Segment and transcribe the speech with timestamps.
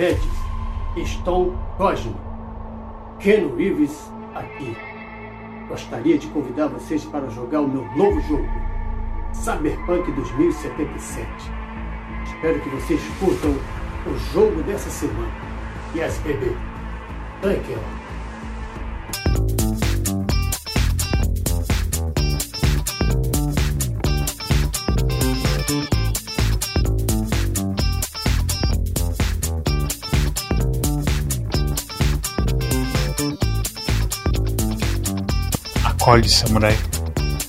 [0.00, 0.30] Médici,
[1.04, 2.16] Stone Cosme,
[3.18, 4.74] Ken Reeves aqui.
[5.68, 8.48] Gostaria de convidar vocês para jogar o meu novo jogo,
[9.34, 11.28] Cyberpunk 2077.
[12.24, 15.28] Espero que vocês curtam o jogo dessa semana.
[15.94, 16.56] Yes, baby.
[17.42, 17.99] Thank you.
[36.10, 36.76] Acorde, samurai.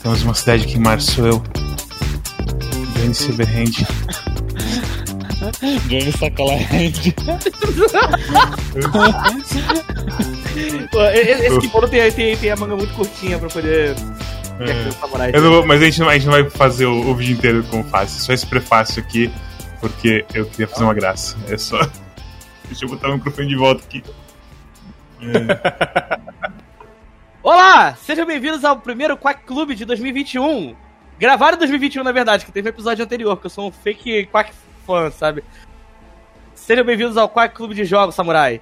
[0.04, 1.42] Temos uma cidade que mar sou eu.
[2.96, 3.72] Johnny Silverhand.
[5.90, 7.02] Johnny Sacola Hand.
[10.92, 13.96] Pô, e- e- Esse Kimono tem, tem, tem a manga muito curtinha pra poder.
[14.60, 14.90] É.
[15.36, 17.34] Eu não vou- mas a gente, não, a gente não vai fazer o, o vídeo
[17.38, 18.22] inteiro como fácil.
[18.22, 19.32] Só esse prefácio aqui,
[19.80, 21.36] porque eu queria fazer uma graça.
[21.50, 21.80] É só.
[22.70, 24.04] Deixa eu botar o microfone de volta aqui.
[25.24, 26.20] É.
[27.44, 27.96] Olá!
[27.96, 30.76] Sejam bem-vindos ao primeiro Quack Club de 2021.
[31.18, 34.28] Gravaram em 2021, na verdade, que teve um episódio anterior, porque eu sou um fake
[34.28, 34.54] Quack
[34.86, 35.44] fã, sabe?
[36.54, 38.62] Sejam bem-vindos ao Quack Clube de Jogos, Samurai.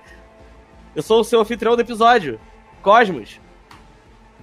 [0.96, 2.40] Eu sou o seu anfitrião do episódio,
[2.82, 3.42] Cosmos.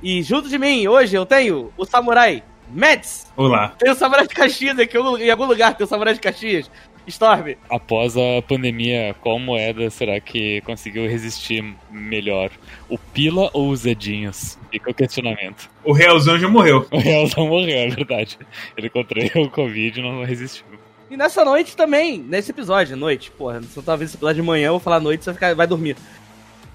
[0.02, 3.32] E junto de mim, hoje, eu tenho o Samurai Mads.
[3.38, 3.68] Olá.
[3.78, 6.70] Tem o Samurai de Caxias aqui, em algum lugar tem o Samurai de Caxias.
[7.06, 7.54] Storm.
[7.70, 12.50] Após a pandemia, qual moeda será que conseguiu resistir melhor?
[12.88, 14.58] O Pila ou os Edinhos?
[14.70, 15.70] Fica o questionamento.
[15.84, 16.86] O Realzão já morreu.
[16.90, 18.38] O Realzão morreu, é verdade.
[18.76, 20.66] Ele contraiu o Covid e não resistiu.
[21.10, 24.46] E nessa noite também, nesse episódio, noite, porra, se você tá vendo esse episódio de
[24.46, 25.96] manhã, eu vou falar noite, você vai, ficar, vai dormir.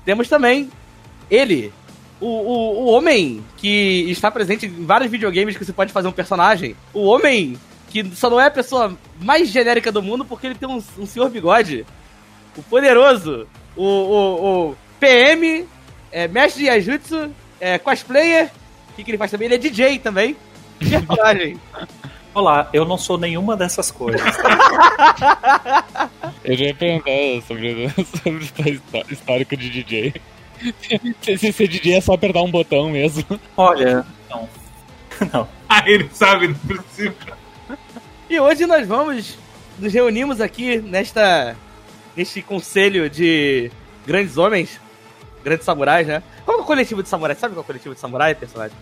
[0.05, 0.69] Temos também
[1.29, 1.71] ele,
[2.19, 6.13] o, o, o homem que está presente em vários videogames que você pode fazer um
[6.13, 6.75] personagem.
[6.93, 7.57] O homem
[7.91, 11.05] que só não é a pessoa mais genérica do mundo porque ele tem um, um
[11.05, 11.85] senhor bigode.
[12.55, 15.67] O poderoso, o, o, o PM,
[16.11, 17.29] é, mestre de Yajutsu,
[17.59, 18.49] é, cosplayer.
[18.89, 19.45] O que, que ele faz também?
[19.47, 20.35] Ele é DJ também.
[20.79, 21.59] Personagem.
[22.33, 24.21] Olá, eu não sou nenhuma dessas coisas.
[26.43, 30.13] Eu já ia perguntar sobre, sobre o histó- histórico de DJ.
[31.21, 33.25] Se, se ser DJ é só apertar um botão mesmo.
[33.57, 34.47] Olha, não.
[35.33, 35.47] Não.
[35.67, 37.15] Ah, ele sabe, não precisa.
[38.31, 39.37] E hoje nós vamos
[39.77, 41.53] nos reunimos aqui nesta
[42.15, 43.69] neste conselho de
[44.07, 44.79] grandes homens,
[45.43, 46.23] grandes samurais, né?
[46.45, 47.37] Qual é o coletivo de samurais?
[47.37, 48.77] Sabe qual é o coletivo de samurai, personagem?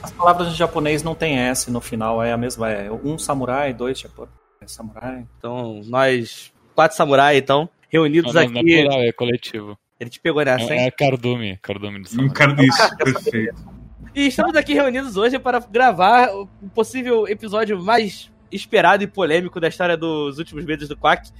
[0.00, 2.70] As palavras em japonês não tem S no final, é a mesma.
[2.70, 4.28] É um samurai, dois japo-
[4.60, 5.26] é samurai.
[5.36, 8.82] Então, nós quatro samurais, então, reunidos Não, não, não é aqui.
[8.82, 9.76] plural, é coletivo.
[9.98, 10.86] Ele te pegou nessa, É, hein?
[10.86, 12.34] é cardume, cardume de Um samurai.
[12.34, 13.76] cara disso, perfeito.
[14.14, 19.68] E estamos aqui reunidos hoje para gravar o possível episódio mais esperado e polêmico da
[19.68, 21.30] história dos últimos meses do Quack,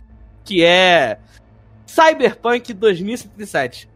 [0.45, 1.19] que é
[1.87, 3.89] Cyberpunk 2077.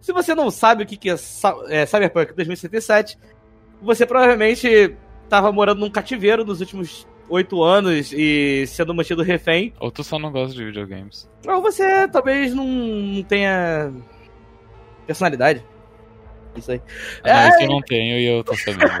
[0.00, 1.14] Se você não sabe o que é,
[1.68, 3.18] é Cyberpunk 2077,
[3.82, 9.72] você provavelmente estava morando num cativeiro nos últimos oito anos e sendo mantido refém.
[9.78, 11.28] Ou tu só não gosta de videogames.
[11.46, 13.92] Ou você talvez não tenha
[15.06, 15.64] personalidade.
[16.56, 16.80] Isso aí.
[17.24, 17.48] Ah, É.
[17.50, 18.90] isso eu não tenho e eu tô sabendo.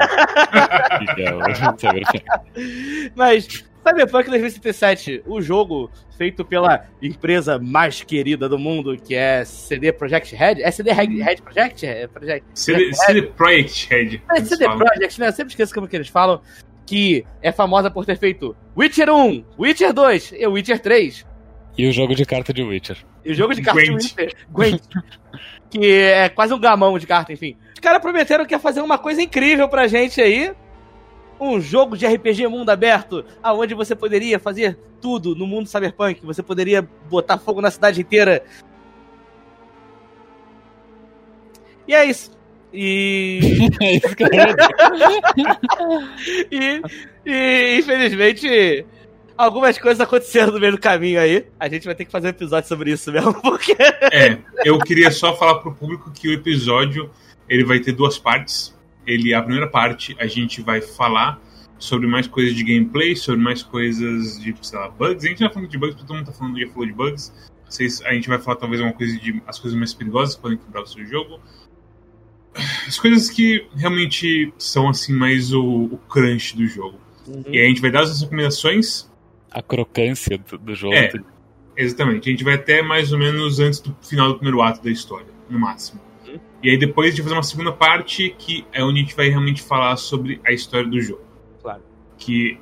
[1.18, 3.10] É.
[3.14, 3.46] Mas
[3.86, 10.34] Cyberpunk 2077, o jogo feito pela empresa mais querida do mundo, que é CD Projekt
[10.34, 10.60] Red.
[10.62, 11.86] É CD Red, Red Project?
[11.86, 12.44] É Project?
[12.54, 14.22] CD, CD Projekt Red.
[14.30, 14.64] É CD.
[14.66, 15.28] Projekt, né?
[15.28, 16.40] Eu sempre esqueço como que eles falam.
[16.86, 21.24] Que é famosa por ter feito Witcher 1, Witcher 2 e Witcher 3.
[21.78, 22.98] E o jogo de carta de Witcher.
[23.24, 24.82] E o jogo de carta de Gwent.
[25.70, 27.56] Que é quase um gamão de carta, enfim.
[27.72, 30.52] Os caras prometeram que ia fazer uma coisa incrível pra gente aí.
[31.40, 36.20] Um jogo de RPG mundo aberto, aonde você poderia fazer tudo no mundo cyberpunk.
[36.26, 38.42] Você poderia botar fogo na cidade inteira.
[41.88, 42.30] E é isso.
[42.72, 43.40] E.
[43.80, 43.96] É
[46.50, 46.82] e,
[47.26, 48.86] e infelizmente,
[49.40, 51.46] algumas coisas aconteceram no meio do caminho aí.
[51.58, 53.74] A gente vai ter que fazer um episódio sobre isso mesmo, porque.
[54.12, 57.10] É, eu queria só falar pro público que o episódio
[57.48, 58.78] ele vai ter duas partes.
[59.06, 61.40] Ele, a primeira parte, a gente vai falar
[61.78, 65.24] sobre mais coisas de gameplay, sobre mais coisas de, sei lá, bugs.
[65.24, 67.32] A gente já falando de bugs, porque todo mundo tá falando, já falou de bugs.
[67.66, 70.58] Vocês, a gente vai falar talvez uma coisa de as coisas mais perigosas que podem
[70.58, 71.40] quebrar o seu jogo.
[72.86, 76.98] As coisas que realmente são assim mais o, o crunch do jogo.
[77.48, 79.09] E aí a gente vai dar as recomendações
[79.50, 80.94] A crocância do, do jogo.
[80.94, 81.12] É.
[81.76, 82.28] Exatamente.
[82.28, 85.26] A gente vai até mais ou menos antes do final do primeiro ato da história,
[85.48, 86.00] no máximo.
[86.26, 86.38] Uhum.
[86.62, 89.16] E aí depois a gente vai fazer uma segunda parte que é onde a gente
[89.16, 91.22] vai realmente falar sobre a história do jogo.
[91.62, 91.82] Claro.
[92.18, 92.58] Que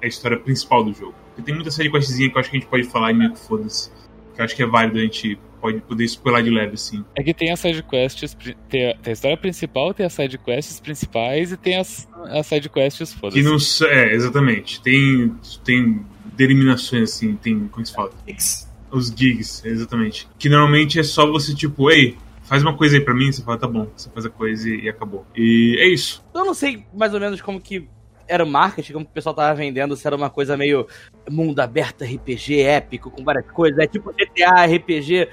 [0.00, 1.14] é a história principal do jogo.
[1.28, 3.32] Porque tem muita série questzinha que eu acho que a gente pode falar e meio
[3.32, 3.90] que foda-se.
[4.34, 7.04] que eu acho que é válido a gente pode poder spoiler de leve, assim.
[7.14, 8.56] É que tem as sidequests, tem,
[8.96, 13.42] tem a história principal, tem as sidequests principais e tem as, as sidequests Que foda-se.
[13.42, 13.88] não.
[13.90, 14.80] É, exatamente.
[14.80, 15.34] Tem.
[15.64, 16.04] Tem
[16.36, 17.68] deliminações, assim, tem.
[17.68, 18.10] Como se fala?
[18.90, 20.28] Os gigs, exatamente.
[20.38, 23.56] Que normalmente é só você, tipo, ei, faz uma coisa aí pra mim, você fala,
[23.58, 25.24] tá bom, você faz a coisa e, e acabou.
[25.36, 26.24] E é isso.
[26.34, 27.88] Eu não sei mais ou menos como que
[28.26, 30.86] era o marketing, como que o pessoal tava vendendo, se era uma coisa meio
[31.28, 35.28] mundo aberto RPG épico, com várias coisas, é tipo GTA RPG.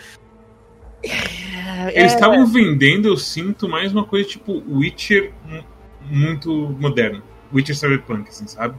[1.03, 5.63] É, Eles é, estavam vendendo, eu sinto, mais uma coisa tipo Witcher mu-
[6.09, 7.21] muito moderno.
[7.53, 8.75] Witcher Cyberpunk, assim, sabe?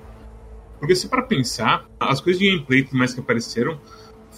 [0.78, 3.80] Porque se para pensar, as coisas de gameplay tudo mais que apareceram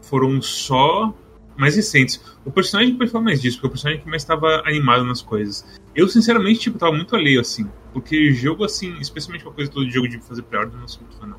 [0.03, 1.15] foram só
[1.57, 2.21] mais recentes.
[2.45, 5.65] O personagem pode falar mais disso, porque o personagem que mais estava animado nas coisas.
[5.95, 7.69] Eu, sinceramente, tipo, tava muito alheio, assim.
[7.93, 11.03] Porque jogo, assim, especialmente uma coisa toda de jogo de fazer pré-order, eu não sou
[11.03, 11.37] muito fã, não.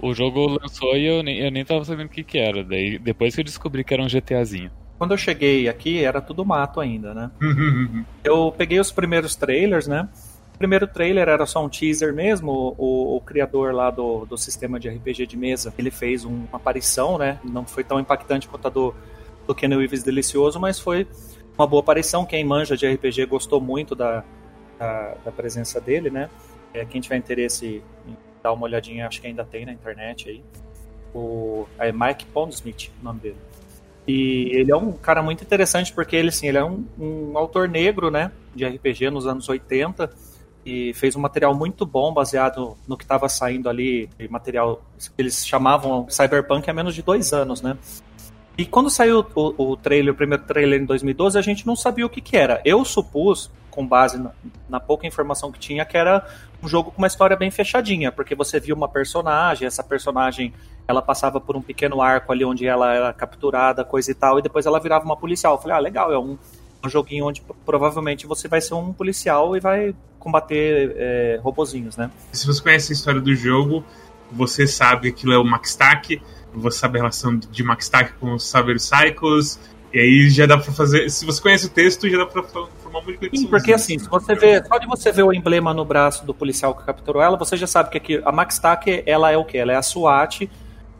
[0.00, 2.64] O jogo lançou e eu nem, eu nem tava sabendo o que que era.
[2.64, 4.70] Daí, depois que eu descobri que era um GTAzinho.
[4.98, 7.30] Quando eu cheguei aqui, era tudo mato ainda, né?
[8.22, 10.08] Eu peguei os primeiros trailers, né?
[10.62, 12.72] O primeiro trailer era só um teaser mesmo.
[12.78, 16.54] O, o criador lá do, do sistema de RPG de mesa, ele fez um- uma
[16.56, 17.40] aparição, né?
[17.42, 18.94] Não foi tão impactante quanto a do,
[19.44, 21.04] do Ken Reeves Delicioso, mas foi
[21.58, 22.24] uma boa aparição.
[22.24, 24.22] Quem manja de RPG gostou muito da,
[24.78, 26.30] da, da presença dele, né?
[26.72, 30.44] É, quem tiver interesse em dar uma olhadinha, acho que ainda tem na internet aí.
[31.12, 33.36] O, é Mike Pondsmith, o nome dele.
[34.06, 37.68] E ele é um cara muito interessante porque ele, assim, ele é um, um autor
[37.68, 40.08] negro, né, de RPG nos anos 80
[40.64, 45.46] e fez um material muito bom baseado no que estava saindo ali, material que eles
[45.46, 47.76] chamavam Cyberpunk há menos de dois anos, né.
[48.56, 52.04] E quando saiu o, o trailer, o primeiro trailer em 2012, a gente não sabia
[52.04, 52.60] o que que era.
[52.64, 54.30] Eu supus, com base na,
[54.68, 56.26] na pouca informação que tinha, que era
[56.62, 60.52] um jogo com uma história bem fechadinha, porque você via uma personagem, essa personagem
[60.86, 64.42] ela passava por um pequeno arco ali onde ela era capturada, coisa e tal, e
[64.42, 65.54] depois ela virava uma policial.
[65.54, 66.36] Eu falei, ah, legal, é um,
[66.84, 72.10] um joguinho onde provavelmente você vai ser um policial e vai combater é, robozinhos, né?
[72.32, 73.84] Se você conhece a história do jogo,
[74.30, 76.20] você sabe que aquilo é o Max Stack,
[76.54, 79.58] você sabe a relação de Max Stack com os Cyber Cycles,
[79.92, 81.10] e aí já dá pra fazer.
[81.10, 83.40] Se você conhece o texto, já dá pra formar um monte de conexão.
[83.42, 86.32] Sim, porque assim, se você vê, só de você ver o emblema no braço do
[86.32, 89.44] policial que capturou ela, você já sabe que aqui, a Max Tack, ela é o
[89.44, 89.58] quê?
[89.58, 90.48] Ela é a SWAT,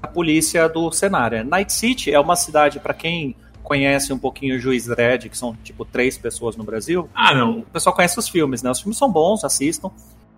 [0.03, 1.43] a polícia do cenário.
[1.45, 3.35] Night City é uma cidade, para quem
[3.73, 7.61] conhece um pouquinho o Juiz Dredd, que são tipo três pessoas no Brasil, Ah, não.
[7.61, 8.71] o pessoal conhece os filmes, né?
[8.71, 9.91] Os filmes são bons, assistam.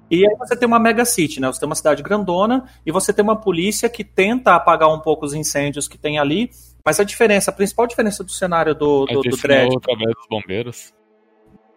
[0.08, 1.48] E aí você tem uma mega city, né?
[1.48, 5.26] Você tem uma cidade grandona e você tem uma polícia que tenta apagar um pouco
[5.26, 6.48] os incêndios que tem ali.
[6.84, 9.74] Mas a diferença, a principal diferença do cenário do, do, do esse Dredd.
[9.76, 10.94] através dos bombeiros.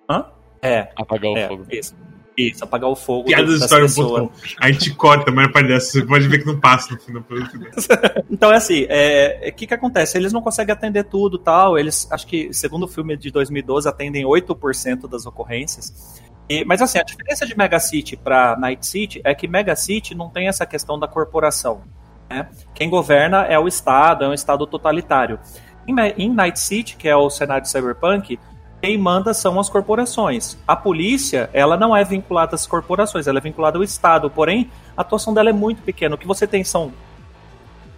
[0.07, 0.25] Hã?
[0.61, 1.65] É, Apagar o é, fogo.
[1.71, 1.95] isso.
[2.37, 4.29] Isso, apagar o fogo Piadas história um.
[4.61, 5.91] A gente corta, mas dessa.
[5.93, 7.23] Você pode ver que não passa no final.
[8.29, 10.17] Então é assim, o é, que que acontece?
[10.17, 14.23] Eles não conseguem atender tudo tal, eles, acho que, segundo o filme de 2012, atendem
[14.23, 16.21] 8% das ocorrências.
[16.47, 20.13] E- mas assim, a diferença de Mega City para Night City é que Mega City
[20.13, 21.81] não tem essa questão da corporação.
[22.29, 22.47] né?
[22.75, 25.39] Quem governa é o Estado, é um Estado totalitário.
[25.87, 28.37] Em, em Night City, que é o cenário de Cyberpunk,
[28.81, 30.57] quem manda são as corporações.
[30.67, 35.01] A polícia, ela não é vinculada às corporações, ela é vinculada ao Estado, porém, a
[35.01, 36.15] atuação dela é muito pequena.
[36.15, 36.93] O que você tem são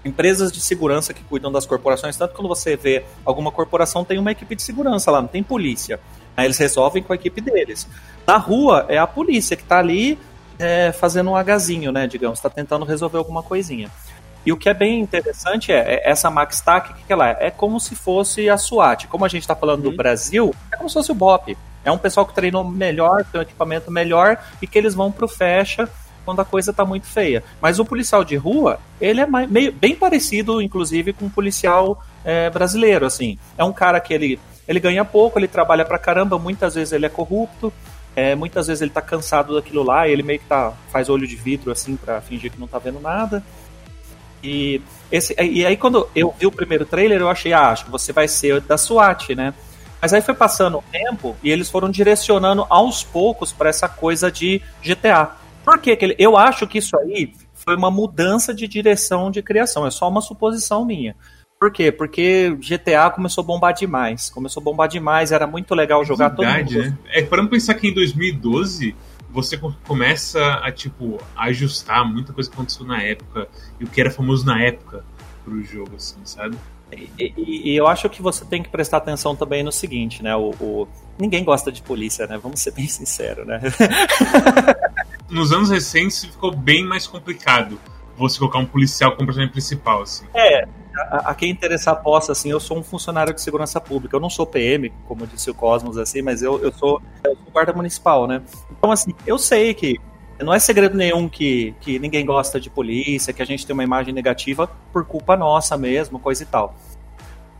[0.04, 4.32] empresas de segurança que cuidam das corporações, tanto quando você vê alguma corporação tem uma
[4.32, 6.00] equipe de segurança lá, não tem polícia.
[6.36, 7.88] Aí eles resolvem com a equipe deles.
[8.26, 10.18] Na rua é a polícia que está ali
[10.58, 13.92] é, fazendo um agazinho, né, digamos, está tentando resolver alguma coisinha.
[14.46, 17.30] E o que é bem interessante é, é essa Max Tac, o que, que ela
[17.30, 17.48] é?
[17.48, 19.08] É como se fosse a SWAT.
[19.08, 21.58] Como a gente está falando do Brasil, é como se fosse o BOP.
[21.84, 25.28] É um pessoal que treinou melhor, tem um equipamento melhor e que eles vão pro
[25.28, 25.90] fecha
[26.26, 27.44] quando a coisa tá muito feia.
[27.62, 32.50] Mas o policial de rua, ele é meio, bem parecido, inclusive, com um policial é,
[32.50, 33.38] brasileiro, assim.
[33.58, 37.06] É um cara que ele, ele ganha pouco, ele trabalha pra caramba, muitas vezes ele
[37.06, 37.74] é corrupto,
[38.16, 41.26] é, muitas vezes ele tá cansado daquilo lá, e ele meio que tá, faz olho
[41.26, 43.44] de vidro, assim, pra fingir que não tá vendo nada.
[44.44, 44.82] E,
[45.12, 48.14] esse, e aí, quando eu vi o primeiro trailer, eu achei, ah, acho que você
[48.14, 49.54] vai ser da SWAT, né?
[50.02, 54.32] Mas aí foi passando o tempo e eles foram direcionando aos poucos para essa coisa
[54.32, 55.32] de GTA.
[55.66, 55.96] Por quê?
[55.96, 59.92] que ele- Eu acho que isso aí foi uma mudança de direção de criação, é
[59.92, 61.16] só uma suposição minha.
[61.60, 61.92] Por quê?
[61.92, 64.30] Porque GTA começou a bombar demais.
[64.30, 66.86] Começou a bombar demais, era muito legal jogar todo Verdade, mundo.
[66.92, 66.98] né?
[67.12, 68.96] É, parando pra pensar que em 2012
[69.32, 73.48] você co- começa a, tipo, ajustar muita coisa que aconteceu na época
[73.80, 75.04] e o que era famoso na época
[75.44, 76.58] pro jogo, assim, sabe?
[76.92, 80.36] E, e- e eu acho que você tem que prestar atenção também no seguinte, né?
[80.36, 80.88] O, o-
[81.20, 82.38] Ninguém gosta de polícia, né?
[82.42, 83.60] Vamos ser bem sinceros, né?
[85.30, 87.80] Nos anos recentes ficou bem mais complicado
[88.18, 90.26] você colocar um policial como personagem principal, assim.
[90.34, 90.68] É,
[91.02, 94.16] a, quem interessar possa, assim, eu sou um funcionário de segurança pública.
[94.16, 97.52] Eu não sou PM, como disse o Cosmos, assim, mas eu, eu, sou, eu sou
[97.52, 98.42] guarda municipal, né?
[98.72, 100.00] Então, assim, eu sei que
[100.42, 103.84] não é segredo nenhum que, que ninguém gosta de polícia, que a gente tem uma
[103.84, 106.76] imagem negativa por culpa nossa mesmo, coisa e tal.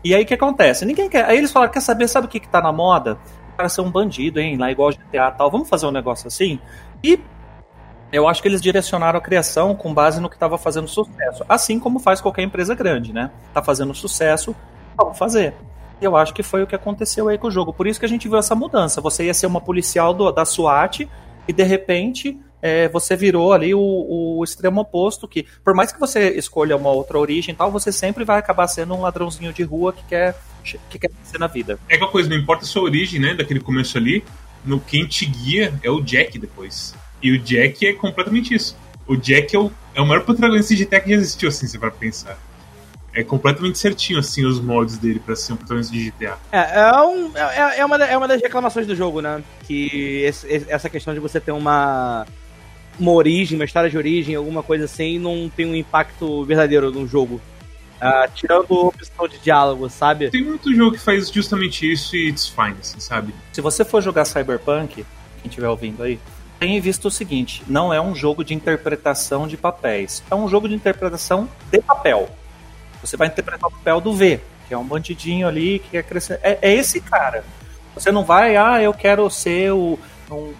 [0.02, 0.84] E aí o que acontece?
[0.84, 1.26] Ninguém quer.
[1.26, 3.18] Aí eles falaram: quer saber, sabe o que, que tá na moda?
[3.52, 4.56] O cara ser um bandido, hein?
[4.56, 5.50] Lá igual GTA tal.
[5.50, 6.58] Vamos fazer um negócio assim?
[7.04, 7.20] E
[8.12, 11.44] eu acho que eles direcionaram a criação com base no que estava fazendo sucesso.
[11.48, 13.30] Assim como faz qualquer empresa grande, né?
[13.54, 14.54] Tá fazendo sucesso,
[14.96, 15.54] vamos fazer.
[16.00, 17.72] Eu acho que foi o que aconteceu aí com o jogo.
[17.72, 19.00] Por isso que a gente viu essa mudança.
[19.00, 21.08] Você ia ser uma policial do, da SWAT
[21.46, 26.00] e de repente é, você virou ali o, o, extremo oposto, que por mais que
[26.00, 29.62] você escolha uma outra origem e tal, você sempre vai acabar sendo um ladrãozinho de
[29.62, 31.78] rua que quer, que quer ser na vida.
[31.88, 34.24] É aquela coisa, não importa a sua origem, né, daquele começo ali,
[34.64, 36.94] no quem te guia é o Jack depois.
[37.22, 38.76] E o Jack é completamente isso.
[39.06, 41.78] O Jack é o, é o maior protagonista de GTA que já existiu, assim, você
[41.78, 42.38] vai pensar.
[43.12, 46.38] É completamente certinho, assim, os mods dele pra ser um protagonista de GTA.
[46.52, 49.42] É, é, um, é, é, uma, é uma das reclamações do jogo, né?
[49.66, 52.24] Que esse, essa questão de você ter uma,
[52.98, 57.06] uma origem, uma história de origem, alguma coisa assim, não tem um impacto verdadeiro no
[57.06, 57.40] jogo.
[58.00, 60.30] Uh, tirando a opção de diálogo, sabe?
[60.30, 63.34] Tem muito jogo que faz justamente isso e it's fine, assim, sabe?
[63.52, 66.18] Se você for jogar Cyberpunk, quem estiver ouvindo aí,
[66.60, 70.68] tenha visto o seguinte: não é um jogo de interpretação de papéis, é um jogo
[70.68, 72.28] de interpretação de papel.
[73.00, 74.38] Você vai interpretar o papel do V,
[74.68, 76.38] que é um bandidinho ali que quer crescer.
[76.42, 77.42] É, é esse cara.
[77.94, 79.98] Você não vai, ah, eu quero ser o.
[80.30, 80.52] Um...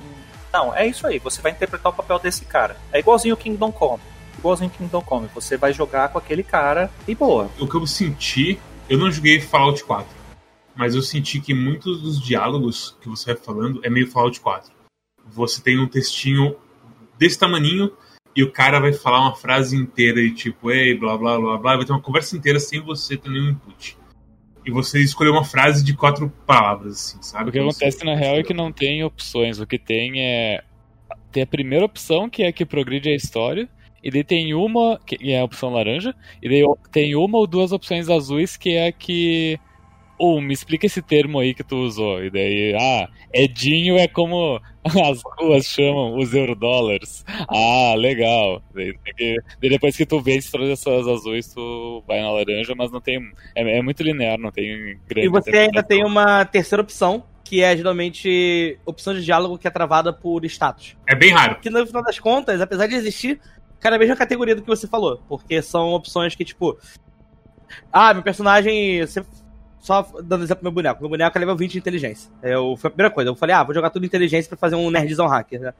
[0.52, 1.18] Não, é isso aí.
[1.20, 2.76] Você vai interpretar o papel desse cara.
[2.92, 4.02] É igualzinho o Kingdom Come.
[4.38, 5.28] Igualzinho o Kingdom Come.
[5.34, 7.48] Você vai jogar com aquele cara e boa.
[7.60, 10.08] O que eu senti, eu não joguei Fallout 4,
[10.74, 14.79] mas eu senti que muitos dos diálogos que você vai falando é meio Fallout 4
[15.32, 16.56] você tem um textinho
[17.18, 17.92] desse tamaninho
[18.34, 21.76] e o cara vai falar uma frase inteira e tipo, ei, blá blá blá blá,
[21.76, 23.98] vai ter uma conversa inteira sem você ter nenhum input.
[24.64, 27.48] E você escolheu uma frase de quatro palavras, assim, sabe?
[27.48, 29.58] O que acontece na real é que não tem opções.
[29.58, 30.62] O que tem é.
[31.32, 33.68] Tem a primeira opção, que é a que progride a história.
[34.02, 36.14] E daí tem uma, que é a opção laranja.
[36.42, 39.58] E daí tem uma ou duas opções azuis, que é a que
[40.20, 42.22] ou oh, me explica esse termo aí que tu usou.
[42.22, 47.24] E daí, ah, Edinho é como as ruas chamam os eurodólares.
[47.48, 48.62] Ah, legal.
[48.74, 48.94] Daí,
[49.58, 53.18] depois que tu vence todas essas azuis, tu vai na laranja, mas não tem.
[53.54, 55.26] É, é muito linear, não tem grande.
[55.26, 59.70] E você ainda tem uma terceira opção, que é geralmente opção de diálogo que é
[59.70, 60.98] travada por status.
[61.08, 61.58] É bem raro.
[61.60, 63.40] Que no final das contas, apesar de existir,
[63.80, 65.22] cara, é a mesma categoria do que você falou.
[65.26, 66.78] Porque são opções que, tipo.
[67.90, 69.00] Ah, meu personagem.
[69.00, 69.24] Você
[69.80, 71.00] só dando exemplo pro meu boneco.
[71.00, 72.30] Meu boneco é level 20 de inteligência.
[72.42, 73.30] Eu, foi a primeira coisa.
[73.30, 75.74] Eu falei, ah, vou jogar tudo inteligência pra fazer um nerdzão hacker, né?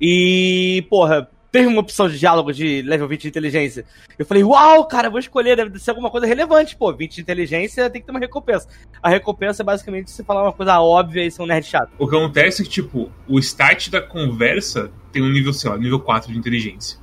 [0.00, 3.86] E, porra, teve uma opção de diálogo de level 20 de inteligência.
[4.18, 6.76] Eu falei, uau, cara, vou escolher, deve ser alguma coisa relevante.
[6.76, 8.68] Pô, 20 de inteligência tem que ter uma recompensa.
[9.02, 11.92] A recompensa é basicamente você falar uma coisa óbvia e ser um nerd chato.
[11.98, 15.78] O que acontece é que, tipo, o start da conversa tem um nível, sei lá,
[15.78, 16.98] nível 4 de inteligência.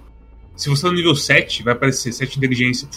[0.56, 2.88] Se você tá no nível 7, vai aparecer 7 de inteligência.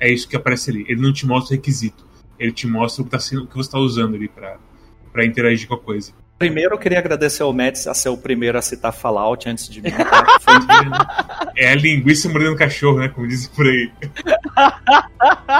[0.00, 0.86] É isso que aparece ali.
[0.88, 2.07] Ele não te mostra o requisito
[2.38, 5.66] ele te mostra o que, tá sendo, o que você está usando ali para interagir
[5.68, 6.12] com a coisa.
[6.38, 9.82] Primeiro eu queria agradecer ao Mets a ser o primeiro a citar Fallout antes de
[9.82, 9.90] mim.
[9.90, 11.50] Tá?
[11.56, 13.08] é a linguiça mordendo cachorro, né?
[13.08, 13.90] Como dizem por aí.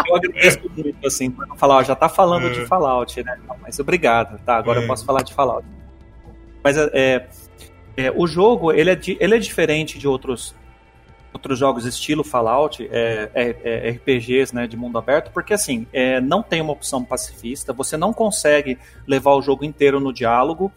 [0.08, 2.50] Eu agradeço muito, assim, por falar, ó, já tá falando é.
[2.50, 3.36] de Fallout, né?
[3.48, 4.56] Não, mas obrigado, tá?
[4.56, 4.84] Agora é.
[4.84, 5.66] eu posso falar de Fallout.
[6.62, 7.26] Mas é,
[7.96, 10.54] é, o jogo, ele é, ele é diferente de outros
[11.38, 16.20] outros jogos estilo Fallout, é, é, é RPGs né, de mundo aberto, porque assim, é,
[16.20, 18.76] não tem uma opção pacifista, você não consegue
[19.06, 20.70] levar o jogo inteiro no diálogo.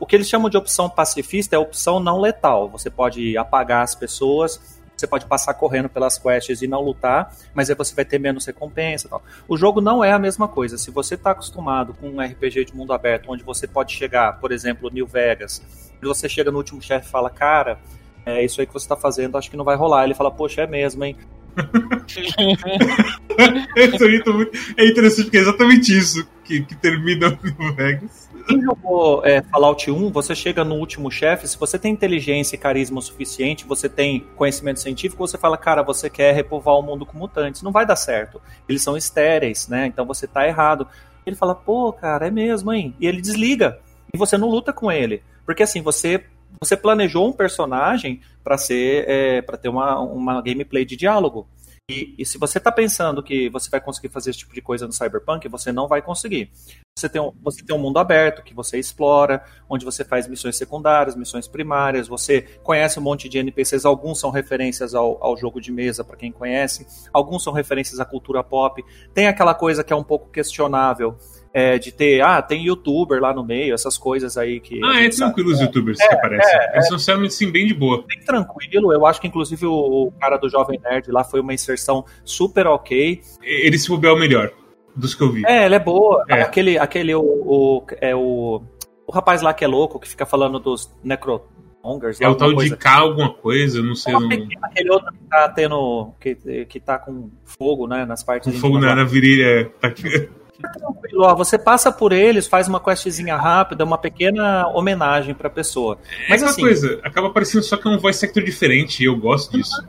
[0.00, 2.68] O que eles chamam de opção pacifista é opção não letal.
[2.70, 7.68] Você pode apagar as pessoas, você pode passar correndo pelas quests e não lutar, mas
[7.68, 9.08] aí você vai ter menos recompensa.
[9.08, 9.22] Tal.
[9.46, 10.78] O jogo não é a mesma coisa.
[10.78, 14.50] Se você está acostumado com um RPG de mundo aberto, onde você pode chegar, por
[14.50, 15.62] exemplo, New Vegas,
[16.00, 17.78] e você chega no último chefe e fala, cara,
[18.26, 20.02] é isso aí que você tá fazendo, acho que não vai rolar.
[20.04, 21.16] Ele fala, poxa, é mesmo, hein?
[24.76, 28.28] é interessante porque é exatamente isso que, que termina o Vegas.
[28.46, 32.58] Quem jogou é, Fallout 1, você chega no último chefe, se você tem inteligência e
[32.58, 37.06] carisma o suficiente, você tem conhecimento científico, você fala, cara, você quer repovoar o mundo
[37.06, 37.62] com mutantes.
[37.62, 38.42] Não vai dar certo.
[38.68, 39.86] Eles são estéreis, né?
[39.86, 40.86] Então você tá errado.
[41.24, 42.94] Ele fala, pô, cara, é mesmo, hein?
[43.00, 43.78] E ele desliga.
[44.12, 45.22] E você não luta com ele.
[45.44, 46.24] Porque assim, você
[46.60, 51.48] você planejou um personagem para ser é, para ter uma, uma gameplay de diálogo.
[51.88, 54.88] E, e se você está pensando que você vai conseguir fazer esse tipo de coisa
[54.88, 56.50] no Cyberpunk, você não vai conseguir.
[56.98, 60.56] Você tem, um, você tem um mundo aberto que você explora, onde você faz missões
[60.56, 65.60] secundárias, missões primárias, você conhece um monte de NPCs, alguns são referências ao, ao jogo
[65.60, 68.84] de mesa, para quem conhece, alguns são referências à cultura pop.
[69.14, 71.16] Tem aquela coisa que é um pouco questionável,
[71.56, 74.78] é, de ter, ah, tem youtuber lá no meio, essas coisas aí que.
[74.84, 76.54] Ah, é tranquilo os youtubers é, que aparecem.
[76.54, 78.04] É, Eles são sinceramente sim, bem de boa.
[78.06, 81.54] Bem tranquilo, eu acho que inclusive o, o, cara do Jovem Nerd lá foi uma
[81.54, 83.22] inserção super ok.
[83.42, 84.52] Ele se bobeou melhor
[84.94, 85.46] dos que eu vi.
[85.46, 86.26] É, ela é boa.
[86.28, 86.42] É.
[86.42, 88.60] Aquele, aquele o, o, é o,
[89.06, 92.20] o rapaz lá que é louco, que fica falando dos necromongers.
[92.20, 94.12] É o tal de K alguma coisa, não sei.
[94.12, 94.28] Não,
[94.60, 98.52] aquele outro que tá tendo, que, que tá com fogo, né, nas partes.
[98.52, 99.72] Com fogo na, na virilha.
[99.80, 99.90] Tá
[100.62, 105.98] tranquilo, ó, você passa por eles, faz uma questzinha rápida, uma pequena homenagem pra pessoa.
[106.26, 109.06] É Mas é assim, coisa, acaba parecendo só que é um voice sector diferente, e
[109.06, 109.84] eu gosto disso.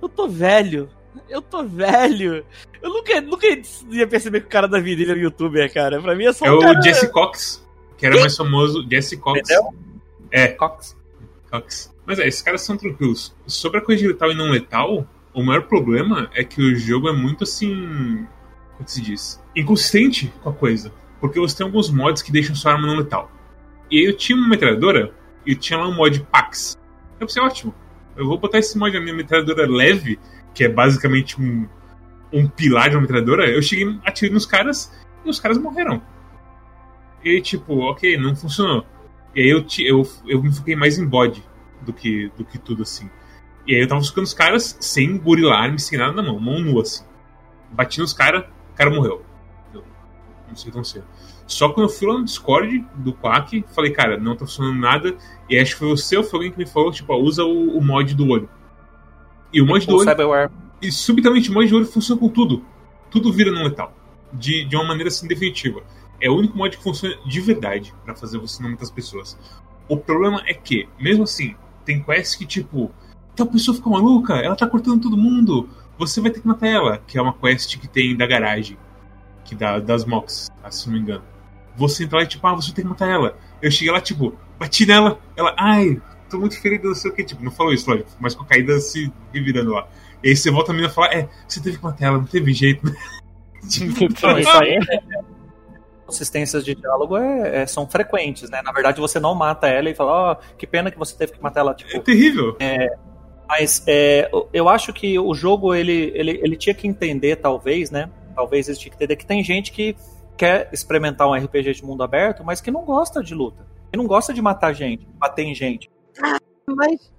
[0.00, 0.88] Eu tô velho.
[1.28, 2.44] Eu tô velho.
[2.80, 3.46] Eu nunca, nunca
[3.90, 6.00] ia perceber que o cara da virilha era youtuber, cara.
[6.00, 6.80] Pra mim é só É um o cara...
[6.80, 8.22] Jesse Cox, que era Quem?
[8.22, 8.86] mais famoso.
[8.88, 9.40] Jesse Cox.
[9.40, 9.74] Entendeu?
[10.30, 10.48] É.
[10.48, 10.96] Cox.
[11.50, 11.92] Cox.
[12.06, 13.34] Mas é, esses caras são tranquilos.
[13.46, 17.08] Sobre a coisa de letal e não letal, o maior problema é que o jogo
[17.08, 18.26] é muito assim.
[18.78, 19.42] Como se diz?
[19.54, 20.90] Inconsistente com a coisa.
[21.20, 23.30] Porque você tem alguns mods que deixam sua arma não letal.
[23.90, 25.12] E aí eu tinha uma metralhadora
[25.44, 26.78] e tinha lá um mod Pax.
[27.20, 27.74] Eu pensei, ótimo.
[28.16, 30.18] Eu vou botar esse mod na minha metralhadora leve
[30.54, 31.68] que é basicamente um,
[32.32, 34.92] um pilar de uma metralhadora, eu cheguei, atirei nos caras
[35.24, 36.02] e os caras morreram.
[37.24, 38.84] E tipo, ok, não funcionou.
[39.34, 41.44] E aí eu, eu, eu me foquei mais em bode
[41.82, 43.08] do que, do que tudo assim.
[43.66, 46.82] E aí eu tava buscando os caras sem burilar-me, sem nada na mão, mão nua
[46.82, 47.04] assim.
[47.70, 48.44] Bati nos caras,
[48.78, 49.22] cara morreu.
[49.74, 49.84] Eu,
[50.48, 51.04] não sei tão cedo.
[51.46, 55.16] Só quando eu fui lá no Discord do Quack, falei, cara, não tá funcionando nada.
[55.50, 57.76] E acho que foi você ou foi alguém que me falou, tipo, ó, usa o,
[57.76, 58.48] o mod do olho.
[59.52, 60.08] E o mod do olho.
[60.08, 60.50] Cyberware.
[60.80, 62.64] E subitamente o mod de olho funciona com tudo.
[63.10, 63.92] Tudo vira não letal.
[64.32, 65.82] De, de uma maneira assim definitiva.
[66.20, 69.38] É o único mod que funciona de verdade para fazer você não matar as pessoas.
[69.88, 72.90] O problema é que, mesmo assim, tem quests que tipo.
[73.40, 75.68] A pessoa fica maluca, ela tá cortando todo mundo.
[75.98, 78.78] Você vai ter que matar ela, que é uma quest que tem da garagem.
[79.44, 81.24] Que dá das mocks, se não me engano.
[81.76, 83.36] Você entra lá e tipo, ah, você tem que matar ela.
[83.62, 87.24] Eu cheguei lá, tipo, bati nela, ela, ai, tô muito ferido, não sei o que.
[87.24, 89.88] Tipo, não falou isso, lógico, mas com a caída se revirando lá.
[90.22, 92.26] E aí você volta a menina e fala, é, você teve que matar ela, não
[92.26, 92.92] teve jeito, né?
[93.68, 95.38] tipo, isso aí é
[96.08, 98.62] consistências de diálogo é, é, são frequentes, né?
[98.62, 101.32] Na verdade, você não mata ela e fala, ó, oh, que pena que você teve
[101.32, 101.74] que matar ela.
[101.74, 102.56] Tipo, é terrível.
[102.58, 102.96] É,
[103.48, 108.10] mas é, eu acho que o jogo, ele, ele, ele tinha que entender, talvez, né?
[108.36, 109.96] Talvez ele tinha que entender que tem gente que
[110.36, 113.66] quer experimentar um RPG de mundo aberto, mas que não gosta de luta.
[113.90, 115.90] Que não gosta de matar gente, bater em gente.
[116.68, 117.10] Mas.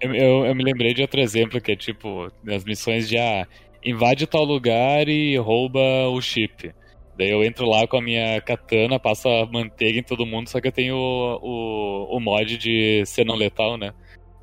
[0.00, 3.46] Eu, eu, eu, me lembrei de outro exemplo que é tipo, as missões de ah,
[3.84, 6.74] invade tal lugar e rouba o chip.
[7.16, 10.60] Daí eu entro lá com a minha katana, passo a manteiga em todo mundo, só
[10.60, 13.94] que eu tenho o, o, o mod de ser não letal, né?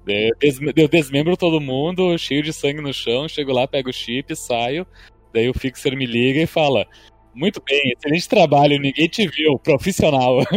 [0.08, 3.94] Eu, des, eu desmembro todo mundo, cheio de sangue no chão, chego lá, pego o
[3.94, 4.86] chip, saio.
[5.34, 6.86] Daí o Fixer me liga e fala:
[7.34, 10.40] muito bem, excelente trabalho, ninguém te viu, profissional.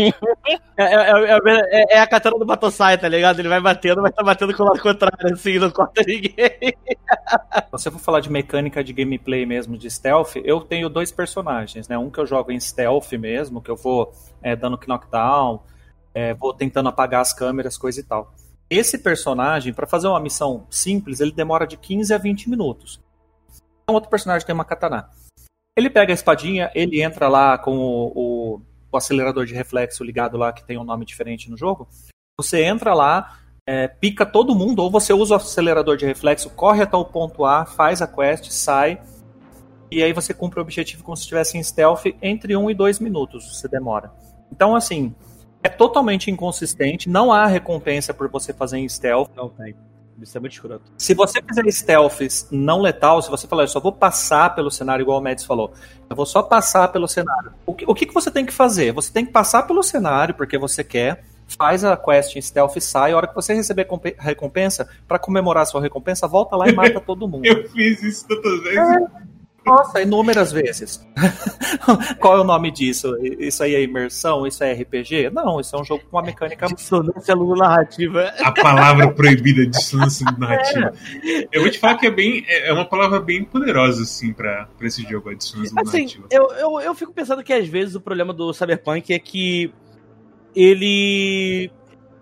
[0.77, 3.39] É, é, é, é a katana do Batosai, tá ligado?
[3.39, 6.35] Ele vai batendo, mas tá batendo com o lado contrário, assim, não corta ninguém.
[6.35, 11.87] Se você for falar de mecânica de gameplay mesmo, de stealth, eu tenho dois personagens,
[11.87, 11.97] né?
[11.97, 14.13] Um que eu jogo em stealth mesmo, que eu vou
[14.59, 15.63] dando knockdown,
[16.41, 18.35] vou tentando apagar as câmeras, coisa e tal.
[18.77, 23.01] Esse personagem, para fazer uma missão simples, ele demora de 15 a 20 minutos.
[23.89, 25.09] Um outro personagem tem uma katana.
[25.77, 28.61] Ele pega a espadinha, ele entra lá com o, o,
[28.91, 31.89] o, acelerador de reflexo ligado lá, que tem um nome diferente no jogo.
[32.37, 36.83] Você entra lá, é, pica todo mundo, ou você usa o acelerador de reflexo, corre
[36.83, 39.01] até o ponto A, faz a quest, sai,
[39.89, 42.75] e aí você cumpre o objetivo como se estivesse em stealth entre 1 um e
[42.75, 44.13] 2 minutos, você demora.
[44.51, 45.15] Então, assim,
[45.65, 49.31] é totalmente inconsistente, não há recompensa por você fazer em stealth.
[49.35, 49.75] Não tem.
[50.21, 50.93] Isso é muito escroto.
[50.99, 55.03] Se você fizer stealths não letal, se você falar, eu só vou passar pelo cenário,
[55.03, 55.73] igual o Mads falou,
[56.09, 57.53] eu vou só passar pelo cenário.
[57.67, 58.93] O que, o que você tem que fazer?
[58.93, 62.81] Você tem que passar pelo cenário, porque você quer, faz a quest em stealth e
[62.81, 63.13] sai.
[63.13, 66.73] A hora que você receber a recompensa, para comemorar a sua recompensa, volta lá e
[66.73, 67.47] mata todo mundo.
[67.47, 68.79] eu fiz isso tantas vezes.
[68.79, 69.34] É.
[69.67, 71.07] Nossa, inúmeras vezes.
[72.21, 73.17] Qual é o nome disso?
[73.23, 74.47] Isso aí é imersão?
[74.47, 75.31] Isso é RPG?
[75.31, 76.67] Não, isso é um jogo com uma mecânica.
[76.67, 78.33] Dissonância narrativa.
[78.41, 80.93] A palavra proibida dissonância narrativa.
[81.25, 81.49] É.
[81.51, 82.45] Eu vou te falar que é bem.
[82.47, 86.27] É uma palavra bem poderosa, assim, pra, pra esse jogo, a dissonância assim, narrativa.
[86.31, 89.73] Eu, eu, eu fico pensando que às vezes o problema do Cyberpunk é que
[90.55, 91.71] ele.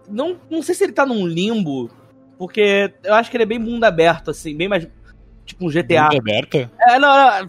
[0.08, 1.90] Não, não sei se ele tá num limbo,
[2.38, 4.86] porque eu acho que ele é bem mundo aberto, assim, bem mais
[5.44, 6.04] Tipo um GTA.
[6.04, 6.70] Mundo aberto?
[6.80, 7.48] É, não, não.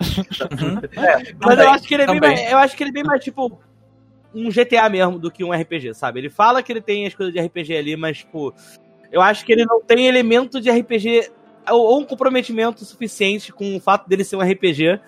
[0.96, 3.04] É, Mas eu acho que ele é bem mais, eu acho que ele é bem
[3.04, 3.60] mais tipo
[4.34, 6.20] um GTA mesmo do que um RPG, sabe?
[6.20, 8.54] Ele fala que ele tem as coisas de RPG ali, mas tipo,
[9.12, 11.30] eu acho que ele não tem elemento de RPG
[11.70, 14.98] ou, ou um comprometimento suficiente com o fato dele ser um RPG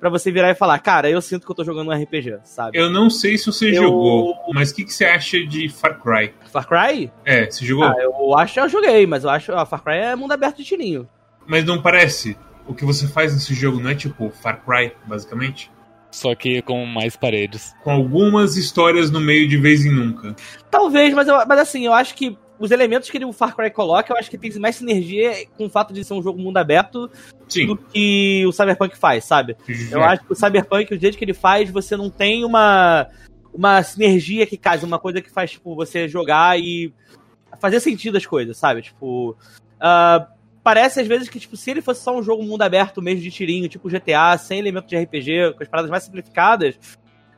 [0.00, 2.76] pra você virar e falar, cara, eu sinto que eu tô jogando um RPG, sabe?
[2.78, 6.00] Eu não sei se você Eu- jogou, mas o que, que você acha de Far
[6.02, 6.34] Cry?
[6.50, 7.12] Far Cry?
[7.24, 7.84] É, você jogou?
[7.84, 10.56] Ah, eu acho que eu joguei, mas eu acho que Far Cry é mundo aberto
[10.56, 11.06] de tirinho.
[11.50, 12.36] Mas não parece?
[12.64, 15.68] O que você faz nesse jogo não é tipo Far Cry, basicamente?
[16.12, 17.74] Só que com mais paredes.
[17.82, 20.36] Com algumas histórias no meio de vez em nunca.
[20.70, 23.68] Talvez, mas, eu, mas assim, eu acho que os elementos que ele- o Far Cry
[23.70, 26.56] coloca, eu acho que tem mais sinergia com o fato de ser um jogo mundo
[26.58, 27.12] aberto do
[27.48, 27.76] Sim.
[27.92, 29.56] que o Cyberpunk faz, sabe?
[29.90, 33.08] Eu acho que o Cyberpunk, o jeito que ele faz, você não tem uma,
[33.52, 36.92] uma sinergia que casa, uma coisa que faz, tipo, você jogar e
[37.60, 38.82] fazer sentido as coisas, sabe?
[38.82, 39.36] Tipo.
[39.80, 40.28] ah,
[40.62, 43.30] parece às vezes que, tipo, se ele fosse só um jogo mundo aberto mesmo de
[43.30, 46.78] tirinho, tipo GTA, sem elemento de RPG, com as paradas mais simplificadas,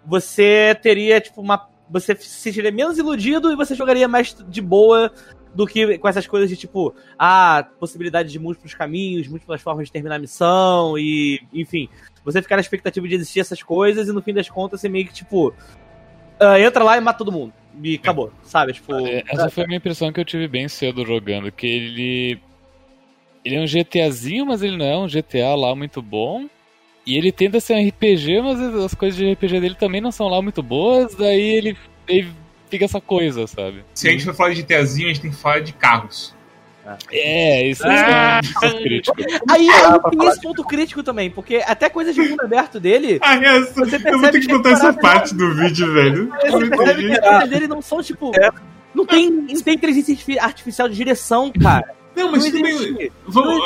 [0.04, 1.68] você teria, tipo, uma.
[1.90, 5.12] Você se sentiria menos iludido e você jogaria mais de boa
[5.54, 9.92] do que com essas coisas de tipo, ah, possibilidade de múltiplos caminhos, múltiplas formas de
[9.92, 11.90] terminar a missão e, enfim,
[12.24, 15.06] você ficar na expectativa de existir essas coisas e no fim das contas você meio
[15.06, 15.52] que tipo,
[16.40, 18.72] ah, entra lá e mata todo mundo e acabou, sabe?
[18.72, 22.40] Tipo, É, Essa foi a minha impressão que eu tive bem cedo jogando, que ele.
[23.44, 26.46] Ele é um GTAzinho, mas ele não é um GTA lá muito bom.
[27.04, 30.28] E ele tenta ser um RPG, mas as coisas de RPG dele também não são
[30.28, 31.76] lá muito boas, daí ele,
[32.06, 32.28] ele
[32.70, 33.82] fica essa coisa, sabe?
[33.94, 36.32] Se a gente for falar de GTAzinho, a gente tem que falar de carros.
[37.12, 38.40] É, isso Ah!
[38.42, 39.16] é um ponto crítico.
[39.50, 43.34] aí aí tem esse ponto crítico também, porque até coisas de mundo aberto dele, Ah,
[43.36, 46.28] essa, Você eu vou ter que é essa parte do vídeo, velho.
[46.42, 48.30] você percebe que as coisas dele não são tipo.
[48.94, 51.94] Não tem, não tem inteligência artifi- artificial de direção, cara.
[52.14, 52.72] Não, mas Não tudo bem.
[52.74, 53.12] existe.
[53.26, 53.58] Vamos.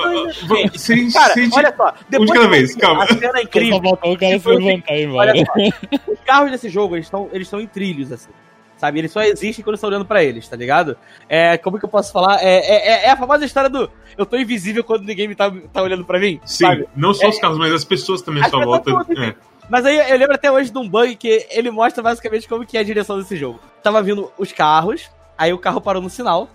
[0.42, 1.94] Não vamos se a gente- Cara, se olha só.
[2.08, 3.04] Depois Um de cada vez, calma.
[3.04, 3.82] A cena é Só incrível.
[3.82, 5.32] faltou o cara se Depois- levantar e ir embora.
[5.32, 8.30] Olha só, os carros desse jogo, eles estão eles estão em trilhos, assim.
[8.76, 8.98] Sabe?
[8.98, 10.98] Eles só existem quando estão olhando pra eles, tá ligado?
[11.28, 12.42] É, como que eu posso falar?
[12.42, 15.82] É, é, é- é a famosa história do eu tô invisível quando ninguém tá, tá
[15.82, 16.86] olhando pra mim, Sim, sabe?
[16.94, 19.04] não só os carros, mas as pessoas também à As sua pessoas volta.
[19.06, 19.34] todas, É.
[19.70, 22.76] Mas aí eu lembro até hoje de um bug que ele mostra basicamente como que
[22.76, 23.58] é a direção desse jogo.
[23.82, 26.48] Tava vindo os carros, aí o carro parou no sinal,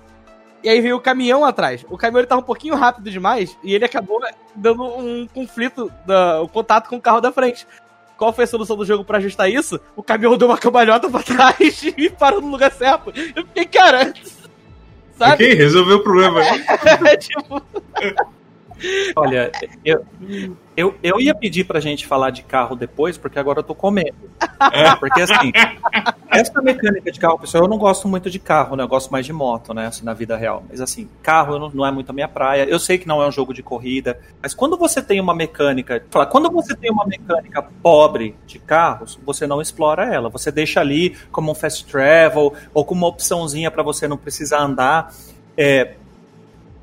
[0.64, 1.86] e aí veio o caminhão atrás.
[1.90, 4.20] O caminhão ele tava um pouquinho rápido demais, e ele acabou
[4.56, 7.68] dando um conflito, da, um contato com o carro da frente.
[8.18, 9.80] Qual foi a solução do jogo pra ajustar isso?
[9.96, 13.12] O caminhão deu uma cambalhota pra trás e parou no lugar certo.
[13.36, 14.14] Eu fiquei, cara.
[15.18, 15.34] Sabe?
[15.34, 16.42] Ok, resolveu o problema.
[17.20, 17.62] tipo,
[19.16, 19.52] Olha,
[19.86, 20.06] eu,
[20.82, 24.16] eu, eu ia pedir pra gente falar de carro depois, porque agora eu tô comendo.
[24.74, 25.52] É, porque assim,
[26.28, 28.84] essa mecânica de carro, pessoal, eu não gosto muito de carro, né?
[28.84, 29.88] Eu gosto mais de moto, né?
[29.88, 30.64] Assim, na vida real.
[30.68, 32.64] Mas assim, carro não, não é muito a minha praia.
[32.64, 36.04] Eu sei que não é um jogo de corrida, mas quando você tem uma mecânica,
[36.10, 40.30] fala, quando você tem uma mecânica pobre de carros, você não explora ela.
[40.30, 44.62] Você deixa ali como um fast travel ou como uma opçãozinha pra você não precisar
[44.62, 45.14] andar.
[45.56, 45.96] É,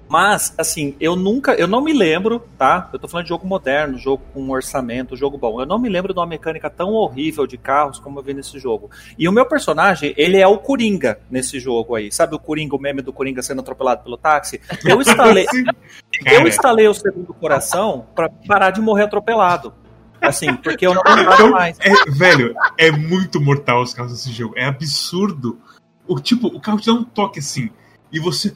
[0.09, 2.89] mas, assim, eu nunca, eu não me lembro, tá?
[2.93, 5.61] Eu tô falando de jogo moderno, jogo com orçamento, jogo bom.
[5.61, 8.59] Eu não me lembro de uma mecânica tão horrível de carros como eu vi nesse
[8.59, 8.91] jogo.
[9.19, 12.11] E o meu personagem, ele é o Coringa nesse jogo aí.
[12.11, 14.61] Sabe o Coringa, o meme do Coringa sendo atropelado pelo táxi?
[14.85, 15.47] Eu instalei,
[16.25, 19.75] eu instalei o segundo coração pra parar de morrer atropelado.
[20.21, 21.79] Assim, porque eu não aguentava Então, mais.
[21.81, 24.55] é, velho, é muito mortal os carros desse jogo.
[24.57, 25.61] É absurdo.
[26.09, 27.71] O tipo, o carro te dá um toque assim.
[28.11, 28.53] E você.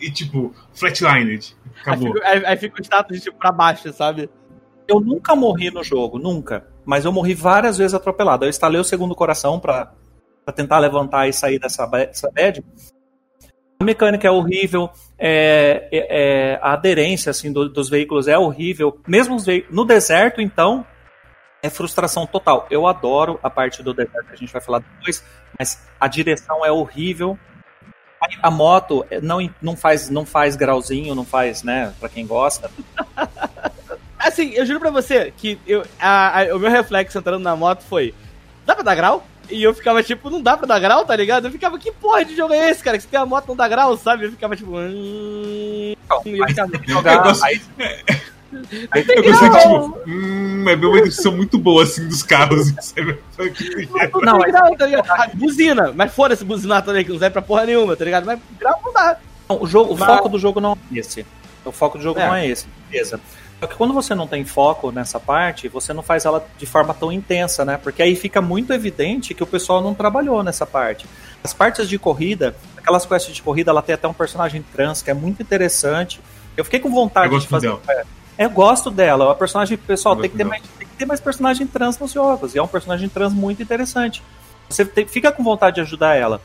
[0.00, 1.56] E tipo, flatlined.
[1.64, 2.12] aí, Acabou.
[2.14, 4.28] fica, aí, aí fica o status de tipo pra baixo, sabe?
[4.86, 6.66] Eu nunca morri no jogo, nunca.
[6.84, 8.44] Mas eu morri várias vezes atropelado.
[8.44, 9.92] Eu instalei o segundo coração pra,
[10.44, 12.62] pra tentar levantar e sair dessa, dessa bad.
[13.80, 18.98] A mecânica é horrível, é, é- é- a aderência assim, do- dos veículos é horrível.
[19.06, 19.74] Mesmo os veículos.
[19.74, 20.86] No deserto, então,
[21.62, 22.66] é frustração total.
[22.70, 25.22] Eu adoro a parte do deserto a gente vai falar depois,
[25.58, 27.38] mas a direção é horrível.
[28.20, 32.26] A- A moto é, não, não, faz, não faz grauzinho, não faz, né, pra quem
[32.26, 32.70] gosta.
[34.18, 37.82] Assim, eu juro pra você que eu, a- a- o meu reflexo entrando na moto
[37.82, 38.14] foi:
[38.64, 39.26] dá pra dar grau?
[39.48, 41.46] E eu ficava tipo, não dá pra dar grau, tá ligado?
[41.46, 42.96] Eu ficava, que porra de jogo é esse, cara?
[42.96, 44.24] Que você tem a moto não dá grau, sabe?
[44.26, 44.72] Eu ficava tipo.
[44.76, 45.94] Hum...
[46.24, 47.60] E eu ficava, jogar, aí
[48.94, 52.72] Eu gostei que, tipo, hum, é bem uma descrição muito boa, assim, dos carros.
[52.80, 53.18] sabe?
[54.14, 55.06] não, Não, tem grau, tá ligado?
[55.10, 58.24] Ah, buzina, mas foda-se buzinar também, que não serve pra porra nenhuma, tá ligado?
[58.26, 59.16] Mas grau não dá.
[59.48, 61.24] Não, o, jogo, o Mas- foco do jogo não é esse.
[61.64, 62.26] O foco do jogo É.
[62.26, 63.20] não é esse, beleza.
[63.58, 66.92] Só que quando você não tem foco nessa parte, você não faz ela de forma
[66.92, 67.78] tão intensa, né?
[67.82, 71.06] Porque aí fica muito evidente que o pessoal não trabalhou nessa parte.
[71.42, 75.10] As partes de corrida, aquelas quests de corrida, ela tem até um personagem trans que
[75.10, 76.20] é muito interessante.
[76.56, 77.68] Eu fiquei com vontade Eu gosto de fazer.
[77.68, 77.80] dela.
[78.38, 79.30] Eu gosto dela.
[79.32, 82.54] A personagem, pessoal, tem que, ter mais, tem que ter mais personagem trans nos jogos.
[82.54, 84.22] E é um personagem trans muito interessante.
[84.68, 86.40] Você tem- fica com vontade de ajudar ela.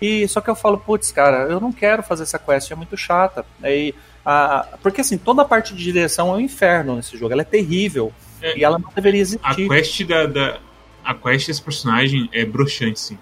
[0.00, 2.96] E só que eu falo, putz, cara, eu não quero fazer essa quest, é muito
[2.96, 3.44] chata.
[3.62, 7.32] Aí, a, porque assim, toda a parte de direção é um inferno nesse jogo.
[7.32, 8.12] Ela é terrível.
[8.40, 8.58] É.
[8.58, 9.68] E ela não deveria A existir.
[9.68, 10.58] quest da, da-
[11.04, 13.18] A quest desse personagem é broxante, sim.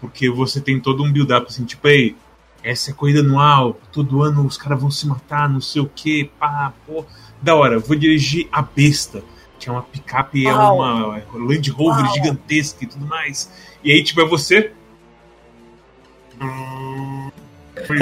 [0.00, 2.16] Porque você tem todo um build-up assim, tipo, ei,
[2.62, 6.30] essa é corrida anual, todo ano os caras vão se matar, não sei o que,
[6.38, 7.04] pá, pô.
[7.42, 9.22] Da hora, vou dirigir a besta.
[9.58, 12.14] Tinha uma picape, é uma Land Rover Uau.
[12.14, 13.50] gigantesca e tudo mais.
[13.84, 14.72] E aí, tipo, é você.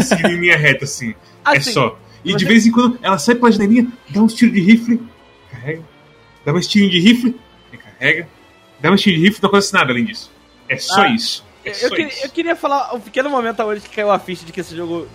[0.05, 1.15] Seguindo em linha reta, assim.
[1.47, 1.99] É Assim, só.
[2.25, 5.01] E de vez em quando ela sai pela janelinha, dá uns tiros de rifle,
[5.51, 5.83] carrega.
[6.45, 7.41] Dá mais tirinho de rifle,
[7.83, 8.29] carrega.
[8.81, 10.31] Dá mais tirinho de rifle, não acontece nada além disso.
[10.69, 11.45] É só Ah, isso.
[11.65, 12.27] É Eu, só queria, isso.
[12.27, 15.09] eu queria falar um pequeno momento onde que caiu a ficha de que esse jogo.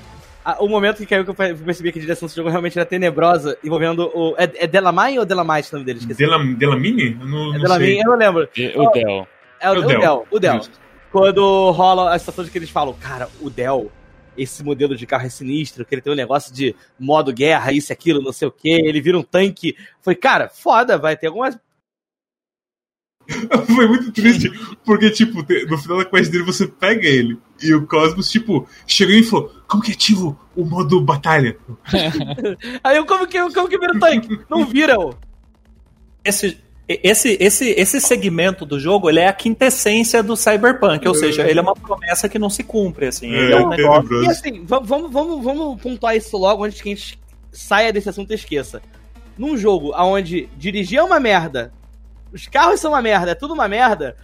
[0.59, 3.57] O momento que caiu que eu percebi que a direção desse jogo realmente era tenebrosa,
[3.63, 4.35] envolvendo o.
[4.37, 5.99] É, é Delamai ou Delamite o nome dele?
[5.99, 6.19] Esqueci.
[6.19, 7.17] Dela, Delamine?
[7.19, 8.01] Eu não, é não Delamine, sei.
[8.01, 8.49] eu não lembro.
[8.55, 9.27] E o Dell.
[9.59, 9.99] É o, É o o Del.
[9.99, 10.27] Del.
[10.31, 10.61] O Del.
[11.11, 13.91] Quando rola a situação de que eles falam, cara, o Del,
[14.37, 17.91] esse modelo de carro é sinistro, que ele tem um negócio de modo guerra, isso
[17.91, 19.77] e aquilo, não sei o que, ele vira um tanque.
[20.01, 21.57] Foi, cara, foda, vai ter algumas.
[23.75, 24.51] Foi muito triste,
[24.85, 27.37] porque, tipo, no final da quest dele você pega ele.
[27.61, 31.57] E o Cosmos, tipo, chegou e falou: Como que ativo o modo batalha?
[32.83, 34.39] Aí eu, como que, como que vira um tanque?
[34.49, 35.13] Não vira, ô.
[36.25, 36.57] Esse,
[36.87, 41.17] esse, esse, esse segmento do jogo ele é a quintessência do Cyberpunk, ou É.
[41.17, 43.07] seja, ele é uma promessa que não se cumpre.
[43.07, 44.23] Assim, É, é um negócio.
[44.23, 47.19] E assim, va- vamos, vamos, vamos pontuar isso logo antes que a gente
[47.51, 48.81] saia desse assunto e esqueça.
[49.37, 51.73] Num jogo onde dirigir é uma merda,
[52.33, 54.15] os carros são uma merda, é tudo uma merda,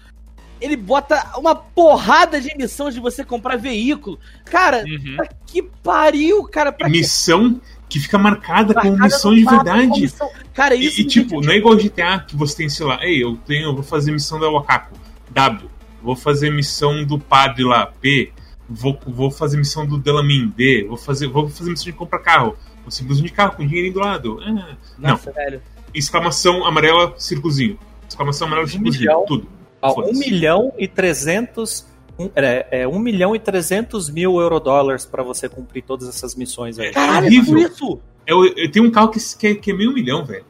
[0.60, 4.20] ele bota uma porrada de missão de você comprar veículo.
[4.46, 5.18] Cara, Uhum.
[5.46, 6.72] que pariu, cara?
[6.72, 9.88] Pra que Missão que fica marcada como marcada missão no de mapa, verdade.
[9.90, 12.70] como missão- Cara, E, isso e, me tipo, não é igual GTA que você tem,
[12.70, 14.96] sei lá, ei, eu tenho, eu vou fazer missão da Wakako,
[15.32, 15.70] W.
[16.02, 18.32] Vou fazer missão do padre lá, P.
[18.70, 20.86] Vou, vou fazer missão do Delamin, D.
[20.88, 22.56] Vou fazer, vou fazer missão de comprar carro.
[22.84, 24.40] Vou simplesmente de carro com dinheirinho do lado.
[24.44, 24.52] Ah,
[24.98, 25.10] não.
[25.12, 25.60] Nossa, velho.
[25.94, 27.80] Exclamação amarela, círculozinho.
[28.10, 29.02] Exclamação amarela, círculozinho.
[29.04, 29.26] milhão.
[29.26, 29.48] Tudo.
[29.82, 30.20] Ó, 1 Foda-se.
[30.20, 31.88] milhão e 300.
[32.20, 36.78] um- É, é 1 milhão e 300 mil eurodólares pra você cumprir todas essas missões
[36.78, 36.92] aí.
[36.92, 38.00] Caralho, é por isso?
[38.28, 40.44] Eu, eu tenho um carro que, que, é- que é meio milhão, velho.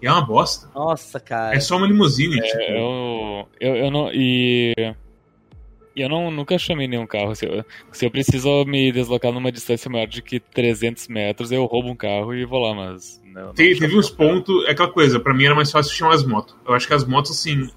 [0.00, 0.68] E é uma bosta.
[0.74, 1.56] Nossa, cara.
[1.56, 2.58] É só uma limusine, tipo.
[2.62, 4.10] Eu, eu, eu não.
[4.12, 4.72] E.
[5.96, 7.34] e Eu não, nunca chamei nenhum carro.
[7.34, 11.64] Se eu, se eu preciso me deslocar numa distância maior de que 300 metros, eu
[11.64, 13.20] roubo um carro e vou lá, mas.
[13.24, 14.64] Não, não Te- chamo teve uns pontos.
[14.66, 16.54] É aquela coisa, pra mim era mais fácil chamar as motos.
[16.66, 17.68] Eu acho que as motos, assim.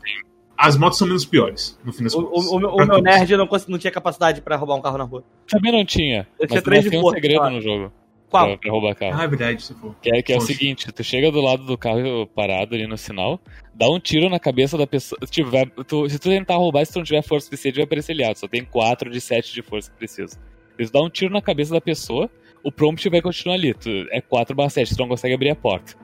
[0.58, 2.46] As motos são menos piores, no fim das O, contas.
[2.52, 5.06] o- o meu- o meu nerd não, não tinha capacidade pra roubar um carro na
[5.06, 5.24] rua.
[5.48, 6.28] Também não tinha.
[6.38, 7.50] Eu tinha mas três mas de tem um segredo lá.
[7.50, 7.94] no jogo.
[8.30, 8.48] Qual?
[8.48, 9.20] Pra, pra roubar carro.
[9.20, 9.96] Ah, é verdade, você falou.
[10.02, 12.98] Que é, que é o seguinte, tu chega do lado do carro parado ali no
[12.98, 13.40] sinal,
[13.74, 15.20] dá um tiro na cabeça da pessoa.
[15.30, 18.12] Tipo, vai- tu- se tu tentar roubar, se tu não tiver força suficiente, vai aparecer
[18.14, 18.38] aliado.
[18.38, 20.40] Só tem 4 de 7 de força que precisa.
[20.78, 22.30] Tu dá um tiro na cabeça da pessoa,
[22.64, 23.74] o prompt vai continuar ali.
[23.74, 25.96] Tu, é 4 barra 7, tu não consegue abrir a porta.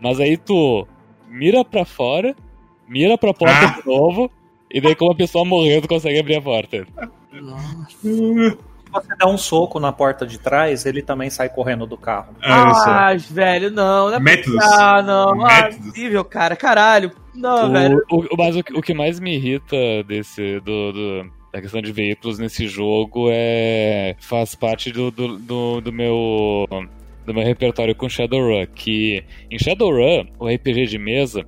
[0.00, 0.86] Mas aí tu
[1.28, 2.34] mira pra fora,
[2.88, 3.80] mira pra porta Ah.
[3.80, 4.30] de novo,
[4.70, 6.86] e daí como a pessoa morreu, tu consegue abrir a porta.
[8.88, 12.34] Se você dá um soco na porta de trás, ele também sai correndo do carro.
[12.42, 12.48] Só.
[12.50, 14.08] Ah, velho, não.
[14.10, 14.58] não é Métodos.
[14.64, 15.44] Ah, não.
[15.44, 15.76] Ah, Métodos.
[15.86, 16.56] impossível, cara.
[16.56, 17.10] Caralho.
[17.34, 18.02] Não, velho.
[18.10, 21.80] O, o- mas o, que- o que mais me irrita desse do, do- da questão
[21.82, 26.66] de veículos nesse jogo é faz parte do, do, do, do meu
[27.26, 31.44] do meu repertório com Shadowrun, que em Shadowrun, o RPG de mesa,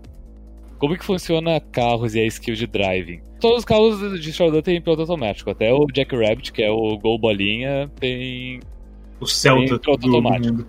[0.81, 3.21] como que funciona carros e a skill de driving?
[3.39, 6.97] Todos os carros de Shadowrun têm piloto automático, até o Jack Rabbit, que é o
[6.99, 8.61] Gol Bolinha, tem
[9.21, 10.55] O Celta Tem piloto automático.
[10.55, 10.67] mundo.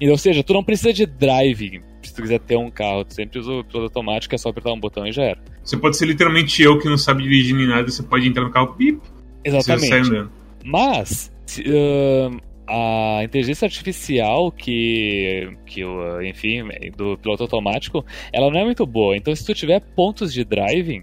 [0.00, 3.14] e, ou seja, tu não precisa de driving se tu quiser ter um carro, tu
[3.14, 5.38] sempre usa o piloto automático, é só apertar um botão e já era.
[5.64, 8.50] Você pode ser literalmente eu que não sabe dirigir nem nada, você pode entrar no
[8.50, 9.00] carro, pip,
[9.44, 9.92] você sai Exatamente.
[10.10, 10.30] andando.
[10.64, 11.32] Mas
[11.66, 15.82] ahn, a inteligência artificial que, que
[16.28, 16.64] enfim,
[16.96, 19.16] do piloto automático, ela não é muito boa.
[19.16, 21.02] Então, se tu tiver pontos de driving,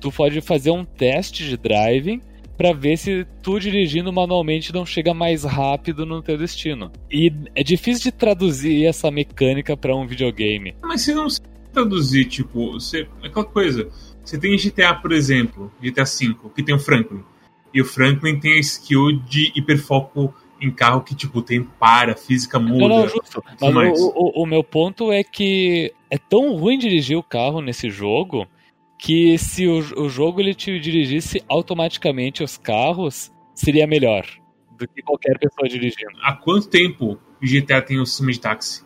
[0.00, 2.20] tu pode fazer um teste de driving
[2.56, 6.90] pra ver se tu dirigindo manualmente não chega mais rápido no teu destino.
[7.10, 10.74] E é difícil de traduzir essa mecânica pra um videogame.
[10.82, 13.88] Mas você não sabe traduzir, tipo, você, é aquela coisa.
[14.22, 17.22] Você tem GTA, por exemplo, GTA V, que tem o Franklin.
[17.72, 22.14] E o Franklin tem a skill de hiperfoco em carro que, tipo, o tempo para,
[22.14, 22.78] física muda.
[22.78, 23.42] Não, não, justo.
[23.60, 24.00] Mas mais.
[24.00, 28.46] o, o, o meu ponto é que é tão ruim dirigir o carro nesse jogo
[28.98, 34.26] que se o, o jogo ele te dirigisse automaticamente os carros, seria melhor
[34.76, 36.12] do que qualquer pessoa dirigindo.
[36.22, 38.84] Há quanto tempo o GTA tem o sistema de táxi?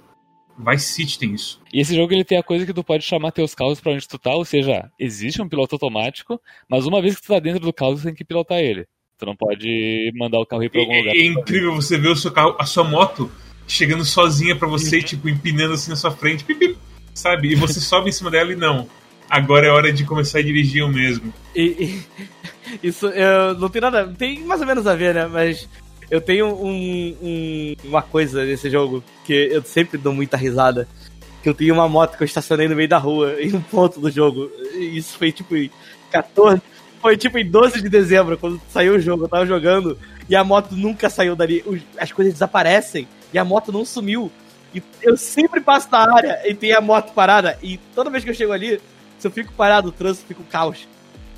[0.57, 1.61] Vice City tem isso.
[1.73, 4.07] E esse jogo ele tem a coisa que tu pode chamar teus carros pra onde
[4.07, 7.61] tu tá, ou seja, existe um piloto automático, mas uma vez que tu tá dentro
[7.61, 8.87] do carro, tu tem que pilotar ele.
[9.19, 11.15] Tu não pode mandar o carro ir pra algum É, lugar.
[11.15, 13.31] é incrível você ver o seu carro, a sua moto
[13.67, 16.79] chegando sozinha pra você, tipo, empinando assim na sua frente, pip, pip,
[17.15, 17.49] sabe?
[17.53, 18.89] E você sobe em cima dela e não.
[19.31, 21.33] Agora é hora de começar a dirigir eu mesmo.
[21.55, 22.03] E, e-
[22.83, 24.13] isso eu, não tem nada.
[24.19, 25.27] Tem mais ou menos a ver, né?
[25.27, 25.69] Mas
[26.11, 30.87] eu tenho um, um- uma coisa nesse jogo que eu sempre dou muita risada.
[31.43, 34.01] Que eu tenho uma moto que eu estacionei no meio da rua, em um ponto
[34.01, 34.51] do jogo.
[34.75, 35.71] E Isso foi tipo em
[36.11, 36.61] 14.
[37.05, 40.43] Foi tipo em 12 de dezembro, quando saiu o jogo, eu tava jogando, e a
[40.43, 41.63] moto nunca saiu dali.
[41.99, 44.33] As coisas desaparecem e a moto não sumiu.
[44.75, 47.59] E eu sempre passo na área e tem a moto parada.
[47.63, 48.81] E toda vez que eu chego ali,
[49.19, 50.89] se eu fico parado, o trânsito fica um caos.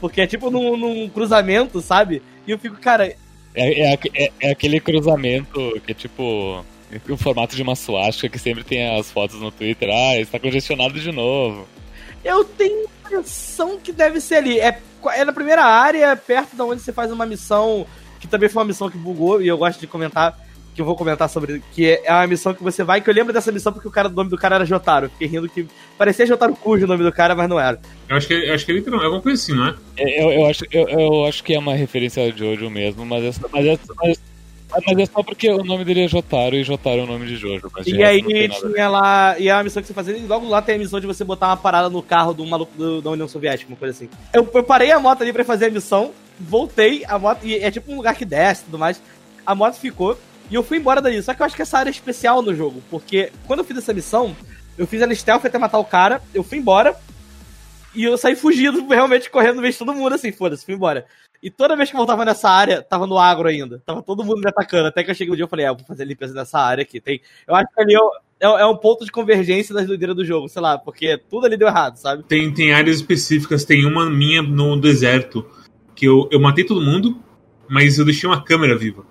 [0.01, 2.23] Porque é tipo num, num cruzamento, sabe?
[2.47, 3.07] E eu fico, cara,
[3.53, 6.65] É, é é- é aquele cruzamento que é tipo.
[7.11, 9.89] O formato de uma suástica que sempre tem as fotos no Twitter.
[9.93, 11.67] Ah, está congestionado de novo.
[12.25, 14.61] eu tenho a impressão que deve ser ali.
[14.61, 14.79] É,
[15.11, 17.87] é na primeira área, perto da onde você faz uma missão,
[18.21, 20.39] que também foi uma missão que bugou, e eu gosto de comentar,
[20.75, 23.33] que eu vou comentar sobre, que é uma missão que você vai, que eu lembro
[23.33, 25.09] dessa missão porque o, cara, o nome do cara era Jotaro.
[25.11, 25.67] Fiquei rindo que
[25.97, 27.81] parecia Jotaro Cujo o nome do cara, mas não era.
[28.09, 29.75] Eu acho que, eu acho que é literalmente é alguma coisa assim, não é?
[29.97, 33.25] É, Eu, eu, acho, eu, eu acho que é uma referência a Jojo mesmo, mas
[33.25, 34.21] é, só- mas, é, mas,
[34.87, 37.37] mas é só porque o nome dele é Jotaro e Jotaro é o nome de
[37.37, 37.71] Jojo.
[37.87, 39.39] E resto aí a tinha lá.
[39.39, 40.17] E é uma missão que você fazia.
[40.17, 42.73] E logo lá tem a missão de você botar uma parada no carro do maluco
[42.77, 44.09] do- da União Soviética, uma coisa assim.
[44.33, 47.47] Eu, eu parei a moto ali pra fazer a missão, voltei, a moto.
[47.47, 49.01] E é tipo um lugar que desce e tudo mais.
[49.47, 50.19] A moto ficou.
[50.51, 51.23] E eu fui embora dali.
[51.23, 52.83] Só que eu acho que essa área é especial no jogo.
[52.91, 54.35] Porque quando eu fiz essa missão,
[54.77, 56.97] eu fiz ela stealth até matar o cara, eu fui embora.
[57.95, 61.07] E eu saí fugindo, realmente correndo no meio de todo mundo, assim, foda-se, fui embora.
[61.47, 63.81] E toda vez que eu voltava nessa área, tava no agro ainda.
[63.87, 64.89] Tava todo mundo me atacando.
[64.89, 66.83] Até que eu cheguei um dia e falei, é, eu vou fazer limpeza nessa área
[66.83, 67.01] aqui.
[67.01, 67.21] Tem...
[67.47, 68.11] Eu acho que ali é, o-
[68.59, 71.57] é, é um ponto de convergência das doideiras do jogo, sei lá, porque tudo ali
[71.57, 72.25] deu errado, sabe?
[72.25, 75.47] Tem, tem áreas específicas, tem uma minha no deserto,
[75.95, 77.17] que eu, eu matei todo mundo,
[77.69, 79.05] mas eu deixei uma câmera viva.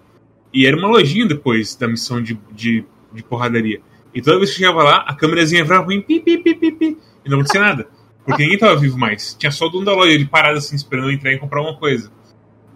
[0.53, 3.79] E era uma lojinha depois da missão de, de, de porradaria.
[4.13, 6.71] E toda vez que eu chegava lá, a câmerazinha virava em pi, pi, pi, pi,
[6.73, 7.87] pi, e não acontecia nada.
[8.25, 9.35] Porque ninguém tava vivo mais.
[9.35, 11.77] Tinha só o dono da loja, ele parado assim, esperando eu entrar e comprar uma
[11.77, 12.11] coisa.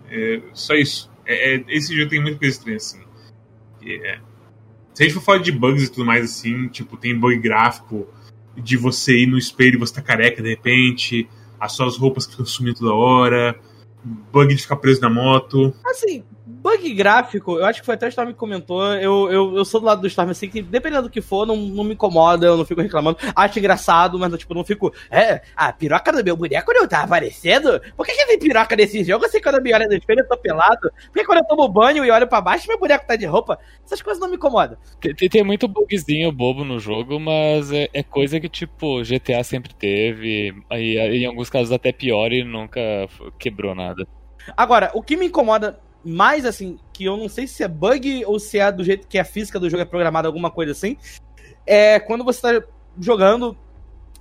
[0.10, 1.10] É, só isso.
[1.26, 3.02] É, é- esse jogo tem muita coisa estranha assim.
[3.86, 4.20] É.
[4.94, 8.08] Se a gente for falar de bugs e tudo mais assim, tipo, tem bug gráfico
[8.58, 12.46] de você ir no espelho e você tá careca de repente, as suas roupas ficam
[12.46, 13.60] sumindo toda hora,
[14.04, 15.74] bug de ficar preso na moto.
[15.86, 16.24] Assim,
[16.60, 18.84] bug gráfico, eu acho que foi até o Storm que comentou.
[18.96, 21.56] Eu, eu, eu sou do lado do Storm assim, que dependendo do que for, não,
[21.56, 23.18] não me incomoda, eu não fico reclamando.
[23.36, 24.94] Acho engraçado, mas tipo, não fico.
[25.10, 27.80] É, a piroca do meu boneco não tá aparecendo?
[27.96, 29.26] Por que, que tem piroca nesse jogo?
[29.26, 30.92] Assim, quando eu me olho no espelho, eu tô pelado.
[31.08, 33.58] Por que quando eu tomo banho e olho pra baixo, meu boneco tá de roupa?
[33.86, 34.78] Essas coisas não me incomodam.
[35.00, 39.74] Tem, tem- muito bugzinho bobo no jogo, mas é, é coisa que, tipo, GTA sempre
[39.74, 42.80] teve, e em alguns casos até pior e nunca
[43.40, 44.06] quebrou nada.
[44.56, 48.40] Agora, o que me incomoda mais, assim, que eu não sei se é bug ou
[48.40, 50.98] se é do jeito que a física do jogo é programada, alguma coisa assim,
[51.66, 52.68] é quando você tá
[53.00, 53.58] jogando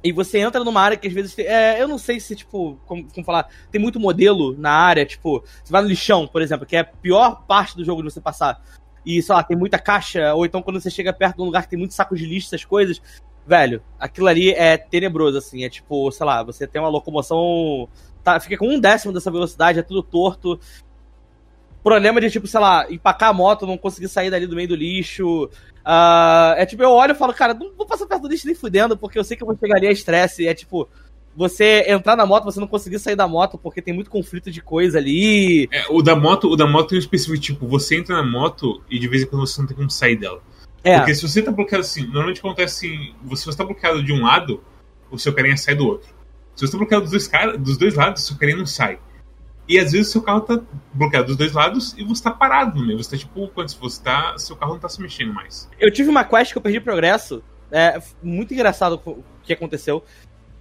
[0.03, 1.35] e você entra numa área que às vezes.
[1.35, 5.05] tem- É, eu não sei se, tipo, como, como falar, tem muito modelo na área,
[5.05, 8.11] tipo, você vai no lixão, por exemplo, que é a pior parte do jogo de
[8.13, 8.63] você passar.
[9.05, 11.63] E, sei lá, tem muita caixa, ou então quando você chega perto de um lugar
[11.65, 13.01] que tem muito saco de lixo, essas coisas.
[13.47, 15.65] Velho, aquilo ali é tenebroso, assim.
[15.65, 17.89] É tipo, sei lá, você tem uma locomoção.
[18.23, 20.61] Tá, fica com um décimo dessa velocidade, é tudo torto.
[21.89, 24.77] Problema de, tipo, sei lá, empacar a moto, não conseguir sair dali do meio do
[24.77, 25.49] lixo.
[25.85, 28.55] Ah, é tipo, eu olho e falo, cara, não vou passar perto do lixo nem
[28.55, 30.47] fudendo, porque eu sei que eu vou chegar ali a estresse.
[30.47, 30.89] É tipo,
[31.35, 34.61] você entrar na moto, você não conseguir sair da moto, porque tem muito conflito de
[34.61, 35.69] coisa ali.
[35.71, 38.83] É, o da moto, o da moto tem um específico tipo, você entra na moto
[38.91, 40.43] e de vez em quando você não tem como sair dela.
[40.83, 44.13] É, Porque se você tá bloqueado assim, normalmente acontece assim, se você tá bloqueado de
[44.13, 44.63] um lado,
[45.11, 46.09] o seu carinha sai do outro.
[46.55, 48.99] Se você tá bloqueado dos dois, cara, dos dois lados, o seu carinha não sai.
[49.69, 50.59] E às vezes seu carro tá
[50.95, 52.97] bloqueado dos dois lados e você tá parado no meio.
[52.97, 54.35] Você tá tipo, quando você tá.
[54.39, 55.69] Seu carro não tá se mexendo mais.
[55.79, 57.43] eu tive uma quest que eu perdi progresso.
[57.71, 60.03] É muito engraçado o que aconteceu.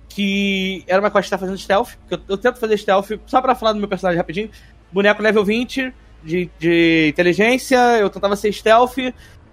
[0.09, 1.91] Que era uma quest que tá fazendo stealth.
[2.07, 4.49] Que eu, eu tento fazer stealth, só pra falar do meu personagem rapidinho.
[4.91, 7.77] Boneco level 20 de, de inteligência.
[7.97, 8.97] Eu tentava ser stealth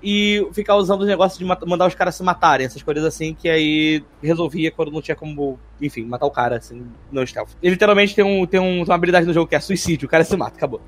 [0.05, 3.49] e ficar usando os negócios de mandar os caras se matarem, essas coisas assim, que
[3.49, 7.51] aí resolvia quando não tinha como, enfim, matar o cara, assim, no stealth.
[7.63, 10.23] E literalmente tem, um, tem um- uma habilidade no jogo que é suicídio, o cara
[10.25, 10.81] se mata, acabou.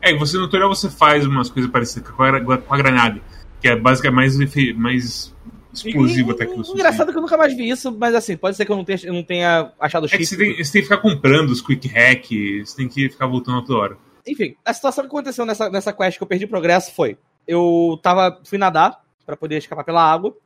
[0.00, 3.20] É, e você no tutorial você faz umas coisas parecidas com a, com a granada.
[3.60, 5.34] Que é basicamente mais, mais
[5.72, 6.74] explosiva até que o suicídio.
[6.78, 8.98] Engraçado que eu nunca mais vi isso, mas assim, pode ser que eu não tenha,
[9.04, 11.60] eu não tenha achado o É que você tem, você tem que ficar comprando os
[11.60, 12.26] quick hack,
[12.64, 13.96] você tem que ficar voltando toda hora.
[14.26, 18.40] Enfim, a situação que aconteceu nessa, nessa quest que eu perdi progresso foi: eu tava,
[18.44, 20.36] fui nadar pra poder escapar pela água.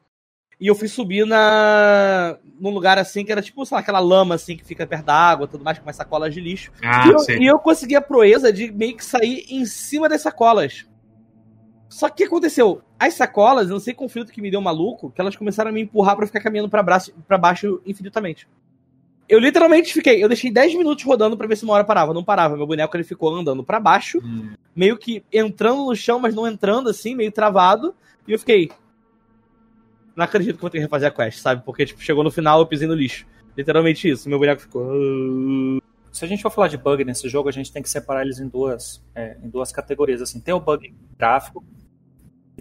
[0.61, 4.34] E eu fui subir na num lugar assim que era tipo, sei lá, aquela lama
[4.34, 6.72] assim que fica perto da água, tudo mais com umas sacolas de lixo.
[6.82, 7.38] Ah, e, eu, sei.
[7.38, 10.84] e eu consegui a proeza de meio que sair em cima das sacolas.
[11.88, 12.82] Só que o que aconteceu?
[12.99, 15.70] As sacolas, eu não sei com o filtro que me deu maluco, que elas começaram
[15.70, 18.49] a me empurrar pra eu ficar caminhando pra baixo infinitamente.
[19.29, 22.14] Eu literalmente fiquei, eu deixei 10 minutos rodando pra ver se uma hora parava.
[22.14, 22.57] Não parava.
[22.57, 24.53] Meu boneco ele ficou andando pra baixo, Hum.
[24.74, 27.95] meio que entrando no chão, mas não entrando assim, meio travado.
[28.26, 28.70] E eu fiquei.
[30.16, 31.62] Não acredito que vou ter que refazer a quest, sabe?
[31.64, 33.26] Porque, tipo, chegou no final, eu pisei no lixo.
[33.57, 34.29] Literalmente isso.
[34.29, 34.83] Meu boneco ficou.
[34.91, 35.79] "Ah".
[36.11, 38.41] Se a gente for falar de bug nesse jogo, a gente tem que separar eles
[38.41, 40.20] em duas, é, em duas categorias.
[40.22, 41.62] Assim, tem o bug gráfico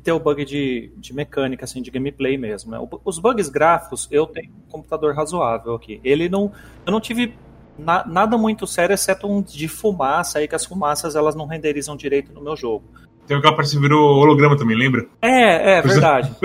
[0.08, 2.72] tem o bug de, de mecânica, assim, de gameplay mesmo.
[2.72, 2.80] né?
[3.03, 5.99] Os bugs gráficos, eu tenho um computador razoável aqui.
[6.01, 6.49] Ele não.
[6.86, 7.34] Eu não tive
[7.78, 11.97] na- nada muito sério, exceto um de fumaça aí, que as fumaças elas não renderizam
[11.97, 12.86] direito no meu jogo.
[13.28, 15.05] Tem parte que virou holograma também, lembra?
[15.22, 16.34] É, é verdade.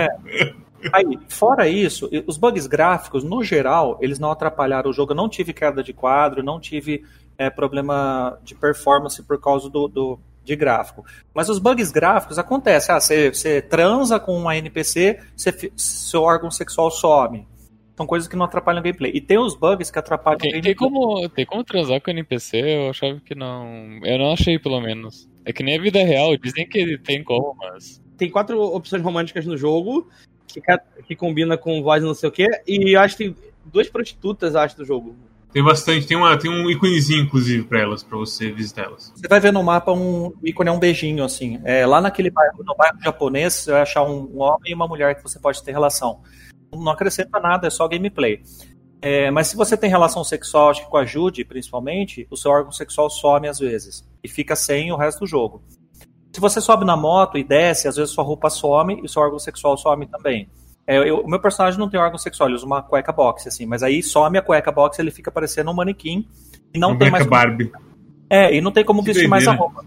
[0.00, 0.54] É.
[0.92, 5.12] Aí, fora isso, os bugs gráficos, no geral, eles não atrapalharam o jogo.
[5.12, 7.04] Eu não tive queda de quadro, não tive
[7.36, 11.04] é, problema de performance por causa do, do- de gráfico.
[11.34, 12.94] Mas os bugs gráficos acontecem.
[12.94, 17.46] Ah, você, você transa com uma NPC, você seu órgão sexual some.
[17.96, 19.12] São coisas que não atrapalham o gameplay.
[19.14, 20.74] E tem os bugs que atrapalham o Tem, gameplay.
[20.74, 22.58] tem como, tem como transar com NPC?
[22.58, 24.00] Eu achava que não.
[24.02, 25.28] Eu não achei, pelo menos.
[25.44, 28.00] É que nem a vida real, dizem que tem como, mas.
[28.16, 30.08] Tem quatro opções românticas no jogo,
[30.46, 30.60] que,
[31.06, 32.46] que combina com voz e não sei o quê.
[32.66, 35.16] E eu acho que tem duas prostitutas, acho, do jogo.
[35.52, 39.12] Tem bastante, tem, uma, tem um íconezinho, inclusive, pra elas, pra você visitar elas.
[39.14, 41.60] Você vai ver no mapa um ícone, é um beijinho, assim.
[41.64, 44.88] É, lá naquele bairro, no bairro japonês, você vai achar um, um homem e uma
[44.88, 46.22] mulher que você pode ter relação.
[46.72, 48.40] Não acrescenta nada, é só gameplay.
[49.02, 52.50] É, mas se você tem relação sexual, acho que com a Jude, principalmente, o seu
[52.50, 54.08] órgão sexual some às vezes.
[54.24, 55.62] E fica sem o resto do jogo.
[56.32, 59.38] Se você sobe na moto e desce, às vezes sua roupa some e seu órgão
[59.38, 60.48] sexual some também.
[60.92, 63.66] É, eu- o meu personagem não tem órgão sexual, ele usa uma cueca boxe, assim,
[63.66, 66.26] mas aí some a cueca boxe ele fica parecendo um manequim
[66.74, 67.70] e não Uma tem mais Barbie.
[68.28, 69.84] é, e não tem como Que vestir mais a roupa.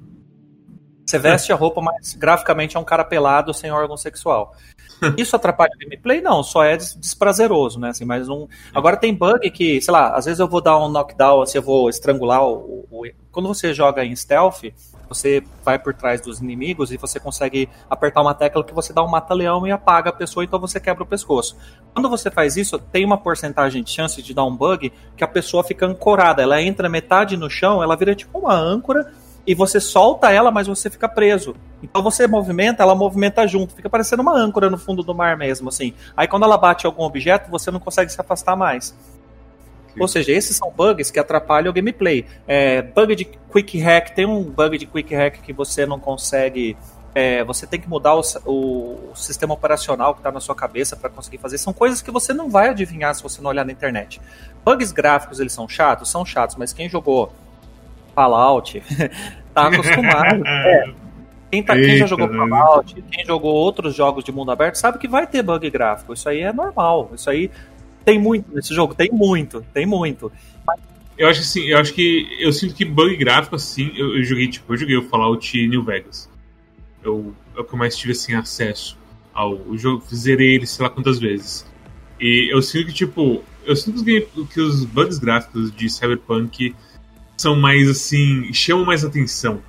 [1.05, 4.55] Você veste a roupa, mas graficamente é um cara pelado sem órgão sexual.
[5.17, 6.19] Isso atrapalha o gameplay?
[6.19, 7.89] Não, só é des- desprazeroso, né?
[7.89, 8.49] Assim, mas não...
[8.73, 11.61] Agora tem bug que, sei lá, às vezes eu vou dar um knockdown, assim, eu
[11.61, 14.63] vou estrangular o, o- Quando você joga em stealth,
[15.07, 19.03] você vai por trás dos inimigos e você consegue apertar uma tecla que você dá
[19.03, 21.57] um mata-leão e apaga a pessoa, então você quebra o pescoço.
[21.93, 25.27] Quando você faz isso, tem uma porcentagem de chance de dar um bug que a
[25.27, 26.41] pessoa fica ancorada.
[26.41, 29.11] Ela entra metade no chão, ela vira tipo uma âncora
[29.47, 31.55] e você solta ela, mas você fica preso.
[31.83, 35.69] Então você movimenta, ela movimenta junto, fica parecendo uma âncora no fundo do mar mesmo,
[35.69, 35.93] assim.
[36.17, 38.95] Aí quando ela bate algum objeto, você não consegue se afastar mais.
[39.99, 42.25] Ou seja, esses são bugs que atrapalham o gameplay.
[42.47, 46.75] É, bug de quick hack, tem um bug de quick hack que você não consegue.
[47.13, 51.09] é, você tem que mudar o, o sistema operacional que está na sua cabeça para
[51.09, 51.57] conseguir fazer.
[51.57, 54.19] São coisas que você não vai adivinhar se você não olhar na internet.
[54.65, 56.09] Bugs gráficos, eles são chatos?
[56.09, 57.31] São chatos, mas quem jogou
[58.13, 58.81] Fallout
[59.53, 60.43] tá acostumado.
[60.45, 61.05] É.
[61.51, 62.49] Quem, tá- quem já jogou né?
[62.49, 66.11] Fallout, quem jogou outros jogos de mundo aberto, sabe que vai ter bug gráfico.
[66.13, 67.11] Isso aí é normal.
[67.13, 67.49] Isso aí
[68.05, 70.31] tem muito nesse jogo, tem muito, tem muito.
[71.17, 72.27] Eu acho assim, eu acho que.
[72.39, 75.83] Eu sinto que bug gráfico, assim, eu, eu joguei, tipo, eu joguei o Fallout New
[75.83, 76.29] Vegas.
[77.03, 78.97] Eu, é o que eu mais tive assim, acesso
[79.33, 80.03] ao jogo.
[80.13, 81.65] Zerei ele sei lá quantas vezes.
[82.19, 86.75] E eu sinto que, tipo, eu sinto que os, os bugs gráficos de Cyberpunk
[87.37, 88.53] são mais assim.
[88.53, 89.61] chamam mais atenção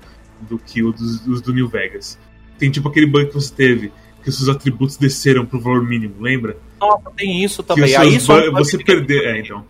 [0.42, 2.18] do que o dos, os do New Vegas.
[2.58, 3.92] Tem tipo aquele bug que você teve,
[4.26, 6.56] que seus atributos desceram pro valor mínimo, lembra?
[6.80, 7.94] Nossa, tem isso também.
[7.94, 9.24] Aí isso você perder.
[9.24, 9.64] É, então.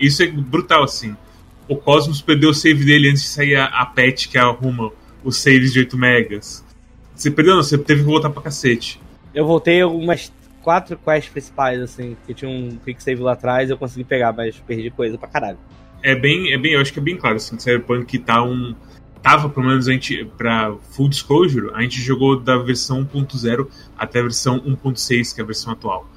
[0.00, 1.16] Isso é brutal, assim.
[1.68, 4.90] O Cosmos perdeu o save dele antes de sair a, a patch que arruma
[5.22, 6.64] os saves de 8 megas.
[7.14, 9.00] Você perdeu, não, você teve que voltar pra cacete.
[9.32, 13.78] Eu voltei algumas quatro quests principais, assim, que tinha um quick save lá atrás, eu
[13.78, 15.58] consegui pegar, mas perdi coisa pra caralho.
[16.02, 18.74] É bem, é bem, eu acho que é bem claro, assim, que Cyberpunk tá um.
[19.22, 24.20] Tava, pelo menos, a gente, pra full disclosure, a gente jogou da versão 1.0 até
[24.20, 26.08] a versão 1.6, que é a versão atual.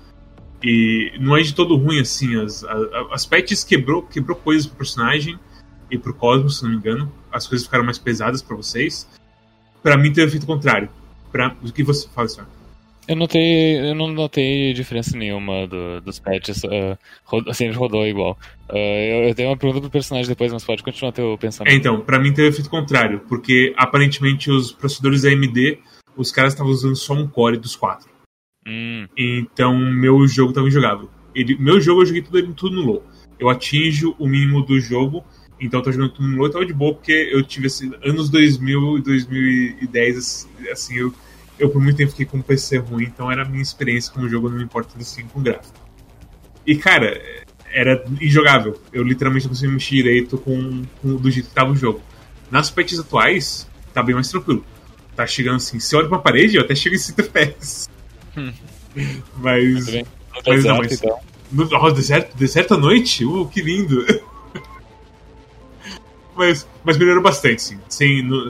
[0.63, 2.63] E não é de todo ruim, assim, as,
[3.11, 5.37] as patches quebrou, quebrou coisas pro personagem
[5.91, 7.11] e pro Cosmos, se não me engano.
[7.29, 9.07] As coisas ficaram mais pesadas pra vocês.
[9.81, 10.87] Pra mim teve efeito contrário.
[11.29, 12.47] Pra, o que você fala, senhor?
[13.07, 16.61] Eu notei, eu não notei diferença nenhuma do- dos patches.
[17.25, 18.37] ro- assim, ele rodou igual.
[18.69, 21.75] Ah, eu, eu tenho uma pergunta do personagem depois, mas pode continuar teu É, pensamento.
[21.75, 25.79] então, pra mim teve efeito contrário, porque aparentemente os processadores AMD,
[26.15, 28.09] os caras estavam usando só um core dos quatro.
[28.65, 31.09] Hum, Então meu jogo tava injogável.
[31.35, 33.03] Ele, meu jogo eu joguei tudo, tudo no low.
[33.37, 35.25] Eu atinjo o mínimo do jogo,
[35.59, 37.91] então eu tô jogando tudo no low e tava de boa, porque eu tive assim,
[38.05, 41.13] anos 2000 e 2010, assim, eu,
[41.59, 44.21] eu por muito tempo fiquei com um PC ruim, então era a minha experiência com
[44.21, 45.79] o jogo, não me importa assim com gráfico.
[46.65, 47.21] E cara,
[47.71, 48.79] era injogável.
[48.91, 52.01] Eu literalmente não conseguia mexer direito com, com, do jeito que tava o jogo.
[52.51, 54.63] Nas patches atuais, tá bem mais tranquilo.
[55.15, 57.89] Tá chegando assim, se olha pra parede, eu até chego em 5 FPS.
[59.37, 59.85] Mas.
[59.87, 60.03] No
[60.45, 61.19] Mas não, deserto, mas- então.
[61.51, 63.23] No, oh, deserto, deserto à noite?
[63.25, 64.03] Uh, que lindo!
[66.35, 67.79] mas, mas melhorou bastante, sim.
[67.87, 68.49] Sem, no-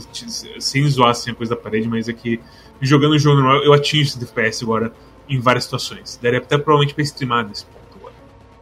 [0.59, 2.39] sem zoar assim, a coisa da parede, mas é que
[2.85, 4.91] jogando o jogo normal, eu atingo esse FPS agora
[5.29, 6.19] em várias situações.
[6.21, 8.13] Daria até provavelmente pra streamar nesse ponto agora.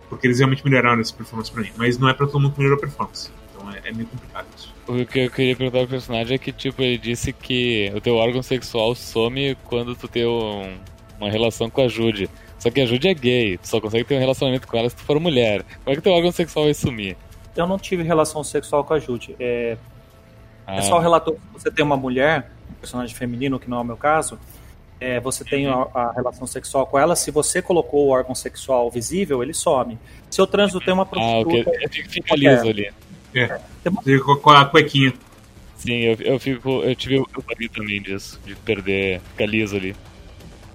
[0.10, 1.72] Porque eles realmente melhoraram essa performance pra mim.
[1.78, 3.30] Mas não é pra todo mundo que melhorou a performance.
[3.56, 4.72] Então é, é meio complicado isso.
[4.88, 8.16] O que eu queria perguntar pro personagem é que, tipo, ele disse que o teu
[8.16, 10.78] órgão sexual some quando tu tem um-
[11.20, 12.30] uma relação com a Jude.
[12.60, 14.96] Só que a Jude é gay, tu só consegue ter um relacionamento com ela se
[14.96, 15.64] tu for mulher.
[15.84, 17.16] Como é que teu órgão sexual vai sumir?
[17.56, 19.36] Eu não tive relação sexual com a Jude.
[19.40, 19.78] É,
[20.68, 22.52] Ah, O pessoal relatou que você tem uma mulher,
[22.82, 24.38] personagem feminino, que não é o meu caso,
[25.00, 28.90] é, você tem a, a relação sexual com ela, se você colocou o órgão sexual
[28.92, 29.98] visível, ele some.
[30.30, 32.10] Se eu transo tem uma ah, o que prostituta.
[32.10, 32.92] fica, liso ali.
[33.34, 33.60] É.
[34.04, 35.14] Fica Com com a cuequinha.
[35.78, 36.84] Sim, eu, eu fico.
[36.84, 39.96] Eu tive o eu também disso, de perder, ficar liso ali.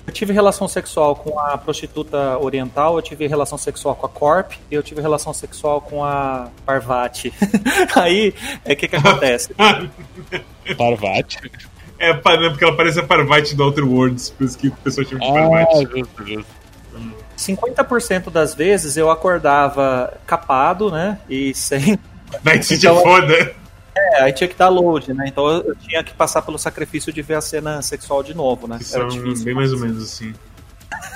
[0.05, 4.53] Eu tive relação sexual com a prostituta oriental, eu tive relação sexual com a Corp
[4.71, 7.33] e eu tive relação sexual com a Parvati.
[7.95, 8.33] Aí,
[8.65, 9.55] é o que, que acontece?
[10.77, 11.39] Parvati.
[11.99, 15.07] É, não, porque ela parece a Parvati do Outer Worlds, por isso que o pessoal
[15.07, 15.83] chama de Ah, Parvati.
[15.99, 16.57] justo, justo.
[17.39, 21.19] 50% das vezes eu acordava capado, né?
[21.29, 21.99] E sem.
[22.43, 23.55] Night City Então- é foda.
[23.99, 25.25] É, aí tinha que dar load, né?
[25.27, 28.79] Então eu, tinha que passar pelo sacrifício de ver a cena sexual de novo, né?
[28.79, 29.45] Que Era são difícil.
[29.45, 30.35] bem mais ou menos assim.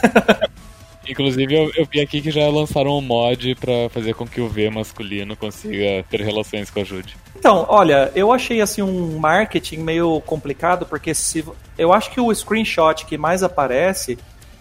[1.11, 4.49] Inclusive, eu, eu vi aqui que já lançaram um mod pra fazer com que o
[4.49, 7.17] V masculino consiga ter relações com a Jude.
[7.37, 11.45] Então, olha, eu achei assim um marketing meio complicado, porque se
[11.77, 14.19] eu acho que o screenshot que mais aparece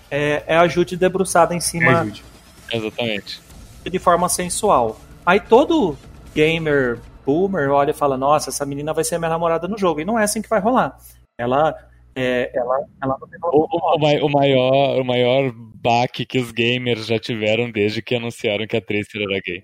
[0.09, 2.23] é, é a Jude debruçada em É, cima Jude.
[2.71, 3.41] Exatamente.
[3.89, 4.99] de forma sensual.
[5.25, 5.97] Aí todo
[6.33, 10.01] gamer boomer olha e fala: Nossa, essa menina vai ser minha namorada no jogo.
[10.01, 10.97] E não é assim que vai rolar.
[11.37, 11.75] Ela.
[12.15, 16.39] É, ela, ela não tem O, o- o mai- o maior, o maior baque que
[16.39, 19.63] os gamers já tiveram desde que anunciaram que a Tracer era gay.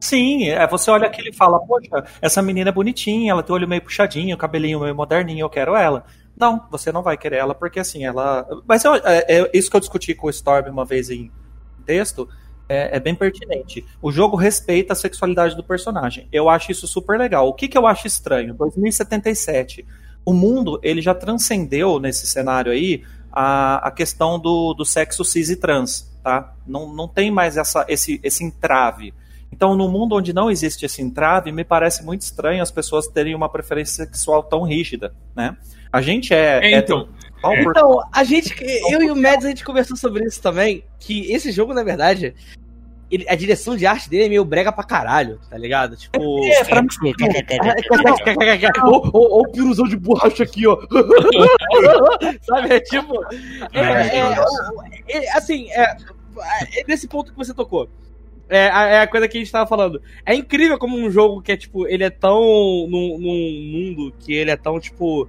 [0.00, 3.56] Sim, é, você olha aquilo e fala, poxa, essa menina é bonitinha, ela tem o
[3.56, 6.04] olho meio puxadinho, o cabelinho meio moderninho, eu quero ela.
[6.38, 8.46] Não, você não vai querer ela, porque assim, ela.
[8.66, 11.30] Mas eu- é, é isso que eu discuti com o Storm uma vez em
[11.84, 12.28] texto.
[12.68, 13.84] É, é bem pertinente.
[14.00, 16.28] O jogo respeita a sexualidade do personagem.
[16.30, 17.48] Eu acho isso super legal.
[17.48, 18.54] O que, que eu acho estranho?
[18.54, 19.84] 2077.
[20.24, 23.02] O mundo ele já transcendeu nesse cenário aí
[23.32, 26.54] a, a questão do, do sexo cis e trans, tá?
[26.66, 29.14] Não, não tem mais essa, esse, esse entrave.
[29.50, 33.34] Então, no mundo onde não existe esse entrave, me parece muito estranho as pessoas terem
[33.34, 35.56] uma preferência sexual tão rígida, né?
[35.90, 37.08] A gente é, É, então.
[37.44, 37.62] é.
[37.62, 38.54] Então, a gente,
[38.90, 42.34] eu e o Mads, a gente conversou sobre isso também, que esse jogo, na verdade,
[43.10, 45.96] ele- a direção de arte dele é meio brega pra caralho, tá ligado?
[45.96, 46.44] Tipo...
[46.46, 47.00] É, pra mim, Sexo,
[48.24, 48.80] kkkk.
[48.84, 50.76] Ó, ó, ó o piruzão de borracha aqui, ó.
[52.42, 52.74] Sabe?
[52.74, 53.24] É tipo.
[53.72, 54.18] É, é,
[55.08, 57.88] é, é, assim, é, é nesse ponto que você tocou.
[58.48, 60.00] É a, é a coisa que a gente tava falando.
[60.24, 62.40] É incrível como um jogo que é, tipo, ele é tão.
[62.88, 65.28] num, num mundo que ele é tão, tipo.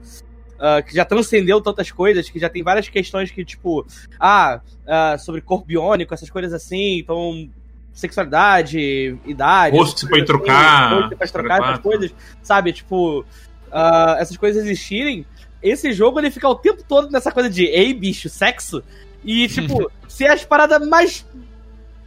[0.58, 3.86] ah, que já transcendeu tantas coisas, que já tem várias questões que, tipo,
[4.20, 7.50] ah, ah, sobre corpo biônico, essas coisas assim, então,
[7.94, 9.76] sexualidade, idade.
[9.76, 11.84] Rosto que você pode assim, trocar, rosto que você pode trocar, essas quatro.
[11.84, 13.26] coisas, sabe, tipo,
[13.72, 15.26] ah, essas coisas existirem,
[15.62, 18.82] esse jogo ele fica o tempo todo nessa coisa de ei, bicho, sexo,
[19.24, 21.26] e, tipo, ser as paradas mais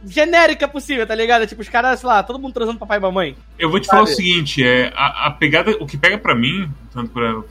[0.05, 1.47] genérica possível, tá ligado?
[1.47, 3.35] Tipo, os caras, sei lá, todo mundo transando papai e mamãe.
[3.57, 4.17] Eu vou te falar o Sabe?
[4.17, 7.41] seguinte, é, a, a pegada, o que pega pra mim, tanto pra,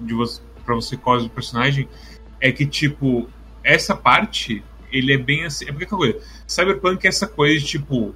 [0.00, 1.88] de você, pra você causa do personagem,
[2.40, 3.28] é que, tipo,
[3.62, 4.62] essa parte,
[4.94, 5.64] ele é bem assim.
[5.64, 6.20] É porque aquela coisa.
[6.46, 8.14] Cyberpunk é essa coisa de, tipo,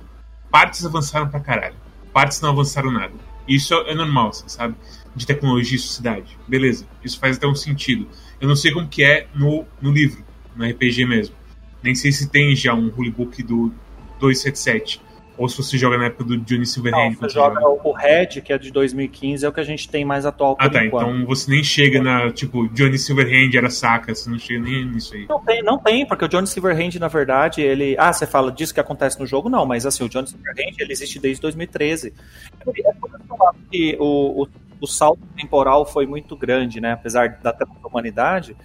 [0.51, 1.74] partes avançaram pra caralho.
[2.12, 3.12] Partes não avançaram nada.
[3.47, 4.74] Isso é normal, assim, sabe?
[5.14, 6.39] De tecnologia e sociedade.
[6.47, 6.87] Beleza.
[7.03, 8.07] Isso faz até um sentido.
[8.41, 10.24] Eu não sei como que é no, no livro,
[10.55, 11.35] no RPG mesmo.
[11.83, 13.72] Nem sei se tem já um rulebook do
[14.20, 15.01] 277.
[15.39, 17.11] Ou se você joga na época do Johnny Não, Silverhand.
[17.12, 20.05] você quando joga o Red, que é de 2015, é o que a gente tem
[20.05, 20.84] mais atual Ah, tá.
[20.84, 21.09] enquanto.
[21.11, 22.30] Então você nem chega na.
[22.32, 25.26] Tipo, Johnny Silverhand era saca, você não chega nem nisso aí.
[25.28, 27.95] Não tem, não tem, porque o Johnny Silverhand, na verdade, ele.
[27.99, 29.49] Ah, você fala disso que acontece no jogo?
[29.49, 32.12] Não, mas assim, o Johnny Silverhand ele existe desde 2013.
[32.61, 34.49] É por isso que eu acho que o, o,
[34.80, 36.93] o salto temporal foi muito grande, né?
[36.93, 38.57] Apesar da humanidade.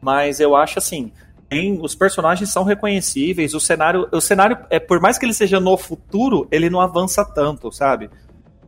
[0.00, 1.12] Mas eu acho assim.
[1.54, 5.58] Tem, os personagens são reconhecíveis, o cenário, o cenário é por mais que ele seja
[5.60, 8.10] no futuro, ele não avança tanto, sabe?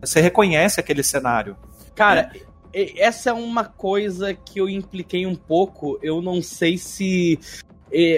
[0.00, 1.56] Você reconhece aquele cenário.
[1.94, 2.30] Cara,
[2.72, 5.98] essa é uma coisa que eu impliquei um pouco.
[6.02, 7.38] Eu não sei se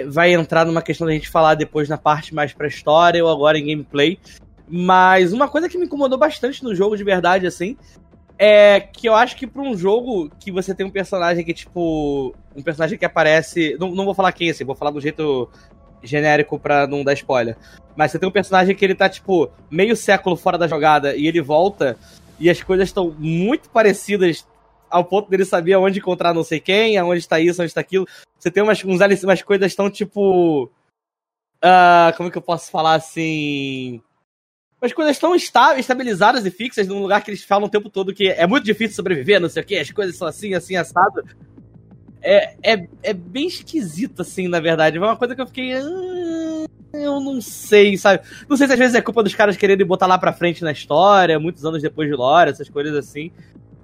[0.07, 3.57] vai entrar numa questão da gente falar depois na parte mais pra história ou agora
[3.57, 4.19] em gameplay.
[4.67, 7.77] Mas uma coisa que me incomodou bastante no jogo de verdade, assim,
[8.41, 12.33] é que eu acho que pra um jogo que você tem um personagem que, tipo.
[12.55, 13.75] Um personagem que aparece.
[13.77, 15.49] Não, não vou falar quem, assim, vou falar do jeito
[16.01, 17.57] genérico pra não dar spoiler.
[17.97, 21.27] Mas você tem um personagem que ele tá, tipo, meio século fora da jogada e
[21.27, 21.97] ele volta
[22.39, 24.47] e as coisas estão muito parecidas
[24.89, 28.07] ao ponto dele saber aonde encontrar não sei quem, aonde está isso, onde está aquilo.
[28.37, 30.71] Você tem umas, uns, umas coisas tão tipo.
[31.61, 34.01] Uh, como é que eu posso falar assim?
[34.81, 38.13] Umas coisas tão esta estabilizadas e fixas num lugar que eles falam o tempo todo
[38.13, 41.23] que é muito difícil sobreviver, não sei o que, as coisas são assim, assim, assado.
[42.21, 44.97] É, é, é bem esquisito, assim, na verdade.
[44.97, 45.73] É uma coisa que eu fiquei.
[45.73, 48.23] Ah, eu não sei, sabe?
[48.47, 50.71] Não sei se às vezes é culpa dos caras quererem botar lá pra frente na
[50.71, 53.31] história, muitos anos depois de lore, essas coisas assim.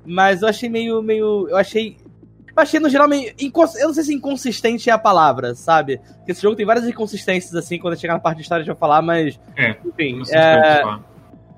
[0.06, 1.02] Mas eu achei meio.
[1.02, 1.98] meio eu achei.
[2.56, 3.34] Eu achei no geral meio.
[3.40, 3.76] Incons...
[3.76, 5.98] Eu não sei se inconsistente é a palavra, sabe?
[6.18, 8.74] Porque esse jogo tem várias inconsistências, assim, quando chegar na parte de história a gente
[8.74, 9.40] vai falar, mas.
[9.58, 9.76] É.
[9.86, 10.22] Enfim.
[10.32, 10.84] É...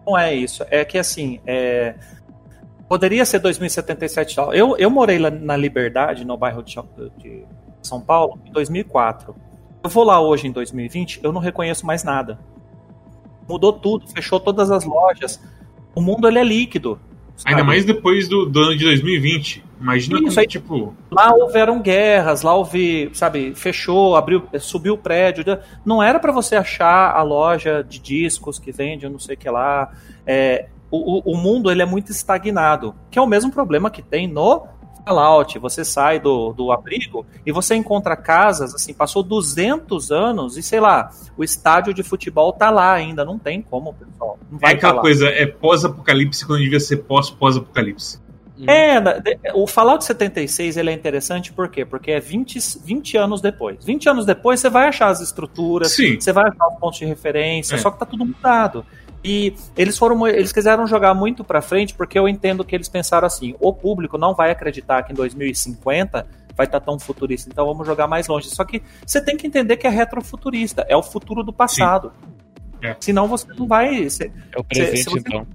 [0.06, 0.66] Não é isso.
[0.70, 1.39] É que assim.
[1.45, 1.95] É...
[2.89, 6.80] Poderia ser 2077 Eu, eu morei lá na Liberdade, no bairro de,
[7.18, 7.43] de
[7.82, 9.36] São Paulo, em 2004.
[9.84, 12.39] Eu vou lá hoje, em 2020, eu não reconheço mais nada.
[13.48, 15.41] Mudou tudo, fechou todas as lojas.
[15.93, 17.00] O mundo ele é líquido.
[17.36, 17.56] Sabe?
[17.56, 19.64] Ainda mais depois do, do, ano de 2020.
[19.80, 20.94] Imagina Isso, como, tipo.
[21.12, 25.44] Lá houveram guerras, lá houve, sabe, fechou, abriu, subiu o prédio.
[25.86, 29.50] Não era para você achar a loja de discos que vende, não sei o que
[29.50, 29.92] lá.
[30.26, 34.28] É, o, o mundo ele é muito estagnado, que é o mesmo problema que tem
[34.28, 34.66] no
[35.06, 35.58] Fallout.
[35.60, 40.80] Você sai do, do abrigo e você encontra casas, assim, passou 200 anos e sei
[40.80, 44.38] lá, o estádio de futebol tá lá ainda, não tem como, pessoal.
[44.62, 48.27] É aquela tá coisa, é pós-apocalipse quando devia ser pós-pós-apocalipse.
[48.66, 51.86] É, o Fallout 76 ele é interessante por quê?
[51.86, 53.84] Porque é 20, 20 anos depois.
[53.86, 56.20] 20 anos depois você vai achar as estruturas, Sim.
[56.20, 57.78] você vai achar os pontos de referência, é.
[57.78, 58.86] só que tá tudo mudado.
[59.24, 63.28] E eles foram, eles quiseram jogar muito para frente porque eu entendo que eles pensaram
[63.28, 67.66] assim: o público não vai acreditar que em 2050 vai estar tá tão futurista, então
[67.66, 68.49] vamos jogar mais longe.
[68.49, 72.12] Só que você tem que entender que é retrofuturista, é o futuro do passado.
[72.82, 72.95] É.
[72.99, 74.10] Senão você não vai.
[74.10, 75.47] Você, é o presente, você, então.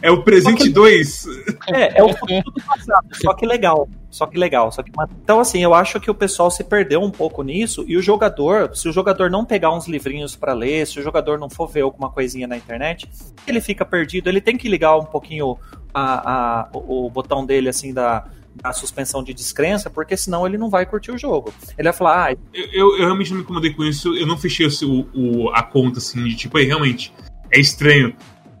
[0.00, 1.26] É o presente 2.
[1.68, 3.06] É, é o futuro do passado.
[3.12, 3.88] Só que legal.
[4.10, 4.70] Só que legal.
[4.72, 4.90] Só que...
[5.22, 7.84] Então, assim, eu acho que o pessoal se perdeu um pouco nisso.
[7.86, 11.38] E o jogador, se o jogador não pegar uns livrinhos para ler, se o jogador
[11.38, 13.08] não for ver alguma coisinha na internet,
[13.46, 14.28] ele fica perdido.
[14.28, 15.56] Ele tem que ligar um pouquinho
[15.94, 18.24] a, a o, o botão dele, assim, da,
[18.54, 21.52] da suspensão de descrença, porque senão ele não vai curtir o jogo.
[21.78, 24.36] Ele vai falar, ah, eu, eu, eu realmente não me incomodei com isso, eu não
[24.36, 27.12] fechei o, o, a conta assim de tipo, aí realmente
[27.50, 28.14] é estranho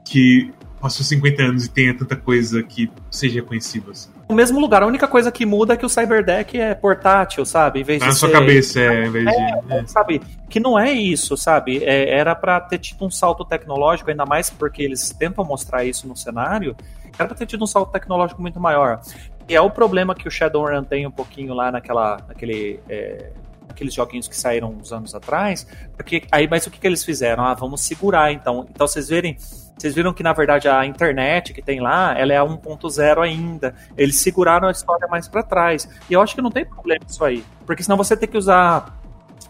[0.04, 0.52] que
[0.82, 3.92] passou 50 anos e tenha tanta coisa que seja reconhecível.
[3.92, 4.10] Assim.
[4.28, 7.80] No mesmo lugar, a única coisa que muda é que o Cyberdeck é portátil, sabe?
[7.80, 9.30] Em vez tá de na sua cabeça, é, em vez de.
[9.30, 9.86] É, é.
[9.86, 10.20] Sabe?
[10.50, 11.84] Que não é isso, sabe?
[11.84, 16.08] É, era para ter tido um salto tecnológico, ainda mais porque eles tentam mostrar isso
[16.08, 16.76] no cenário.
[17.16, 19.00] Era pra ter tido um salto tecnológico muito maior.
[19.48, 23.30] E é o problema que o Shadowrun tem um pouquinho lá naquela, naquele é,
[23.68, 25.66] aqueles joguinhos que saíram uns anos atrás,
[25.96, 27.44] porque aí, mas o que, que eles fizeram?
[27.44, 28.66] Ah, vamos segurar então.
[28.70, 29.36] Então vocês verem,
[29.76, 33.74] vocês viram que na verdade a internet que tem lá, ela é a 1.0 ainda.
[33.96, 35.88] Eles seguraram a história mais para trás.
[36.08, 39.00] E eu acho que não tem problema isso aí, porque senão você tem que usar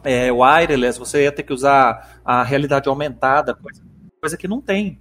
[0.04, 3.82] é, wireless, você ia ter que usar a realidade aumentada, coisa,
[4.20, 4.98] coisa que não tem.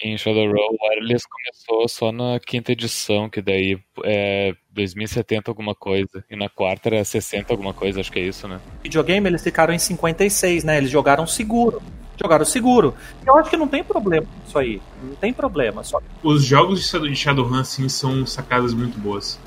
[0.00, 6.24] Em Shadowrun, o Wireless começou só na quinta edição, que daí é 2070 alguma coisa.
[6.30, 8.60] E na quarta era 60 alguma coisa, acho que é isso, né?
[8.82, 10.78] Videogame, eles ficaram em 56, né?
[10.78, 11.82] Eles jogaram seguro.
[12.20, 12.94] Jogaram seguro.
[13.24, 14.82] Eu acho que não tem problema isso aí.
[15.02, 15.84] Não tem problema.
[15.84, 16.00] Só...
[16.22, 19.38] Os jogos de Shadowrun, assim, são sacadas muito boas.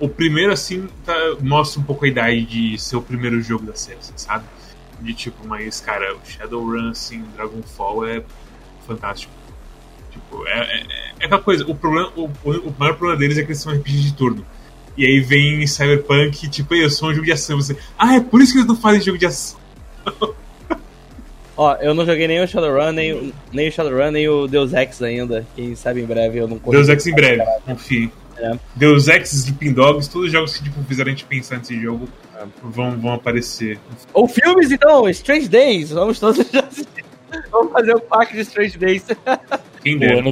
[0.00, 3.74] O primeiro, assim, tá, mostra um pouco a idade de ser o primeiro jogo da
[3.74, 4.44] série, sabe?
[5.00, 8.22] De tipo, mas, cara, o Shadowrun, assim, Dragonfall é
[8.86, 9.32] fantástico.
[10.10, 10.86] Tipo, é, é,
[11.20, 14.00] é aquela coisa, o, problema, o, o, maior problema deles é que eles são RPG
[14.00, 14.44] de turno.
[14.96, 17.60] E aí vem Cyberpunk, tipo, eu sou um jogo de ação.
[17.60, 19.58] Você, ah, é por isso que eles não fazem jogo de ação.
[21.56, 25.00] Ó, eu não joguei nem o Shadowrun, nem, nem o Shadowrun, nem o Deus Ex
[25.02, 25.46] ainda.
[25.56, 28.12] Quem sabe em breve eu não Deus Ex em breve, confie.
[28.36, 28.52] É.
[28.74, 32.06] Deus Ex, Sleeping Dogs, todos os jogos que tipo, fizeram a gente pensar nesse jogo
[32.38, 32.44] é.
[32.62, 33.78] vão, vão aparecer.
[34.12, 36.46] Ou filmes, então, Strange Days, vamos todos.
[37.50, 39.04] Vamos fazer o pack de Strange Days.
[39.82, 40.22] Quem dera.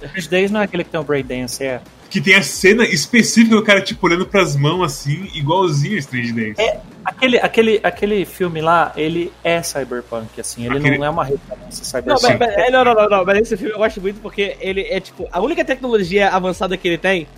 [0.00, 1.80] Strange Days não é aquele que tem o Breakdance, é.
[2.16, 6.58] Que tem a cena específica do cara, tipo, olhando pras mãos assim, igualzinho Strange Days.
[6.58, 10.96] É, aquele, aquele, aquele filme lá, ele é cyberpunk, assim, ele aquele...
[10.96, 12.22] não é uma referência cyberpunk.
[12.22, 14.98] Não, mas, não, não, não, não, mas esse filme eu gosto muito porque ele é,
[14.98, 17.28] tipo, a única tecnologia avançada que ele tem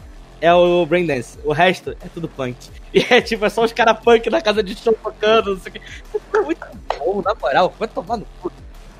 [0.40, 1.36] é o Braindance.
[1.42, 2.56] O resto é tudo punk.
[2.94, 5.72] E é tipo, é só os caras punk na casa de show tocando, não sei
[5.72, 5.80] o que.
[6.36, 6.66] É muito
[6.96, 7.74] bom, na moral.
[7.76, 8.52] Vai tomar no cu.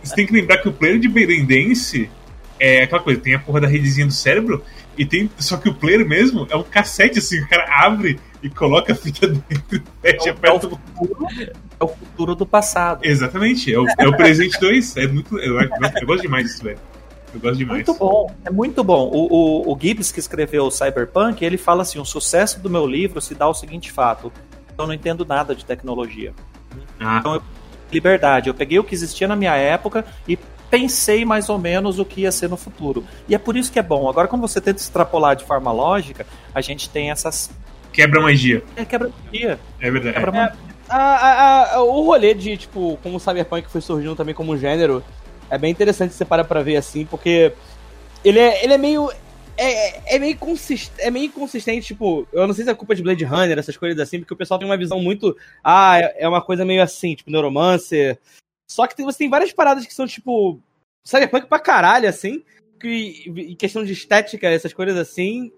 [0.03, 2.11] Você tem que lembrar que o player de Braindance
[2.59, 4.65] é aquela coisa, tem a porra da redezinha do cérebro,
[4.99, 5.31] e tem.
[5.39, 8.97] Só que o player mesmo é um cassete, assim, o cara abre e coloca a
[8.97, 11.27] fita dentro fecha É é o futuro,
[11.81, 13.01] é o futuro do passado.
[13.05, 14.97] Exatamente, é o, é o presente 2.
[14.97, 15.39] É muito.
[15.39, 15.71] Eu, eu,
[16.01, 16.79] eu gosto demais disso, velho.
[17.33, 17.87] Eu gosto demais.
[17.87, 19.09] Muito bom, é muito bom.
[19.13, 22.87] O, o, o Gibbs, que escreveu o Cyberpunk, ele fala assim: o sucesso do meu
[22.87, 24.33] livro se dá ao seguinte fato.
[24.77, 26.33] Eu não entendo nada de tecnologia.
[27.01, 27.41] Ah,
[27.91, 28.49] Liberdade.
[28.49, 30.39] Eu peguei o que existia na minha época e
[30.71, 33.05] pensei mais ou menos o que ia ser no futuro.
[33.29, 34.09] E é por isso que é bom.
[34.09, 37.51] Agora, quando você tenta extrapolar de forma lógica, a gente tem essas.
[37.93, 38.63] quebra magia.
[38.77, 39.59] É quebra-dia.
[39.81, 40.15] É verdade.
[40.17, 40.69] Quebra É.
[40.91, 45.05] A- a- a- o rolê de, tipo, como o Cyberpunk foi surgindo também como gênero,
[45.51, 47.53] é bem interessante você parar pra ver assim, porque
[48.25, 49.11] ele é, ele é meio.
[49.61, 53.03] É, é meio consistente, é meio inconsistente, tipo, eu não sei se é culpa de
[53.03, 55.37] Blade Runner, essas coisas assim, porque o pessoal tem uma visão muito.
[55.65, 58.19] Ah, é é uma coisa meio assim, tipo, Neuromancer.
[58.71, 60.61] Só que tem- você tem várias paradas que são, tipo,
[61.05, 62.43] Cyberpunk pra caralho, assim,
[62.79, 65.51] que questão de estética, essas coisas assim.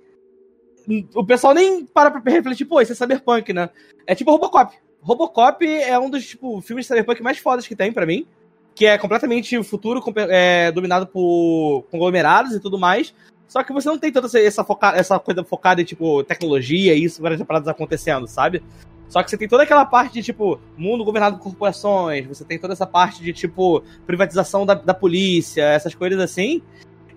[1.14, 3.68] O pessoal nem para pra refletir, pô, isso é Cyberpunk, né?
[4.06, 4.74] É tipo Robocop.
[5.02, 8.26] Robocop é um dos tipo, filmes de cyberpunk mais fodas que tem pra mim.
[8.74, 13.12] Que é completamente o futuro é, dominado por conglomerados e tudo mais.
[13.48, 17.04] Só que você não tem toda essa, foca- essa coisa focada em, tipo, tecnologia e
[17.04, 18.62] isso, várias paradas acontecendo, sabe?
[19.10, 22.58] Só que você tem toda aquela parte de, tipo, mundo governado por corporações, você tem
[22.58, 26.62] toda essa parte de, tipo, privatização da, da polícia, essas coisas assim.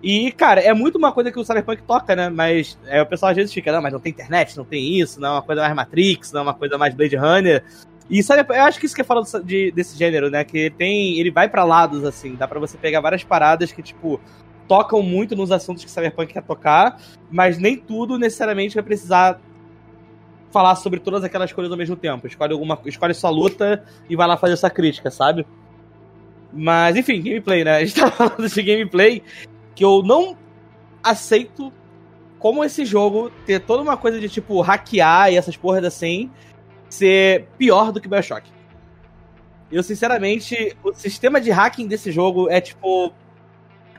[0.02, 2.28] E, cara, é muito uma coisa que o Cyberpunk toca, né?
[2.28, 5.20] Mas é, o pessoal às vezes fica, não, mas não tem internet, não tem isso,
[5.20, 7.64] não é uma coisa mais Matrix, não é uma coisa mais Blade Runner.
[8.10, 10.44] E sabe, eu acho que isso que é fala de, desse gênero, né?
[10.44, 11.18] Que tem.
[11.18, 14.20] Ele vai pra lados, assim, dá pra você pegar várias paradas que, tipo,
[14.66, 19.40] tocam muito nos assuntos que Cyberpunk quer tocar, mas nem tudo necessariamente vai precisar
[20.54, 22.28] falar sobre todas aquelas coisas ao mesmo tempo.
[22.28, 22.80] Escolhe alguma.
[22.86, 25.44] Escolhe sua luta e vai lá fazer essa crítica, sabe?
[26.52, 27.76] Mas, enfim, gameplay, né?
[27.82, 29.20] A gente tá falando de gameplay
[29.74, 30.38] que eu não
[31.02, 31.72] aceito
[32.38, 36.30] como esse jogo ter toda uma coisa de tipo hackear e essas porras assim
[36.88, 38.48] ser pior do que Bioshock.
[39.72, 43.12] Eu, sinceramente, o sistema de hacking desse jogo é tipo.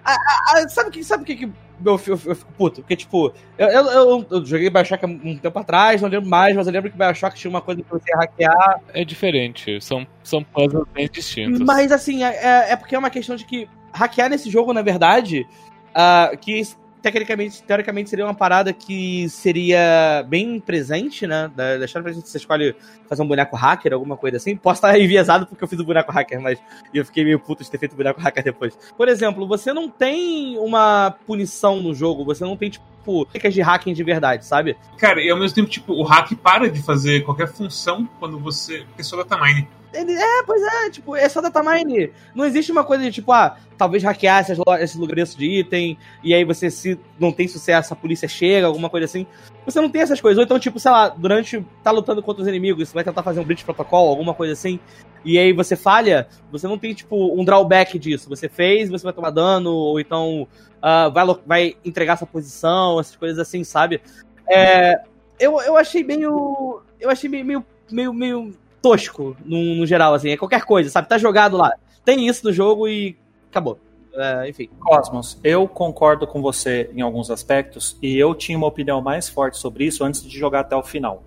[0.05, 1.51] Ah, ah, ah, sabe o que, sabe que, que
[1.83, 2.81] eu, eu- eu fico puto?
[2.81, 6.67] Porque, tipo, eu, eu, eu- joguei Bioshock há um tempo atrás, não lembro mais, mas
[6.67, 8.81] eu lembro que Bioshock tinha uma coisa que você ia hackear.
[8.93, 11.59] É diferente, são, são puzzles bem distintos.
[11.61, 14.81] Mas assim, é, é- é porque é uma questão de que hackear nesse jogo, na
[14.81, 15.47] verdade,
[15.93, 16.61] ah, que
[17.05, 21.51] tecnicamente, teoricamente seria uma parada que seria bem presente, né?
[21.55, 22.75] Da, da pra gente, você escolhe
[23.07, 24.57] fazer um boneco hacker, alguma coisa assim.
[24.57, 26.59] Posso estar enviesado porque eu fiz o boneco hacker, mas
[26.91, 28.75] eu fiquei meio puto de ter feito o boneco hacker depois.
[28.97, 32.94] Por exemplo, você não tem uma punição no jogo, você não tem, tipo,
[33.25, 34.75] técnicas de hacking de verdade, sabe?
[34.97, 38.79] Cara, e ao mesmo tempo, tipo, o hack para de fazer qualquer função quando você.
[38.87, 39.67] Porque só datamine.
[39.93, 42.11] É, pois é, tipo, é só datamine.
[42.33, 45.97] Não existe uma coisa de tipo, ah, talvez hackear esses, lo- esse endereço de item,
[46.21, 49.25] e aí você, se não tem sucesso, a polícia chega, alguma coisa assim.
[49.65, 50.37] Você não tem essas coisas.
[50.37, 51.65] Ou então, tipo, sei lá, durante.
[51.81, 54.79] tá lutando contra os inimigos, você vai tentar fazer um breach protocol, alguma coisa assim.
[55.25, 58.29] E aí você falha, você não tem, tipo, um drawback disso.
[58.29, 60.47] Você fez, você vai tomar dano, ou então
[60.81, 63.99] ah, vai, vai entregar sua posição, essas coisas assim, sabe?
[64.47, 65.01] É,
[65.39, 66.81] eu, eu achei meio.
[66.99, 68.53] Eu achei meio, meio, meio, meio
[68.83, 70.29] tosco no, no geral, assim.
[70.29, 71.09] É qualquer coisa, sabe?
[71.09, 71.73] Tá jogado lá.
[72.05, 73.17] Tem isso no jogo e
[73.49, 73.79] acabou.
[74.13, 74.69] É, enfim.
[74.79, 79.57] Cosmos, eu concordo com você em alguns aspectos e eu tinha uma opinião mais forte
[79.57, 81.23] sobre isso antes de jogar até o final.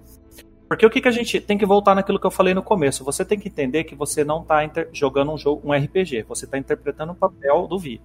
[0.68, 3.02] Porque o que, que a gente tem que voltar naquilo que eu falei no começo?
[3.04, 4.60] Você tem que entender que você não está
[4.92, 8.00] jogando um jogo, um RPG, você está interpretando o papel do Vi.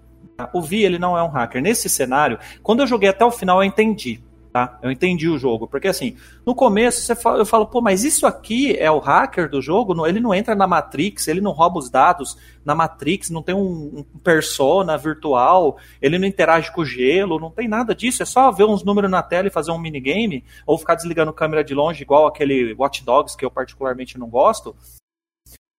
[0.54, 1.62] O Vi ele não é um hacker.
[1.62, 4.24] Nesse cenário, quando eu joguei até o final, eu entendi.
[4.54, 4.78] Tá?
[4.84, 5.68] Eu entendi o jogo.
[5.68, 9.60] Porque assim, no começo fala, eu falo, pô, mas isso aqui é o hacker do
[9.60, 10.06] jogo?
[10.06, 14.06] Ele não entra na Matrix, ele não rouba os dados na Matrix, não tem um,
[14.14, 18.22] um persona virtual, ele não interage com o gelo, não tem nada disso.
[18.22, 21.64] É só ver uns números na tela e fazer um minigame, ou ficar desligando câmera
[21.64, 24.76] de longe, igual aquele Watch Dogs que eu particularmente não gosto.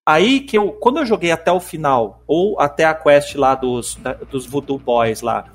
[0.06, 3.94] Aí que eu, quando eu joguei até o final, ou até a quest lá dos,
[3.94, 5.46] da- dos Voodoo Boys lá,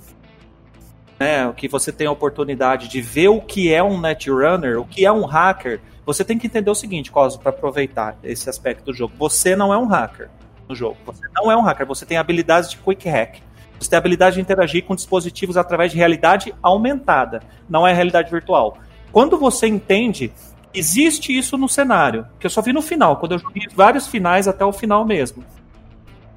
[1.20, 5.06] né, que você tem a oportunidade de ver o que é um netrunner, o que
[5.06, 8.94] é um hacker, você tem que entender o seguinte, Cosmo, para aproveitar esse aspecto do
[8.94, 9.14] jogo.
[9.20, 10.30] Você não é um hacker
[10.68, 10.98] no jogo.
[11.06, 13.42] Você não é um hacker, você tem habilidades de quick hack.
[13.80, 18.30] Você tem a habilidade de interagir com dispositivos através de realidade aumentada, não é realidade
[18.30, 18.78] virtual.
[19.12, 20.34] Quando você entende,
[20.74, 24.48] existe isso no cenário, que eu só vi no final, quando eu joguei vários finais
[24.48, 25.44] até o final mesmo.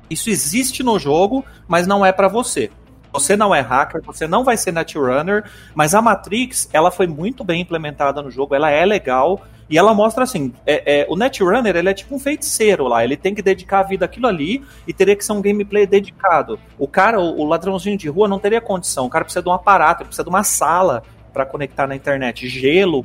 [0.09, 2.71] Isso existe no jogo, mas não é para você.
[3.13, 5.45] Você não é hacker, você não vai ser netrunner,
[5.75, 9.95] mas a Matrix, ela foi muito bem implementada no jogo, ela é legal, e ela
[9.95, 13.41] mostra assim, é, é, o Netrunner, ele é tipo um feiticeiro lá, ele tem que
[13.41, 16.59] dedicar a vida àquilo ali e teria que ser um gameplay dedicado.
[16.79, 19.53] O cara, o, o ladrãozinho de rua não teria condição, o cara precisa de um
[19.53, 21.03] aparato, precisa de uma sala
[21.33, 23.05] para conectar na internet, gelo.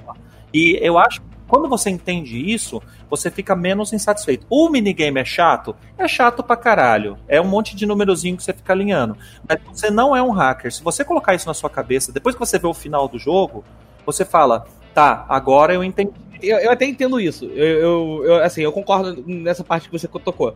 [0.54, 4.46] E eu acho quando você entende isso, você fica menos insatisfeito.
[4.50, 5.76] O minigame é chato?
[5.98, 7.18] É chato pra caralho.
[7.28, 9.18] É um monte de numerozinho que você fica alinhando.
[9.48, 10.72] Mas você não é um hacker.
[10.72, 13.64] Se você colocar isso na sua cabeça, depois que você vê o final do jogo,
[14.06, 16.12] você fala: tá, agora eu entendi.
[16.42, 17.46] Eu, eu até entendo isso.
[17.46, 20.56] Eu, eu, eu, assim, eu concordo nessa parte que você tocou.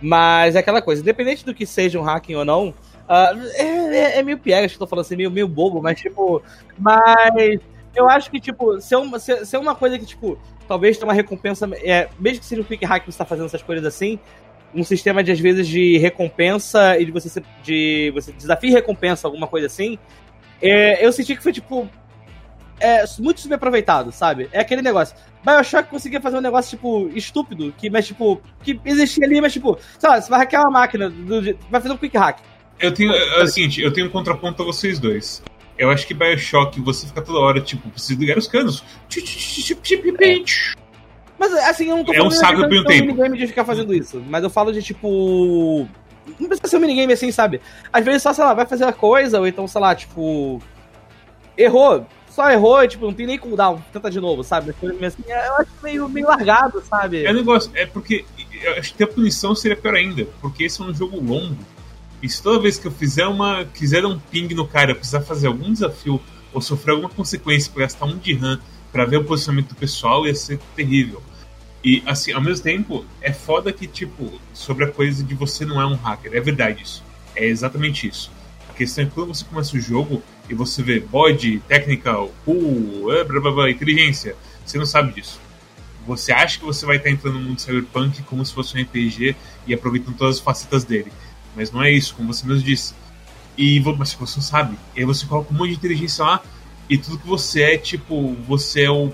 [0.00, 4.22] Mas é aquela coisa, independente do que seja um hacking ou não, uh, é, é,
[4.22, 6.42] meio piegas que eu tô falando assim, meio, meio bobo, mas tipo.
[6.76, 7.60] Mas
[7.94, 10.96] eu acho que, tipo, se é uma, se, se é uma coisa que, tipo, talvez
[10.96, 11.68] tenha uma recompensa.
[11.82, 14.18] É, mesmo que seja um quick hack que você tá fazendo essas coisas assim,
[14.74, 19.28] um sistema de, às vezes, de recompensa e de você, de você desafio e recompensa,
[19.28, 19.98] alguma coisa assim.
[20.60, 21.88] É, eu senti que foi, tipo,
[22.80, 24.48] é muito subaproveitado, sabe?
[24.52, 25.14] É aquele negócio.
[25.44, 29.78] Bioshock conseguia fazer um negócio, tipo, estúpido, que, mas, tipo, que existia ali, mas, tipo,
[29.98, 32.40] sabe, você vai hackear uma máquina, do, vai fazer um quick hack.
[32.80, 35.42] Eu tenho, é o seguinte, eu tenho um contraponto a vocês dois.
[35.82, 38.84] Eu acho que Bioshock, você fica toda hora, tipo, precisa ligar os canos.
[40.72, 40.76] É.
[41.36, 43.06] Mas, assim, eu não tô é um de um tempo.
[43.06, 45.88] minigame de ficar fazendo isso, mas eu falo de, tipo...
[46.38, 47.60] Não precisa ser um minigame assim, sabe?
[47.92, 50.62] Às vezes só, sei lá, vai fazer uma coisa, ou então, sei lá, tipo...
[51.58, 54.70] Errou, só errou, tipo, não tem nem cooldown, tenta de novo, sabe?
[54.70, 57.24] Assim, eu acho meio, meio largado, sabe?
[57.24, 58.24] É um negócio, é porque
[58.62, 61.58] eu acho que a punição seria pior ainda, porque esse é um jogo longo.
[62.28, 63.64] Se toda vez que eu fizer uma.
[63.64, 66.20] quiser um ping no cara, precisar fazer algum desafio
[66.52, 68.60] ou sofrer alguma consequência por gastar um de RAM
[68.92, 71.22] pra ver o posicionamento do pessoal, ia ser terrível.
[71.84, 75.80] E assim, ao mesmo tempo, é foda que, tipo, sobre a coisa de você não
[75.80, 76.32] é um hacker.
[76.34, 77.02] É verdade isso.
[77.34, 78.30] É exatamente isso.
[78.68, 83.04] A questão é que quando você começa o jogo, e você vê body, technical, cool,
[83.26, 84.36] blá, blá, blá, inteligência.
[84.64, 85.40] Você não sabe disso.
[86.06, 89.36] Você acha que você vai estar entrando no mundo cyberpunk como se fosse um RPG
[89.66, 91.12] e aproveitando todas as facetas dele.
[91.54, 92.94] Mas não é isso, como você mesmo disse.
[93.56, 94.78] E mas você não sabe.
[94.96, 96.42] E aí você coloca um monte de inteligência lá
[96.88, 99.12] e tudo que você é, tipo, você é o,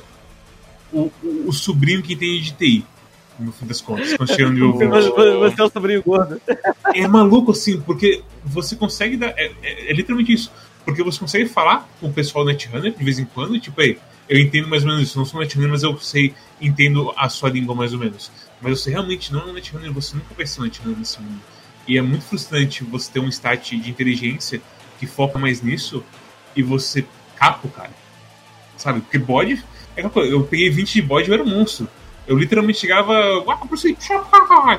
[0.92, 1.12] o,
[1.46, 2.86] o sobrinho que entende de TI
[3.38, 6.40] no fim das contas, quando chega no Você é o sobrinho gordo.
[6.92, 9.28] É maluco, assim, porque você consegue dar.
[9.36, 10.50] É, é, é, literalmente isso.
[10.84, 14.38] Porque você consegue falar com o pessoal Netrunner de vez em quando, tipo, aí, eu
[14.38, 17.74] entendo mais ou menos isso, não sou Netrunner, mas eu sei, entendo a sua língua
[17.74, 18.30] mais ou menos.
[18.60, 21.40] Mas você realmente não é um Netrunner, você nunca vai ser um Netrunner nesse mundo.
[21.88, 24.60] E é muito frustrante você ter um stat de inteligência
[24.98, 26.04] que foca mais nisso
[26.54, 27.90] e você capa o cara.
[28.76, 29.00] Sabe?
[29.00, 29.64] Porque bode.
[29.96, 31.88] É eu peguei 20 de bode e eu era um monstro.
[32.26, 33.42] Eu literalmente chegava.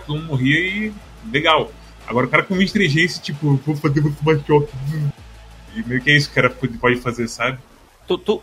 [0.08, 0.94] Mundo morria e.
[1.32, 1.72] Legal.
[2.08, 4.40] Agora o cara com 20 de inteligência, tipo, vou fazer muito mais.
[5.76, 7.58] E meio que é isso que o cara pode fazer, sabe?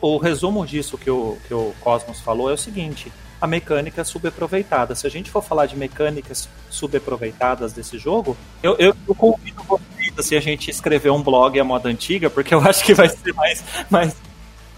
[0.01, 4.95] O resumo disso que o, que o Cosmos falou é o seguinte: a mecânica subaproveitada.
[4.95, 10.13] Se a gente for falar de mecânicas subaproveitadas desse jogo, eu, eu, eu convido vocês
[10.19, 13.33] assim, a gente escrever um blog à moda antiga, porque eu acho que vai ser
[13.35, 14.17] mais, mais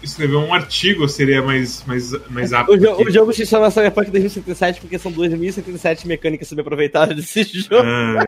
[0.01, 2.73] escrever um artigo seria mais, mais, mais apto.
[2.73, 7.83] O, jo o jogo se chama Cyberpunk 2077 porque são 2077 mecânicas subaproveitadas desse jogo.
[7.83, 8.25] Ah,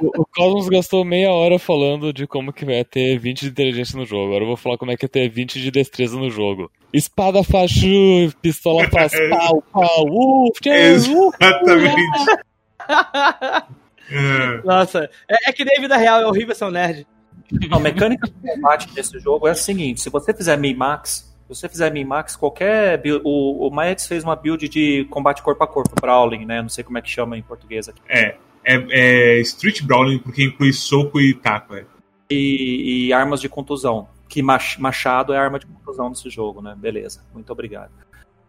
[0.00, 3.98] o, o Cosmos gastou meia hora falando de como que vai ter 20 de inteligência
[3.98, 4.26] no jogo.
[4.28, 6.70] Agora eu vou falar como é que é ter 20 de destreza no jogo.
[6.92, 7.72] Espada faz
[8.42, 12.02] pistola faz pau, pau, uh, Exatamente.
[14.10, 14.66] Uh.
[14.66, 17.06] Nossa, é, é que nem a vida real, é horrível ser um nerd.
[17.70, 21.68] A mecânica de combate desse jogo é a seguinte: se você fizer min-max, se você
[21.68, 22.98] fizer min-max, qualquer.
[22.98, 26.62] Build, o, o Maeds fez uma build de combate corpo a corpo, Brawling, né?
[26.62, 28.00] Não sei como é que chama em português aqui.
[28.08, 31.84] É, é, é Street Brawling, porque inclui soco e taco, é.
[32.30, 34.08] E, e armas de contusão.
[34.28, 36.76] Que machado é arma de contusão nesse jogo, né?
[36.78, 37.90] Beleza, muito obrigado.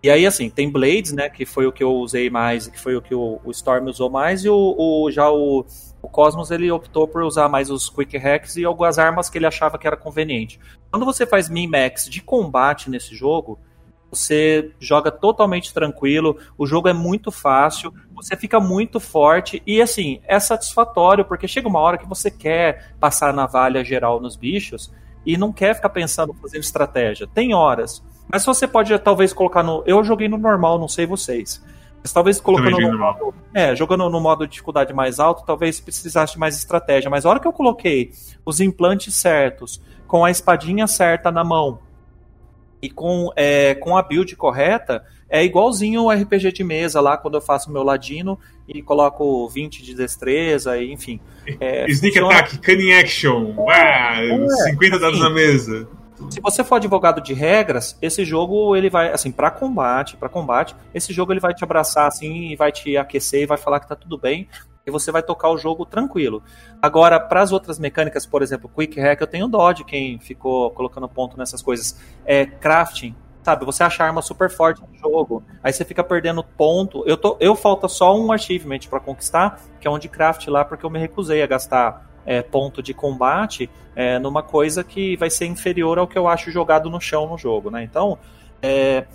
[0.04, 1.30] E aí, assim, tem Blades, né?
[1.30, 4.10] Que foi o que eu usei mais, que foi o que o, o Storm usou
[4.10, 5.66] mais, e o, o já o,
[6.02, 9.45] o, Cosmos ele optou por usar mais os Quick Hacks e algumas armas que ele
[9.45, 10.60] achava que era conveniente.
[10.89, 13.60] Quando você faz min-max de combate nesse jogo,
[14.12, 20.20] você joga totalmente tranquilo, o jogo é muito fácil, você fica muito forte e assim,
[20.28, 24.91] é satisfatório, porque chega uma hora que você quer passar navalha geral nos bichos
[25.26, 27.28] e não quer ficar pensando fazendo estratégia.
[27.28, 28.04] Tem horas.
[28.28, 29.84] Mas você pode talvez colocar no.
[29.86, 31.64] Eu joguei no normal, não sei vocês.
[32.04, 36.34] Mas talvez colocando no modo, é, jogando no modo de dificuldade mais alto, talvez precisasse
[36.34, 37.10] de mais estratégia.
[37.10, 38.12] Mas a hora que eu coloquei
[38.45, 41.80] os implantes certos, com a espadinha certa na mão,
[42.82, 47.36] e com, é, com a build correta, é igualzinho o RPG de mesa lá, quando
[47.36, 48.38] eu faço meu ladino
[48.68, 51.20] e coloco 20 de destreza, e, enfim.
[51.60, 52.39] É, Sneak funciona...
[52.39, 55.88] Attack, Cunning Action, uá, é, 50 dados na mesa.
[56.30, 60.76] Se você for advogado de regras, esse jogo ele vai assim para combate, para combate,
[60.93, 63.88] esse jogo ele vai te abraçar assim e vai te aquecer e vai falar que
[63.88, 64.47] tá tudo bem
[64.86, 66.43] e você vai tocar o jogo tranquilo.
[66.82, 70.72] Agora, para as outras mecânicas, por exemplo, Quick Hack, eu tenho dó de quem ficou
[70.72, 71.99] colocando ponto nessas coisas.
[72.26, 73.65] É crafting, sabe?
[73.65, 77.03] Você acha arma super forte no jogo, aí você fica perdendo ponto.
[77.05, 80.65] Eu tô, eu falta só um achievement para conquistar, que é um de craft lá,
[80.65, 85.30] porque eu me recusei a gastar é, ponto de combate é, numa coisa que vai
[85.30, 87.84] ser inferior ao que eu acho jogado no chão no jogo, né?
[87.84, 88.17] Então,
[88.61, 89.05] é,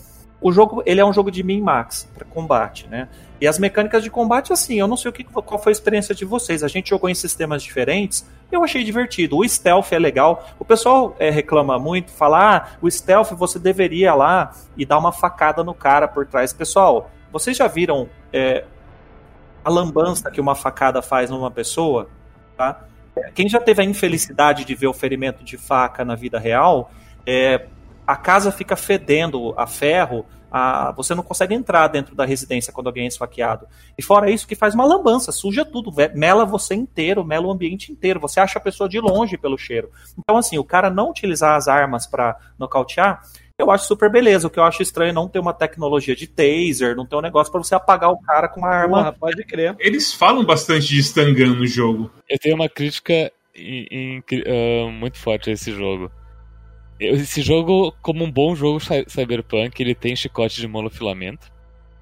[0.41, 3.09] o jogo ele é um jogo de min max para combate, né?
[3.41, 6.15] E as mecânicas de combate, assim, eu não sei o que, qual foi a experiência
[6.15, 6.63] de vocês.
[6.63, 9.37] A gente jogou em sistemas diferentes, eu achei divertido.
[9.37, 10.47] O stealth é legal.
[10.59, 15.13] O pessoal é, reclama muito, fala, ah, o stealth você deveria lá e dar uma
[15.13, 16.53] facada no cara por trás.
[16.53, 18.65] Pessoal, vocês já viram é,
[19.63, 22.09] a lambança que uma facada faz numa pessoa?
[22.57, 22.85] Tá?
[23.35, 26.91] Quem já teve a infelicidade de ver o ferimento de faca na vida real,
[27.27, 27.67] é,
[28.07, 32.87] a casa fica fedendo a ferro, a, você não consegue entrar dentro da residência quando
[32.87, 33.67] alguém é esfaqueado.
[33.99, 37.91] E fora isso, que faz uma lambança, suja tudo, mela você inteiro, mela o ambiente
[37.91, 38.21] inteiro.
[38.21, 39.91] Você acha a pessoa de longe pelo cheiro.
[40.19, 43.23] Então, assim, o cara não utilizar as armas para nocautear,
[43.59, 44.47] eu acho super beleza.
[44.47, 47.21] O que eu acho estranho é não ter uma tecnologia de taser, não ter um
[47.21, 48.99] negócio para você apagar o cara com uma arma.
[48.99, 49.75] Porra, pode crer.
[49.79, 52.11] Eles falam bastante de Stangan no jogo.
[52.29, 56.11] Eu tenho uma crítica em, em, uh, muito forte a esse jogo.
[57.01, 61.51] Esse jogo, como um bom jogo cyberpunk, ele tem chicote de monofilamento.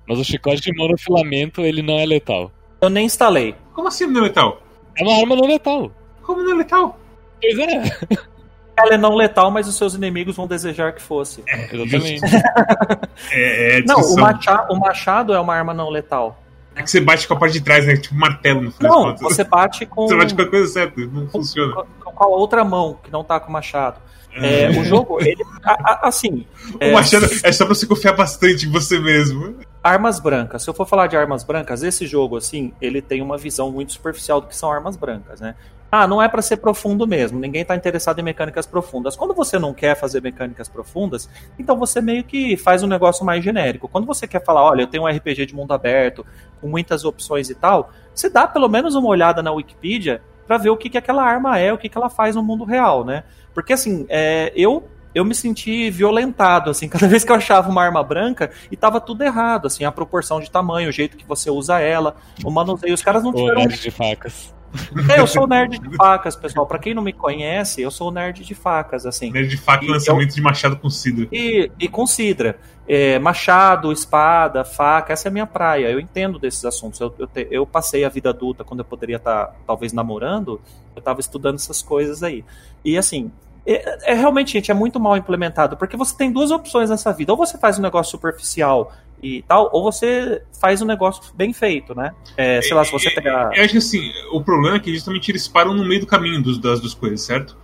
[0.07, 2.53] Mas o chicote de monofilamento, ele não é letal.
[2.81, 3.55] Eu nem instalei.
[3.73, 4.63] Como assim não é letal?
[4.97, 5.91] É uma arma não letal.
[6.23, 6.99] Como não é letal?
[7.41, 8.25] Pois é.
[8.77, 11.43] Ela é não letal, mas os seus inimigos vão desejar que fosse.
[11.47, 12.23] É, exatamente.
[13.31, 16.41] é, é não, o machado, o machado é uma arma não letal.
[16.77, 17.97] É que você bate com a parte de trás, né?
[17.97, 19.07] Tipo um martelo no final.
[19.07, 20.09] Não, você bate com.
[20.09, 21.73] Você bate com a coisa certa, não com, funciona.
[21.73, 24.01] Com, com a outra mão, que não tá com o machado.
[24.37, 26.45] É, o jogo, ele, a, a, assim.
[26.75, 29.55] O é, machado é só pra você confiar bastante em você mesmo.
[29.83, 30.63] Armas brancas.
[30.63, 33.93] Se eu for falar de armas brancas, esse jogo, assim, ele tem uma visão muito
[33.93, 35.55] superficial do que são armas brancas, né?
[35.97, 37.39] Ah, não é para ser profundo mesmo.
[37.39, 39.15] Ninguém está interessado em mecânicas profundas.
[39.15, 43.45] Quando você não quer fazer mecânicas profundas, então você meio que faz um negócio mais
[43.45, 43.87] genérico.
[43.87, 46.27] Quando você quer falar, olha, eu tenho um RPG de mundo aberto,
[46.61, 50.71] com muitas opções e tal, você dá pelo menos uma olhada na Wikipedia para ver
[50.71, 53.23] o que, que aquela arma é, o que, que ela faz no mundo real, né?
[53.55, 57.85] Porque assim, é, eu eu me senti violentado, assim, cada vez que eu achava uma
[57.85, 61.51] arma branca e tava tudo errado, assim, a proporção de tamanho, o jeito que você
[61.51, 63.63] usa ela, o manuseio, os caras não tiveram...
[63.63, 64.53] O de facas.
[65.09, 66.67] É, eu sou nerd de facas, pessoal.
[66.67, 69.31] Para quem não me conhece, eu sou nerd de facas, assim.
[69.31, 70.35] Nerd de faca e lançamento eu...
[70.35, 71.29] de machado com cidra.
[71.31, 72.59] E, e com cidra.
[72.87, 75.91] É, machado, espada, faca, essa é a minha praia.
[75.91, 77.01] Eu entendo desses assuntos.
[77.01, 80.61] Eu, eu, te, eu passei a vida adulta quando eu poderia estar, tá, talvez, namorando,
[80.95, 82.45] eu estava estudando essas coisas aí.
[82.85, 83.31] E assim,
[83.67, 87.33] é, é, realmente, gente, é muito mal implementado, porque você tem duas opções nessa vida.
[87.33, 88.93] Ou você faz um negócio superficial
[89.23, 92.15] e tal, ou você faz um negócio bem feito, né?
[92.37, 93.51] É, sei lá, se você pegar.
[93.57, 96.43] Eu acho que assim, o problema é que justamente eles param no meio do caminho
[96.43, 97.57] dos, das duas coisas, certo?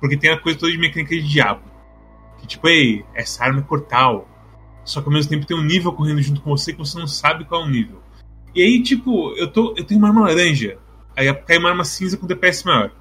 [0.00, 1.62] Porque tem a coisa toda de mecânica de diabo.
[2.38, 4.28] Que tipo, ei, essa arma é cortal.
[4.84, 7.06] Só que ao mesmo tempo tem um nível correndo junto com você que você não
[7.06, 8.00] sabe qual é o nível.
[8.54, 10.78] E aí, tipo, eu, tô, eu tenho uma arma laranja.
[11.16, 12.92] Aí cai uma arma cinza com DPS maior.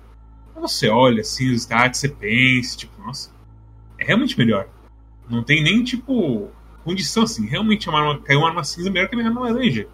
[0.59, 3.31] Você olha assim os stats, você pensa, tipo, nossa,
[3.97, 4.67] é realmente melhor.
[5.29, 6.49] Não tem nem, tipo,
[6.83, 7.45] condição assim.
[7.45, 9.87] Realmente é uma arma, caiu uma arma cinza melhor que a minha arma laranja.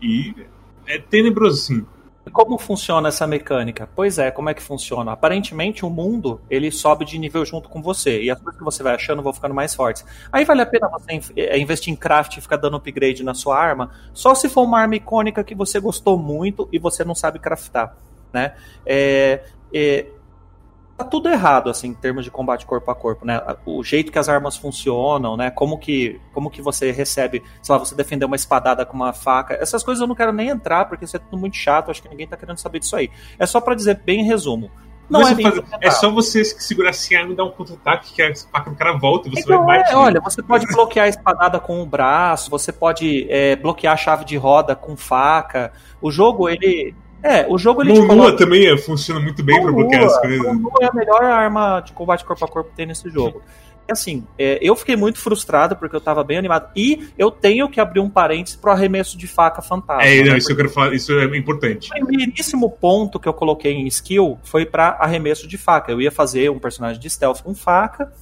[0.00, 0.34] E
[0.86, 1.86] é tenebroso, assim.
[2.32, 3.88] Como funciona essa mecânica?
[3.94, 5.12] Pois é, como é que funciona?
[5.12, 8.82] Aparentemente o mundo ele sobe de nível junto com você e as coisas que você
[8.82, 10.04] vai achando vão ficando mais fortes.
[10.30, 13.58] Aí vale a pena você é, investir em craft e ficar dando upgrade na sua
[13.58, 17.38] arma, só se for uma arma icônica que você gostou muito e você não sabe
[17.38, 17.96] craftar,
[18.32, 18.54] né?
[18.84, 19.42] É,
[19.72, 20.06] é,
[21.00, 23.40] tá tudo errado, assim, em termos de combate corpo a corpo, né?
[23.64, 25.50] O jeito que as armas funcionam, né?
[25.50, 29.54] Como que, como que você recebe, sei lá, você defender uma espadada com uma faca.
[29.54, 32.08] Essas coisas eu não quero nem entrar, porque isso é tudo muito chato, acho que
[32.08, 33.10] ninguém tá querendo saber disso aí.
[33.38, 34.70] É só para dizer bem em resumo.
[35.10, 35.60] Não é, faz...
[35.80, 38.76] é, só você segurar assim a arma e dar um contra-ataque que a faca do
[38.76, 39.92] cara volta e você então, vai bater.
[39.92, 43.96] É, olha, você pode bloquear a espadada com o braço, você pode é, bloquear a
[43.96, 45.72] chave de roda com faca.
[46.00, 48.36] O jogo, ele, é, o jogo ele Monua coloca...
[48.36, 50.46] também é, funciona muito bem para bloquear as coisas.
[50.46, 53.42] Monua é a melhor arma de combate corpo a corpo que tem nesse jogo.
[53.90, 56.70] Assim, é, eu fiquei muito frustrado porque eu tava bem animado.
[56.76, 60.04] E eu tenho que abrir um parênteses pro arremesso de faca fantasma.
[60.04, 60.38] É, né?
[60.38, 61.90] isso eu quero falar, isso é importante.
[62.00, 65.90] O primeiríssimo ponto que eu coloquei em skill foi para arremesso de faca.
[65.90, 68.12] Eu ia fazer um personagem de stealth com faca.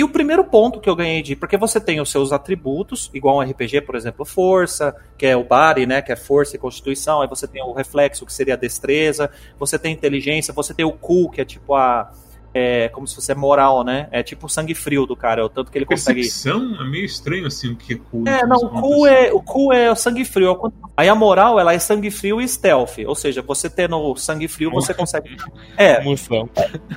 [0.00, 1.36] E o primeiro ponto que eu ganhei de.
[1.36, 5.44] Porque você tem os seus atributos, igual um RPG, por exemplo, força, que é o
[5.44, 6.00] body, né?
[6.00, 7.20] Que é força e constituição.
[7.20, 9.30] Aí você tem o reflexo, que seria a destreza.
[9.58, 10.54] Você tem inteligência.
[10.54, 12.10] Você tem o cool, que é tipo a
[12.52, 14.08] é como se fosse moral, né?
[14.10, 16.20] É tipo o sangue frio do cara, é o tanto que ele consegue.
[16.20, 18.26] Percepção é meio estranho assim o que é cool.
[18.26, 20.72] É, não, o cool é, o cool é o sangue frio.
[20.96, 22.98] Aí a moral, ela é sangue frio e stealth.
[23.06, 25.36] Ou seja, você tendo sangue frio, você consegue.
[25.76, 26.00] É.
[26.00, 26.48] Emoção.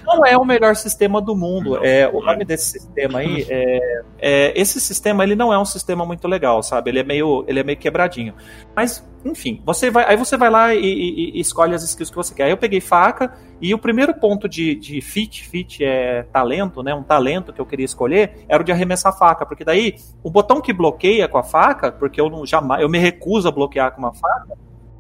[0.06, 1.84] Não é o melhor sistema do mundo.
[1.84, 4.60] É, o nome desse sistema aí é, é.
[4.60, 6.89] Esse sistema ele não é um sistema muito legal, sabe?
[6.89, 8.34] Ele é meio, ele é meio quebradinho.
[8.76, 12.16] Mas enfim, você vai, aí você vai lá e, e, e, escolhe as skills que
[12.16, 12.45] você quer.
[12.45, 13.34] Aí eu peguei faca
[13.64, 16.93] e o primeiro ponto de, de fit, fit é talento, né?
[16.93, 20.59] Um talento que eu queria escolher era o de arremessar faca, porque daí o botão
[20.59, 23.99] que bloqueia com a faca, porque eu não jamais, eu me recuso a bloquear com
[23.99, 24.57] uma faca,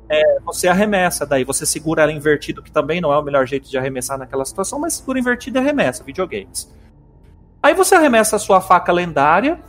[0.07, 3.69] é, você arremessa, daí você segura ela invertido, que também não é o melhor jeito
[3.69, 6.73] de arremessar naquela situação, mas segura invertido e arremessa, videogames.
[7.61, 9.59] Aí você arremessa a sua faca lendária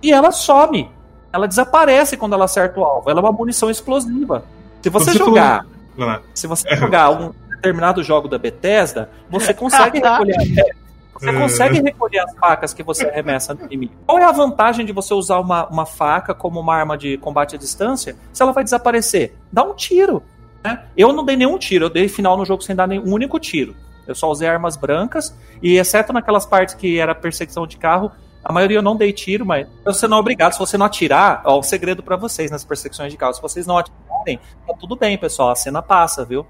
[0.00, 0.88] e ela some
[1.32, 3.10] ela desaparece quando ela acerta o alvo.
[3.10, 4.44] Ela é uma munição explosiva.
[4.80, 5.66] Se você, você jogar.
[5.96, 6.20] Falou...
[6.32, 7.32] Se você jogar um
[7.64, 10.76] determinado jogo da Bethesda, você consegue recolher.
[11.14, 11.32] Você é.
[11.32, 13.94] consegue recolher as facas que você arremessa no inimigo.
[14.06, 17.54] Qual é a vantagem de você usar uma, uma faca como uma arma de combate
[17.54, 19.34] à distância se ela vai desaparecer?
[19.52, 20.22] Dá um tiro.
[20.62, 20.84] Né?
[20.96, 23.76] Eu não dei nenhum tiro, eu dei final no jogo sem dar nenhum único tiro.
[24.06, 28.12] Eu só usei armas brancas, e exceto naquelas partes que era perseguição de carro,
[28.44, 30.52] a maioria eu não dei tiro, mas você não é obrigado.
[30.52, 33.32] Se você não atirar, ó, o segredo para vocês nas perseguições de carro.
[33.32, 35.50] Se vocês não atirarem, tá tudo bem, pessoal.
[35.50, 36.46] A cena passa, viu?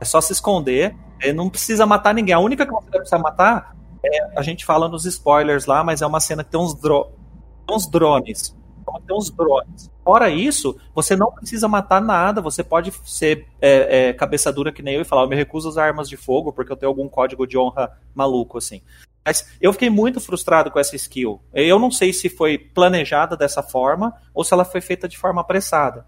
[0.00, 0.94] É só se esconder.
[1.20, 2.34] É, não precisa matar ninguém.
[2.34, 3.74] A única que você precisa matar
[4.04, 7.10] é, a gente fala nos spoilers lá, mas é uma cena que tem uns, dro
[7.70, 8.54] uns drones.
[9.06, 9.90] Tem uns drones.
[10.04, 12.42] Fora isso, você não precisa matar nada.
[12.42, 15.68] Você pode ser é, é, cabeça dura que nem eu e falar: eu me recuso
[15.68, 18.82] usar armas de fogo porque eu tenho algum código de honra maluco, assim.
[19.24, 21.40] Mas eu fiquei muito frustrado com essa skill.
[21.54, 25.40] Eu não sei se foi planejada dessa forma ou se ela foi feita de forma
[25.40, 26.04] apressada.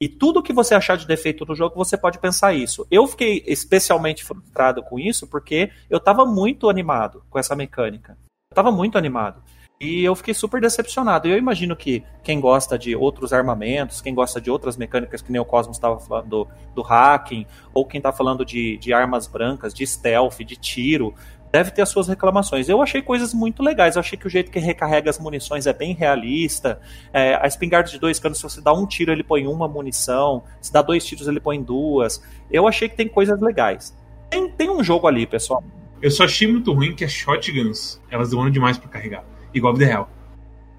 [0.00, 2.86] E tudo que você achar de defeito no jogo, você pode pensar isso.
[2.90, 8.12] Eu fiquei especialmente frustrado com isso porque eu estava muito animado com essa mecânica.
[8.12, 9.42] Eu estava muito animado.
[9.80, 11.28] E eu fiquei super decepcionado.
[11.28, 15.40] Eu imagino que quem gosta de outros armamentos, quem gosta de outras mecânicas, que nem
[15.40, 19.74] o Cosmos estava falando do, do hacking, ou quem está falando de, de armas brancas,
[19.74, 21.14] de stealth, de tiro,
[21.56, 22.68] deve ter as suas reclamações.
[22.68, 23.96] Eu achei coisas muito legais.
[23.96, 26.78] Eu achei que o jeito que recarrega as munições é bem realista.
[27.12, 30.44] É, a espingarda de dois canos, se você dá um tiro, ele põe uma munição.
[30.60, 32.22] Se dá dois tiros, ele põe duas.
[32.50, 33.96] Eu achei que tem coisas legais.
[34.28, 35.64] Tem, tem um jogo ali, pessoal.
[36.02, 39.24] Eu só achei muito ruim que as shotguns, elas demoram demais para carregar.
[39.54, 40.10] Igual a vida real.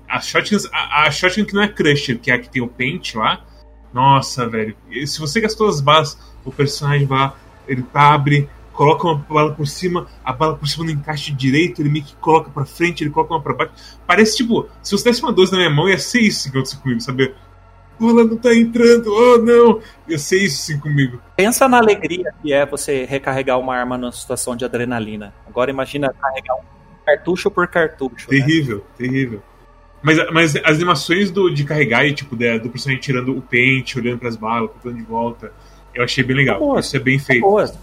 [0.08, 2.68] As shotguns, a, a shotgun que não é Crusher, que é a que tem o
[2.68, 3.44] paint lá.
[3.92, 4.76] Nossa, velho.
[5.08, 7.34] Se você gastou as balas, o personagem vai,
[7.68, 8.48] ele abre,
[8.78, 12.16] coloca uma bala por cima, a bala por cima não encaixa direito, ele meio que
[12.18, 13.74] coloca pra frente, ele coloca uma pra baixo.
[14.06, 16.80] Parece tipo, se você desse uma 12 na minha mão, ia ser isso que aconteceu
[16.80, 17.34] comigo, sabe?
[18.00, 19.82] Ela não tá entrando, oh não!
[20.08, 21.20] Ia ser isso sim comigo.
[21.36, 25.34] Pensa na alegria que é você recarregar uma arma numa situação de adrenalina.
[25.48, 26.62] Agora imagina carregar um
[27.04, 28.32] cartucho por cartucho.
[28.32, 28.38] Né?
[28.38, 28.84] Terrível, né?
[28.96, 29.42] terrível.
[30.04, 34.20] Mas, mas as animações do, de carregar e, tipo, do personagem tirando o pente, olhando
[34.20, 35.52] para as balas, voltando de volta,
[35.98, 36.60] eu achei bem legal.
[36.60, 37.42] Boas, Isso é bem feito.
[37.42, 37.78] Boas.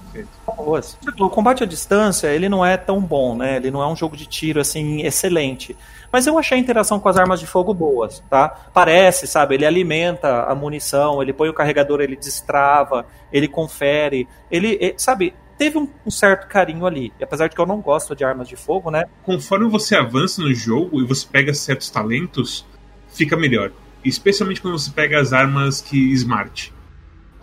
[0.57, 0.99] Boas.
[1.19, 3.57] O combate à distância, ele não é tão bom, né?
[3.57, 5.77] Ele não é um jogo de tiro, assim, excelente.
[6.13, 8.49] Mas eu achei a interação com as armas de fogo boas, tá?
[8.73, 9.57] Parece, sabe?
[9.57, 14.29] Ele alimenta a munição, ele põe o carregador, ele destrava, ele confere.
[14.51, 15.35] Ele, sabe?
[15.59, 17.13] Teve um, um certo carinho ali.
[17.19, 19.07] E apesar de que eu não gosto de armas de fogo, né?
[19.25, 22.65] Conforme você avança no jogo e você pega certos talentos,
[23.09, 23.73] fica melhor.
[24.05, 26.74] Especialmente quando você pega as armas que smart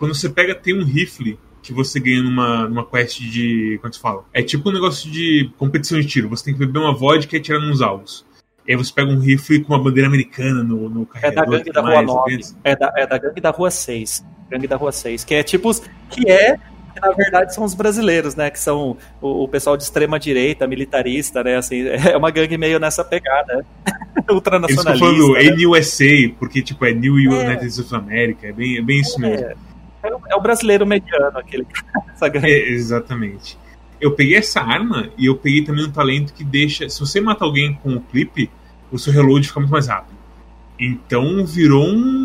[0.02, 3.78] quando você pega, tem um rifle que você ganha numa, numa quest de.
[3.80, 4.24] É se fala?
[4.34, 6.28] É tipo um negócio de competição de tiro.
[6.28, 8.26] Você tem que beber uma vodka e atirar nos alvos.
[8.66, 11.54] E aí você pega um rifle com uma bandeira americana no, no carregador.
[11.54, 12.40] É da gangue da Rua 9.
[12.64, 14.24] É da, é da gangue da Rua 6.
[14.50, 15.22] Gangue da Rua 6.
[15.22, 15.70] Que é tipo.
[16.10, 16.56] Que é
[16.92, 18.50] que na verdade são os brasileiros, né?
[18.50, 21.58] Que são o, o, pessoal de extrema direita, militarista, né?
[21.58, 23.64] Assim, é uma gangue meio nessa pegada.
[24.28, 24.90] Ultranacionalista.
[24.90, 25.64] Eles estão falando né?
[25.64, 28.48] NUSA, porque tipo, é New United States of America.
[28.48, 29.30] É bem, é bem isso é.
[29.30, 29.71] mesmo.
[30.02, 31.66] É o, é o brasileiro mediano, aquele.
[32.44, 33.58] É, exatamente.
[34.00, 36.88] Eu peguei essa arma e eu peguei também um talento que deixa.
[36.88, 38.48] Se você mata alguém com o clipe,
[38.92, 40.16] o seu reload fica muito mais rápido.
[40.78, 42.24] Então virou um,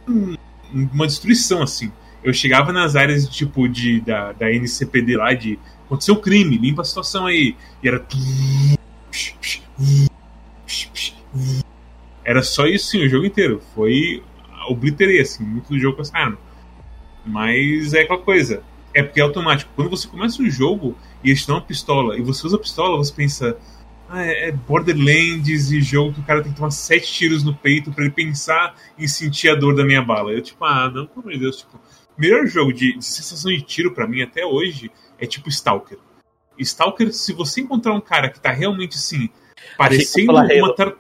[0.72, 1.92] uma destruição, assim.
[2.24, 6.82] Eu chegava nas áreas tipo de, da, da NCPD lá de aconteceu um crime, limpa
[6.82, 7.56] a situação aí.
[7.82, 8.06] E era.
[12.24, 13.62] Era só isso sim, o jogo inteiro.
[13.74, 14.22] Foi.
[14.70, 16.38] Obliterei, assim, muito do jogo com essa arma.
[17.28, 18.64] Mas é aquela coisa.
[18.94, 19.72] É porque é automático.
[19.76, 22.60] Quando você começa um jogo e eles te dão uma pistola e você usa a
[22.60, 23.58] pistola, você pensa:
[24.10, 27.92] ah, é Borderlands e jogo que o cara tem que tomar sete tiros no peito
[27.92, 30.32] para ele pensar em sentir a dor da minha bala.
[30.32, 31.80] Eu, tipo, ah, não, pelo amor de Deus, tipo,
[32.18, 34.90] melhor jogo de, de sensação de tiro para mim até hoje
[35.20, 35.98] é tipo Stalker.
[36.58, 39.30] Stalker, se você encontrar um cara que tá realmente assim,
[39.78, 40.76] parecendo uma.
[40.76, 40.94] Tar...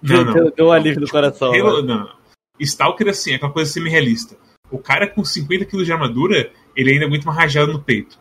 [0.00, 0.32] Não, não.
[0.32, 1.52] Deu, deu um alívio no coração.
[1.52, 2.08] Halo, não.
[2.60, 4.36] Stalker, assim, é aquela coisa semi-realista.
[4.72, 8.18] O cara com 50 kg de armadura, ele ainda aguenta uma rajada no peito.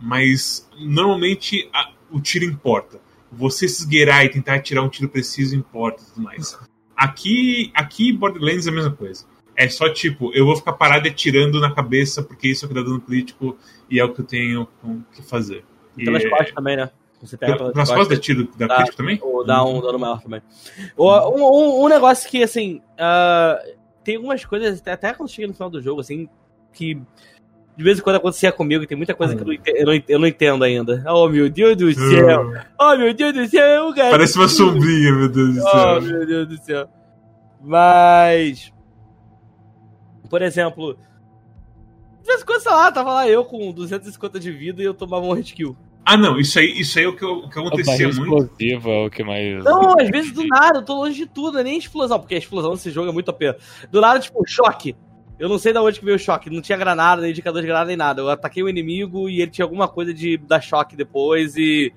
[0.00, 2.98] Mas, normalmente, a, o tiro importa.
[3.30, 6.58] Você se esgueirar e tentar tirar um tiro preciso importa e tudo mais.
[6.96, 9.26] Aqui, aqui, Borderlands é a mesma coisa.
[9.56, 12.74] É só tipo, eu vou ficar parado atirando na cabeça porque isso é o que
[12.74, 13.56] dá dano crítico
[13.90, 14.68] e é o que eu tenho
[15.12, 15.64] que fazer.
[15.96, 16.90] E pelas costas também, né?
[17.20, 19.18] Você pega pelas, pelas costas, dá tiro da dá, crítico também?
[19.22, 20.42] Ou dá um dano maior também.
[20.98, 25.70] Um, um, um negócio que, assim, uh, tem algumas coisas, até quando chega no final
[25.70, 26.28] do jogo, assim,
[26.72, 27.00] que
[27.76, 30.02] de vez em quando acontecia comigo, tem muita coisa que eu não, entendo, eu, não,
[30.06, 31.04] eu não entendo ainda.
[31.08, 32.52] Oh, meu Deus do céu!
[32.78, 33.92] Oh, meu Deus do céu!
[33.94, 34.10] Cara.
[34.10, 35.72] Parece uma sombrinha, meu Deus do céu.
[35.74, 36.88] Oh, meu Deus do céu.
[37.60, 38.72] Mas.
[40.30, 40.96] Por exemplo.
[42.22, 44.94] De vez em quando, sei lá, tava lá eu com 250 de vida e eu
[44.94, 45.76] tomava um hit kill.
[46.04, 48.20] Ah, não, isso aí, isso aí é o que, o que acontecia muito.
[48.20, 49.64] explosiva é o que mais.
[49.64, 52.34] Não, às vezes do nada, eu tô longe de tudo, não é nem explosão, porque
[52.34, 53.54] a explosão desse jogo é muito OP.
[53.90, 54.94] Do nada, tipo, choque.
[55.38, 57.66] Eu não sei da onde que veio o choque, não tinha granada, nem indicador de
[57.66, 58.20] granada nem nada.
[58.20, 61.92] Eu ataquei o inimigo e ele tinha alguma coisa de dar choque depois e.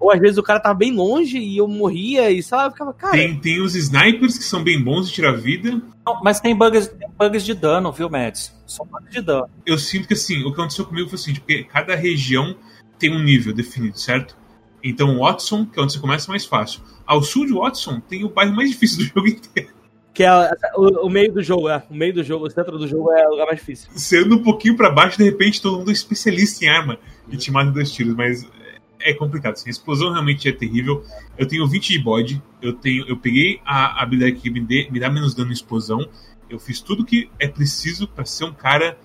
[0.00, 2.72] Ou às vezes o cara tava bem longe e eu morria e sei lá, eu
[2.72, 3.12] ficava, cara.
[3.12, 5.80] Tem, tem os snipers que são bem bons de tirar vida.
[6.04, 8.52] Não, mas tem bugs, tem bugs de dano, viu, Mads?
[8.66, 9.48] São bugs de dano.
[9.64, 12.56] Eu sinto que assim, o que aconteceu comigo foi assim, porque cada região
[13.02, 14.36] tem um nível definido, certo?
[14.82, 16.80] Então Watson, que é onde você começa, é mais fácil.
[17.04, 19.70] Ao sul de Watson tem o bairro mais difícil do jogo inteiro.
[20.14, 20.30] Que é
[20.76, 21.82] o, o, meio do jogo, é.
[21.90, 23.90] O meio do jogo, o centro do jogo é o lugar mais difícil.
[23.92, 26.98] Você anda um pouquinho pra baixo, de repente todo mundo é especialista em arma
[27.28, 28.48] e te mata dois tiros, mas
[29.00, 29.54] é complicado.
[29.54, 31.04] Assim, a explosão realmente é terrível.
[31.36, 35.00] Eu tenho 20 de bode, eu tenho, eu peguei a habilidade que me, dê, me
[35.00, 36.06] dá menos dano em explosão.
[36.48, 38.96] Eu fiz tudo que é preciso para ser um cara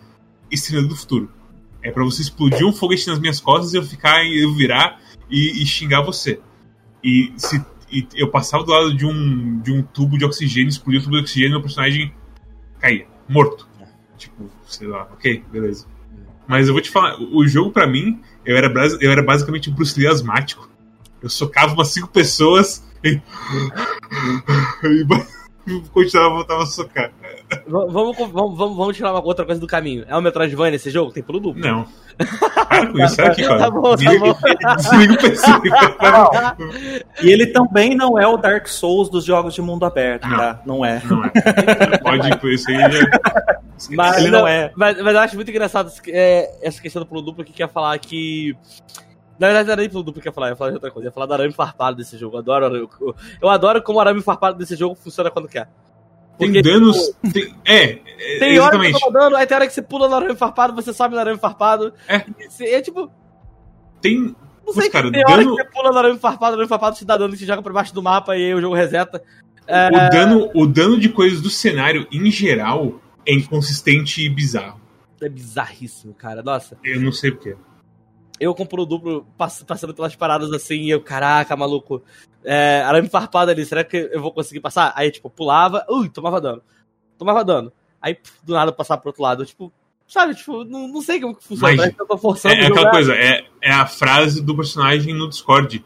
[0.52, 1.32] estrela do futuro.
[1.82, 5.00] É para você explodir um foguete nas minhas costas e eu ficar, eu virar
[5.30, 6.40] e, e xingar você.
[7.04, 11.00] E se e eu passava do lado de um, de um tubo de oxigênio, explodia
[11.00, 12.14] o tubo de oxigênio meu personagem
[12.80, 13.68] caía, morto.
[14.18, 15.86] Tipo, sei lá, ok, beleza.
[16.48, 19.74] Mas eu vou te falar, o jogo para mim, eu era, eu era basicamente um
[19.74, 20.70] Bruce Lee asmático.
[21.22, 23.22] Eu socava umas cinco pessoas e.
[25.68, 27.12] e continuava, voltava a socar.
[27.66, 30.06] Vamos, vamos, vamos, vamos tirar uma outra coisa do caminho.
[30.08, 31.14] É o Metroidvania esse jogo?
[31.14, 31.62] Tem pulo duplo?
[31.62, 31.88] Não.
[32.18, 33.60] Para com isso, sai aqui, cara.
[33.60, 34.76] Tá bom, tá bom.
[34.76, 35.52] Desliga o PC.
[37.24, 40.38] E ele também não é o Dark Souls dos jogos de mundo aberto, não.
[40.38, 40.62] tá?
[40.66, 41.02] Não é.
[41.06, 41.98] Não é.
[42.00, 43.60] Pode ir por isso aí já.
[43.92, 44.72] Mas, ele não, não é.
[44.76, 47.98] Mas, mas, eu acho muito engraçado é, essa questão do pulo duplo que quer falar
[48.00, 48.56] que.
[49.40, 50.92] Na verdade, não era nem pulo duplo que ia falar, eu ia falar de outra
[50.92, 51.08] coisa.
[51.08, 52.36] Eu ia falar do arame farpado desse jogo.
[52.36, 55.70] Eu adoro, eu, eu adoro como o arame farpado desse jogo funciona quando quer.
[56.38, 56.98] Tem danos.
[56.98, 60.08] Tipo, tem, é, é, tem hora que tá dando, aí tem hora que você pula
[60.08, 61.94] no arame farpado, você sobe no arame farpado.
[62.08, 62.24] É.
[62.62, 63.12] é tipo.
[64.02, 64.36] Tem.
[64.66, 65.34] Não sei, cara, tem dano...
[65.34, 67.62] hora que você pula no arame farpado, o arame farpado te dá dano, te joga
[67.62, 69.24] pra baixo do mapa e aí o jogo reseta.
[69.66, 69.88] É...
[69.88, 74.80] O, dano, o dano de coisas do cenário, em geral, é inconsistente e bizarro.
[75.22, 76.44] É bizarríssimo, cara.
[76.44, 76.78] Nossa.
[76.84, 77.56] Eu não sei porquê
[78.40, 82.04] eu compro o duplo passando pelas paradas assim, e eu, caraca, maluco,
[82.44, 84.94] é, arame farpado ali, será que eu vou conseguir passar?
[84.96, 86.62] Aí, tipo, pulava, ui, tomava dano.
[87.18, 87.72] Tomava dano.
[88.02, 89.46] Aí, do nada, passar pro outro lado.
[89.46, 89.72] Tipo,
[90.08, 91.76] sabe, tipo, não, não sei como que funciona.
[91.76, 95.28] Mas, eu tô forçando é, é aquela coisa, é, é a frase do personagem no
[95.28, 95.84] Discord.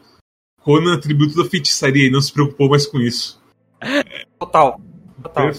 [0.62, 3.42] Conan atributo da feitiçaria e não se preocupou mais com isso.
[4.38, 4.80] Total.
[5.20, 5.50] Total.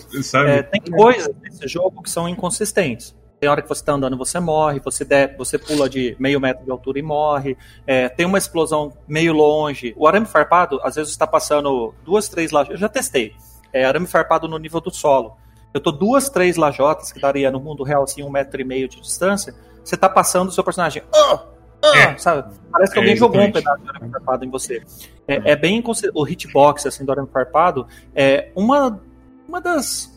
[0.48, 3.14] É, tem coisas nesse jogo que são inconsistentes.
[3.44, 6.64] Tem hora que você está andando você morre, você, der, você pula de meio metro
[6.64, 7.57] de altura e morre.
[7.86, 9.94] É, tem uma explosão meio longe.
[9.98, 12.76] O arame farpado, às vezes está passando duas, três lajotas.
[12.76, 13.36] Eu já testei.
[13.74, 15.36] É arame farpado no nível do solo.
[15.74, 18.88] Eu tô duas, três lajotas, que daria no mundo real assim um metro e meio
[18.88, 19.53] de distância.
[19.84, 21.03] Você tá passando o seu personagem.
[21.14, 21.40] Oh!
[21.84, 21.95] Oh!
[21.98, 22.18] É.
[22.18, 22.49] Sabe?
[22.72, 24.82] Parece que alguém é, jogou um pedaço de arame farpado em você.
[25.28, 25.84] É, é bem
[26.14, 27.86] o hitbox assim, do arame farpado.
[28.15, 29.02] É uma,
[29.49, 30.12] uma das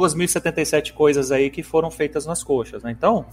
[0.00, 2.90] 2.077 coisas aí que foram feitas nas coxas, né?
[2.90, 3.26] Então,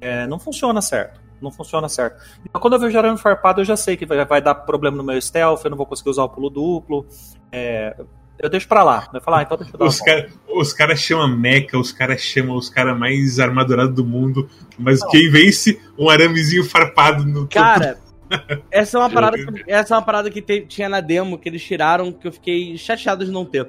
[0.00, 1.20] é, não funciona certo.
[1.40, 2.20] Não funciona certo.
[2.44, 5.04] Então, quando eu vejo arame farpado, eu já sei que vai, vai, dar problema no
[5.04, 7.06] meu stealth, eu não vou conseguir usar o pulo duplo.
[7.52, 7.94] É,
[8.38, 9.08] eu deixo pra lá.
[9.12, 12.56] Vai falar, ah, então deixa eu dar Os caras cara chamam mecha, os caras chamam
[12.56, 14.48] os caras mais armadurados do mundo,
[14.78, 15.08] mas não.
[15.10, 17.46] quem vence um aramezinho farpado no.
[17.48, 17.98] Cara.
[18.70, 21.62] essa é uma parada, essa é uma parada que te, tinha na demo que eles
[21.62, 23.68] tiraram que eu fiquei chateado de não ter.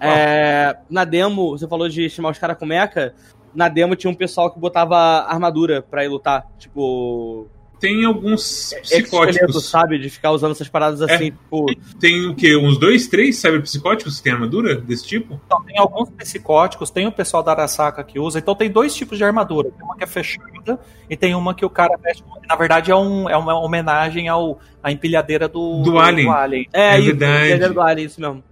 [0.00, 3.14] É, na demo, você falou de chamar os caras com mecha.
[3.54, 6.44] Na demo tinha um pessoal que botava armadura pra ir lutar.
[6.58, 7.48] Tipo.
[7.80, 9.64] tem alguns psicóticos.
[9.70, 9.98] sabe?
[9.98, 11.30] De ficar usando essas paradas assim, É.
[11.30, 11.66] tipo.
[11.98, 12.56] Tem o quê?
[12.56, 15.40] Uns dois, três cyberpsicóticos que tem armadura desse tipo?
[15.46, 19.16] Então, tem alguns psicóticos, tem o pessoal da Arasaka que usa, então tem dois tipos
[19.16, 19.70] de armadura.
[19.70, 22.22] Tem uma que é fechada e tem uma que o cara veste.
[22.48, 26.68] Na verdade, é, um, é uma homenagem ao, à empilhadeira do, Do Alien.
[26.72, 27.48] É, É isso, verdade.
[27.50, 28.44] entendeu do Alien, isso mesmo.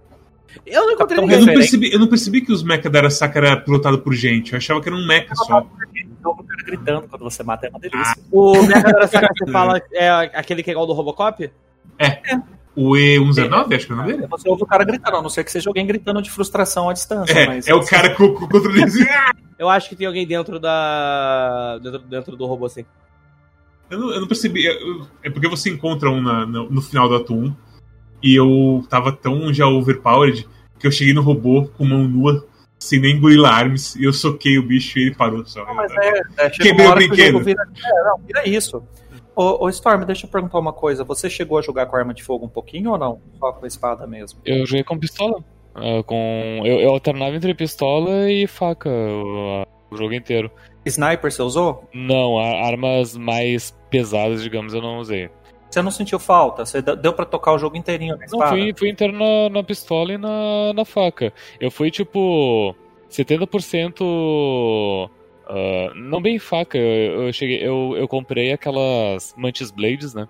[0.65, 1.39] Eu não encontrei Capitão ninguém.
[1.39, 4.53] Eu não, percebi, eu não percebi que os mecha da Arasaka era pilotado por gente.
[4.53, 5.59] Eu achava que era um mecha só.
[6.25, 8.15] O cara gritando quando você mata é uma delícia.
[8.31, 11.49] O Mega Arasaka que você fala é aquele que é igual do Robocop?
[12.75, 14.27] O E119, acho que é o nome dele?
[14.27, 16.93] Você ouve o cara gritando, a não ser que seja alguém gritando de frustração à
[16.93, 17.33] distância.
[17.33, 19.03] É, mas é o cara com, com o controle assim.
[19.09, 21.79] "Ah!" Eu acho que tem alguém dentro da.
[21.81, 22.85] dentro, dentro do robô, assim.
[23.89, 24.67] Eu não, eu não percebi.
[25.23, 27.55] É porque você encontra um na- no, no final do ato 1
[28.21, 30.47] e eu tava tão já overpowered
[30.79, 32.45] que eu cheguei no robô com mão nua,
[32.79, 35.65] sem nem gorila arms, e eu soquei o bicho e ele parou só.
[35.65, 37.31] Não, mas é, é, chega Quebrei o que brinquedo.
[37.33, 37.63] jogo vira.
[37.63, 38.83] É, não, vira isso.
[39.35, 41.03] Ô, ô, Storm, deixa eu perguntar uma coisa.
[41.03, 43.21] Você chegou a jogar com arma de fogo um pouquinho ou não?
[43.39, 44.39] Só com a espada mesmo?
[44.43, 45.43] Eu joguei com pistola.
[45.75, 46.61] Ah, com...
[46.65, 50.51] eu, eu alternava entre pistola e faca o, o jogo inteiro.
[50.85, 51.87] Sniper você usou?
[51.93, 55.29] Não, armas mais pesadas, digamos, eu não usei.
[55.69, 56.65] Você não sentiu falta?
[56.65, 60.13] Você deu pra tocar o jogo inteirinho na Não, fui, fui inteiro na, na pistola
[60.13, 61.33] e na, na faca.
[61.59, 62.73] Eu fui tipo
[64.01, 65.09] 70%.
[65.47, 67.59] ah, não bem faca, eu, eu cheguei.
[67.65, 70.27] Eu, eu comprei aquelas Mantis Blades, né?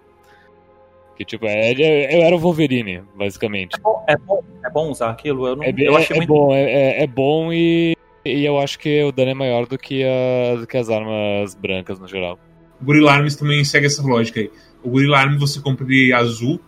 [1.15, 3.75] Que tipo, é, é- eu era o Wolverine, basicamente.
[3.75, 5.47] É bom, é bom, é bom usar aquilo?
[5.47, 8.45] Eu, não, É, eu é- achei é muito bom, é, é- é bom e, e
[8.45, 11.99] eu acho que o dano é maior do que, a, do que as armas brancas
[11.99, 12.37] no geral.
[12.79, 14.51] O Gorilla Arms também segue essa lógica aí.
[14.87, 16.61] O Gorilla Arms você compra ele azul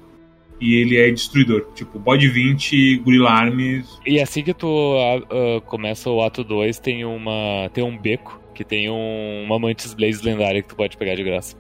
[0.60, 1.68] e ele é destruidor.
[1.74, 3.98] Tipo, bode 20, Gorilla Arms.
[4.06, 4.68] E assim que tu
[4.98, 7.70] ah, começa o ato 2, tem uma.
[7.74, 11.24] tem um beco que tem um, uma Mantis Blaze lendária que tu pode pegar de
[11.24, 11.56] graça.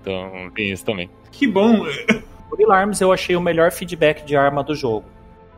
[0.00, 1.10] Então tem isso também.
[1.30, 1.84] Que bom!
[2.48, 5.04] Gorilla Arms eu achei o melhor feedback de arma do jogo.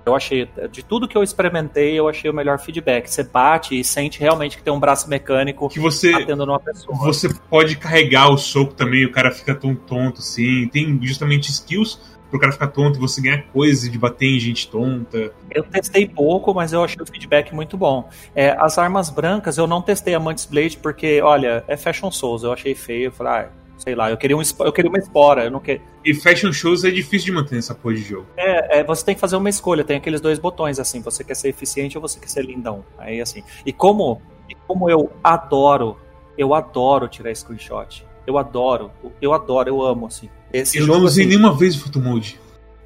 [0.04, 3.08] Eu achei, de tudo que eu experimentei, eu achei o melhor feedback.
[3.08, 6.96] Você bate e sente realmente que tem um braço mecânico Que você, batendo numa pessoa.
[6.96, 10.68] você pode carregar o soco também, o cara fica tão tonto assim.
[10.68, 11.98] Tem justamente skills
[12.30, 15.32] pro cara ficar tonto e você ganhar coisas de bater em gente tonta.
[15.50, 18.08] Eu testei pouco, mas eu achei o feedback muito bom.
[18.34, 22.44] É, as armas brancas, eu não testei a Mantis Blade porque, olha, é Fashion Souls.
[22.44, 23.06] Eu achei feio.
[23.06, 23.48] Eu falei, ah,
[23.80, 25.44] sei lá, eu queria, um, eu queria uma espora.
[25.44, 25.82] Eu não queria...
[26.04, 28.26] E fashion shows é difícil de manter nessa porra de jogo.
[28.36, 31.34] É, é, você tem que fazer uma escolha, tem aqueles dois botões assim, você quer
[31.34, 32.84] ser eficiente ou você quer ser lindão.
[32.98, 33.42] Aí assim.
[33.64, 35.96] E como, e como eu adoro,
[36.36, 38.06] eu adoro tirar screenshot.
[38.26, 38.90] Eu adoro,
[39.20, 40.28] eu adoro, eu amo assim.
[40.52, 42.40] Esse Eu não jogo usei assim, nenhuma vez o photomode.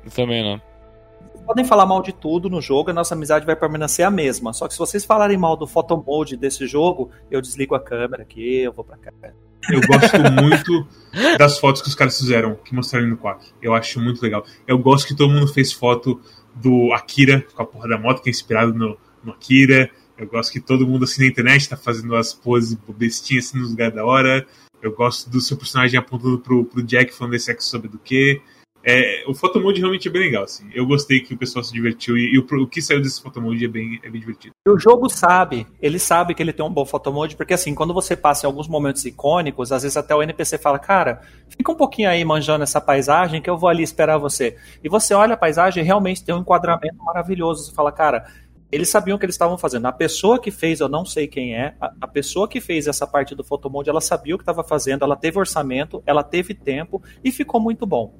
[0.05, 0.61] Eu também não.
[1.33, 4.53] vocês podem falar mal de tudo no jogo, a nossa amizade vai permanecer a mesma.
[4.53, 8.59] Só que se vocês falarem mal do photomode desse jogo, eu desligo a câmera aqui,
[8.59, 9.13] eu vou pra cá.
[9.71, 10.87] Eu gosto muito
[11.39, 13.53] das fotos que os caras fizeram, que mostraram no Quack.
[13.63, 14.45] Eu acho muito legal.
[14.67, 16.21] Eu gosto que todo mundo fez foto
[16.55, 19.91] do Akira com a porra da moto, que é inspirado no, no Akira.
[20.17, 23.71] Eu gosto que todo mundo assim na internet tá fazendo as poses bestinhas assim nos
[23.71, 24.47] lugares da hora.
[24.81, 28.41] Eu gosto do seu personagem apontando pro, pro Jack falando esse sexo sobre do que.
[28.85, 30.69] É, o Photomode realmente é bem legal, assim.
[30.75, 33.65] Eu gostei que o pessoal se divertiu e, e o, o que saiu desse Photomode
[33.65, 34.55] é bem, é bem divertido.
[34.67, 37.95] E o jogo sabe, ele sabe que ele tem um bom photomode, porque assim, quando
[37.95, 41.75] você passa em alguns momentos icônicos, às vezes até o NPC fala, cara, fica um
[41.75, 44.57] pouquinho aí manjando essa paisagem que eu vou ali esperar você.
[44.83, 47.65] E você olha a paisagem e realmente tem um enquadramento maravilhoso.
[47.65, 48.27] Você fala, cara,
[48.71, 49.87] eles sabiam o que eles estavam fazendo.
[49.87, 53.07] A pessoa que fez, eu não sei quem é, a, a pessoa que fez essa
[53.07, 57.03] parte do photomode, ela sabia o que estava fazendo, ela teve orçamento, ela teve tempo
[57.23, 58.13] e ficou muito bom.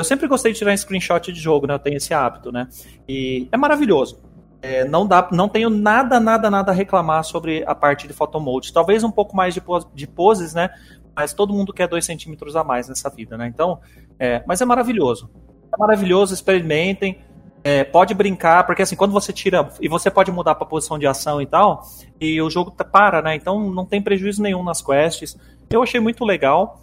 [0.00, 1.74] Eu sempre gostei de tirar screenshot de jogo, né?
[1.74, 2.66] Eu tenho esse hábito, né?
[3.06, 4.18] E é maravilhoso.
[4.62, 8.72] É, não dá, não tenho nada, nada, nada a reclamar sobre a parte de photomode.
[8.72, 9.62] Talvez um pouco mais de,
[9.94, 10.70] de poses, né?
[11.14, 13.46] Mas todo mundo quer dois centímetros a mais nessa vida, né?
[13.46, 13.78] Então,
[14.18, 15.28] é, mas é maravilhoso.
[15.70, 17.20] É maravilhoso, experimentem.
[17.62, 19.68] É, pode brincar, porque assim, quando você tira.
[19.82, 21.82] E você pode mudar para posição de ação e tal,
[22.18, 23.34] e o jogo tá- para, né?
[23.34, 25.36] Então não tem prejuízo nenhum nas quests.
[25.68, 26.80] Eu achei muito legal.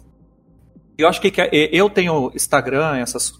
[0.98, 3.32] Eu acho que que- eu tenho Instagram, essas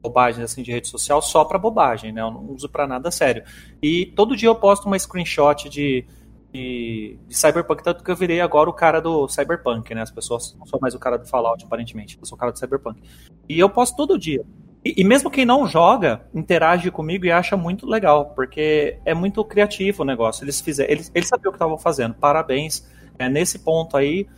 [0.00, 2.20] bobagens assim de rede social só pra bobagem, né?
[2.22, 3.42] Eu não uso pra nada sério.
[3.82, 6.06] E todo dia eu posto uma screenshot de,
[6.52, 10.02] de, de Cyberpunk, tanto que eu virei agora o cara do Cyberpunk, né?
[10.02, 12.16] As pessoas não sou mais o cara do Fallout, aparentemente.
[12.20, 13.02] Eu sou o cara do Cyberpunk.
[13.48, 14.44] E eu posto todo dia.
[14.84, 19.44] E, e mesmo quem não joga, interage comigo e acha muito legal, porque é muito
[19.44, 20.44] criativo o negócio.
[20.44, 22.14] Eles fizeram, eles, eles sabiam o que estavam fazendo.
[22.14, 22.88] Parabéns.
[23.18, 24.28] É, nesse ponto aí,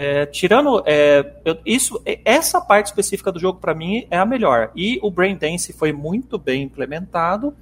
[0.00, 4.70] é, tirando é, eu- isso, essa parte específica do jogo pra mim é a melhor.
[4.76, 7.52] E o Brain Dance foi muito bem implementado,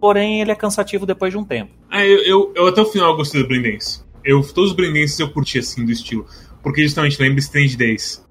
[0.00, 1.72] porém ele é cansativo depois de um tempo.
[1.90, 4.02] Ah, eu, eu, eu até o final gostei do Brain Dance.
[4.24, 6.26] Eu, todos os Brain Dances eu curti assim do estilo.
[6.62, 8.24] Porque justamente lembra Strange Days.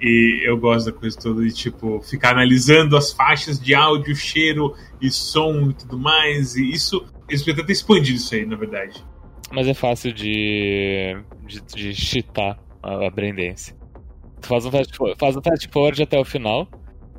[0.00, 4.74] E eu gosto da coisa toda de, tipo, ficar analisando as faixas de áudio, cheiro
[5.00, 6.56] e som e tudo mais.
[6.56, 9.04] E isso, eles podiam ter expandido isso aí, na verdade.
[9.54, 11.16] Mas é fácil de,
[11.46, 13.74] de, de cheatar a, a Brandance.
[14.40, 16.68] Tu faz um fast forward, faz um fast forward até o final,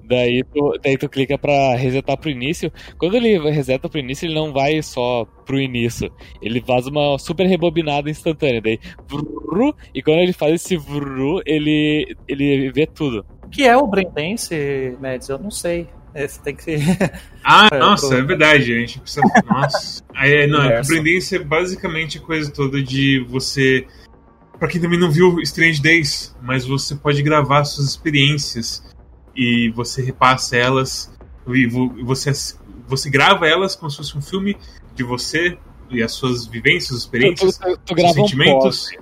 [0.03, 2.71] daí tu, daí tu clica pra resetar pro início.
[2.97, 6.11] Quando ele reseta pro início, ele não vai só pro início.
[6.41, 8.61] Ele faz uma super rebobinada instantânea.
[8.61, 13.25] Daí, vrru, e quando ele faz esse vrru, ele, ele vê tudo.
[13.43, 15.29] O que é o Brandance, Mads?
[15.29, 15.87] Eu não sei.
[16.15, 16.75] É, Você tem que.
[17.47, 18.73] Ah, É, nossa, tô- é verdade.
[18.73, 19.21] A gente precisa.
[19.45, 20.01] Nossa.
[20.15, 20.93] Aí, é, não, é, Conversa.
[20.93, 23.85] Brandance é basicamente a coisa toda de você.
[24.57, 28.81] Pra quem também não viu Strange Days, mas você pode gravar suas experiências
[29.35, 31.13] e você repassa elas
[31.47, 32.31] e vo- você,
[32.87, 34.57] você grava elas como se fosse um filme
[34.95, 35.57] de você
[35.91, 38.79] e as suas vivências, experiências, Tu, tu, tu seus um sentimentos.
[38.85, 38.99] post.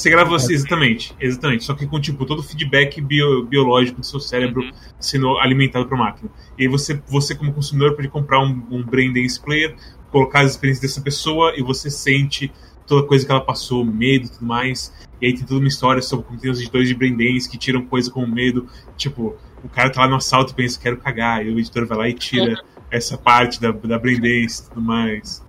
[0.00, 1.64] Você grava assim, exatamente, exatamente.
[1.64, 4.70] Só que com tipo todo o feedback bio- biológico do seu cérebro Uhum.
[4.98, 6.30] sendo alimentado para a máquina.
[6.58, 9.76] E aí você, você como consumidor pode comprar um, um Brain Dance Player,
[10.10, 12.50] colocar as experiências dessa pessoa e você sente
[12.86, 14.92] toda coisa que ela passou, medo e tudo mais.
[15.20, 17.58] E aí tem toda uma história sobre como tem os editores de Brain Dance que
[17.58, 18.66] tiram coisa como medo.
[18.96, 21.46] Tipo, o cara tá lá no assalto e pensa, quero cagar.
[21.46, 22.60] E o editor vai lá e tira
[22.90, 25.44] essa parte da, da Brain Dance e tudo mais.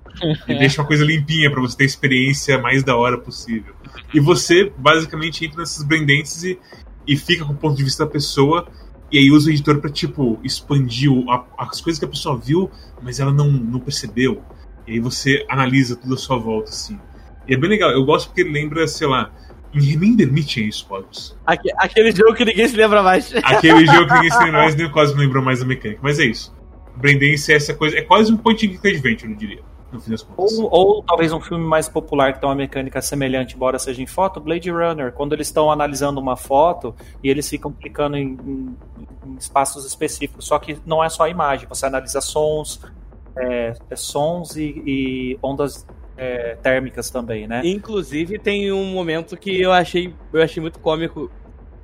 [0.47, 3.73] E deixa uma coisa limpinha para você ter a experiência mais da hora possível.
[4.13, 6.59] E você, basicamente, entra nessas Brain Dances e,
[7.07, 8.67] e fica com o ponto de vista da pessoa.
[9.11, 12.69] E aí usa o editor pra, tipo, expandir a- as coisas que a pessoa viu,
[13.01, 14.41] mas ela não, não percebeu.
[14.87, 16.97] E aí você analisa tudo à sua volta, assim.
[17.47, 17.91] E é bem legal.
[17.91, 19.31] Eu gosto porque ele lembra, sei lá,
[19.73, 21.37] em Remember Me tinha isso, Cosmos.
[21.45, 23.33] Aque- aquele jogo que ninguém se lembra mais.
[23.43, 25.99] Aquele jogo que ninguém se lembra mais, nem o Cosmos lembrou mais da mecânica.
[26.03, 26.53] Mas é isso.
[26.95, 27.97] Braindance é essa coisa.
[27.97, 29.59] É quase um point and click adventure, eu diria.
[29.91, 30.57] No fim das contas.
[30.57, 34.05] Ou, ou talvez um filme mais popular que tem uma mecânica semelhante, embora seja em
[34.07, 38.77] foto, Blade Runner, quando eles estão analisando uma foto e eles ficam clicando em, em-
[39.27, 40.45] em espaços específicos.
[40.45, 42.79] Só que não é só a imagem, você analisa sons,
[43.37, 45.85] é, é sons e, e ondas
[46.17, 47.61] é, térmicas também, né?
[47.65, 51.29] Inclusive, tem um momento que eu achei, eu achei muito cômico.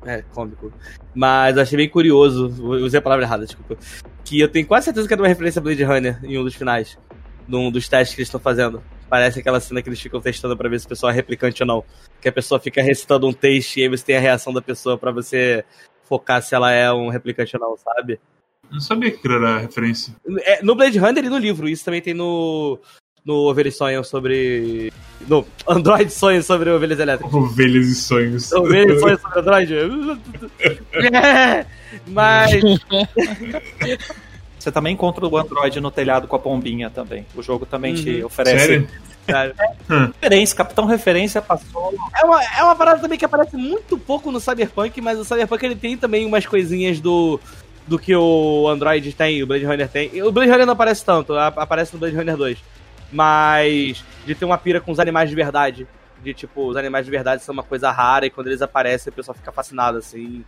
[0.06, 0.72] É, cômico.
[1.14, 2.54] Mas achei bem curioso.
[2.60, 3.76] eu Usei a palavra errada, desculpa.
[4.24, 6.44] Que eu tenho quase certeza que é de uma referência a Blade Runner em um
[6.44, 6.98] dos finais.
[7.48, 8.84] Num dos testes que eles estão fazendo.
[9.10, 11.68] Parece aquela cena que eles ficam testando pra ver se a pessoa é replicante ou
[11.68, 11.84] não.
[12.22, 14.98] Que a pessoa fica recitando um texto e aí você tem a reação da pessoa
[14.98, 15.64] pra você
[16.04, 18.20] focar se ela é um replicante ou não, sabe?
[18.70, 20.14] Não sabia que era a referência.
[20.42, 21.70] É, no Blade Runner e no livro.
[21.70, 22.80] Isso também tem no.
[23.26, 24.92] No Ovelhas Sonham sobre.
[25.28, 27.34] No Android Sonham sobre Ovelhas Elétricas.
[27.34, 28.52] Ovelhas e sonhos.
[28.54, 29.74] Ovelhas Sonham sobre Android.
[31.14, 31.66] É,
[32.08, 32.52] Mas.
[34.68, 37.26] Você também encontra o Android no telhado com a pombinha também.
[37.34, 38.26] O jogo também te Uhum.
[38.26, 38.88] oferece Sério?
[39.26, 39.56] cara,
[40.22, 40.58] referência.
[40.58, 41.94] Capitão Referência passou.
[42.14, 45.66] É uma, é uma parada também que aparece muito pouco no Cyberpunk, mas o Cyberpunk
[45.66, 47.40] ele tem também umas coisinhas do.
[47.88, 50.22] Do que o Android tem, o Blade Runner tem.
[50.22, 52.58] O Blade Runner não aparece tanto, aparece no Blade Runner 2.
[53.14, 55.88] Mas de ter uma pira com os animais de verdade.
[56.22, 59.16] De tipo, os animais de verdade são uma coisa rara e quando eles aparecem o
[59.16, 60.44] pessoal fica fascinado, assim.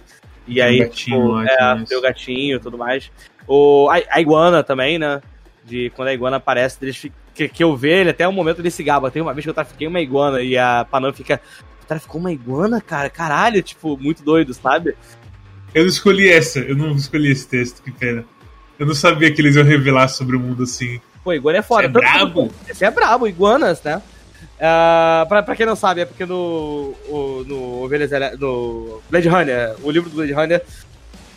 [0.46, 3.10] E Tem um aí, gatinho tipo, é, tem o gatinho e tudo mais.
[3.50, 5.22] O, a, a iguana também, né?
[5.66, 8.70] De quando a iguana aparece, eles que, que eu vejo ele até o momento ele
[8.72, 9.10] se gaba.
[9.12, 11.42] Tem uma vez que eu trafiquei uma iguana e a Panam fica.
[11.88, 13.10] Traficou uma iguana, cara?
[13.10, 14.96] Caralho, tipo, muito doido, sabe?
[15.74, 18.24] Eu não escolhi essa, eu não escolhi esse texto, que pena.
[18.78, 21.02] Eu não sabia que eles iam revelar sobre o mundo assim.
[21.24, 21.82] Pô, iguana é foda.
[21.82, 22.52] Você é brabo?
[22.70, 24.02] Esse é brabo, iguanas, né?
[24.62, 29.76] Ah, pra, pra quem não sabe, é porque no, o- no, Ovelhas no Blade Runner,
[29.82, 30.62] o livro do Blade Runner,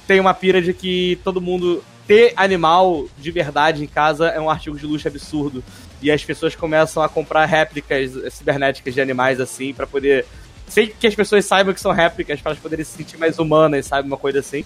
[0.07, 4.51] tem uma pira de que todo mundo ter animal de verdade em casa é um
[4.51, 5.63] artigo de luxo absurdo.
[6.01, 10.27] E as pessoas começam a comprar réplicas cibernéticas de animais assim pra poder.
[10.67, 13.87] Sem que as pessoas saibam que são réplicas, para elas poderem se sentir mais humanas,
[13.87, 14.09] sabe?
[14.09, 14.65] Uma coisa assim.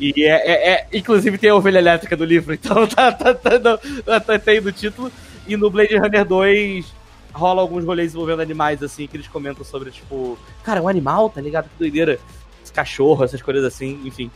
[0.00, 3.50] E é, é- é- inclusive tem a ovelha elétrica do livro, então tá, tá, tá,
[3.58, 5.12] no- tá, tem no título.
[5.46, 6.86] E no Blade Runner 2
[7.32, 11.40] rola alguns rolês envolvendo animais, assim, que eles comentam sobre, tipo, cara, um animal, tá
[11.40, 11.64] ligado?
[11.68, 12.18] Que doideira.
[12.62, 14.30] Esse cachorro, essas coisas assim, enfim.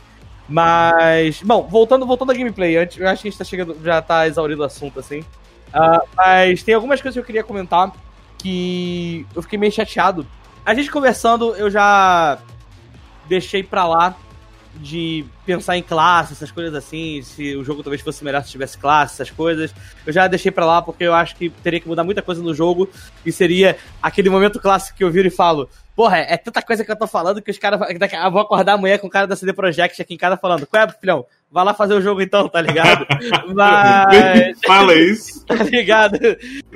[0.47, 4.01] Mas, bom, voltando, voltando à gameplay, antes, eu acho que a gente tá chegando, já
[4.01, 5.23] tá exaurindo o assunto, assim.
[5.73, 7.91] Ah, mas tem algumas coisas que eu queria comentar
[8.37, 10.25] que eu fiquei meio chateado.
[10.65, 12.37] A gente conversando, eu já
[13.27, 14.15] deixei pra lá
[14.77, 18.77] de pensar em classe, essas coisas assim, se o jogo talvez fosse melhor se tivesse
[18.77, 19.73] classe, essas coisas.
[20.05, 22.53] Eu já deixei pra lá porque eu acho que teria que mudar muita coisa no
[22.53, 22.89] jogo
[23.25, 26.91] e seria aquele momento clássico que eu viro e falo: Porra, é tanta coisa que
[26.91, 27.79] eu tô falando que os caras.
[27.81, 30.83] Eu vou acordar amanhã com o cara da CD Projekt aqui em casa falando: Qual
[30.83, 31.25] é, filhão?
[31.51, 33.05] Vai lá fazer o jogo então, tá ligado?
[33.53, 34.59] Mas.
[34.65, 35.43] Fala isso.
[35.47, 36.19] tá ligado?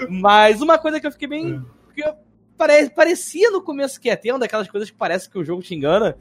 [0.09, 1.61] Mas uma coisa que eu fiquei bem.
[1.93, 2.13] que eu-
[2.57, 5.61] pare- parecia no começo que ia ter, uma daquelas coisas que parece que o jogo
[5.61, 6.15] te engana.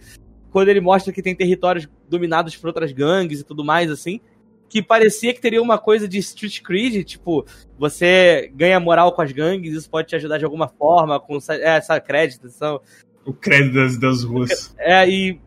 [0.50, 4.20] Quando ele mostra que tem territórios dominados por outras gangues e tudo mais, assim,
[4.68, 7.44] que parecia que teria uma coisa de street cred, tipo,
[7.78, 11.76] você ganha moral com as gangues, isso pode te ajudar de alguma forma, com é,
[11.76, 12.80] essa crédito, são...
[13.24, 14.74] O crédito das, das ruas.
[14.78, 15.40] É, e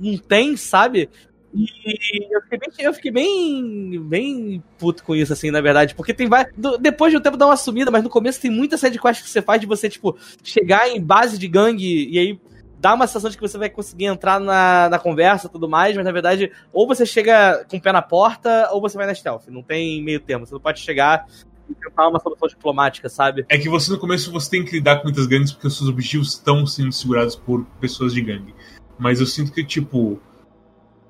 [0.00, 1.08] não tem, sabe?
[1.54, 5.94] E eu fiquei, bem, eu fiquei bem, bem puto com isso, assim, na verdade.
[5.94, 6.46] Porque tem vai
[6.80, 9.30] Depois de um tempo dá uma sumida, mas no começo tem muita side quest que
[9.30, 12.40] você faz de você, tipo, chegar em base de gangue e aí
[12.78, 15.96] dá uma sensação de que você vai conseguir entrar na, na conversa e tudo mais,
[15.96, 19.14] mas na verdade, ou você chega com o pé na porta, ou você vai na
[19.14, 19.48] stealth.
[19.48, 20.46] Não tem meio termo.
[20.46, 21.26] Você não pode chegar
[21.68, 23.44] e tentar uma solução diplomática, sabe?
[23.48, 25.88] É que você no começo você tem que lidar com muitas gangues porque os seus
[25.88, 28.54] objetivos estão sendo segurados por pessoas de gangue.
[28.98, 30.20] Mas eu sinto que, tipo,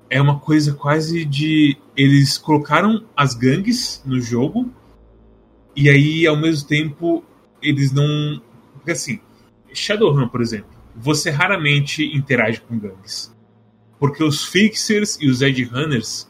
[0.09, 1.77] é uma coisa quase de.
[1.95, 4.71] Eles colocaram as gangues no jogo
[5.75, 7.23] e aí, ao mesmo tempo,
[7.61, 8.41] eles não.
[8.73, 9.19] Porque assim,
[9.71, 13.35] Shadowrun, por exemplo, você raramente interage com gangues.
[13.99, 16.29] Porque os Fixers e os Edge Runners,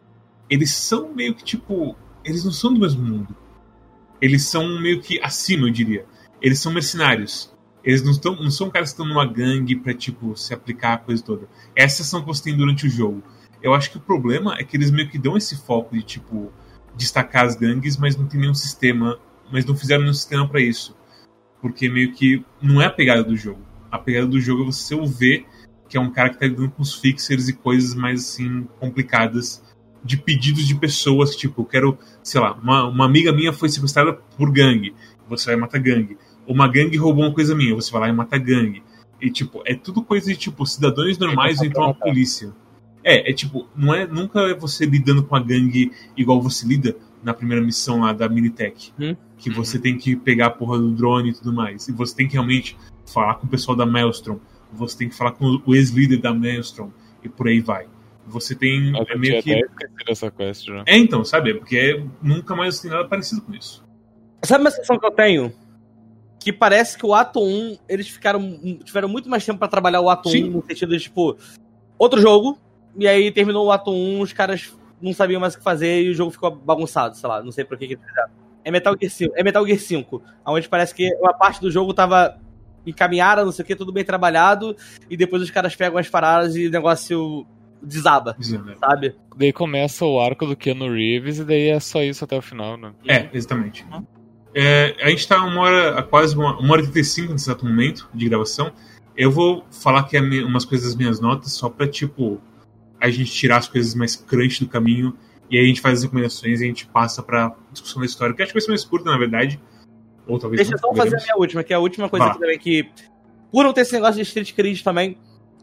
[0.49, 1.95] eles são meio que tipo.
[2.23, 3.35] Eles não são do mesmo mundo.
[4.21, 6.05] Eles são meio que acima, eu diria.
[6.41, 7.55] Eles são mercenários.
[7.83, 10.97] Eles não, estão, não são caras que estão numa gangue pra, tipo, se aplicar a
[10.97, 11.47] coisa toda.
[11.73, 13.23] Essas são que você tem durante o jogo.
[13.61, 16.51] Eu acho que o problema é que eles meio que dão esse foco de, tipo,
[16.95, 19.17] destacar as gangues, mas não tem nenhum sistema,
[19.51, 20.97] mas não fizeram nenhum sistema para isso.
[21.61, 23.66] Porque meio que não é a pegada do jogo.
[23.91, 25.45] A pegada do jogo é você ver
[25.87, 29.63] que é um cara que tá lidando com os fixers e coisas mais, assim, complicadas
[30.03, 34.13] de pedidos de pessoas, tipo, eu quero, sei lá, uma, uma amiga minha foi sequestrada
[34.13, 34.93] por gangue,
[35.27, 36.17] você vai matar gangue.
[36.45, 38.83] Uma gangue roubou uma coisa minha, você vai lá e mata gangue.
[39.19, 42.53] E, tipo, é tudo coisa de, tipo, cidadãos normais então a polícia.
[43.03, 46.95] É, é tipo, não é nunca é você lidando com a gangue igual você lida
[47.23, 48.93] na primeira missão lá da Minitech.
[48.99, 49.15] Hum?
[49.37, 51.87] Que você tem que pegar a porra do drone e tudo mais.
[51.87, 52.77] E você tem que realmente
[53.11, 54.39] falar com o pessoal da Maelstrom.
[54.73, 56.89] Você tem que falar com o ex-líder da Maelstrom.
[57.23, 57.87] E por aí vai.
[58.27, 58.95] Você tem.
[58.95, 59.61] Eu é meio que.
[60.07, 60.83] Essa quest, né?
[60.85, 61.53] É, então, sabe?
[61.53, 63.83] Porque é, nunca mais tem nada parecido com isso.
[64.43, 65.53] Sabe uma sensação que eu tenho?
[66.39, 68.59] Que parece que o ato 1, eles ficaram.
[68.83, 70.49] tiveram muito mais tempo para trabalhar o ato Sim.
[70.49, 71.37] 1 no sentido de, tipo,
[71.97, 72.57] outro jogo,
[72.97, 76.09] e aí terminou o ato 1, os caras não sabiam mais o que fazer e
[76.09, 78.29] o jogo ficou bagunçado, sei lá, não sei por que que fizeram.
[78.63, 81.93] É Metal Gear 5, é Metal Gear 5, onde parece que uma parte do jogo
[81.93, 82.39] tava
[82.85, 84.75] encaminhada, não sei o que, tudo bem trabalhado,
[85.09, 87.45] e depois os caras pegam as paradas e o negócio
[87.81, 88.75] desaba, Desaba.
[88.79, 89.15] sabe?
[89.35, 92.77] Daí começa o arco do Keanu Reeves e daí é só isso até o final,
[92.77, 92.91] né?
[93.07, 93.85] É, exatamente.
[94.53, 98.09] É, a gente tá uma hora, quase uma, uma hora e 35 nesse exato momento
[98.13, 98.71] de gravação.
[99.15, 102.41] Eu vou falar aqui umas coisas das minhas notas, só pra, tipo,
[102.99, 105.15] a gente tirar as coisas mais crunch do caminho
[105.49, 108.35] e aí a gente faz as recomendações e a gente passa pra discussão da história,
[108.35, 109.59] que acho que vai ser mais curta, na verdade.
[110.27, 112.39] Ou talvez Deixa eu só fazer a minha última, que é a última coisa aqui
[112.39, 112.89] também que.
[113.51, 115.17] Por não ter esse negócio de Street Cred também,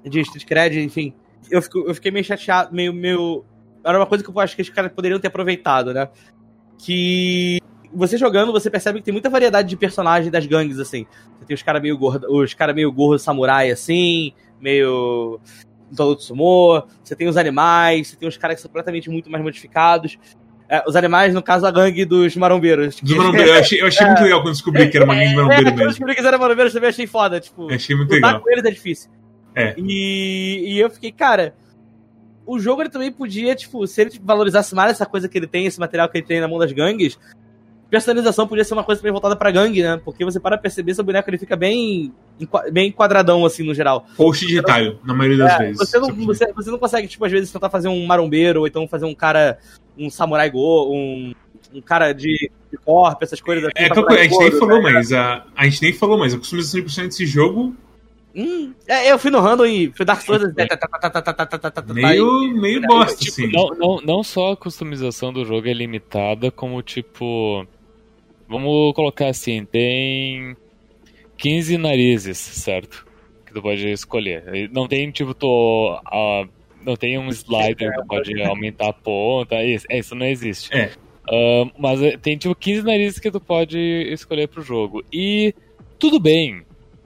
[0.05, 1.15] de Street Cred, enfim,
[1.51, 3.45] eu, fico, eu fiquei meio chateado, meio, meio.
[3.85, 6.09] Era uma coisa que eu acho que os caras poderiam ter aproveitado, né?
[6.79, 7.59] Que
[7.93, 11.07] você jogando, você percebe que tem muita variedade de personagens das gangues, assim.
[11.39, 15.39] Você tem os caras meio gordos, os caras meio gordo samurai, assim, meio
[15.91, 19.45] do Sumô, você tem os animais, você tem os caras que são completamente muito mais
[19.45, 20.19] modificados.
[20.75, 22.99] É, os animais, no caso, a gangue dos marombeiros.
[23.01, 25.29] Dos marombeiros, eu achei, eu achei é, muito legal quando descobri que era uma gangue
[25.29, 25.79] de marombeiro é, mesmo.
[25.79, 27.71] Quando descobri que era marombeiros também achei foda, tipo...
[27.71, 28.41] Eu achei muito legal.
[28.41, 29.11] com eles é difícil.
[29.55, 29.75] É.
[29.79, 31.55] E, e eu fiquei, cara...
[32.47, 35.65] O jogo ele também podia, tipo, se ele valorizasse mais essa coisa que ele tem,
[35.65, 37.19] esse material que ele tem na mão das gangues,
[37.95, 40.01] personalização podia ser uma coisa bem voltada pra gangue, né?
[40.05, 42.13] Porque você para perceber, seu boneco ele fica bem,
[42.73, 44.05] bem quadradão, assim, no geral.
[44.17, 45.79] Post de retalho, na maioria das é, vezes.
[45.79, 48.89] Você não, você, você não consegue, tipo, às vezes tentar fazer um marombeiro, ou então
[48.89, 49.59] fazer um cara,
[49.97, 51.33] um samurai go, um,
[51.73, 53.73] um cara de, de corpo, essas coisas assim.
[53.77, 54.93] É, a gente nem falou, né?
[54.93, 57.77] mas a, a gente nem falou, mas a customização de personagem desse jogo
[58.37, 60.43] Hum, é, eu fui no random e fui Dark Souls.
[61.95, 63.53] meio, meio bosta, tipo, assim.
[63.53, 67.65] Não, não, não só a customização do jogo é limitada, como tipo.
[68.49, 70.57] Vamos colocar assim, tem
[71.37, 73.07] 15 narizes, certo?
[73.47, 74.71] Que tu pode escolher.
[74.71, 76.49] Não tem, tipo, tô, uh,
[76.85, 79.63] não tem um slider que pode aumentar a ponta.
[79.63, 80.75] Isso, isso não existe.
[80.75, 80.91] É.
[81.27, 85.03] Uh, mas tem, tipo, 15 narizes que tu pode escolher pro jogo.
[85.13, 85.55] E
[85.99, 86.63] tudo bem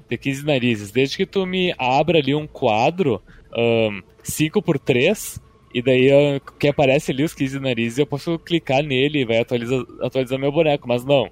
[0.09, 0.91] ter 15 narizes.
[0.91, 3.23] Desde que tu me abra ali um quadro
[3.57, 5.41] um, 5 por 3
[5.79, 9.39] e daí uh, que aparece ali os 15 narizes, eu posso clicar nele e vai
[9.39, 11.31] atualizar, atualizar meu boneco, mas não.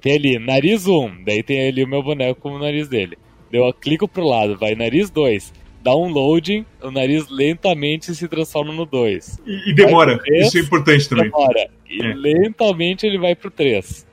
[0.00, 3.16] Tem ali nariz 1, daí tem ali o meu boneco com o nariz dele.
[3.52, 5.52] Daí eu clico pro lado, vai nariz 2.
[5.82, 9.40] Dá um loading, o nariz lentamente se transforma no 2.
[9.46, 11.24] E, e demora, 3, isso é importante também.
[11.24, 11.70] Demora.
[11.88, 12.14] E é.
[12.14, 14.06] lentamente ele vai pro 3.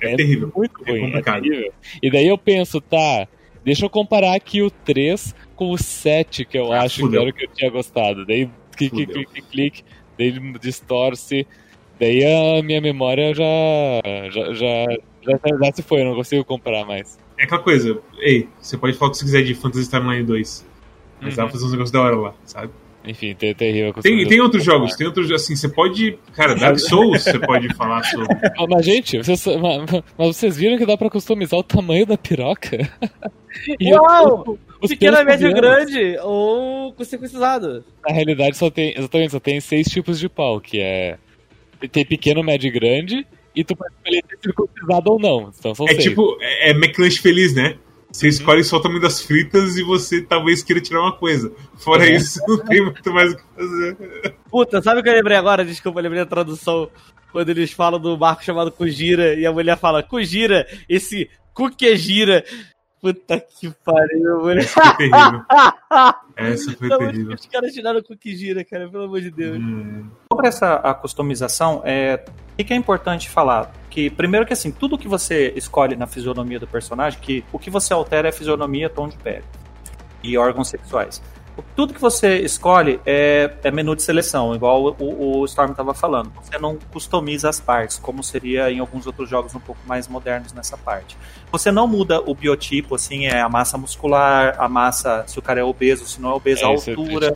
[0.00, 0.52] É, é terrível.
[0.56, 1.38] Muito é ruim, é, complicado.
[1.38, 1.72] É terrível.
[2.02, 3.26] E daí eu penso, tá,
[3.64, 7.10] deixa eu comparar aqui o 3 com o 7, que eu Ah, acho fudeu.
[7.10, 8.24] que era o que eu tinha gostado.
[8.24, 8.48] Daí
[8.78, 9.24] clique, Fudeu.
[9.24, 9.84] clique, clique,
[10.18, 11.46] daí distorce.
[12.00, 13.44] Daí a minha memória já
[14.30, 14.86] já, já,
[15.22, 17.18] já, já se foi, eu não consigo comparar mais.
[17.36, 20.24] É aquela coisa, ei, você pode falar o que você quiser de Phantasy Star Online
[20.24, 20.66] 2.
[21.20, 21.36] Mas Uhum.
[21.36, 22.70] dá pra fazer uns negócios da hora lá, sabe?
[23.04, 23.92] Enfim, ter, terrível.
[23.94, 26.18] Tem, tem outros jogos, tem outros, assim, você pode.
[26.34, 28.28] Cara, Dark Souls você pode falar sobre.
[28.68, 32.78] Mas, gente, vocês, mas, mas vocês viram que dá pra customizar o tamanho da piroca?
[33.80, 34.44] E Uau!
[34.46, 35.60] os- os pelos média, pequenos.
[35.60, 37.84] grande ou com circuncisado.
[38.06, 41.18] Na realidade, só tem, exatamente, só tem seis tipos de pau, que é.
[41.92, 45.52] Tem pequeno, médio e grande, e tu pode escolher ser circuncisado ou não.
[45.56, 46.04] Então são É seis.
[46.04, 47.76] tipo, é, é McLanche feliz, né?
[48.10, 51.52] Você escolhe só o tamanho das fritas e você talvez queira tirar uma coisa.
[51.76, 52.10] Fora Uhum.
[52.16, 53.96] isso, não tem muito mais o que fazer.
[54.50, 55.62] Puta, sabe o que eu lembrei agora?
[55.64, 56.88] Desculpa, eu lembrei da tradução.
[57.30, 61.94] Quando eles falam do barco chamado Kujira e a mulher fala, Kujira, esse cu que
[61.96, 62.42] gira.
[63.00, 64.58] Puta que pariu, mulher.
[64.58, 65.44] Essa foi terrível.
[66.36, 67.34] Essa foi que terrível.
[67.34, 69.58] Os caras tiraram o cu que gira, cara, pelo amor de Deus.
[69.58, 72.24] Hum, Sobre essa a customização, é,
[72.58, 73.72] o que é importante falar?
[73.88, 77.70] Que primeiro que assim, tudo que você escolhe na fisionomia do personagem, que o que
[77.70, 79.44] você altera é a fisionomia, tom de pele
[80.22, 81.22] e órgãos sexuais.
[81.74, 86.32] Tudo que você escolhe é, é menu de seleção, igual o, o Storm estava falando.
[86.42, 90.52] Você não customiza as partes, como seria em alguns outros jogos um pouco mais modernos
[90.52, 91.16] nessa parte.
[91.50, 95.60] Você não muda o biotipo, assim, é a massa muscular, a massa, se o cara
[95.60, 97.34] é obeso, se não é obeso, a É, isso é altura.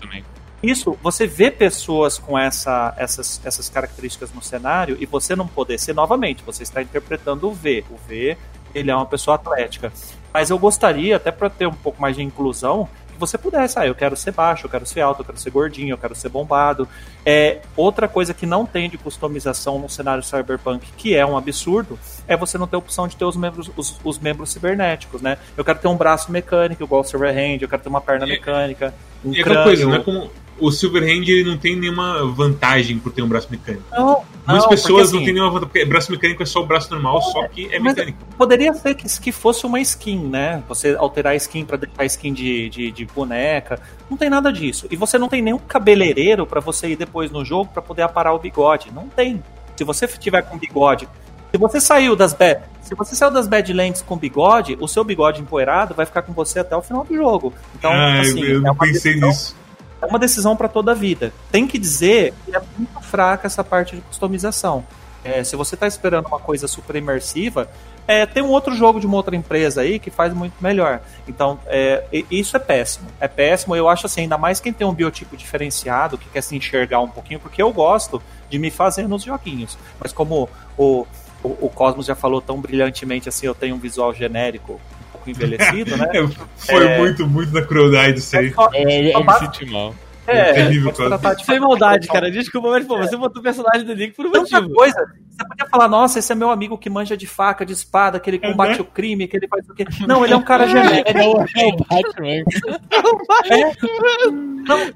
[0.62, 5.78] Isso, você vê pessoas com essa, essas, essas características no cenário e você não poder
[5.78, 7.84] ser novamente, você está interpretando o V.
[7.90, 8.38] O V,
[8.72, 9.92] ele é uma pessoa atlética.
[10.32, 12.88] Mas eu gostaria, até para ter um pouco mais de inclusão,
[13.26, 15.90] você pudesse, ah, eu quero ser baixo, eu quero ser alto, eu quero ser gordinho,
[15.94, 16.88] eu quero ser bombado.
[17.24, 21.96] É, outra coisa que não tem de customização no cenário cyberpunk, que é um absurdo,
[22.26, 25.38] é você não ter a opção de ter os membros, os, os membros cibernéticos, né?
[25.56, 28.92] Eu quero ter um braço mecânico, igual o Silverhand, eu quero ter uma perna mecânica,
[29.24, 29.62] um E crânio.
[29.62, 30.30] coisa, não é como.
[30.64, 33.82] O Silverhand ele não tem nenhuma vantagem por ter um braço mecânico.
[33.90, 35.68] Não, Muitas não, pessoas porque, não têm assim, nenhuma vantagem.
[35.68, 38.18] Porque braço mecânico é só o braço normal, só que é mecânico.
[38.38, 40.62] Poderia ser que, que fosse uma skin, né?
[40.68, 43.80] Você alterar a skin pra deixar a skin de, de, de boneca.
[44.10, 44.86] Não tem nada disso.
[44.90, 48.32] E você não tem nenhum cabeleireiro pra você ir depois no jogo pra poder aparar
[48.32, 48.90] o bigode.
[48.94, 49.42] Não tem.
[49.76, 51.08] Se você tiver com bigode.
[51.50, 55.42] Se você saiu das bad, se você saiu das Badlands com bigode, o seu bigode
[55.42, 57.52] empoeirado vai ficar com você até o final do jogo.
[57.78, 59.56] Então, Ai, assim, eu é não pensei decisão- nisso.
[60.02, 61.32] É uma decisão para toda a vida.
[61.50, 64.84] Tem que dizer que é muito fraca essa parte de customização.
[65.24, 67.70] É, se você está esperando uma coisa super imersiva,
[68.08, 71.00] é, tem um outro jogo de uma outra empresa aí que faz muito melhor.
[71.28, 73.06] Então, é, isso é péssimo.
[73.20, 73.76] É péssimo.
[73.76, 77.08] Eu acho assim, ainda mais quem tem um biotipo diferenciado, que quer se enxergar um
[77.08, 78.20] pouquinho, porque eu gosto
[78.50, 79.78] de me fazer nos joguinhos.
[80.00, 81.06] Mas como o,
[81.44, 84.80] o, o Cosmos já falou tão brilhantemente assim, eu tenho um visual genérico
[85.24, 86.08] pouco envelhecido, né?
[86.12, 86.26] É,
[86.56, 86.98] Foi É.
[86.98, 88.52] muito, muito na crueldade isso aí.
[88.74, 89.94] É Eu, me basta- senti mal.
[90.26, 92.30] é, terrível, pode tratar de Sem maldade, cara.
[92.30, 94.74] Desculpa, mas pô, você botou o personagem do Nick por um Tanta motivo.
[94.74, 95.04] coisa.
[95.32, 98.28] Você podia falar, nossa, esse é meu amigo que manja de faca, de espada, que
[98.30, 99.84] ele combate o crime, que ele faz o quê.
[100.06, 101.08] Não, ele é um cara genérico.
[101.08, 102.44] É o, é o Batman.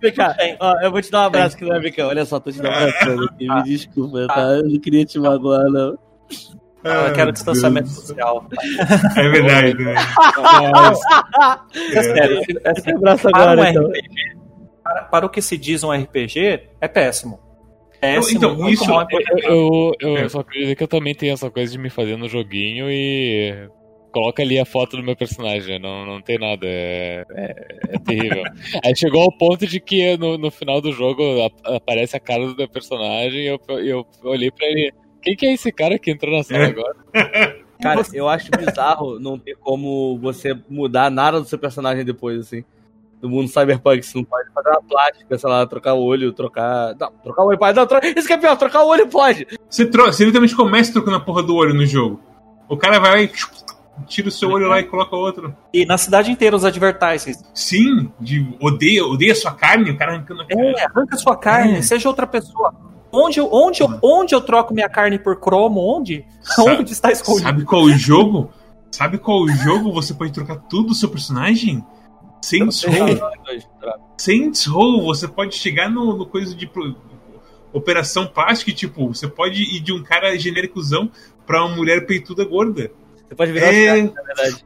[0.00, 2.06] Vem cá, ó, eu vou te dar um abraço aqui webcam.
[2.06, 3.48] Olha só, tô te dando um abraço aqui.
[3.48, 4.40] Me desculpa, tá?
[4.42, 5.98] Eu não queria te magoar, não.
[6.84, 8.00] Eu quero distanciamento Deus.
[8.06, 8.46] social.
[9.16, 9.94] É verdade, né?
[11.94, 13.88] É sério, é abraço para um agora, então.
[13.88, 14.36] RPG,
[14.82, 17.40] para, para o que se diz um RPG, é péssimo.
[18.00, 20.28] Péssimo, Então, isso- mal Eu, eu, eu É.
[20.28, 23.68] só queria dizer que eu também tenho essa coisa de me fazer no joguinho e
[24.12, 27.54] coloca ali a foto do meu personagem, não, não tem nada, é, é,
[27.90, 28.42] é terrível.
[28.84, 32.46] Aí chegou ao ponto de que no, no final do jogo a- aparece a cara
[32.46, 34.92] do meu personagem e eu, eu olhei pra ele,
[35.26, 36.66] quem que é esse cara que entrou na sala É.
[36.66, 36.96] agora?
[37.82, 42.64] Cara, eu acho bizarro não ter como você mudar nada do seu personagem depois, assim.
[43.20, 46.94] Do mundo cyberpunk, você não pode fazer uma plástica, sei lá, trocar o olho, trocar.
[46.98, 47.76] Não, trocar o olho pode.
[47.76, 48.08] Não, troca...
[48.08, 49.46] Isso que é pior, trocar o olho pode.
[49.68, 50.06] Você, tro...
[50.06, 52.18] você literalmente começa trocando a porra do olho no jogo.
[52.68, 53.30] O cara vai lá e
[54.06, 55.54] tira o seu olho lá e coloca outro.
[55.72, 57.44] E na cidade inteira os advertisements.
[57.54, 60.72] Sim, de odeia, odeia sua carne, o cara arrancando a carne.
[60.78, 61.82] É, arranca sua carne, É.
[61.82, 62.74] seja outra pessoa.
[63.12, 65.80] Onde eu, onde, eu, onde eu troco minha carne por cromo?
[65.80, 66.24] Onde?
[66.42, 67.44] Sabe- Onde está escondido?
[67.44, 68.50] Sabe qual o jogo?
[68.90, 71.84] Sabe qual o jogo você pode trocar tudo do seu personagem?
[72.42, 73.08] Saints Row.
[74.18, 76.94] Saints Row, você pode chegar no, no coisa de pro-
[77.72, 81.10] operação plástica, e, tipo, você pode ir de um cara genéricozão
[81.46, 82.90] pra uma mulher peituda gorda.
[83.28, 84.02] Você pode virar É...
[84.02, 84.64] uma na verdade.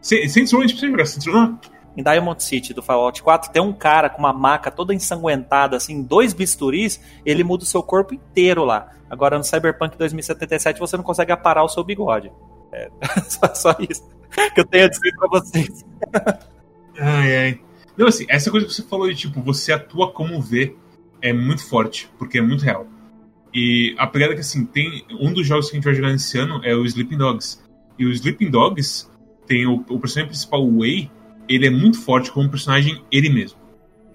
[0.00, 1.06] Sa- Saints Row a gente precisa jogar.
[1.06, 1.58] Saints Row não.
[2.00, 6.02] Em Diamond City do Fallout 4 tem um cara com uma maca toda ensanguentada, assim,
[6.02, 8.88] dois bisturis, ele muda o seu corpo inteiro lá.
[9.10, 12.32] Agora no Cyberpunk 2077 você não consegue aparar o seu bigode.
[12.72, 12.88] É,
[13.28, 14.08] só, só isso.
[14.54, 15.84] que eu tenho a dizer pra vocês.
[16.98, 17.60] Ai, ai.
[17.98, 20.74] Não, assim, essa coisa que você falou de tipo, você atua como vê,
[21.20, 22.86] é muito forte, porque é muito real.
[23.52, 25.04] E a pegada é que, assim, tem.
[25.10, 27.62] Um dos jogos que a gente vai jogar nesse ano é o Sleeping Dogs.
[27.98, 29.08] E o Sleeping Dogs
[29.46, 31.10] tem o, o personagem principal, o Wei,
[31.50, 33.58] ele é muito forte como personagem ele mesmo.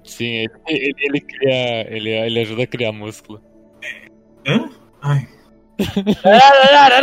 [0.05, 1.95] Sim, ele, ele, ele cria.
[1.95, 3.41] Ele, ele ajuda a criar músculo.
[4.47, 4.69] Hã?
[5.01, 5.27] Ai.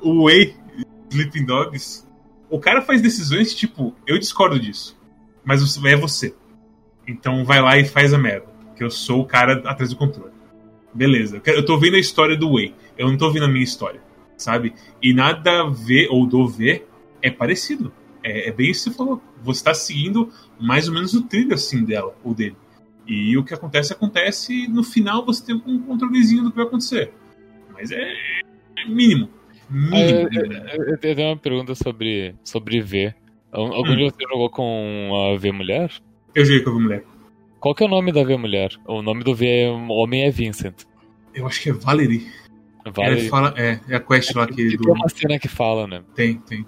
[0.00, 0.54] O Wei,
[1.10, 2.06] Sleeping Dogs,
[2.48, 4.96] o cara faz decisões tipo, eu discordo disso,
[5.44, 6.32] mas é você.
[7.06, 10.32] Então vai lá e faz a merda, que eu sou o cara atrás do controle.
[10.94, 14.00] Beleza, eu tô vendo a história do Wei, eu não tô vendo a minha história,
[14.36, 14.72] sabe?
[15.02, 16.87] E nada a ver ou do ver
[17.22, 17.92] é parecido.
[18.22, 19.22] É, é bem isso que você falou.
[19.42, 20.30] Você tá seguindo
[20.60, 22.56] mais ou menos o trilho assim dela, ou dele.
[23.06, 26.66] E o que acontece, acontece, e no final você tem um controlezinho do que vai
[26.66, 27.10] acontecer.
[27.72, 28.12] Mas é
[28.86, 29.30] mínimo.
[29.70, 30.28] Mínimo.
[30.32, 33.14] Ah, eu, eu, tenho uma pergunta sobre, sobre V.
[33.50, 33.96] Algum Hum.
[33.96, 35.90] dia você jogou com a V mulher?
[36.34, 37.04] Eu joguei com a mulher.
[37.60, 38.70] Qual que é o nome da V mulher?
[38.86, 40.84] O nome do V homem é Vincent.
[41.34, 42.26] Eu acho que é Valerie.
[42.94, 43.20] Vale.
[43.20, 44.92] Ela fala, é, é a quest lá que Tem do...
[44.92, 46.02] uma cena que fala, né?
[46.14, 46.64] Tem, tem.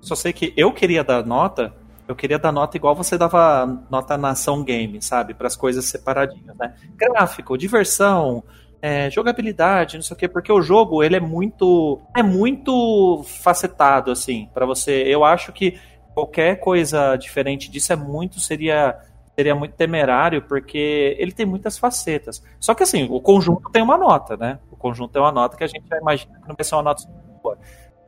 [0.00, 1.74] Só sei que eu queria dar nota,
[2.06, 5.34] eu queria dar nota igual você dava nota na ação game, sabe?
[5.34, 6.74] Para as coisas separadinhas, né?
[6.96, 8.42] Gráfico, diversão,
[8.80, 14.10] é, jogabilidade, não sei o quê, porque o jogo ele é muito é muito facetado
[14.10, 15.02] assim para você.
[15.06, 15.78] Eu acho que
[16.14, 18.98] qualquer coisa diferente disso é muito seria
[19.34, 22.42] seria muito temerário porque ele tem muitas facetas.
[22.58, 24.58] Só que assim, o conjunto tem uma nota, né?
[24.70, 26.82] O conjunto tem uma nota que a gente já imagina que não vai ser uma
[26.82, 27.04] nota
[27.42, 27.58] boa.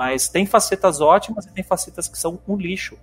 [0.01, 2.97] Mas tem facetas ótimas e tem facetas que são um lixo.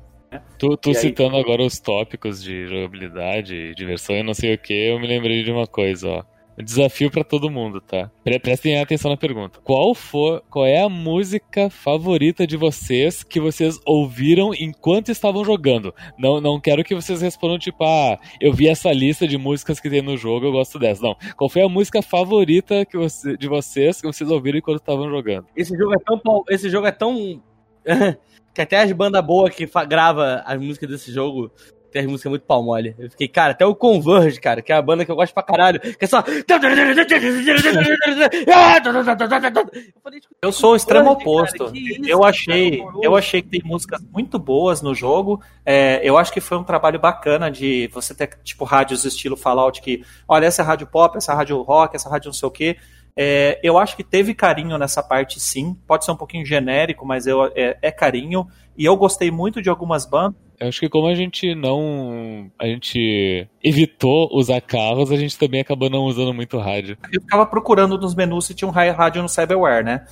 [0.57, 4.57] Tu, tu E aí- citando agora os tópicos de jogabilidade, diversão e não sei o
[4.57, 6.23] que, eu me lembrei de uma coisa, ó.
[6.57, 8.09] Desafio pra todo mundo, tá?
[8.23, 9.59] Pre- prestem atenção na pergunta.
[9.63, 15.93] Qual for, qual é a música favorita de vocês que vocês ouviram enquanto estavam jogando?
[16.17, 19.89] Não, não quero que vocês respondam tipo, ah, eu vi essa lista de músicas que
[19.89, 21.01] tem no jogo, eu gosto dessa.
[21.03, 21.15] Não.
[21.35, 25.45] Qual foi a música favorita que você, de vocês que vocês ouviram enquanto estavam jogando?
[25.55, 26.43] Esse jogo é tão.
[26.49, 27.41] Esse jogo é tão.
[28.53, 31.51] que até as bandas boas que grava as músicas desse jogo
[31.91, 32.95] tem as músicas muito pau mole.
[32.97, 35.43] Eu fiquei, cara, até o Converge, cara, que é a banda que eu gosto pra
[35.43, 36.23] caralho, que é só.
[40.41, 41.65] Eu sou o extremo oposto.
[41.65, 45.41] cara, isso, eu achei, cara, eu achei que tem músicas muito boas no jogo.
[45.65, 49.81] É, eu acho que foi um trabalho bacana de você ter tipo rádios estilo Fallout
[49.81, 52.47] que, olha, essa é rádio pop, essa é rádio rock, essa é rádio não sei
[52.47, 52.77] o quê.
[53.19, 55.75] É, eu acho que teve carinho nessa parte, sim.
[55.87, 58.47] Pode ser um pouquinho genérico, mas eu, é, é carinho.
[58.77, 60.39] E eu gostei muito de algumas bandas.
[60.59, 62.49] Eu acho que como a gente não.
[62.57, 66.97] A gente evitou usar carros, a gente também acabou não usando muito rádio.
[67.11, 70.05] Eu ficava procurando nos menus se tinha um rádio no Cyberware, né?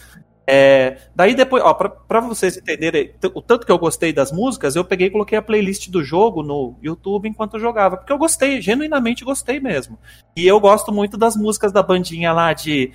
[0.47, 4.75] É, daí depois, ó, pra, pra vocês entenderem o tanto que eu gostei das músicas,
[4.75, 8.17] eu peguei e coloquei a playlist do jogo no YouTube enquanto eu jogava, porque eu
[8.19, 9.97] gostei, genuinamente gostei mesmo.
[10.37, 12.91] E eu gosto muito das músicas da bandinha lá de-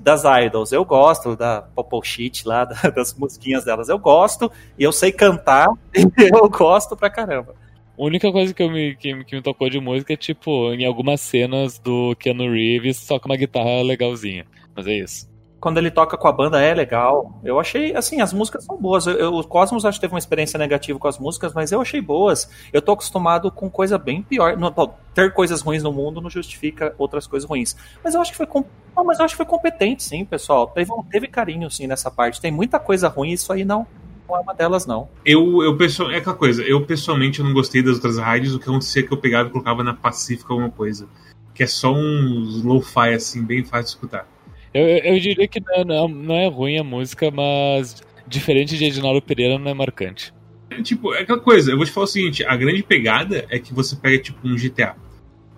[0.00, 4.82] das idols, eu gosto da Popo Shit lá, da- das musiquinhas delas, eu gosto, e
[4.84, 7.54] eu sei cantar, eu gosto pra caramba.
[7.98, 10.84] A única coisa que, eu me, que, que me tocou de música é, tipo, em
[10.84, 14.44] algumas cenas do Keanu Reeves, só com uma guitarra legalzinha.
[14.74, 15.26] Mas é isso.
[15.58, 17.40] quando ele toca com a banda é legal.
[17.42, 19.06] Eu achei, assim, as músicas são boas.
[19.06, 21.80] Eu, eu- o Cosmos acho que teve uma experiência negativa com as músicas, mas eu
[21.80, 22.50] achei boas.
[22.70, 24.58] Eu tô acostumado com coisa bem pior.
[24.58, 24.70] Não,
[25.14, 27.74] ter coisas ruins no mundo não justifica outras coisas ruins.
[28.04, 28.64] Mas eu acho que foi com-
[28.96, 30.68] não, mas eu acho que foi competente, sim, pessoal.
[30.68, 32.40] Teve, teve carinho, sim, nessa parte.
[32.40, 33.86] Tem muita coisa ruim, isso aí não,
[34.26, 35.08] não é uma delas, não.
[35.24, 38.58] Eu, eu pessoal, é aquela coisa, eu pessoalmente eu não gostei das outras rádios, o
[38.58, 41.06] que acontecia é que eu pegava e colocava na Pacífica alguma coisa.
[41.54, 44.28] Que é só um lo-fi, assim, bem fácil de escutar.
[44.72, 49.22] Eu, eu, diria que não, não, não é ruim a música, mas diferente de Edinaldo
[49.22, 50.34] Pereira, não é marcante.
[50.68, 53.58] É, tipo, é aquela coisa, eu vou te falar o seguinte, a grande pegada é
[53.58, 54.96] que você pega, tipo, um GTA.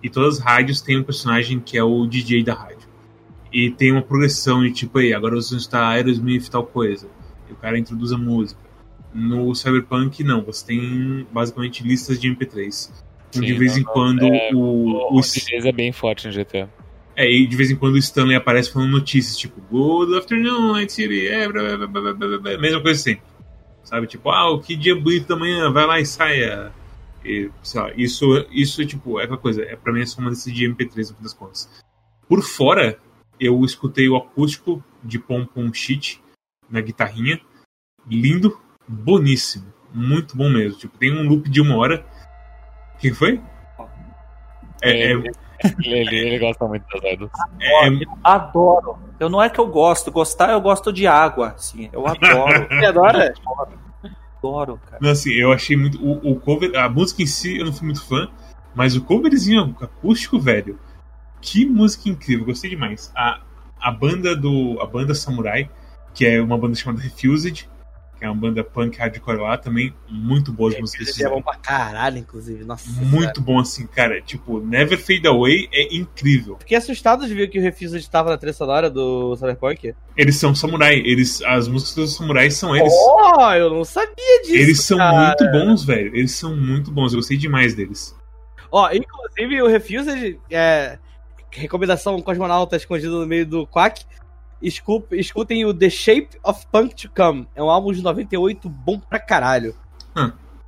[0.01, 2.78] E todas as rádios têm um personagem que é o DJ da rádio.
[3.51, 7.07] E tem uma progressão de tipo, aí, agora você está Aerosmith e tal coisa.
[7.49, 8.59] E o cara introduz a música.
[9.13, 12.91] No Cyberpunk, não, você tem basicamente listas de MP3.
[13.31, 14.57] Sim, de vez não, em quando é, o,
[15.11, 16.69] O, o, é bem forte no GTA.
[17.15, 20.93] É, e de vez em quando o Stanley aparece falando notícias, tipo, Good afternoon, Night
[20.93, 23.23] City, é, blá, blá, blá, blá, mesma coisa sempre.
[23.83, 26.71] Sabe, tipo, ah, que dia bonito da manhã, vai lá e saia.
[27.25, 30.29] E, sei lá, isso, isso, tipo, é aquela coisa, é, pra mim é só uma
[30.29, 31.69] desses de MP3, no fim das contas.
[32.27, 32.97] Por fora,
[33.39, 36.21] eu escutei o acústico de Pom Pom Shit
[36.69, 37.39] na guitarrinha,
[38.07, 40.77] lindo, boníssimo, muito bom mesmo.
[40.79, 42.05] Tipo, tem um loop de uma hora.
[42.95, 43.41] O que que foi?
[44.81, 45.31] É, é, Ele,
[45.83, 47.31] ele, ele gosta muito das idols.
[47.59, 48.97] É, Eu adoro.
[49.19, 51.89] Eu não é que eu gosto, gostar eu gosto de água, assim.
[51.91, 52.67] Eu adoro.
[52.69, 53.33] Você adora?
[54.37, 54.99] adoro, cara.
[55.01, 56.01] não, assim, eu achei muito.
[56.01, 58.29] O, o cover, a música em si eu não fui muito fã,
[58.73, 60.79] mas o coverzinho acústico, velho.
[61.41, 63.11] Que música incrível, gostei demais.
[63.15, 63.41] A,
[63.79, 64.79] a banda do.
[64.81, 65.69] A banda Samurai,
[66.13, 67.69] que é uma banda chamada Refused,
[68.19, 71.07] que é uma banda punk hardcore lá, também muito boas músicas.
[71.07, 72.65] Esse é bom pra caralho, inclusive.
[72.65, 72.89] Nossa.
[73.01, 74.21] Muito bom, assim, cara.
[74.21, 76.57] Tipo, Never Fade Away é incrível.
[76.59, 79.95] Fiquei assustado de ver que o Refused estava na trilha sonora do Cyberpunk.
[80.17, 82.91] Eles são samurai, eles, as músicas dos samurais são eles.
[82.93, 84.55] Oh, eu não sabia disso.
[84.55, 85.27] eles são cara.
[85.27, 86.13] muito bons, velho.
[86.13, 87.13] Eles são muito bons.
[87.13, 88.13] Eu gostei demais deles.
[88.69, 90.99] Ó, inclusive o Refused é.
[91.51, 94.05] Recomendação cosmonauta escondido no meio do Quack.
[94.61, 97.47] Escu- Escutem o The Shape of Punk to Come.
[97.55, 99.75] É um álbum de 98 bom pra caralho.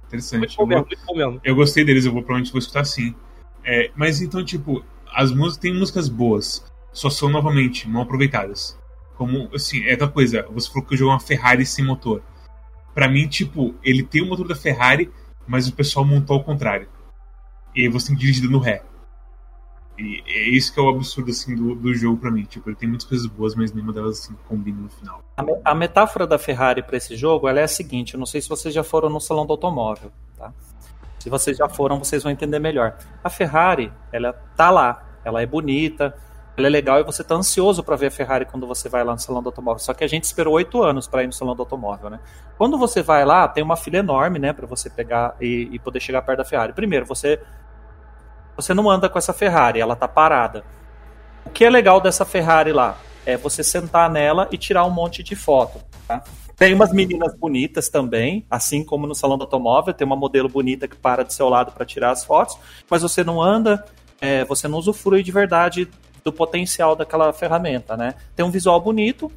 [0.08, 0.40] Interessante.
[0.40, 1.42] Muito bom Eu, mesmo, muito bom mesmo.
[1.44, 3.16] eu gostei deles, eu vou provavelmente vou escutar sim.
[3.64, 4.84] É, mas então, tipo,
[5.14, 8.78] as músicas tem músicas boas, só são novamente mal aproveitadas.
[9.16, 12.22] Como, assim, é aquela coisa, você falou que o jogo é uma Ferrari sem motor.
[12.94, 15.10] Pra mim, tipo, ele tem o motor da Ferrari,
[15.48, 16.90] mas o pessoal montou ao contrário.
[17.76, 18.84] E aí você tem que dirigir no ré.
[20.02, 22.44] E é isso que é o absurdo, assim, do, do jogo pra mim.
[22.44, 25.24] Tipo, ele tem muitas coisas boas, mas nenhuma delas, assim, combina no final.
[25.38, 28.42] A, me- a metáfora da Ferrari para esse jogo é a seguinte: eu não sei
[28.42, 30.52] se vocês já foram no salão do automóvel, tá?
[31.20, 32.98] Se vocês já foram, vocês vão entender melhor.
[33.24, 36.16] A Ferrari, ela tá lá, ela é bonita,
[36.58, 39.14] ela é legal e você tá ansioso para ver a Ferrari quando você vai lá
[39.14, 39.80] no salão do automóvel.
[39.80, 42.20] Só que a gente esperou oito anos para ir no salão do automóvel, né?
[42.58, 46.00] Quando você vai lá, tem uma fila enorme, né, para você pegar e, e poder
[46.00, 46.74] chegar perto da Ferrari.
[46.74, 47.40] Primeiro, você
[48.62, 50.64] você não anda com essa Ferrari, ela tá parada.
[51.46, 55.24] O que é legal dessa Ferrari lá é você sentar nela e tirar um monte
[55.24, 55.82] de foto.
[56.08, 56.24] Tá?
[56.56, 60.88] Tem umas meninas bonitas também, assim como no salão do automóvel, tem uma modelo bonita
[60.88, 62.58] que para do seu lado para tirar as fotos,
[62.90, 63.84] mas você não anda,
[64.20, 65.88] é, você não usufrui de verdade
[66.24, 68.14] do potencial daquela ferramenta, né?
[68.36, 69.32] Tem um visual bonito,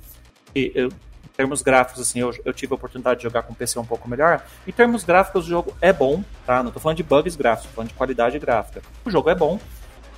[0.55, 0.91] e eu,
[1.36, 4.43] termos gráficos, assim, eu, eu tive a oportunidade de jogar com PC um pouco melhor.
[4.66, 6.62] Em termos gráficos, o jogo é bom, tá?
[6.62, 8.82] Não tô falando de bugs gráficos, tô falando de qualidade gráfica.
[9.05, 9.59] O jogo é bom,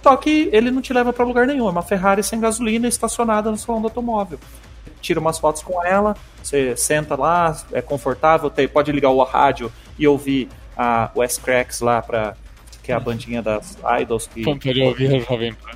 [0.02, 1.66] só que ele não te leva para lugar nenhum.
[1.66, 4.38] É uma Ferrari sem gasolina estacionada no salão do automóvel.
[5.00, 9.72] Tira umas fotos com ela, você senta lá, é confortável, tem, pode ligar o rádio
[9.98, 12.34] e ouvir a West Cracks lá, pra,
[12.82, 14.26] que é a bandinha das idols.
[14.26, 15.70] Que, ele ouvir a Jovem Pan.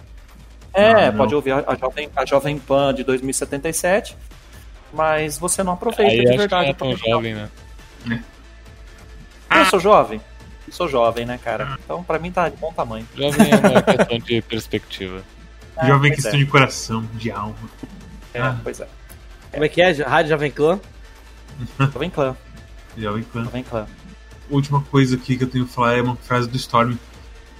[0.74, 1.18] é, Ah, não.
[1.18, 4.16] pode ouvir a, a Jovem, a Jovem Pan de 2077,
[4.92, 6.70] mas você não aproveita Aí de acho que não verdade.
[6.70, 7.48] é tão jovem, né?
[9.54, 10.20] Eu sou jovem.
[10.70, 11.76] Sou jovem, né, cara?
[11.84, 13.06] Então, pra mim, tá de bom tamanho.
[13.16, 15.22] Jovem é uma questão de perspectiva.
[15.76, 16.44] Ah, Jovem pois questão é.
[16.44, 17.56] de coração, de alma.
[18.32, 18.56] É, Ah.
[18.62, 18.88] pois é.
[19.50, 19.90] Como é que é?
[19.90, 20.80] Rádio Jovem Clã?
[21.92, 22.36] Jovem Clã.
[22.96, 23.44] Jovem Clã.
[23.44, 23.86] Jovem Clã.
[24.48, 26.96] última coisa aqui que eu tenho que falar é uma frase do Storm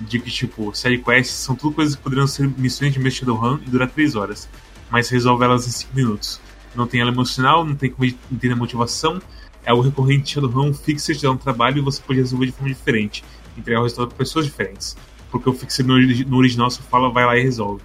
[0.00, 3.58] de que, tipo, série quests são tudo coisas que poderiam ser missões de Mestre Shadowrun
[3.66, 4.48] e durar 3 horas,
[4.88, 6.40] mas resolve elas em 5 minutos.
[6.74, 9.20] Não tem ela emocional, não tem como entender a motivação,
[9.64, 12.46] é o recorrente de Shadowrun, o Fixer te dá um trabalho e você pode resolver
[12.46, 13.24] de forma diferente,
[13.56, 14.96] entregar o resultado para pessoas diferentes.
[15.30, 17.82] Porque o Fixer no, no original só fala, vai lá e resolve.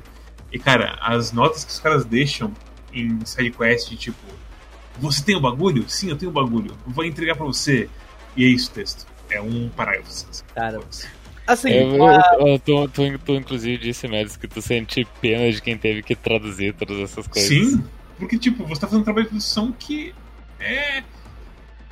[0.52, 2.52] E cara, as notas que os caras deixam
[2.94, 4.18] em sidequest, de, tipo,
[5.00, 5.84] você tem o bagulho?
[5.90, 6.72] Sim, eu tenho o bagulho.
[6.88, 7.90] Vou entregar pra você.
[8.38, 9.06] E é isso o texto.
[9.30, 10.26] É um parágrafo.
[10.54, 10.80] Cara,
[11.46, 15.52] assim, Eu, a- eu, eu, tu, tu, tu, inclusive, disse, Médici, que tu sente pena
[15.52, 17.50] de quem teve que traduzir todas essas coisas.
[17.50, 17.84] Sim,
[18.18, 20.14] porque, tipo, você tá fazendo um trabalho de produção que
[20.60, 21.04] é.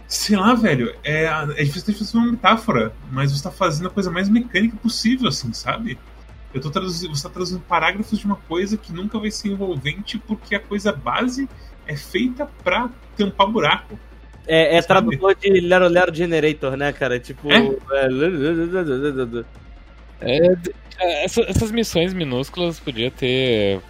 [0.08, 0.94] Sei lá, velho.
[1.04, 4.76] É, é difícil de fazer uma metáfora, mas você tá fazendo a coisa mais mecânica
[4.78, 5.98] possível, assim, sabe?
[6.54, 10.20] Eu tô traduzindo, você tá traduzindo parágrafos de uma coisa que nunca vai ser envolvente
[10.20, 11.50] porque a coisa base
[11.88, 13.98] é feita pra tampar buraco.
[14.46, 17.20] é, é tradutor de Lero Lero Generator, né, cara?
[17.20, 17.52] Tipo.
[17.52, 17.58] É?
[17.58, 18.08] é,
[20.22, 20.54] É,
[21.00, 23.82] é, essa- essas missões minúsculas podia ter,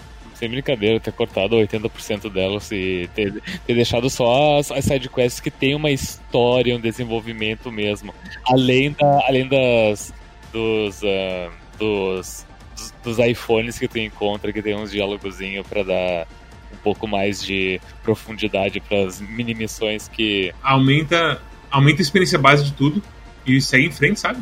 [0.44, 5.49] sem brincadeira, ter cortado 80% delas e ter, ter deixado só as, as sidequests que
[5.49, 8.14] tem uma história, um desenvolvimento mesmo.
[8.45, 10.14] Além, da, além das.
[10.52, 11.02] dos.
[11.03, 16.28] ah, dos, dos, dos iPhones que tu encontra, que tem uns diálogozinhos pra dar
[16.72, 20.53] um pouco mais de profundidade pras mini missões que.
[20.61, 21.41] Aumenta,
[21.72, 23.02] aumenta a experiência base de tudo
[23.45, 24.41] e segue em frente, sabe?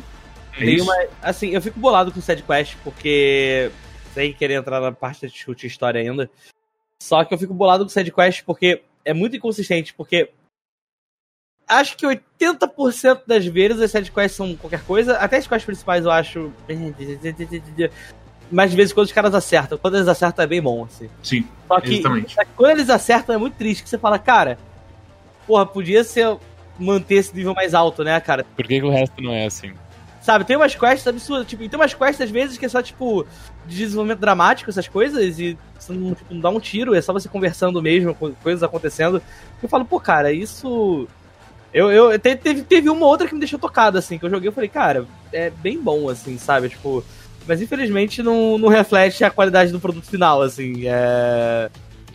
[0.54, 0.84] É Tem isso.
[0.84, 3.70] uma, assim, eu fico bolado com o SideQuest, porque.
[4.14, 6.30] Sem querer entrar na parte de chute história ainda.
[7.02, 10.30] Só que eu fico bolado com o SideQuest porque é muito inconsistente, porque.
[11.68, 15.18] Acho que 80% das vezes as sidequests são qualquer coisa.
[15.18, 16.52] Até as quests principais eu acho.
[18.52, 19.78] Mas de vez em quando os caras acertam.
[19.78, 21.10] Quando eles acertam é bem bom, assim.
[21.24, 22.36] Sim, Só que exatamente.
[22.58, 24.58] quando eles acertam é muito triste, que você fala, cara,
[25.48, 26.38] porra, podia ser
[26.78, 28.44] manter esse nível mais alto, né, cara?
[28.44, 29.74] Por que, que o resto não é assim?
[30.22, 32.82] Sabe, tem umas quests absurdas, tipo, e tem umas quests às vezes que é só,
[32.82, 33.26] tipo,
[33.72, 37.12] de desenvolvimento dramático, essas coisas, e você não, tipo, não dá um tiro, é só
[37.14, 39.22] você conversando mesmo, coisas acontecendo.
[39.62, 41.08] Eu falo, pô, cara, isso.
[41.74, 44.54] Eu, eu teve, teve uma outra que me deixou tocado, assim, que eu joguei, eu
[44.54, 46.70] falei, cara, é bem bom, assim, sabe?
[46.70, 47.04] Tipo.
[47.48, 50.84] Mas infelizmente não, não reflete a qualidade do produto final, assim.
[50.86, 51.70] É...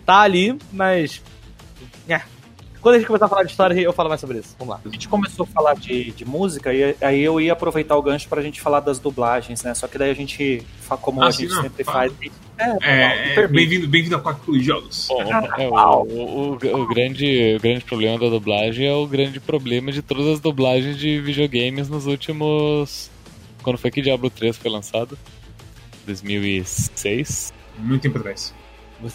[0.04, 1.20] Tá ali, mas.
[2.86, 4.54] É, quando a gente começar a falar de história, eu falo mais sobre isso.
[4.58, 4.80] Vamos lá.
[4.84, 8.28] A gente começou a falar de, de música e aí eu ia aproveitar o gancho
[8.28, 9.74] pra gente falar das dublagens, né?
[9.74, 10.62] Só que daí a gente,
[11.02, 12.08] como Ah, a gente não, sempre fala.
[12.10, 12.32] faz.
[12.58, 13.52] É, É, permite.
[13.68, 15.06] bem-vindo bem a Quack Jogos.
[15.08, 15.22] Bom,
[15.58, 19.90] é, o, o, o- o grande, o grande problema da dublagem é o grande problema
[19.92, 23.10] de todas as dublagens de videogames nos últimos.
[23.62, 25.18] Quando foi que Diablo 3 foi lançado?
[26.06, 27.52] 2006?
[27.78, 28.54] Muito tempo atrás.
[29.02, 29.10] Eu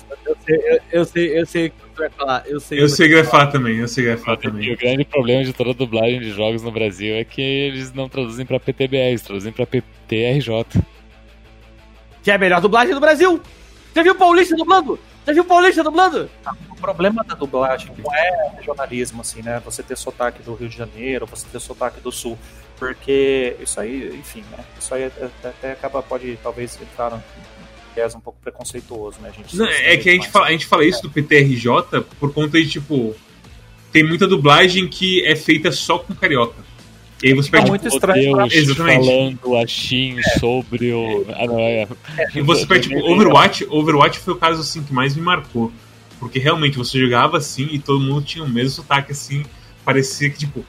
[0.45, 2.43] sei, eu, eu sei, eu sei vai falar.
[2.47, 2.79] Eu sei.
[2.81, 4.73] Eu o sei grafar também, eu sei grafar E também.
[4.73, 8.45] o grande problema de toda dublagem de jogos no Brasil é que eles não traduzem
[8.45, 10.65] pra PTBR, eles traduzem pra PTRJ.
[12.23, 13.41] Que é a melhor dublagem do Brasil!
[13.95, 14.99] Já viu o Paulista dublando?
[15.25, 16.29] Já viu o Paulista dublando?
[16.69, 19.61] O problema da dublagem não é regionalismo, assim, né?
[19.65, 22.37] Você ter sotaque do Rio de Janeiro, você ter sotaque do Sul.
[22.77, 24.63] Porque isso aí, enfim, né?
[24.79, 25.11] Isso aí
[25.43, 27.21] até, acaba, pode talvez entrar
[27.93, 29.29] viés um pouco preconceituoso, né?
[29.29, 32.33] A gente Não, é que a gente, fala, a gente fala isso do PTRJ por
[32.33, 33.15] conta de, tipo,
[33.91, 36.55] tem muita dublagem que é feita só com carioca.
[37.23, 37.69] E aí você Fica perde.
[37.69, 39.05] muito estranho pra- Deus Exatamente.
[39.05, 41.23] falando assim sobre o.
[41.29, 41.87] Ah, não, é.
[42.33, 45.71] E você perde, tipo, Overwatch, Overwatch foi o caso, assim, que mais me marcou.
[46.19, 49.43] Porque realmente você jogava assim e todo mundo tinha o mesmo sotaque, assim.
[49.85, 50.65] Parecia que, tipo.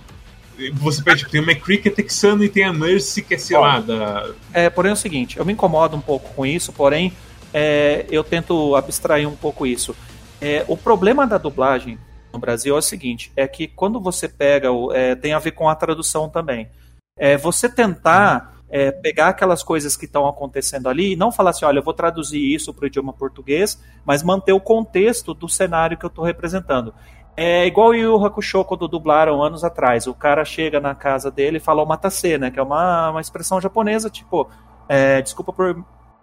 [0.74, 3.38] Você perde, tipo, tem o McCree que é texano e tem a Mercy que é,
[3.38, 4.30] sei lá, da.
[4.52, 7.12] É, porém é o seguinte, eu me incomodo um pouco com isso, porém
[7.52, 9.94] é, eu tento abstrair um pouco isso.
[10.40, 11.98] É, o problema da dublagem
[12.32, 15.52] no Brasil é o seguinte, é que quando você pega, o, é, tem a ver
[15.52, 16.68] com a tradução também.
[17.16, 21.66] É, você tentar é, pegar aquelas coisas que estão acontecendo ali e não falar assim,
[21.66, 25.98] olha, eu vou traduzir isso para o idioma português, mas manter o contexto do cenário
[25.98, 26.94] que eu estou representando.
[27.36, 30.06] É igual o Yu Hakusho quando dublaram anos atrás.
[30.06, 32.50] O cara chega na casa dele e fala o matase, né?
[32.50, 34.48] Que é uma, uma expressão japonesa, tipo,
[34.88, 35.82] é, desculpa por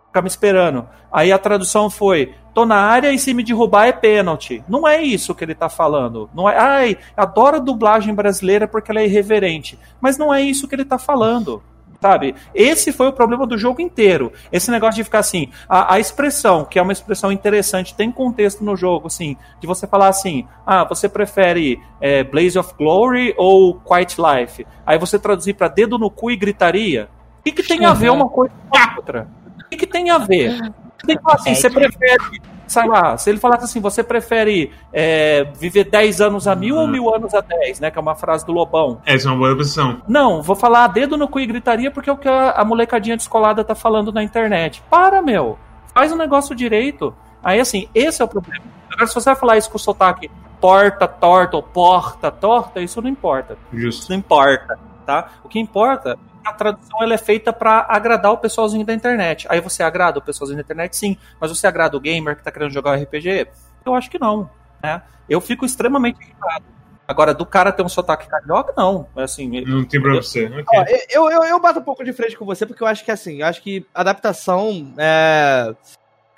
[0.10, 0.88] ficar me esperando.
[1.11, 4.64] Aí a tradução foi: tô na área e se me derrubar é pênalti.
[4.68, 6.30] Não é isso que ele tá falando.
[6.34, 9.80] Não é, ai, adoro a dublagem brasileira porque ela é irreverente.
[9.99, 11.64] Mas não é isso que ele tá falando.
[12.01, 12.34] Sabe?
[12.55, 14.31] Esse foi o problema do jogo inteiro.
[14.51, 18.63] Esse negócio de ficar assim, a, a expressão, que é uma expressão interessante, tem contexto
[18.63, 23.76] no jogo, assim, de você falar assim, ah, você prefere é, Blaze of Glory ou
[23.81, 24.65] Quiet Life?
[24.85, 27.09] Aí você traduzir para dedo no cu e gritaria.
[27.39, 29.27] O que, que tem a ver uma coisa com a outra?
[29.65, 30.57] O que, que tem a ver?
[30.57, 34.72] Você tem que falar assim, você prefere, sei lá, se ele falasse assim, você prefere
[34.94, 37.91] é, viver 10 anos a mil ou mil anos a 10, né?
[37.91, 39.02] Que é uma frase do Lobão.
[39.06, 40.02] Essa é uma boa posição.
[40.08, 43.18] Não, vou falar dedo no cu e gritaria porque é o que a, a molecadinha
[43.18, 44.84] descolada tá falando na internet.
[44.90, 45.58] Para, meu.
[45.94, 47.14] Faz o negócio direito.
[47.44, 48.64] Aí, assim, esse é o problema.
[48.91, 50.30] Agora, se você vai falar isso com o sotaque
[50.60, 53.58] porta, torta ou porta, torta, isso não importa.
[53.72, 54.10] Isso Justo.
[54.12, 55.30] não importa, tá?
[55.44, 56.18] O que importa
[56.49, 59.45] a tradução ela é feita para agradar o pessoalzinho da internet.
[59.49, 61.17] Aí você agrada o pessoalzinho da internet, sim.
[61.39, 63.47] Mas você agrada o gamer que tá querendo jogar um RPG?
[63.85, 64.49] Eu acho que não,
[64.84, 65.01] né?
[65.30, 66.65] Eu fico extremamente irritado.
[67.07, 69.07] Agora, do cara ter um sotaque carioca, não.
[69.15, 70.45] É Assim, Não tem pra você.
[70.45, 70.63] Ok.
[70.80, 73.09] Ó, eu, eu, eu bato um pouco de frente com você, porque eu acho que
[73.11, 75.73] assim, eu acho que adaptação é.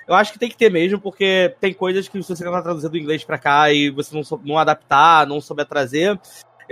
[0.08, 2.88] Eu acho que tem que ter mesmo, porque tem coisas que se você tentar traduzir
[2.88, 6.18] do inglês pra cá e você não, sou- não adaptar, não souber trazer,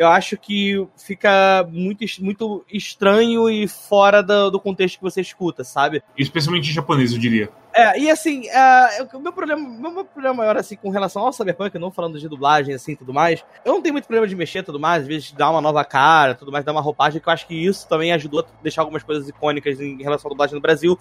[0.01, 5.63] eu acho que fica muito, muito estranho e fora do, do contexto que você escuta,
[5.63, 6.03] sabe?
[6.17, 7.51] Especialmente em japonês, eu diria.
[7.75, 11.35] É, e assim, é, o meu problema, meu, meu problema maior, assim, com relação ao
[11.35, 14.63] Cyberpunk, não falando de dublagem, assim, tudo mais, eu não tenho muito problema de mexer
[14.63, 17.33] tudo mais, às vezes dar uma nova cara, tudo mais, dar uma roupagem, que eu
[17.35, 20.63] acho que isso também ajudou a deixar algumas coisas icônicas em relação à dublagem no
[20.63, 20.97] Brasil.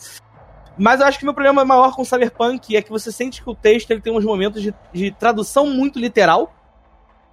[0.78, 3.50] Mas eu acho que meu problema maior com o Cyberpunk é que você sente que
[3.50, 6.54] o texto ele tem uns momentos de, de tradução muito literal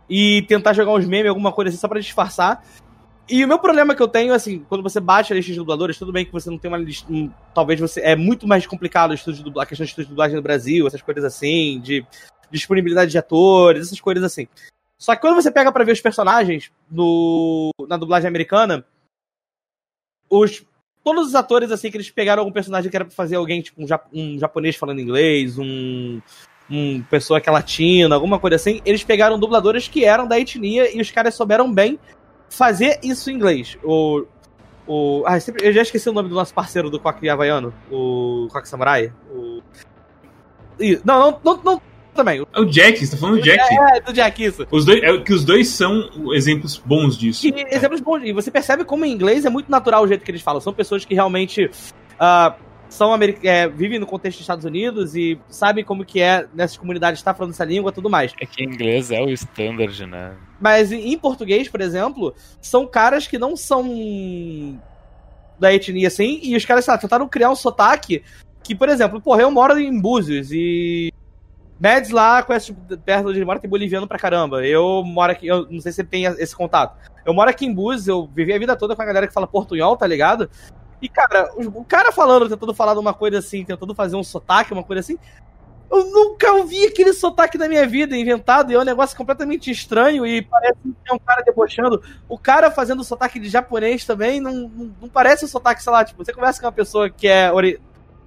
[0.08, 2.64] e tentar jogar uns memes, alguma coisa assim, só pra disfarçar.
[3.28, 5.98] E o meu problema que eu tenho, assim, quando você baixa a lista de dubladores,
[5.98, 7.12] tudo bem que você não tem uma lista.
[7.12, 8.00] um, talvez você.
[8.00, 11.02] É muito mais complicado de dublagem, a questão de estudo de dublagem no Brasil, essas
[11.02, 12.06] coisas assim, de
[12.50, 14.46] disponibilidade de atores, essas coisas assim.
[14.96, 18.86] Só que quando você pega pra ver os personagens no, na dublagem americana,
[20.30, 20.64] os,
[21.04, 23.82] todos os atores, assim, que eles pegaram algum personagem que era pra fazer alguém, tipo,
[23.82, 26.20] um, um japonês falando inglês, um.
[26.70, 30.94] Um pessoa que é latina, alguma coisa assim, eles pegaram dubladores que eram da etnia
[30.94, 31.98] e os caras souberam bem
[32.50, 33.78] fazer isso em inglês.
[33.84, 34.24] O.
[34.86, 38.48] o ah, sempre, eu já esqueci o nome do nosso parceiro do Coque Havaiano, o
[38.50, 39.12] Coque Samurai.
[39.30, 39.62] O,
[41.04, 41.82] não, não, não, não,
[42.16, 42.44] também.
[42.52, 43.60] É o Jack, você tá falando do Jack.
[43.74, 44.66] É, do Jack, isso.
[44.70, 47.46] Os dois, é que os dois são exemplos bons disso.
[47.46, 48.22] E, exemplos bons.
[48.24, 50.60] E você percebe como em inglês é muito natural o jeito que eles falam.
[50.60, 55.84] São pessoas que realmente uh, são é, vivem no contexto dos Estados Unidos e sabem
[55.84, 58.32] como que é nessas comunidades estar falando essa língua e tudo mais.
[58.40, 60.34] É que inglês é o standard, né?
[60.60, 64.80] Mas em português, por exemplo, são caras que não são
[65.58, 68.22] da etnia assim, e os caras, tentaram criar um sotaque
[68.62, 71.12] que, por exemplo, porra, eu moro em Búzios e
[71.78, 74.66] Mads lá conhece perto de mora tem boliviano pra caramba.
[74.66, 76.96] Eu moro aqui, eu não sei se você tem esse contato.
[77.24, 79.46] Eu moro aqui em Búzios, eu vivi a vida toda com a galera que fala
[79.46, 80.50] portunhol, tá ligado?
[81.00, 84.72] E, cara, o cara falando, tentando falar de uma coisa assim, tentando fazer um sotaque,
[84.72, 85.18] uma coisa assim.
[85.90, 90.26] Eu nunca ouvi aquele sotaque na minha vida inventado, e é um negócio completamente estranho
[90.26, 92.02] e parece que é um cara debochando.
[92.28, 96.04] O cara fazendo sotaque de japonês também não, não, não parece um sotaque, sei lá,
[96.04, 97.80] tipo, você conversa com uma pessoa que é ori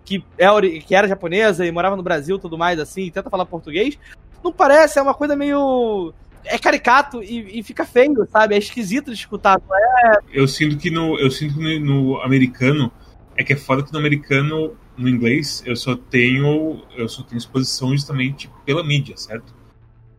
[0.05, 3.29] que, é ori que era japonesa e morava no Brasil tudo mais assim, e tenta
[3.29, 3.99] falar português,
[4.43, 6.13] não parece, é uma coisa meio
[6.45, 8.55] é caricato e, e, fica feio, sabe?
[8.55, 9.59] É esquisito de escutar.
[9.59, 10.19] É...
[10.31, 12.91] Eu sinto que no, eu sinto que no, no, americano
[13.35, 17.37] é que é foda que no americano, no inglês, eu só tenho eu só tenho
[17.37, 19.53] exposição justamente pela mídia, certo?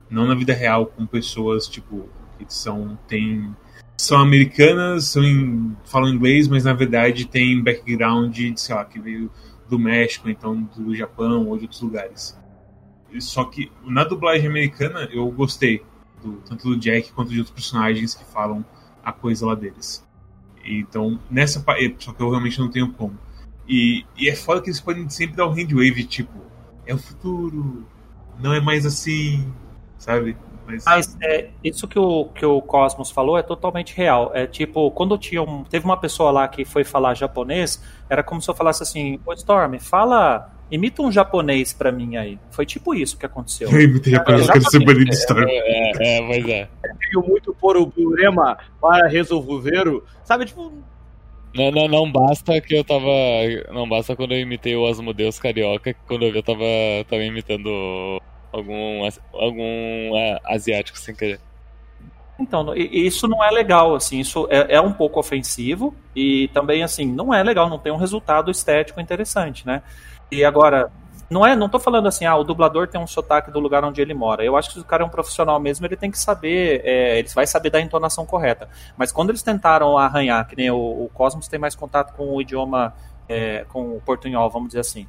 [0.08, 3.54] Não na vida real com pessoas tipo que são tem
[3.96, 9.30] são americanas, são falam inglês, mas na verdade tem background, de, sei lá, que veio
[9.68, 12.38] do México, então do Japão ou de outros lugares.
[13.18, 15.82] Só que na dublagem americana eu gostei
[16.22, 18.64] do, tanto do Jack quanto de outros personagens que falam
[19.02, 20.06] a coisa lá deles.
[20.64, 21.64] Então, nessa
[21.98, 23.18] só que eu realmente não tenho como.
[23.66, 26.38] E, e é foda que eles podem sempre dar um handwave, tipo,
[26.86, 27.86] é o futuro,
[28.38, 29.52] não é mais assim,
[29.96, 30.36] sabe?
[30.66, 34.30] Mas, Mas é, isso que o, que o Cosmos falou é totalmente real.
[34.34, 38.40] É tipo, quando tinha um, teve uma pessoa lá que foi falar japonês, era como
[38.40, 42.38] se eu falasse assim, ô Storm, fala Imita um japonês pra mim aí.
[42.50, 43.68] Foi tipo isso que aconteceu.
[43.72, 45.46] Eu imitei japonês, é, quero ser banido de história.
[45.48, 46.68] É, é, é, pois é.
[46.82, 50.02] Veio muito por o problema para resolver.
[50.24, 50.72] Sabe, tipo.
[51.52, 53.10] Não, não, não basta que eu tava.
[53.72, 56.64] Não basta quando eu imitei o Asmodeus Carioca, que quando eu vi eu tava,
[57.08, 58.20] tava imitando
[58.52, 61.40] algum, algum é, asiático sem querer.
[62.38, 67.04] Então, isso não é legal, assim, isso é, é, um pouco ofensivo e também, assim,
[67.04, 69.82] não é legal, não tem um resultado estético interessante, né?
[70.30, 70.90] E agora,
[71.30, 74.00] não é, não tô falando assim, ah, o dublador tem um sotaque do lugar onde
[74.02, 74.44] ele mora.
[74.44, 77.18] Eu acho que se o cara é um profissional mesmo, ele tem que saber, é,
[77.18, 78.68] ele vai saber da entonação correta.
[78.96, 82.42] Mas quando eles tentaram arranhar, que nem o, o Cosmos tem mais contato com o
[82.42, 82.92] idioma,
[83.28, 85.06] é, com o portunhol, vamos dizer assim.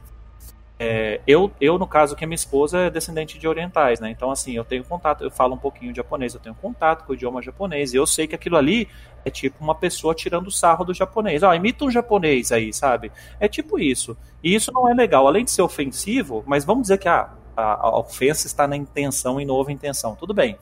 [0.83, 4.09] É, eu, eu, no caso, que a minha esposa é descendente de orientais, né?
[4.09, 7.11] Então, assim, eu tenho contato, eu falo um pouquinho de japonês, eu tenho contato com
[7.11, 8.87] o idioma japonês, e eu sei que aquilo ali
[9.23, 11.43] é tipo uma pessoa tirando sarro do japonês.
[11.43, 13.11] Ó, imita um japonês aí, sabe?
[13.39, 14.17] É tipo isso.
[14.43, 15.27] E isso não é legal.
[15.27, 19.39] Além de ser ofensivo, mas vamos dizer que ah, a, a ofensa está na intenção
[19.39, 20.15] e houve intenção.
[20.15, 20.57] Tudo bem.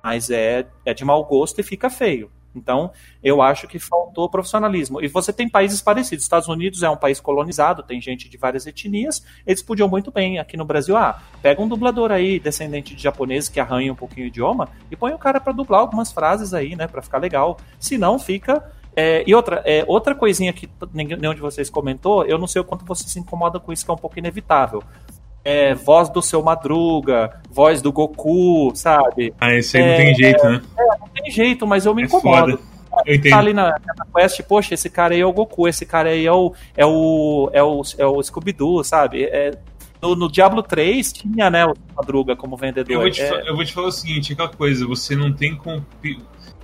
[0.00, 2.30] Mas é, é de mau gosto e fica feio.
[2.54, 2.90] Então,
[3.22, 5.02] eu acho que faltou profissionalismo.
[5.02, 6.24] E você tem países parecidos.
[6.24, 9.24] Estados Unidos é um país colonizado, tem gente de várias etnias.
[9.46, 10.96] Eles podiam muito bem aqui no Brasil.
[10.96, 14.96] Ah, pega um dublador aí, descendente de japonês que arranha um pouquinho o idioma, e
[14.96, 17.58] põe o cara para dublar algumas frases aí, né, para ficar legal.
[17.78, 18.64] Se não, fica.
[18.96, 22.64] É, e outra, é, outra coisinha que nenhum de vocês comentou, eu não sei o
[22.64, 24.82] quanto você se incomoda com isso, que é um pouco inevitável.
[25.44, 29.34] É, voz do seu Madruga, voz do Goku, sabe?
[29.38, 30.62] Ah, isso aí é, não tem jeito, né?
[30.78, 32.52] É, não tem jeito, mas eu me é incomodo.
[32.52, 32.74] Foda.
[33.04, 33.32] Eu entendo.
[33.32, 36.26] Tá ali na, na quest, poxa, esse cara aí é o Goku, esse cara aí
[36.26, 39.24] é o, é o, é o, é o Scooby-Doo, sabe?
[39.24, 39.50] É,
[40.00, 42.92] no, no, Diablo 3 tinha, né, o Madruga como vendedor.
[42.92, 43.48] Eu vou, te, é...
[43.48, 45.84] eu vou te falar o seguinte, aquela coisa, você não tem como...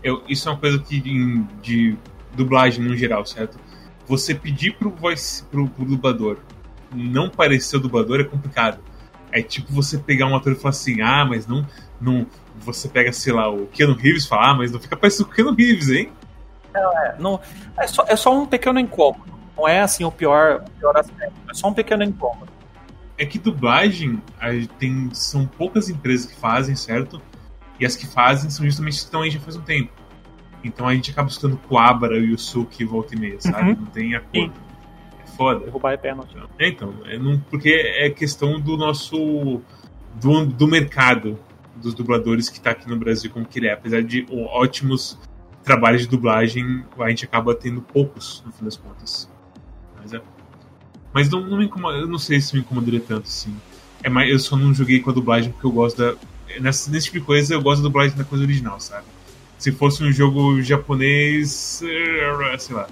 [0.03, 1.97] Eu, isso é uma coisa que de, de
[2.35, 3.59] dublagem no geral, certo?
[4.07, 6.39] Você pedir pro, voice, pro, pro dublador
[6.93, 8.81] não parecer o dublador é complicado.
[9.33, 11.67] É tipo você pegar um ator e falar assim, ah, mas não,
[12.01, 12.27] não.
[12.59, 15.33] Você pega, sei lá, o Keanu Reeves e fala, ah, mas não fica parecendo com
[15.33, 16.13] o Keanu Reeves, hein?
[16.75, 17.41] Não, é, não,
[17.79, 19.31] é, só, é só um pequeno incômodo.
[19.57, 21.35] Não é assim o pior, o pior aspecto.
[21.49, 22.51] É só um pequeno incômodo.
[23.17, 24.21] É que dublagem
[24.79, 27.21] tem, são poucas empresas que fazem, certo?
[27.79, 29.93] E as que fazem são justamente que estão aí já faz um tempo.
[30.65, 33.71] Então a gente acaba escutando Coabra e o Suki volta e meia, sabe?
[33.71, 33.77] Uhum.
[33.77, 34.53] Não tem acordo.
[34.55, 34.70] Sim
[35.41, 35.65] foda.
[35.65, 36.37] Derrubar é pênalti.
[36.59, 39.63] É, então, é não, porque é questão do nosso.
[40.21, 41.39] do, do mercado
[41.77, 43.73] dos dubladores que está aqui no Brasil como que ele é.
[43.73, 45.19] Apesar de ótimos
[45.65, 49.31] trabalhos de dublagem, a gente acaba tendo poucos, no fim das contas.
[49.99, 50.21] Mas é.
[51.13, 53.57] Mas não, não me incomoda, eu não sei se me incomodaria tanto assim.
[54.03, 56.15] É mais, eu só não joguei com a dublagem porque eu gosto da.
[56.61, 59.07] Nessa, nesse tipo de coisa eu gosto da dublagem da coisa original, sabe?
[59.57, 62.89] Se fosse um jogo japonês, eh, sei lá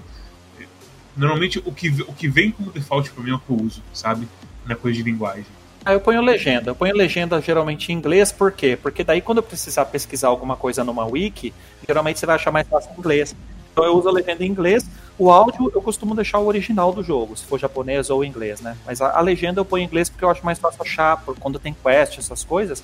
[1.19, 3.83] Normalmente o que, o que vem como default pra mim é o que eu uso,
[3.93, 4.25] sabe?
[4.65, 5.45] Na coisa de linguagem.
[5.83, 6.71] Aí eu ponho legenda.
[6.71, 8.77] Eu ponho legenda geralmente em inglês, por quê?
[8.81, 11.53] Porque daí quando eu precisar pesquisar alguma coisa numa wiki,
[11.85, 13.35] geralmente você vai achar mais fácil em inglês.
[13.71, 14.89] Então eu uso a legenda em inglês.
[15.17, 18.77] O áudio eu costumo deixar o original do jogo, se for japonês ou inglês, né?
[18.85, 21.37] Mas a, a legenda eu ponho em inglês porque eu acho mais fácil achar, por
[21.37, 22.79] quando tem quest, essas coisas,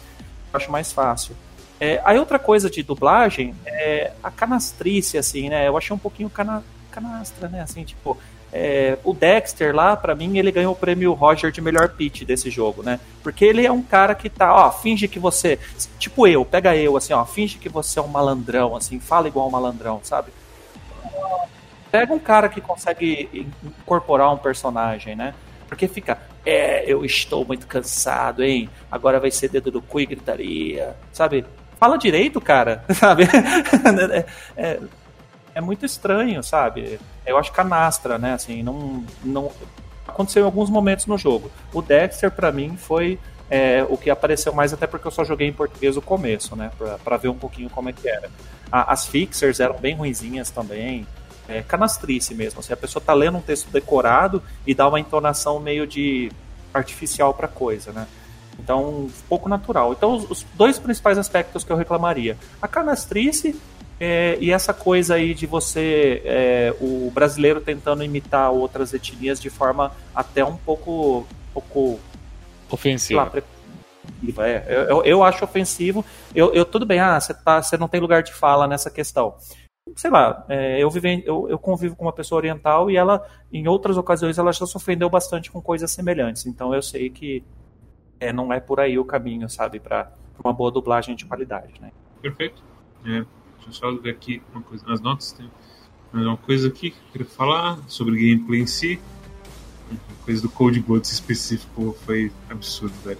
[0.51, 1.35] eu acho mais fácil.
[1.79, 5.67] É, aí outra coisa de dublagem é a canastrice, assim, né?
[5.67, 6.63] Eu achei um pouquinho cana,
[6.95, 7.61] canastra, né?
[7.61, 8.17] Assim, tipo,
[8.51, 12.49] é, o Dexter lá, para mim, ele ganhou o prêmio Roger de melhor pitch desse
[12.49, 12.99] jogo, né?
[13.21, 15.59] Porque ele é um cara que tá, ó, finge que você.
[15.99, 19.47] Tipo eu, pega eu, assim, ó, finge que você é um malandrão, assim, fala igual
[19.47, 20.31] um malandrão, sabe?
[21.91, 25.33] Pega um cara que consegue incorporar um personagem, né?
[25.67, 28.69] Porque fica, é, eu estou muito cansado, hein?
[28.89, 31.45] Agora vai ser dedo do cu e gritaria, sabe?
[31.77, 33.23] Fala direito, cara, sabe?
[34.55, 34.79] é,
[35.55, 36.99] é, muito estranho, sabe?
[37.25, 38.33] Eu acho canastra, né?
[38.33, 39.49] Assim, não, não
[40.05, 41.49] aconteceu em alguns momentos no jogo.
[41.73, 43.17] O Dexter para mim foi
[43.49, 46.71] é, o que apareceu mais até porque eu só joguei em português o começo, né?
[46.77, 48.29] Pra, pra ver um pouquinho como é que era.
[48.69, 51.07] A, as fixers eram bem ruinzinhas também.
[51.47, 52.59] É, canastrice mesmo.
[52.59, 56.31] Assim, a pessoa tá lendo um texto decorado e dá uma entonação meio de
[56.73, 58.07] artificial pra coisa, né?
[58.59, 59.93] Então, pouco natural.
[59.93, 63.55] Então, os, os dois principais aspectos que eu reclamaria: a canastrice
[63.99, 69.49] é, e essa coisa aí de você, é, o brasileiro tentando imitar outras etnias de
[69.49, 71.99] forma até um pouco, um pouco
[72.69, 73.31] ofensiva.
[74.39, 76.03] É, eu, eu acho ofensivo.
[76.33, 79.35] Eu, eu tudo bem, ah, você tá, não tem lugar de fala nessa questão.
[79.95, 83.67] Sei lá, é, eu, vive, eu, eu convivo com uma pessoa oriental e ela, em
[83.67, 86.45] outras ocasiões, ela já se ofendeu bastante com coisas semelhantes.
[86.45, 87.43] Então eu sei que
[88.19, 90.11] é, não é por aí o caminho, sabe, para
[90.43, 91.91] uma boa dublagem de qualidade, né?
[92.21, 92.61] Perfeito.
[93.05, 93.23] É.
[93.65, 95.31] Deixa eu só ver aqui uma coisa nas notas.
[95.31, 95.49] Tem
[96.13, 98.99] mais uma coisa aqui que eu queria falar sobre gameplay em si.
[99.91, 103.19] A coisa do Code Bloods específico foi absurdo, velho.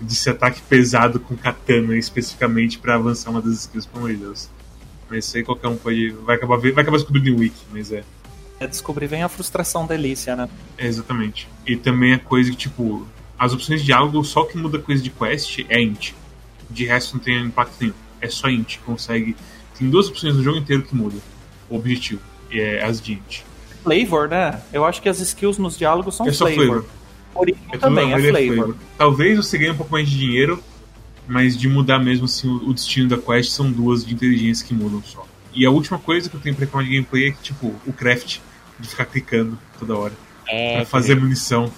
[0.00, 4.48] Desse ataque pesado com katana especificamente para avançar uma das skills, pelo amor de Deus.
[5.10, 6.10] Mas isso aí qualquer um pode.
[6.10, 8.04] Vai acabar, vai acabar descobrindo em Wiki, mas é.
[8.60, 10.48] É descobrir vem a frustração delícia, né?
[10.76, 11.48] É, exatamente.
[11.66, 13.06] E também a coisa que, tipo,
[13.38, 16.12] as opções de diálogo, só que muda coisa de quest é int.
[16.70, 18.78] De resto não tem impacto nenhum é só int.
[18.84, 19.36] Consegue.
[19.78, 21.20] Tem duas opções no jogo inteiro que mudam
[21.68, 22.20] o objetivo.
[22.50, 23.40] E é as de int.
[23.82, 24.60] Flavor, né?
[24.72, 26.56] Eu acho que as skills nos diálogos são é flavor.
[26.56, 26.84] flavor.
[27.34, 28.54] Origem é também, é flavor.
[28.56, 28.76] flavor.
[28.96, 30.62] Talvez você ganhe um pouco mais de dinheiro,
[31.26, 35.02] mas de mudar mesmo assim o destino da quest são duas de inteligência que mudam
[35.02, 35.26] só.
[35.54, 37.92] E a última coisa que eu tenho pra reclamar de gameplay é que, tipo, o
[37.92, 38.38] craft
[38.78, 40.12] de ficar clicando toda hora.
[40.46, 41.22] É, pra fazer tem...
[41.22, 41.72] munição.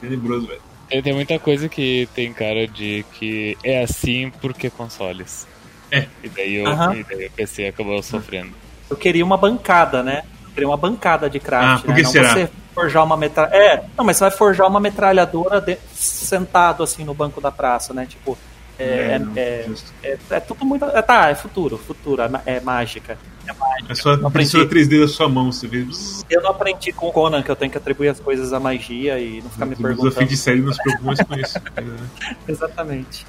[0.00, 0.60] Tenebroso, velho.
[0.88, 5.46] Tem, tem muita coisa que tem cara de que é assim porque consoles.
[5.92, 6.06] É.
[6.24, 6.94] E daí, eu, uhum.
[6.94, 8.52] e daí o PC acabou sofrendo.
[8.88, 10.22] Eu queria uma bancada, né?
[10.46, 11.84] Eu queria uma bancada de craft.
[11.84, 12.08] Ah, por que né?
[12.08, 12.28] será?
[12.28, 13.64] Não você forjar uma metralhadora.
[13.64, 15.76] É, não, mas você vai forjar uma metralhadora de...
[15.92, 18.06] sentado assim no banco da praça, né?
[18.06, 18.36] Tipo.
[18.78, 19.70] É, é, é,
[20.02, 20.84] é, é, tudo muito.
[20.86, 23.18] É, tá, é futuro, futuro, é, mágica.
[23.46, 23.92] É mágica.
[23.92, 25.86] É só a impressora 3D da sua mão, você vê.
[26.30, 29.18] Eu não aprendi com o Conan que eu tenho que atribuir as coisas à magia
[29.18, 30.08] e não ficar me perguntando.
[30.08, 31.58] Desafio de série não se preocupa com isso.
[32.48, 33.26] Exatamente.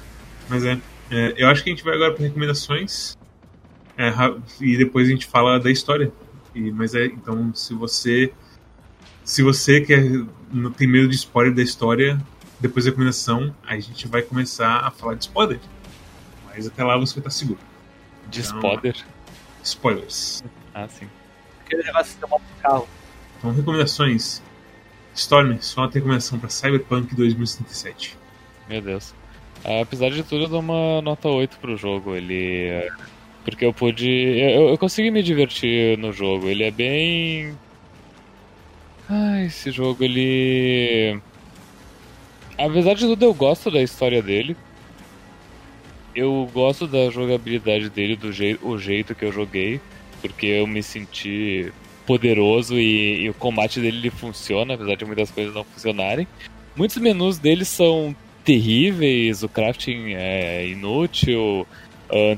[0.48, 0.78] Mas é.
[1.10, 3.16] É, eu acho que a gente vai agora para recomendações
[3.96, 4.12] é,
[4.60, 6.12] e depois a gente fala da história.
[6.54, 8.32] E, mas é, então, se você
[9.24, 10.02] se você quer
[10.52, 12.20] não tem medo de spoiler da história,
[12.60, 15.60] depois da recomendação, a gente vai começar a falar de spoiler.
[16.46, 17.58] Mas até lá você vai estar seguro.
[18.28, 18.96] De então, spoiler?
[19.62, 20.44] Spoilers.
[20.74, 21.08] Ah, sim.
[21.64, 22.88] Aquele negócio de carro.
[23.38, 24.42] Então, recomendações.
[25.14, 28.18] Storm, só uma recomendação para Cyberpunk 2077.
[28.68, 29.14] Meu Deus.
[29.64, 32.14] Apesar de tudo, eu dou uma nota 8 pro jogo.
[32.14, 32.90] Ele.
[33.44, 34.08] Porque eu pude.
[34.08, 36.48] Eu, eu consegui me divertir no jogo.
[36.48, 37.56] Ele é bem.
[39.08, 41.18] Ah, esse jogo, ele.
[42.58, 44.56] Apesar de tudo, eu gosto da história dele.
[46.14, 49.80] Eu gosto da jogabilidade dele, do jeito, o jeito que eu joguei.
[50.20, 51.72] Porque eu me senti
[52.06, 56.26] poderoso e, e o combate dele ele funciona, apesar de muitas coisas não funcionarem.
[56.76, 61.66] Muitos menus dele são terríveis, o crafting é inútil.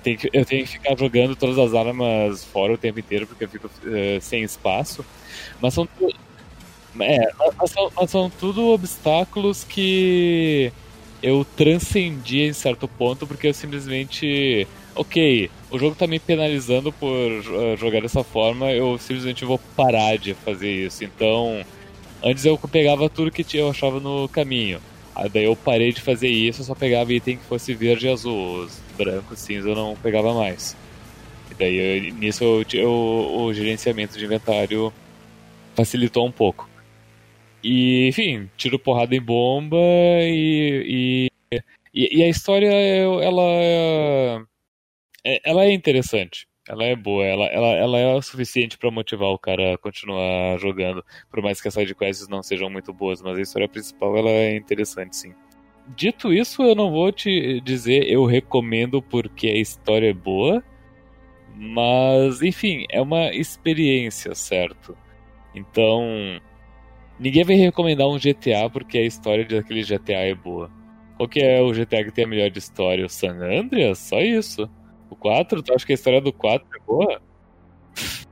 [0.03, 3.49] Que, eu tenho que ficar jogando todas as armas fora o tempo inteiro porque eu
[3.49, 5.05] fico uh, sem espaço.
[5.61, 5.87] Mas são,
[7.01, 10.73] é, mas são, mas são tudo obstáculos que
[11.23, 14.67] eu transcendi em certo ponto porque eu simplesmente.
[14.95, 20.17] Ok, o jogo tá me penalizando por uh, jogar dessa forma, eu simplesmente vou parar
[20.17, 21.05] de fazer isso.
[21.05, 21.63] Então,
[22.25, 24.81] antes eu pegava tudo que eu achava no caminho.
[25.17, 28.65] Aí daí eu parei de fazer isso, só pegava item que fosse verde e azul.
[28.65, 30.77] Os brancos, cinza eu não pegava mais.
[31.51, 31.77] E daí
[32.09, 34.93] eu, nisso eu, eu, o gerenciamento de inventário
[35.75, 36.69] facilitou um pouco.
[37.65, 39.77] E, enfim, tiro porrada em bomba
[40.23, 41.31] e.
[41.53, 41.61] E,
[41.95, 43.43] e, e a história, ela.
[45.25, 46.47] é- Ela é interessante.
[46.69, 50.59] Ela é boa, ela, ela, ela é o suficiente pra motivar o cara a continuar
[50.59, 51.05] jogando.
[51.31, 54.57] Por mais que as sidequests não sejam muito boas, mas a história principal ela é
[54.57, 55.35] interessante, sim.
[55.95, 60.63] Dito isso, eu não vou te dizer eu recomendo porque a história é boa,
[61.55, 64.97] mas enfim, é uma experiência, certo?
[65.55, 66.41] Então,
[67.21, 70.71] ninguém vai recomendar um GTA porque a história daquele GTA é boa.
[71.17, 73.07] Qual que é o GTA que tem a melhor história?
[73.07, 73.99] O San Andreas?
[74.01, 74.69] Só isso.
[75.11, 75.63] O 4?
[75.63, 77.21] Tu acha que a história do 4 é boa?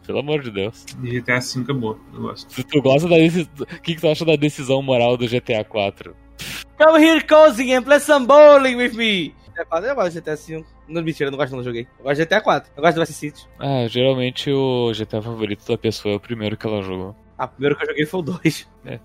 [0.06, 0.84] Pelo amor de Deus.
[1.02, 2.52] E GTA V é boa, eu gosto.
[2.52, 3.50] Se tu gosta da decisão.
[3.60, 6.14] O que, que tu acha da decisão moral do GTA 4?
[6.76, 9.34] Come here, cozy, and play some bowling with me.
[9.48, 10.66] GTA 4, eu gosto de GTA 5.
[10.88, 11.88] Não, mentira, eu não gosto não, joguei.
[11.98, 12.72] Eu gosto de GTA 4.
[12.76, 13.48] Eu gosto do Vice City.
[13.58, 17.16] Ah, geralmente o GTA favorito da pessoa é o primeiro que ela jogou.
[17.38, 18.68] Ah, o primeiro que eu joguei foi o 2.
[18.84, 19.00] É,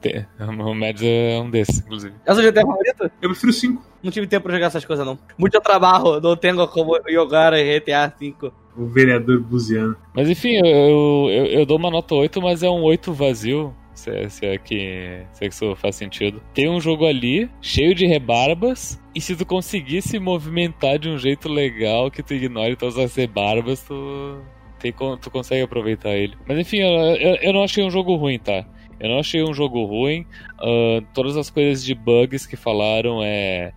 [0.00, 2.14] te- o Mads é um desses, inclusive.
[2.26, 3.10] É seu GTA favorito?
[3.20, 3.82] Eu prefiro o 5.
[4.02, 5.18] Não tive tempo pra jogar essas coisas, não.
[5.36, 8.52] Muito trabalho, não tenho como jogar GTA 5.
[8.76, 9.96] O vereador buziano.
[10.14, 13.74] Mas enfim, eu, eu, eu- eu dou uma nota 8, mas é um 8 vazio.
[13.92, 16.40] Se é, se, é que, se é que isso faz sentido.
[16.54, 21.18] Tem um jogo ali, cheio de rebarbas, e se tu conseguir se movimentar de um
[21.18, 24.38] jeito legal, que tu ignore todas as rebarbas, tu,
[24.78, 26.36] tem, tu consegue aproveitar ele.
[26.46, 28.64] Mas enfim, eu, eu, eu não achei um jogo ruim, tá?
[29.00, 30.26] Eu não achei um jogo ruim.
[30.58, 33.72] Ah, todas as coisas de bugs que falaram é.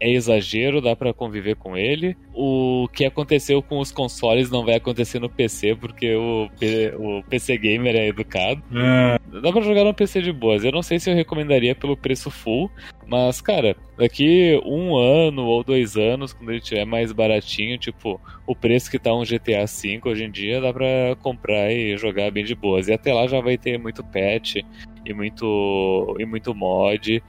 [0.00, 2.16] É exagero, dá pra conviver com ele.
[2.32, 7.22] O que aconteceu com os consoles não vai acontecer no PC, porque o, P- o
[7.28, 8.62] PC Gamer é educado.
[8.74, 10.64] É, Dá pra jogar no PC de boas.
[10.64, 12.70] Eu não sei se eu recomendaria pelo preço full,
[13.06, 18.56] mas, cara, daqui um ano ou dois anos, quando ele tiver mais baratinho, tipo, o
[18.56, 20.86] preço que tá um GTA V hoje em dia, dá pra
[21.22, 22.88] comprar e jogar bem de boas.
[22.88, 24.56] E até lá já vai ter muito patch
[25.04, 27.22] e muito, e muito mod,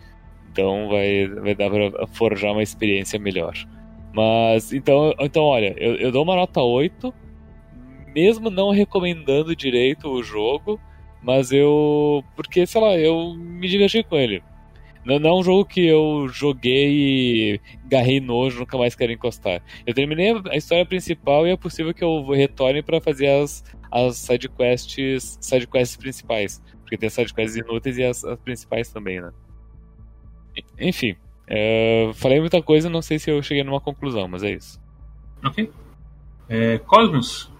[0.52, 3.53] então vai, vai dar pra forjar uma experiência melhor.
[4.14, 7.14] Mas, então, então olha, eu, eu dou uma nota 8,
[8.14, 10.80] mesmo não recomendando direito o jogo,
[11.23, 12.23] mas eu.
[12.36, 14.44] Porque, sei lá, eu me diverti com ele.
[15.06, 19.64] Não, não é um jogo que eu joguei e garrei nojo, nunca mais quero encostar.
[19.86, 24.18] Eu terminei a história principal e é possível que eu retorne pra fazer as, as
[24.18, 26.61] sidequests, sidequests principais.
[26.82, 29.32] Porque tem sidequests inúteis e as, as principais também, né?
[30.80, 31.15] Enfim,
[31.48, 34.80] é, falei muita coisa, não sei se eu cheguei numa conclusão, mas é isso.
[35.44, 35.72] ok.
[36.49, 37.52] É, Cosmos,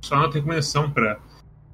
[0.00, 1.18] só nota de recomendação pra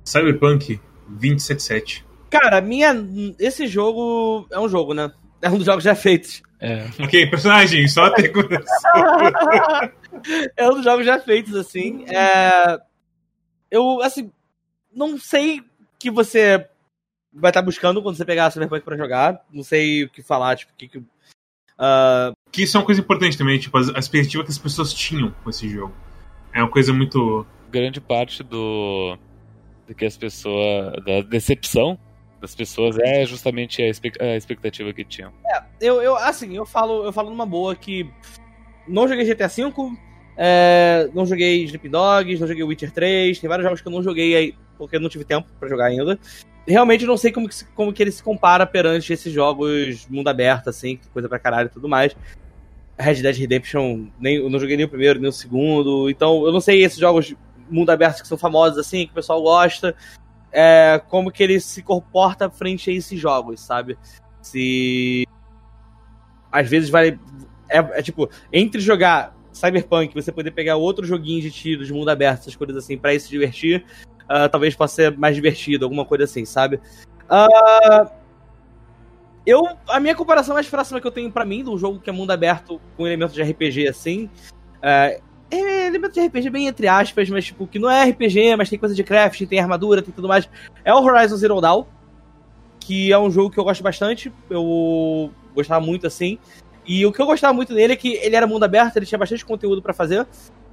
[0.04, 2.04] Cyberpunk 2077.
[2.30, 2.94] Cara, minha.
[3.38, 5.12] Esse jogo é um jogo, né?
[5.42, 6.42] É um dos jogos já feitos.
[6.60, 8.92] É, Ok, personagem, só recomendação.
[10.56, 12.04] é um dos jogos já feitos, assim.
[12.08, 12.78] É...
[13.70, 14.30] Eu, assim,
[14.94, 15.60] não sei
[15.98, 16.66] que você
[17.32, 19.44] vai estar buscando quando você pegar a Cyberpunk pra jogar.
[19.50, 20.88] Não sei o que falar, tipo, o que.
[20.88, 21.02] que...
[21.78, 25.34] ah, que isso é uma coisa importante também, tipo, a, expectativa que as pessoas tinham
[25.42, 25.94] com esse jogo.
[26.52, 27.46] É uma coisa muito.
[27.70, 29.16] grande parte do,
[29.86, 30.92] do que as pessoas.
[31.04, 31.98] da decepção
[32.40, 35.32] das pessoas é justamente a, expec- a expectativa que tinham.
[35.80, 38.10] eu, eu, assim, eu falo, eu falo numa boa que
[38.88, 39.72] não joguei GTA V,
[40.36, 44.02] é, não joguei Sleeping Dogs, não joguei Witcher 3, tem vários jogos que eu não
[44.02, 46.18] joguei aí porque eu não tive tempo pra jogar ainda.
[46.66, 50.68] Realmente não sei como que, como que ele se compara perante esses jogos mundo aberto,
[50.68, 52.14] assim, coisa pra caralho e tudo mais.
[52.98, 56.52] Red Dead Redemption, nem, eu não joguei nem o primeiro, nem o segundo, então eu
[56.52, 57.34] não sei esses jogos
[57.68, 59.94] mundo aberto que são famosos, assim, que o pessoal gosta,
[60.52, 63.98] é, como que ele se comporta frente a esses jogos, sabe?
[64.40, 65.26] Se
[66.50, 67.18] às vezes vai.
[67.68, 72.10] É, é tipo, entre jogar Cyberpunk, você poder pegar outro joguinho de tiro, de mundo
[72.10, 73.84] aberto, essas coisas assim, ir se divertir,
[74.28, 76.80] ah, talvez possa ser mais divertido, alguma coisa assim, sabe?
[77.28, 78.10] Ah,
[79.46, 79.62] eu.
[79.88, 82.12] A minha comparação mais próxima que eu tenho pra mim de um jogo que é
[82.12, 84.30] mundo aberto com elementos de RPG assim.
[84.80, 85.20] É,
[85.50, 88.78] é elemento de RPG bem entre aspas, mas tipo, que não é RPG, mas tem
[88.78, 90.48] coisa de crafting, tem armadura, tem tudo mais.
[90.84, 91.84] É o Horizon Zero Dawn,
[92.80, 94.32] que é um jogo que eu gosto bastante.
[94.48, 96.38] Eu gostava muito assim.
[96.86, 99.18] E o que eu gostava muito dele é que ele era mundo aberto, ele tinha
[99.18, 100.26] bastante conteúdo pra fazer.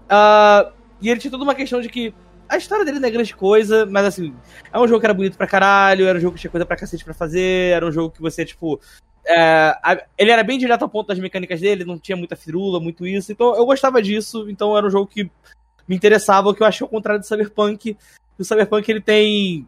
[0.07, 0.71] Ah,
[1.01, 2.13] e ele tinha toda uma questão de que
[2.49, 4.33] a história dele não é grande coisa, mas assim,
[4.73, 6.75] é um jogo que era bonito pra caralho, era um jogo que tinha coisa pra
[6.75, 8.81] cacete pra fazer, era um jogo que você, tipo.
[9.25, 9.75] é,
[10.17, 13.31] ele era bem direto ao ponto das mecânicas dele, não tinha muita firula, muito isso.
[13.31, 15.29] Então eu gostava disso, então era um jogo que
[15.87, 17.95] me interessava, o que eu achei ao contrário do Cyberpunk.
[18.37, 19.67] O Cyberpunk ele tem.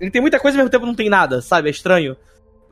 [0.00, 1.68] Ele tem muita coisa e ao mesmo tempo não tem nada, sabe?
[1.68, 2.16] É estranho.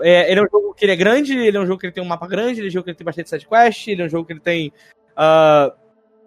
[0.01, 1.93] É, ele é um jogo que ele é grande, ele é um jogo que ele
[1.93, 4.05] tem um mapa grande, ele é um jogo que ele tem bastante sidequest, ele é
[4.07, 4.73] um jogo que ele tem
[5.17, 5.73] ah,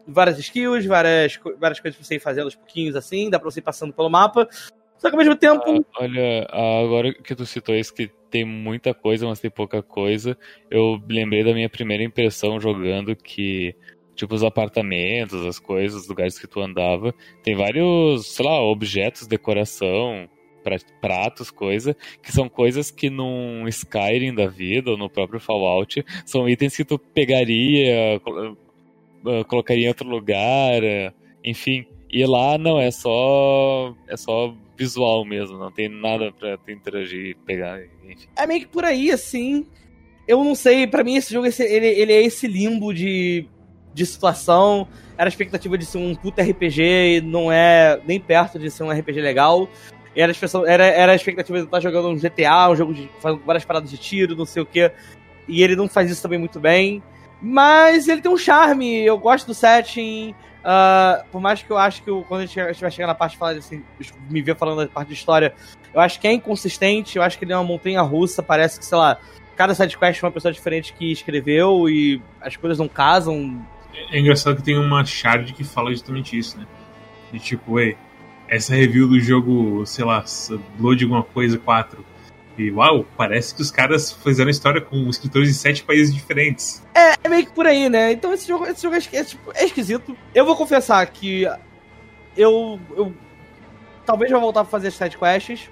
[0.08, 3.60] várias skills, várias, várias coisas pra você ir fazendo aos pouquinhos assim, dá pra você
[3.60, 4.48] ir passando pelo mapa.
[4.98, 5.86] Só que ao mesmo tempo.
[5.96, 6.48] Ah, olha,
[6.86, 10.38] agora que tu citou isso, que tem muita coisa, mas tem pouca coisa,
[10.72, 13.76] eu lembrei da minha primeira impressão jogando que.
[14.16, 17.16] Tipo, os apartamentos, as coisas, os lugares que tu andava.
[17.42, 20.30] Tem vários, sei lá, objetos, decoração,
[21.02, 26.48] pratos, coisa, que são coisas que num Skyrim da vida, ou no próprio Fallout, são
[26.48, 28.22] itens que tu pegaria,
[29.26, 30.82] ah, colocaria em outro lugar,
[31.44, 31.86] enfim.
[32.10, 33.95] E lá não, é só.
[34.08, 38.28] É só visual mesmo, não tem nada tu interagir pegar, enfim.
[38.36, 39.66] É meio que por aí, assim.
[40.28, 43.45] Eu não sei, para mim esse jogo ele, ele é esse limbo de,
[43.94, 44.88] de situação.
[45.18, 46.82] Era a expectativa de ser um puta RPG
[47.18, 49.70] e não é nem perto de ser um RPG legal.
[50.16, 53.10] Era a, era, era a expectativa de estar jogando um GTA, um jogo de
[53.45, 54.91] várias paradas de tiro, não sei o que.
[55.48, 57.04] E ele não faz isso também muito bem.
[57.45, 60.34] Mas ele tem um charme, eu gosto do setting.
[60.64, 63.34] Uh, por mais que eu acho que eu, quando a gente vai chegar na parte
[63.34, 63.84] de falar assim,
[64.30, 65.53] me ver falando da parte de história,
[65.94, 68.86] eu acho que é inconsistente, eu acho que ele é uma montanha russa, parece que,
[68.86, 69.20] sei lá,
[69.57, 73.61] cada sidequest é uma pessoa diferente que escreveu e as coisas não casam.
[74.10, 76.65] É engraçado que tem uma shard que fala justamente isso, né?
[77.34, 77.98] De tipo, ei,
[78.48, 80.24] essa review do jogo, sei lá,
[80.78, 82.06] Blood alguma coisa 4.
[82.58, 86.84] E uau, parece que os caras fizeram história com escritores de sete países diferentes.
[86.94, 88.12] É, é meio que por aí, né?
[88.12, 90.16] Então esse jogo, esse jogo é, é, tipo, é esquisito.
[90.36, 91.46] Eu vou confessar que
[92.38, 93.14] eu, eu
[94.06, 95.70] talvez vou voltar a fazer as side quests.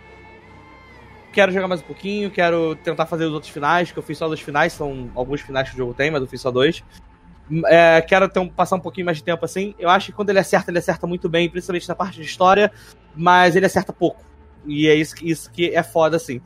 [1.32, 4.28] Quero jogar mais um pouquinho, quero tentar fazer os outros finais, que eu fiz só
[4.28, 6.84] dois finais, são alguns finais que o jogo tem, mas eu fiz só dois.
[7.68, 9.76] É, quero um, passar um pouquinho mais de tempo assim.
[9.78, 12.72] Eu acho que quando ele acerta, ele acerta muito bem, principalmente na parte de história,
[13.16, 14.24] mas ele acerta pouco.
[14.66, 16.42] E é isso, isso que é foda, assim.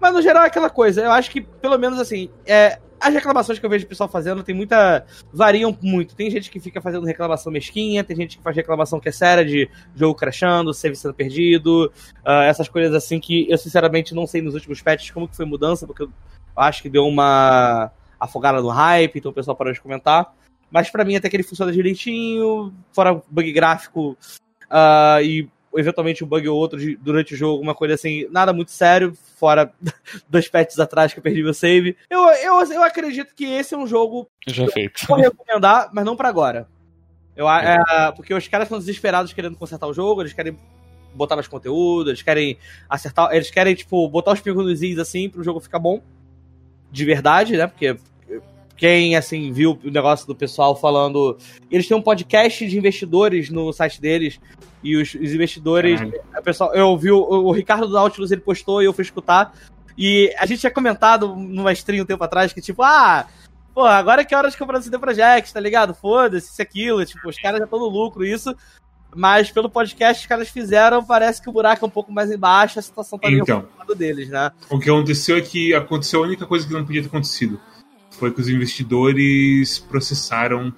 [0.00, 1.02] Mas no geral é aquela coisa.
[1.02, 4.42] Eu acho que, pelo menos assim, é, as reclamações que eu vejo o pessoal fazendo
[4.42, 5.04] tem muita.
[5.32, 6.14] variam muito.
[6.14, 9.44] Tem gente que fica fazendo reclamação mesquinha, tem gente que faz reclamação que é séria
[9.44, 11.92] de jogo crashando, save sendo perdido,
[12.26, 15.46] uh, essas coisas assim que eu sinceramente não sei nos últimos patches como que foi
[15.46, 16.12] mudança, porque eu
[16.56, 20.34] acho que deu uma afogada no hype, então o pessoal parou de comentar.
[20.70, 24.16] Mas para mim até que ele funciona direitinho, fora bug gráfico
[24.70, 28.52] uh, e eventualmente um bug ou outro de, durante o jogo, alguma coisa assim, nada
[28.52, 29.72] muito sério, fora
[30.28, 31.96] dois patches atrás que eu perdi meu save.
[32.10, 35.00] Eu, eu, eu acredito que esse é um jogo já que feito.
[35.02, 36.68] eu vou recomendar, mas não para agora.
[37.36, 37.78] Eu, é,
[38.16, 40.58] porque os caras estão desesperados querendo consertar o jogo, eles querem
[41.14, 42.58] botar mais conteúdo, eles querem
[42.88, 46.02] acertar, eles querem, tipo, botar os pingos nos is assim pro jogo ficar bom.
[46.90, 47.66] De verdade, né?
[47.66, 47.96] Porque
[48.78, 51.36] quem, assim, viu o negócio do pessoal falando.
[51.68, 54.40] Eles têm um podcast de investidores no site deles.
[54.82, 56.00] E os, os investidores.
[56.32, 59.52] A pessoal, eu vi o, o Ricardo do Nautilus, ele postou e eu fui escutar.
[59.98, 63.26] E a gente tinha comentado numa stream um tempo atrás que, tipo, ah,
[63.74, 65.92] pô, agora é que é hora de comprar no CD Projekt, tá ligado?
[65.92, 67.04] Foda-se, isso aquilo.
[67.04, 68.54] Tipo, os caras já estão no lucro, isso.
[69.12, 72.30] Mas pelo podcast que os caras fizeram, parece que o buraco é um pouco mais
[72.30, 74.52] embaixo, a situação tá então, meio lado deles, né?
[74.70, 77.58] O que aconteceu é que aconteceu a única coisa que não podia ter acontecido
[78.18, 80.72] foi que os investidores processaram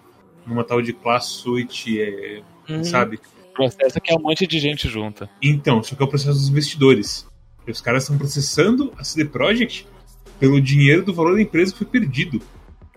[0.47, 2.85] numa tal de class suite, é, uhum.
[2.85, 3.19] sabe?
[3.55, 5.29] Processo que é um monte de gente junta.
[5.43, 7.27] Então, só que é o processo dos investidores.
[7.67, 9.87] E os caras estão processando a CD Projekt
[10.39, 12.41] pelo dinheiro do valor da empresa que foi perdido.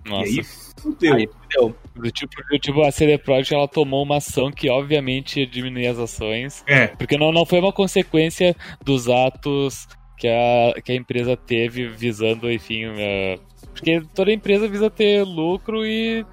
[0.05, 0.29] Nossa.
[0.29, 0.45] E aí
[0.77, 1.13] fudeu.
[1.15, 1.75] Aí fudeu.
[1.95, 5.87] Do tipo, do tipo, a CD Projekt ela tomou uma ação que obviamente ia diminuir
[5.87, 6.63] as ações.
[6.67, 6.87] É.
[6.87, 9.87] Porque não, não foi uma consequência dos atos
[10.17, 13.39] que a, que a empresa teve visando, enfim, uh,
[13.73, 16.25] porque toda empresa visa ter lucro e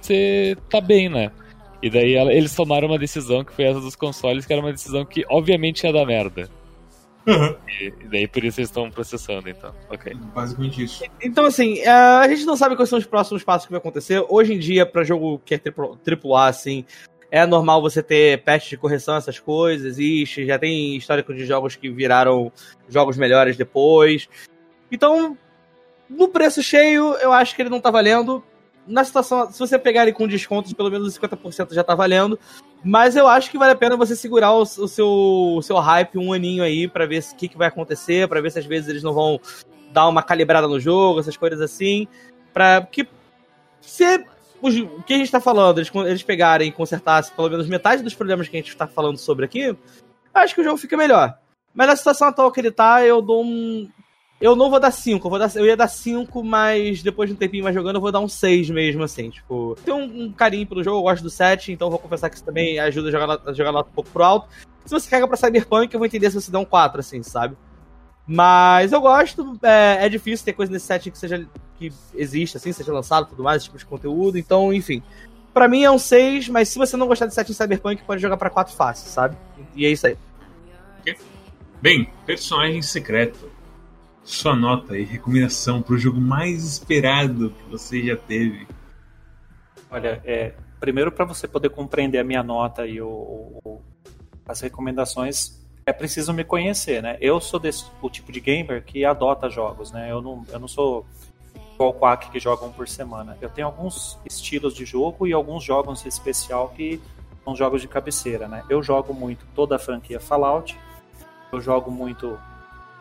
[0.00, 1.30] você tá bem, né?
[1.82, 5.04] E daí eles tomaram uma decisão que foi essa dos consoles, que era uma decisão
[5.04, 6.48] que obviamente ia dar merda.
[7.26, 7.54] Uhum.
[7.80, 9.72] E, e, daí por isso eles estão processando, então.
[9.90, 10.12] Ok.
[10.34, 11.04] Basicamente isso.
[11.20, 14.24] Então, assim, a gente não sabe quais são os próximos passos que vai acontecer.
[14.28, 16.84] Hoje em dia, para jogo que é AAA, assim,
[17.32, 19.98] é normal você ter patch de correção, essas coisas.
[19.98, 22.52] Ixi, já tem histórico de jogos que viraram
[22.90, 24.28] jogos melhores depois.
[24.90, 25.36] Então,
[26.10, 28.44] no preço cheio, eu acho que ele não tá valendo.
[28.86, 32.38] Na situação, se você pegar ele com descontos, pelo menos 50% já tá valendo.
[32.84, 36.18] Mas eu acho que vale a pena você segurar o, o seu, o seu hype
[36.18, 38.90] um aninho aí para ver o que, que vai acontecer, para ver se às vezes
[38.90, 39.40] eles não vão
[39.90, 42.06] dar uma calibrada no jogo, essas coisas assim.
[42.52, 43.08] Pra que
[43.80, 44.22] se
[44.62, 48.14] o que a gente tá falando, eles, eles pegarem e consertassem pelo menos metade dos
[48.14, 49.76] problemas que a gente tá falando sobre aqui,
[50.32, 51.36] acho que o jogo fica melhor.
[51.74, 53.88] Mas na situação atual que ele tá, eu dou um
[54.42, 57.38] eu não vou dar 5, eu, dar, eu ia dar 5, mas depois de um
[57.38, 59.30] tempinho mais jogando, eu vou dar um 6 mesmo, assim.
[59.30, 62.34] Tipo, tenho um, um, carinho pelo jogo, eu gosto do 7, então vou confessar que
[62.34, 64.48] isso também ajuda a jogar, a jogar nota um pouco pro alto.
[64.84, 67.56] Se você caga pra Cyberpunk, eu vou entender se você der um 4, assim, sabe?
[68.26, 71.46] Mas eu gosto, é, é difícil ter coisa nesse set que seja
[71.90, 75.02] que exista, assim, seja lançado tudo mais, esse tipo de conteúdo, então, enfim.
[75.52, 78.22] Pra mim é um 6, mas se você não gostar de set em Cyberpunk, pode
[78.22, 79.36] jogar pra 4 fácil, sabe?
[79.74, 80.16] E é isso aí.
[81.80, 83.50] Bem, personagem secreto.
[84.22, 88.68] Sua nota e recomendação para o jogo mais esperado que você já teve.
[89.90, 93.82] Olha, é, primeiro para você poder compreender a minha nota e o, o,
[94.46, 97.16] as recomendações, é preciso me conhecer, né?
[97.20, 100.10] Eu sou desse, o tipo de gamer que adota jogos, né?
[100.10, 101.04] Eu não, eu não sou
[101.74, 103.36] igual Quack que joga um por semana.
[103.40, 107.00] Eu tenho alguns estilos de jogo e alguns jogos em especial que
[107.44, 108.64] são jogos de cabeceira, né?
[108.68, 110.78] Eu jogo muito toda a franquia Fallout,
[111.52, 112.38] eu jogo muito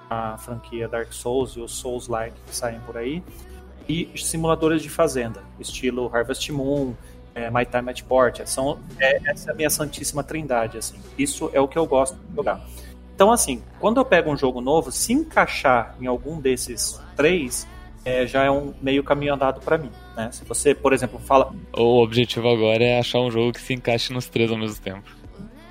[0.10, 3.24] a franquia Dark Souls e os Souls-like que saem por aí,
[3.88, 6.94] e simuladores de fazenda, estilo Harvest Moon,
[7.34, 11.00] é, My Time at Port, são, é, essa é a minha santíssima trindade, assim.
[11.18, 12.62] Isso é o que eu gosto de jogar.
[13.16, 17.68] Então, assim, quando eu pego um jogo novo, se encaixar em algum desses três,
[18.04, 19.92] é, já é um meio caminho andado para mim.
[20.16, 20.30] Né?
[20.32, 21.54] Se você, por exemplo, fala.
[21.74, 25.10] O objetivo agora é achar um jogo que se encaixe nos três ao mesmo tempo.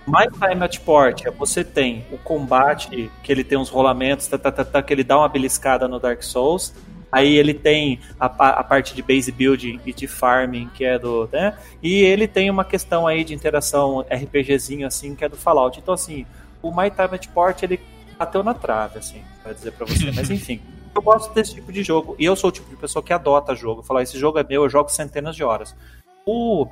[0.07, 4.51] My Time at Port, você tem o combate, que ele tem uns rolamentos, tá, tá,
[4.51, 6.75] tá, tá, que ele dá uma beliscada no Dark Souls.
[7.13, 11.29] Aí ele tem a, a, parte de base building e de farming, que é do.
[11.33, 11.57] Né?
[11.83, 15.79] E ele tem uma questão aí de interação RPGzinho, assim, que é do Fallout.
[15.79, 16.25] Então, assim,
[16.63, 17.81] o My Time at Port, ele
[18.17, 20.11] bateu na trave, assim, pra dizer pra você.
[20.13, 20.61] Mas enfim
[20.95, 22.15] eu gosto desse tipo de jogo.
[22.19, 23.83] E eu sou o tipo de pessoa que adota jogo.
[23.83, 25.75] Falar, esse jogo é meu, eu jogo centenas de horas.
[26.27, 26.67] O,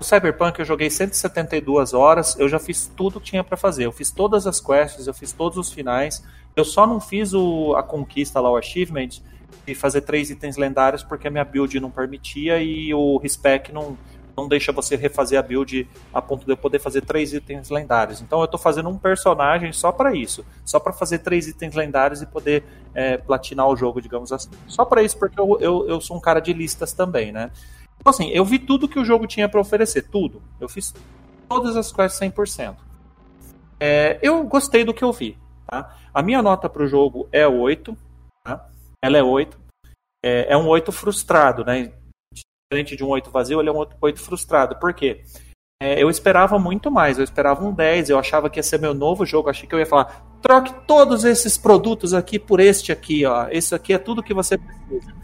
[0.00, 3.86] o Cyberpunk eu joguei 172 horas, eu já fiz tudo que tinha para fazer.
[3.86, 6.24] Eu fiz todas as quests, eu fiz todos os finais.
[6.54, 9.20] Eu só não fiz o, a conquista lá, o achievement,
[9.66, 13.96] e fazer três itens lendários porque a minha build não permitia e o respec não,
[14.36, 18.20] não deixa você refazer a build a ponto de eu poder fazer três itens lendários.
[18.20, 22.20] Então eu estou fazendo um personagem só para isso, só para fazer três itens lendários
[22.20, 22.64] e poder
[22.94, 24.50] é, platinar o jogo, digamos assim.
[24.66, 27.50] Só para isso, porque eu, eu, eu sou um cara de listas também, né?
[27.98, 30.42] Então assim, eu vi tudo que o jogo tinha para oferecer, tudo.
[30.60, 30.94] Eu fiz
[31.48, 32.76] todas as quests 100%.
[33.80, 35.38] É, eu gostei do que eu vi.
[35.66, 35.96] Tá?
[36.12, 37.96] A minha nota para o jogo é 8.
[38.44, 38.68] Tá?
[39.02, 39.58] Ela é 8.
[40.24, 41.92] É, é um 8 frustrado, né?
[42.70, 44.76] Diferente de um 8 vazio, ele é um 8 frustrado.
[44.76, 45.20] Por quê?
[45.80, 48.94] É, eu esperava muito mais, eu esperava um 10, eu achava que ia ser meu
[48.94, 53.24] novo jogo, achei que eu ia falar, troque todos esses produtos aqui por este aqui,
[53.24, 53.46] ó.
[53.50, 55.14] Esse aqui é tudo que você precisa.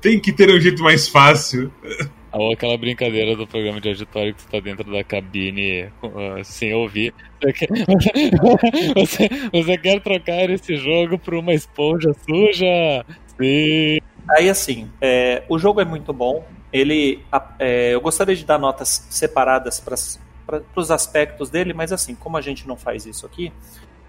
[0.00, 1.72] Tem que ter um jeito mais fácil.
[2.30, 6.74] Ou aquela brincadeira do programa de auditório que você tá dentro da cabine uh, sem
[6.74, 7.12] ouvir.
[7.42, 7.68] Você quer,
[8.94, 13.04] você, você quer trocar esse jogo por uma esponja suja?
[13.40, 13.98] Sim.
[14.36, 17.24] Aí assim, é, o jogo é muito bom, ele,
[17.58, 22.40] é, eu gostaria de dar notas separadas para os aspectos dele, mas assim, como a
[22.40, 23.52] gente não faz isso aqui,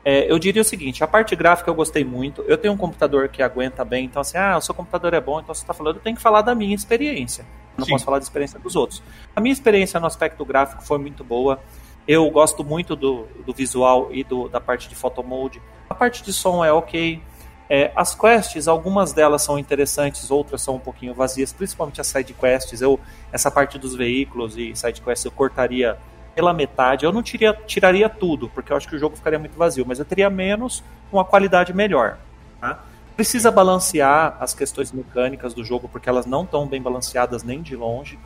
[0.04, 2.42] é, eu diria o seguinte: a parte gráfica eu gostei muito.
[2.44, 5.40] Eu tenho um computador que aguenta bem, então assim, ah, o seu computador é bom,
[5.40, 7.46] então você está falando, eu tenho que falar da minha experiência.
[7.78, 7.92] Não Sim.
[7.92, 9.02] posso falar da experiência dos outros.
[9.36, 11.60] A minha experiência no aspecto gráfico foi muito boa.
[12.08, 15.62] Eu gosto muito do, do visual e do, da parte de photomode.
[15.90, 17.22] A parte de som é ok.
[17.70, 22.34] É, as quests, algumas delas são interessantes, outras são um pouquinho vazias, principalmente as side
[22.34, 22.82] quests.
[22.82, 23.00] Eu,
[23.32, 25.98] essa parte dos veículos e side quests eu cortaria
[26.34, 27.06] pela metade.
[27.06, 30.00] Eu não tiria, tiraria tudo, porque eu acho que o jogo ficaria muito vazio, mas
[30.00, 32.18] eu teria menos uma qualidade melhor.
[32.60, 32.80] Tá?
[33.16, 37.76] Precisa balancear as questões mecânicas do jogo, porque elas não estão bem balanceadas nem de
[37.76, 38.18] longe.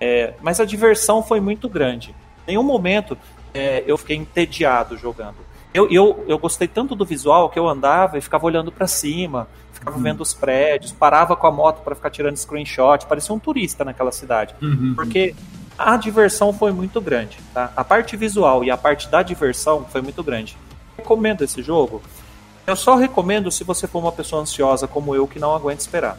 [0.00, 2.10] É, mas a diversão foi muito grande.
[2.46, 3.16] Em nenhum momento
[3.54, 5.45] é, eu fiquei entediado jogando.
[5.76, 9.46] Eu, eu, eu gostei tanto do visual que eu andava e ficava olhando para cima,
[9.70, 10.02] ficava uhum.
[10.02, 14.10] vendo os prédios, parava com a moto para ficar tirando screenshot, parecia um turista naquela
[14.10, 14.54] cidade.
[14.62, 14.94] Uhum.
[14.96, 15.34] Porque
[15.78, 17.36] a diversão foi muito grande.
[17.52, 17.70] Tá?
[17.76, 20.56] A parte visual e a parte da diversão foi muito grande.
[20.96, 22.00] Recomendo esse jogo.
[22.66, 26.18] Eu só recomendo se você for uma pessoa ansiosa como eu que não aguenta esperar.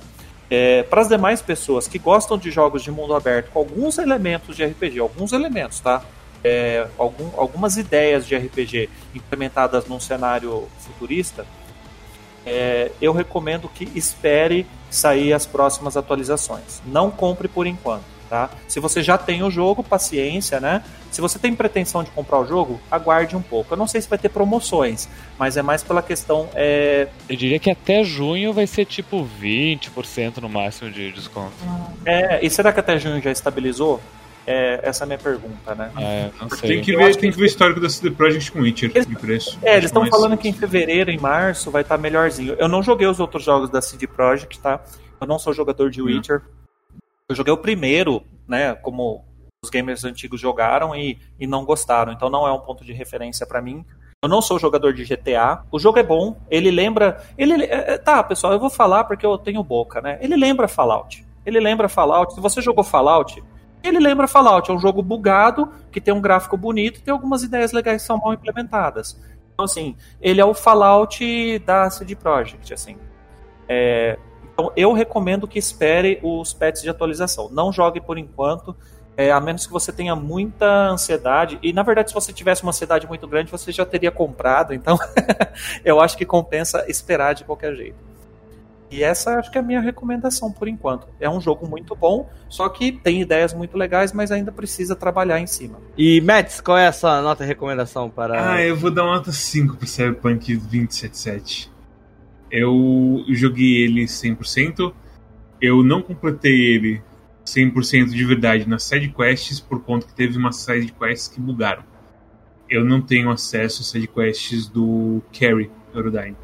[0.52, 4.56] É, para as demais pessoas que gostam de jogos de mundo aberto com alguns elementos
[4.56, 6.04] de RPG, alguns elementos, tá?
[6.44, 11.46] É, algum, algumas ideias de RPG implementadas num cenário futurista,
[12.46, 16.82] é, eu recomendo que espere sair as próximas atualizações.
[16.86, 18.18] Não compre por enquanto.
[18.30, 18.50] Tá?
[18.68, 20.84] Se você já tem o jogo, paciência, né?
[21.10, 23.74] Se você tem pretensão de comprar o jogo, aguarde um pouco.
[23.74, 25.08] Eu não sei se vai ter promoções,
[25.40, 26.50] mas é mais pela questão.
[26.54, 27.08] É...
[27.30, 31.54] Eu diria que até junho vai ser tipo 20% no máximo de desconto.
[32.06, 34.02] É, e será que até junho já estabilizou?
[34.48, 35.92] É, essa é a minha pergunta, né?
[36.00, 36.70] É, não sei.
[36.70, 39.16] Tem que, ver, tem que ver o histórico da CD Projekt com Witcher eles, de
[39.18, 39.60] preço.
[39.62, 42.56] É, eles estão falando que em fevereiro, em março, vai estar tá melhorzinho.
[42.58, 44.80] Eu não joguei os outros jogos da CD Projekt, tá?
[45.20, 46.06] Eu não sou jogador de hum.
[46.06, 46.42] Witcher.
[47.28, 48.74] Eu joguei o primeiro, né?
[48.74, 49.26] Como
[49.62, 52.14] os gamers antigos jogaram e, e não gostaram.
[52.14, 53.84] Então não é um ponto de referência para mim.
[54.24, 55.64] Eu não sou jogador de GTA.
[55.70, 56.40] O jogo é bom.
[56.50, 57.22] Ele lembra.
[57.38, 60.18] Ele é, é, tá, pessoal, eu vou falar porque eu tenho boca, né?
[60.22, 61.28] Ele lembra Fallout.
[61.46, 62.34] Ele lembra Fallout.
[62.34, 63.44] Se você jogou Fallout,
[63.84, 67.44] ele lembra Fallout, é um jogo bugado, que tem um gráfico bonito e tem algumas
[67.44, 69.20] ideias legais que são mal implementadas.
[69.54, 72.98] Então, assim, ele é o Fallout da CD Projekt, assim.
[73.68, 74.18] É,
[74.54, 77.50] então, eu recomendo que espere os patches de atualização.
[77.52, 78.76] Não jogue por enquanto,
[79.16, 81.60] é, a menos que você tenha muita ansiedade.
[81.62, 84.74] E, na verdade, se você tivesse uma ansiedade muito grande, você já teria comprado.
[84.74, 84.98] Então,
[85.84, 87.98] eu acho que compensa esperar de qualquer jeito.
[88.90, 91.08] E essa acho que é a minha recomendação por enquanto.
[91.20, 95.40] É um jogo muito bom, só que tem ideias muito legais, mas ainda precisa trabalhar
[95.40, 95.80] em cima.
[95.98, 98.54] E Mets, qual é a sua nota de recomendação para.
[98.54, 101.72] Ah, eu vou dar uma nota 5 para Cyberpunk 2077.
[102.50, 104.94] Eu joguei ele 100%.
[105.60, 107.02] Eu não completei ele
[107.46, 111.84] 100% de verdade nas side quests por conta que teve umas side quests que bugaram.
[112.70, 116.36] Eu não tenho acesso às side quests do Carrie Eurodyne.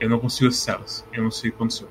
[0.00, 1.06] Eu não consigo acessá-las.
[1.12, 1.88] Eu não sei o que aconteceu.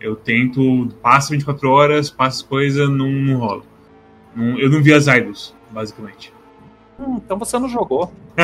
[0.00, 3.62] Eu tento, passa 24 horas, passa coisa, não, não rola.
[4.36, 6.32] Não, eu não vi as idols, basicamente.
[6.98, 8.12] Hum, então você não jogou.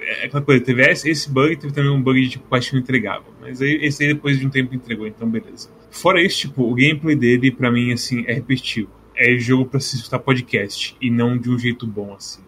[0.00, 3.32] é aquela coisa, teve esse bug, teve também um bug de tipo quest não entregável.
[3.40, 5.70] Mas aí, esse aí depois de um tempo entregou, então beleza.
[5.90, 8.90] Fora isso, tipo, o gameplay dele, pra mim, assim, é repetitivo.
[9.14, 12.42] É jogo pra se escutar podcast, e não de um jeito bom, assim.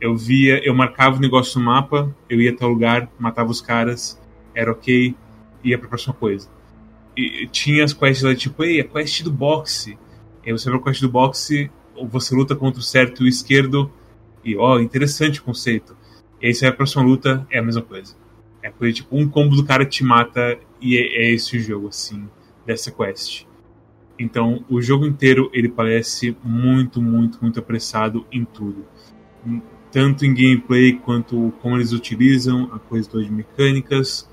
[0.00, 3.60] Eu via, eu marcava o negócio no mapa, eu ia até o lugar, matava os
[3.60, 4.20] caras,
[4.56, 5.14] era ok,
[5.62, 6.48] ia pra próxima coisa.
[7.16, 9.98] E tinha as quests lá, tipo, ei, a quest do boxe.
[10.44, 11.70] E você vai pra quest do boxe,
[12.10, 13.92] você luta contra o certo e o esquerdo,
[14.42, 15.96] e ó, interessante o conceito.
[16.40, 18.16] E aí você vai pra próxima luta, é a mesma coisa.
[18.62, 21.88] É coisa tipo, um combo do cara te mata, e é, é esse o jogo,
[21.88, 22.28] assim,
[22.64, 23.44] dessa quest.
[24.18, 28.86] Então, o jogo inteiro ele parece muito, muito, muito apressado em tudo.
[29.92, 34.28] Tanto em gameplay quanto como eles utilizam a coisa de mecânicas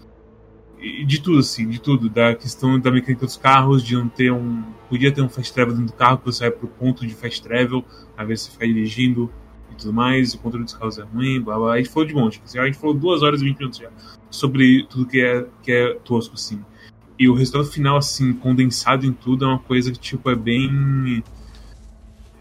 [1.06, 2.10] de tudo, assim, de tudo.
[2.10, 4.64] Da questão da mecânica dos carros, de não ter um.
[4.90, 7.42] Podia ter um fast travel dentro do carro, que você vai pro ponto de fast
[7.42, 7.84] travel,
[8.18, 9.32] às vezes você fica dirigindo
[9.72, 11.74] e tudo mais, o controle dos carros é ruim, blá blá.
[11.74, 13.90] A gente falou de monte, assim, a gente falou duas horas e 20 minutos já
[14.34, 16.60] sobre tudo que é, que é tosco, assim.
[17.18, 21.24] E o resultado final, assim, condensado em tudo, é uma coisa que, tipo, é bem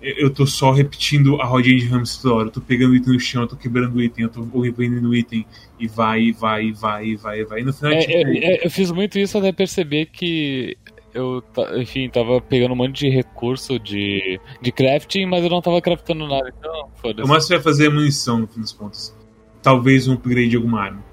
[0.03, 2.49] eu tô só repetindo a rodinha de hamster hora.
[2.49, 5.15] Eu tô pegando item no chão, eu tô quebrando o item, eu tô vendendo o
[5.15, 5.47] item
[5.79, 7.61] e vai, vai, vai, vai, vai.
[7.61, 8.15] E no final, é, tipo...
[8.15, 10.77] é, eu fiz muito isso até perceber que
[11.15, 11.43] eu,
[11.77, 16.27] enfim, tava pegando um monte de recurso de, de crafting, mas eu não tava craftando
[16.27, 17.25] nada, então foda-se.
[17.25, 19.17] O mais você vai fazer é munição, no fim das contas.
[19.63, 21.05] Talvez um upgrade de alguma arma.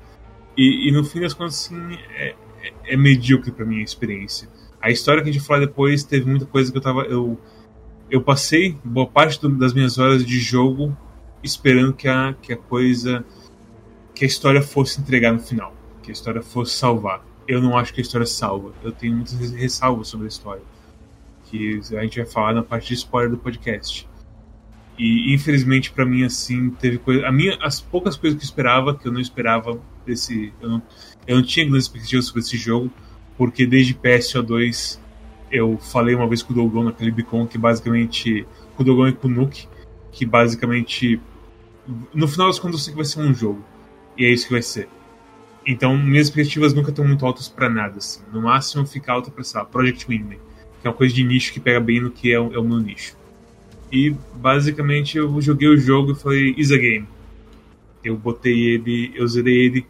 [0.58, 4.50] E, e no fim das contas, assim, é, é, é medíocre pra minha experiência.
[4.82, 7.02] A história que a gente falar depois teve muita coisa que eu tava.
[7.02, 7.38] Eu,
[8.10, 10.96] eu passei boa parte do, das minhas horas de jogo
[11.44, 13.24] esperando que a, que a coisa.
[14.14, 15.74] que a história fosse entregar no final.
[16.02, 17.24] Que a história fosse salvar.
[17.48, 18.74] Eu não acho que a história salva.
[18.84, 20.64] Eu tenho muitas ressalvas sobre a história.
[21.46, 24.08] Que a gente vai falar na parte de spoiler do podcast.
[24.98, 28.94] E infelizmente para mim assim teve coisa, a minha as poucas coisas que eu esperava
[28.94, 30.82] que eu não esperava desse eu não,
[31.26, 32.92] eu não tinha grandes expectativas sobre esse jogo
[33.38, 35.00] porque desde PSO2
[35.52, 38.46] eu falei uma vez com o Dogon naquele Bicon que basicamente.
[38.76, 39.68] Com o Dogon e com o Nuke,
[40.12, 41.20] que basicamente.
[42.14, 43.64] No final das contas eu sei que vai ser um jogo.
[44.18, 44.88] E é isso que vai ser.
[45.66, 47.98] Então minhas expectativas nunca estão muito altas para nada.
[47.98, 48.22] Assim.
[48.32, 50.40] No máximo fica alta pra, sei lá, Project Wingman,
[50.82, 52.80] que é uma coisa de nicho que pega bem no que é é o meu
[52.80, 53.18] nicho.
[53.92, 57.08] E basicamente eu joguei o jogo e falei, is a game.
[58.04, 59.86] Eu botei ele, eu zerei ele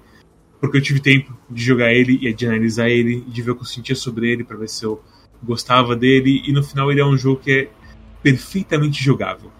[0.59, 3.61] porque eu tive tempo de jogar ele e de analisar ele, de ver o que
[3.61, 5.01] eu sentia sobre ele, para ver se eu
[5.43, 7.69] gostava dele, e no final ele é um jogo que é
[8.21, 9.51] perfeitamente jogável.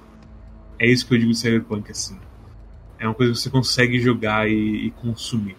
[0.78, 2.18] É isso que eu digo de Cyberpunk, assim.
[2.98, 5.56] É uma coisa que você consegue jogar e, e consumir.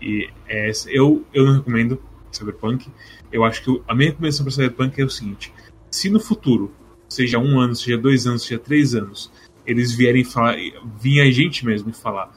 [0.00, 2.88] E é, eu, eu não recomendo Cyberpunk.
[3.32, 5.52] Eu acho que a minha recomendação para Cyberpunk é o seguinte:
[5.90, 6.72] se no futuro,
[7.08, 9.32] seja um ano, seja dois anos, seja três anos,
[9.66, 10.56] eles vierem falar,
[11.00, 12.32] vinha a gente mesmo falar,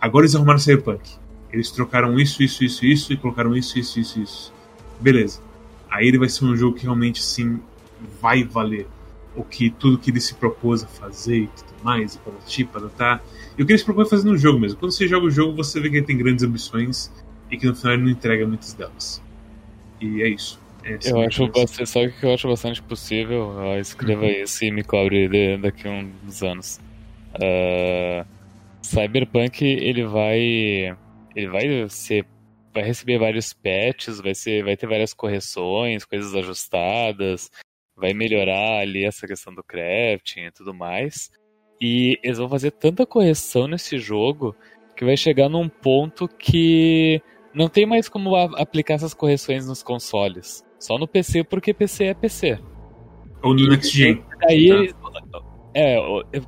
[0.00, 1.16] agora eles arrumaram Cyberpunk.
[1.52, 4.52] Eles trocaram isso, isso, isso, isso e colocaram isso, isso, isso, isso.
[5.00, 5.45] Beleza
[5.96, 7.60] aí ele vai ser um jogo que realmente sim
[8.20, 8.86] vai valer
[9.34, 12.78] o que tudo que ele se propôs a fazer e tudo mais, e para tipo,
[12.78, 13.22] adotar.
[13.56, 14.78] E o que ele se propõe a fazer no jogo mesmo.
[14.78, 17.12] Quando você joga o jogo, você vê que ele tem grandes ambições
[17.50, 19.22] e que no final ele não entrega muitas delas.
[20.00, 20.58] E é isso.
[20.84, 23.50] É eu acho bastante, sabe o que eu acho bastante possível?
[23.50, 24.30] Uh, escreva uhum.
[24.30, 26.80] isso e me cobre de, daqui a uns anos.
[27.34, 28.24] Uh,
[28.82, 30.96] Cyberpunk ele vai
[31.34, 32.24] ele vai ser
[32.76, 37.50] vai receber vários patches, vai, ser, vai ter várias correções, coisas ajustadas,
[37.96, 41.30] vai melhorar ali essa questão do crafting e tudo mais.
[41.80, 44.54] E eles vão fazer tanta correção nesse jogo
[44.94, 47.20] que vai chegar num ponto que
[47.54, 50.62] não tem mais como aplicar essas correções nos consoles.
[50.78, 52.58] Só no PC, porque PC é PC.
[53.42, 54.22] Ou no Next Gen.
[54.48, 55.42] Aí, tá.
[55.72, 55.98] é,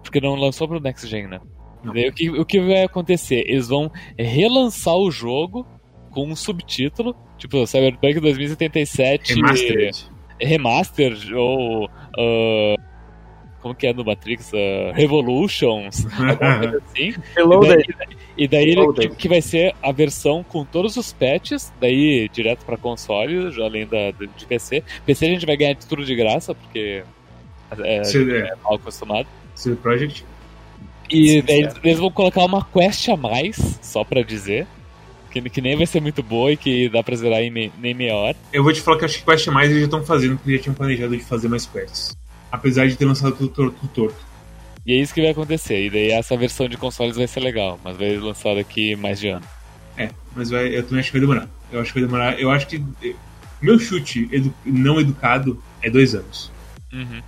[0.02, 1.40] porque não lançou pro Next Gen, né?
[1.84, 3.44] Daí o que, o que vai acontecer?
[3.46, 5.66] Eles vão relançar o jogo
[6.10, 10.10] com um subtítulo, tipo Cyberpunk 2077 Remastered.
[10.40, 11.90] Remastered ou.
[12.16, 12.74] ah,
[13.60, 14.52] como que é no Matrix?
[14.54, 17.14] Ah, Revolutions, alguma coisa assim.
[17.36, 17.84] Reloaded.
[17.88, 22.28] E daí, e daí ele, que, vai ser a versão com todos os patches, daí
[22.28, 24.82] direto pra console, além da, de PC.
[25.04, 27.02] PC a gente vai ganhar tudo de graça, porque
[27.82, 29.26] é, CD, é mal acostumado.
[29.54, 30.24] CD Projekt.
[31.10, 31.80] E daí certo.
[31.82, 34.66] eles vão colocar uma quest a mais, só pra dizer.
[35.42, 37.94] Que, que nem vai ser muito boa e que dá pra zerar em me- nem
[37.94, 38.36] meia hora.
[38.52, 40.62] Eu vou te falar que acho que Quest mais eles já estão fazendo, porque já
[40.62, 42.16] tinham planejado de fazer mais quests.
[42.50, 43.76] Apesar de ter lançado tudo torto.
[43.80, 44.28] tudo torto.
[44.86, 45.84] E é isso que vai acontecer.
[45.86, 49.28] E daí essa versão de consoles vai ser legal, mas vai lançar daqui mais de
[49.28, 49.44] ano.
[49.96, 51.48] É, mas vai, eu também acho que vai demorar.
[51.70, 52.40] Eu acho que vai demorar.
[52.40, 52.82] Eu acho que.
[53.02, 53.14] eh,
[53.60, 56.50] Meu chute edu- não educado é dois anos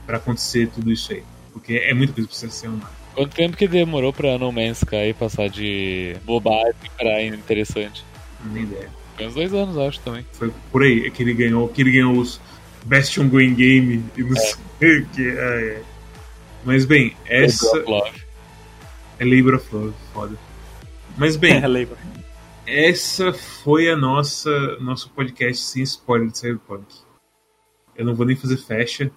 [0.06, 1.22] pra acontecer tudo isso aí.
[1.52, 2.92] Porque é muita coisa que precisa ser arrumada.
[3.14, 8.04] Quanto tempo que demorou pra No Man's Sky passar de bobagem pra interessante?
[8.44, 8.90] Não tem ideia.
[9.16, 10.24] Foi uns dois anos, acho, também.
[10.32, 12.40] Foi por aí é que ele ganhou, que ele ganhou os
[12.84, 15.28] Best Ongoing Game e não sei o que.
[15.28, 15.32] é,
[15.78, 15.82] é.
[16.64, 18.22] Mas bem, essa Labor of Love.
[19.18, 20.38] é Labor of Love, foda.
[21.18, 21.96] Mas bem, É, lembra.
[22.66, 26.84] essa foi a nossa nosso podcast sem spoiler de Cyberpunk.
[27.96, 29.10] Eu não vou nem fazer fecha,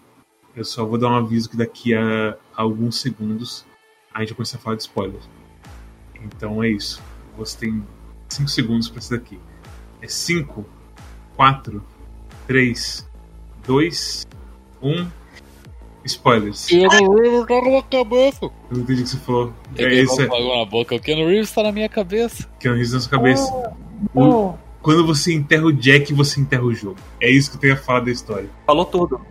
[0.55, 3.65] eu só vou dar um aviso que daqui a alguns segundos
[4.13, 5.19] a gente vai começar a falar de spoiler.
[6.23, 7.01] Então é isso.
[7.37, 7.83] Você tem
[8.29, 9.39] 5 segundos pra isso daqui.
[10.01, 10.65] É 5,
[11.35, 11.83] 4,
[12.47, 13.09] 3,
[13.65, 14.27] 2,
[14.81, 15.07] 1.
[16.05, 16.65] Spoilers.
[16.67, 18.39] Keanu Reeves tá na minha cabeça.
[18.43, 19.53] Eu não entendi o que você falou.
[19.77, 20.27] Eu É isso, é
[20.59, 20.95] na boca.
[20.95, 22.45] O Keanu Reeves tá na minha cabeça.
[22.59, 23.73] que é um riso na sua cabeça.
[24.13, 26.97] O- quando você enterra o Jack, você enterra o jogo.
[27.21, 28.49] É isso que eu tenho a falar da história.
[28.65, 29.21] Falou tudo.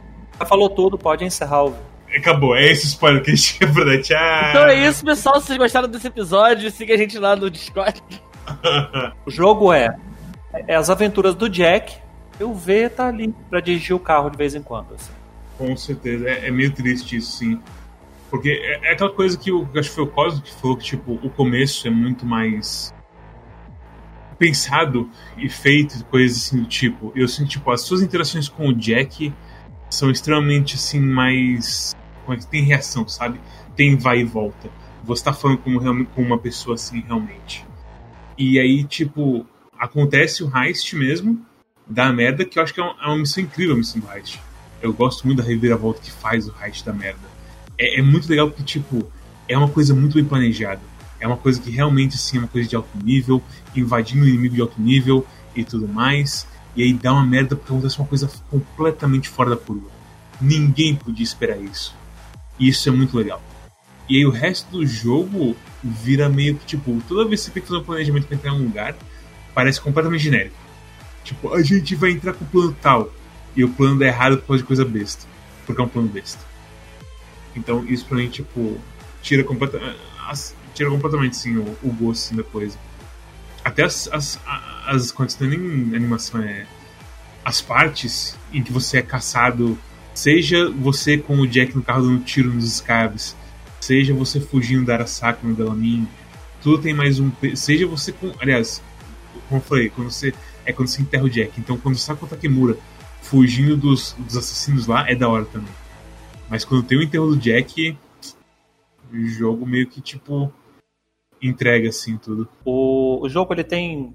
[0.41, 1.75] Já falou tudo, pode encerrar o.
[2.17, 4.01] Acabou, é esse spoiler que a gente tinha pra dar.
[4.01, 4.51] Tchau!
[4.51, 5.41] Então é isso, pessoal.
[5.41, 8.03] Se vocês gostaram desse episódio, siga a gente lá no Discord.
[9.25, 9.97] O jogo é,
[10.67, 11.97] é as aventuras do Jack.
[12.41, 14.95] E o V tá ali pra dirigir o carro de vez em quando.
[14.95, 15.13] assim.
[15.57, 16.29] Com certeza.
[16.29, 17.61] É, é meio triste isso, sim.
[18.29, 20.85] Porque é, é aquela coisa que eu acho que foi o Cosmo que falou que,
[20.85, 22.93] tipo, o começo é muito mais
[24.39, 27.13] pensado e feito, coisas assim do tipo.
[27.15, 29.33] Eu sinto, tipo, as suas interações com o Jack
[29.89, 31.95] são extremamente, assim, mais...
[32.35, 33.41] É tem reação, sabe?
[33.77, 34.71] Tem vai e volta.
[35.05, 37.65] Você tá falando realmente- com uma pessoa assim, realmente.
[38.39, 39.47] E aí, tipo,
[39.79, 41.45] acontece o heist mesmo,
[41.87, 44.11] da merda, que eu acho que é uma, é uma missão incrível a missão do
[44.11, 44.41] heist.
[44.81, 47.21] Eu gosto muito da reviravolta que faz o heist da merda.
[47.79, 49.11] É, é muito legal porque, tipo,
[49.49, 50.81] é uma coisa muito bem planejada.
[51.21, 53.43] É uma coisa que realmente, assim, é uma coisa de alto nível,
[53.77, 56.47] invadindo o inimigo de alto nível e tudo mais.
[56.75, 59.89] E aí dá uma merda porque acontece uma coisa completamente fora da curva.
[60.41, 61.95] Ninguém podia esperar isso.
[62.63, 63.43] E isso é muito legal.
[64.09, 67.63] E aí o resto do jogo vira meio que, tipo, toda vez que você tem
[67.63, 68.95] que fazer um planejamento pra entrar em um lugar,
[69.55, 70.55] parece completamente genérico.
[71.25, 73.13] Tipo, a gente vai entrar com o plano tal.
[73.57, 75.27] E o plano dá errado por causa de coisa besta.
[75.67, 76.41] Porque é um plano besta.
[77.55, 78.79] Então isso pra mim, tipo,
[79.21, 79.45] tira,
[80.29, 82.79] as- tira completamente assim, o, o gosto assim, da coisa.
[83.65, 84.09] Até as.
[84.13, 86.67] as, a- as quando você tem nem animação, é.
[87.45, 89.79] As partes em que você é caçado,
[90.15, 93.37] seja você com o Jack no carro dando tiro nos escaves,
[93.81, 96.07] seja você fugindo da Arasaka no Delamin,
[96.63, 97.31] tudo tem mais um.
[97.57, 98.33] Seja você com.
[98.39, 98.83] Aliás,
[99.49, 100.33] como eu falei, quando você.
[100.65, 101.59] É quando você enterra o Jack.
[101.61, 102.79] Então quando você tá com o Takemura
[103.21, 105.73] fugindo dos, dos assassinos lá, é da hora também.
[106.49, 107.99] Mas quando tem o enterro do Jack,
[109.13, 110.53] o jogo meio que tipo.
[111.43, 112.49] entrega assim tudo.
[112.65, 114.15] O, o jogo ele tem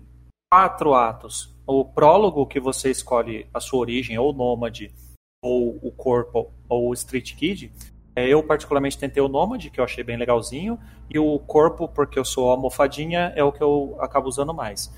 [0.49, 1.53] quatro atos.
[1.65, 4.93] O prólogo, que você escolhe a sua origem, ou Nômade,
[5.47, 7.71] ou o Corpo, ou o Street Kid.
[8.15, 10.77] É, Eu, particularmente, tentei o Nômade, que eu achei bem legalzinho.
[11.09, 14.91] E o Corpo, porque eu sou almofadinha, é o que eu acabo usando mais.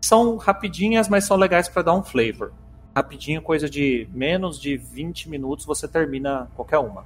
[0.00, 2.52] São rapidinhas, mas são legais para dar um flavor.
[2.96, 7.04] Rapidinho, coisa de menos de 20 minutos, você termina qualquer uma.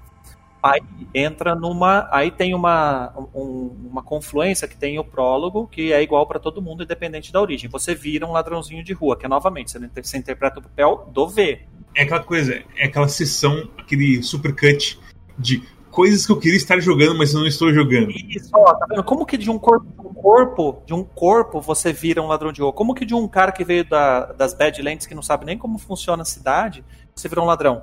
[0.62, 0.81] Aí
[1.12, 2.08] entra numa.
[2.12, 6.62] Aí tem uma, um- uma confluência que tem o prólogo, que é igual para todo
[6.62, 7.68] mundo, independente da origem.
[7.70, 11.28] Você vira um ladrãozinho de rua, que é novamente, você, você interpreta o papel do
[11.28, 11.60] V.
[11.94, 14.99] É aquela coisa, é aquela sessão, aquele supercut
[15.36, 18.10] de coisas que eu queria estar jogando, mas eu não estou jogando.
[18.12, 19.02] Isso, ó, tá vendo?
[19.05, 22.50] Como que de um corpo, de um corpo, de um corpo você vira um ladrão
[22.52, 22.73] de rua?
[22.73, 25.76] Como que de um cara que veio da- das Badlands que não sabe nem como
[25.76, 26.82] funciona a cidade,
[27.15, 27.82] você vira um ladrão?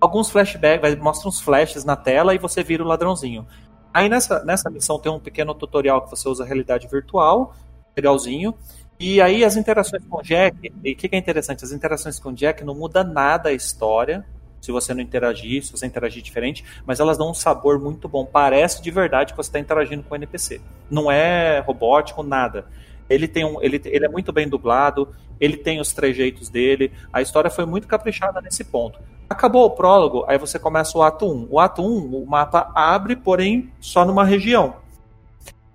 [0.00, 3.46] Alguns flashbacks, mostra uns flashes na tela e você vira o ladrãozinho.
[3.92, 7.54] Aí nessa, nessa missão tem um pequeno tutorial que você usa realidade virtual,
[7.96, 8.54] legalzinho.
[9.00, 11.64] E aí as interações com o Jack, e o que, que é interessante?
[11.64, 14.24] As interações com o Jack não muda nada a história,
[14.60, 18.24] se você não interagir, se você interagir diferente, mas elas dão um sabor muito bom.
[18.24, 20.60] Parece de verdade que você está interagindo com o NPC.
[20.90, 22.66] Não é robótico, nada.
[23.08, 26.92] Ele tem um, ele, ele é muito bem dublado, ele tem os trejeitos dele.
[27.12, 28.98] A história foi muito caprichada nesse ponto.
[29.28, 31.48] Acabou o prólogo, aí você começa o ato 1.
[31.50, 34.76] O ato 1, o mapa abre, porém só numa região.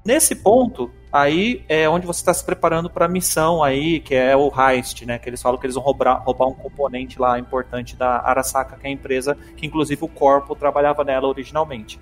[0.03, 4.35] Nesse ponto, aí é onde você está se preparando para a missão aí, que é
[4.35, 5.19] o heist, né?
[5.19, 8.87] Que eles falam que eles vão roubar, roubar um componente lá importante da Arasaka, que
[8.87, 11.99] é a empresa que inclusive o Corpo trabalhava nela originalmente.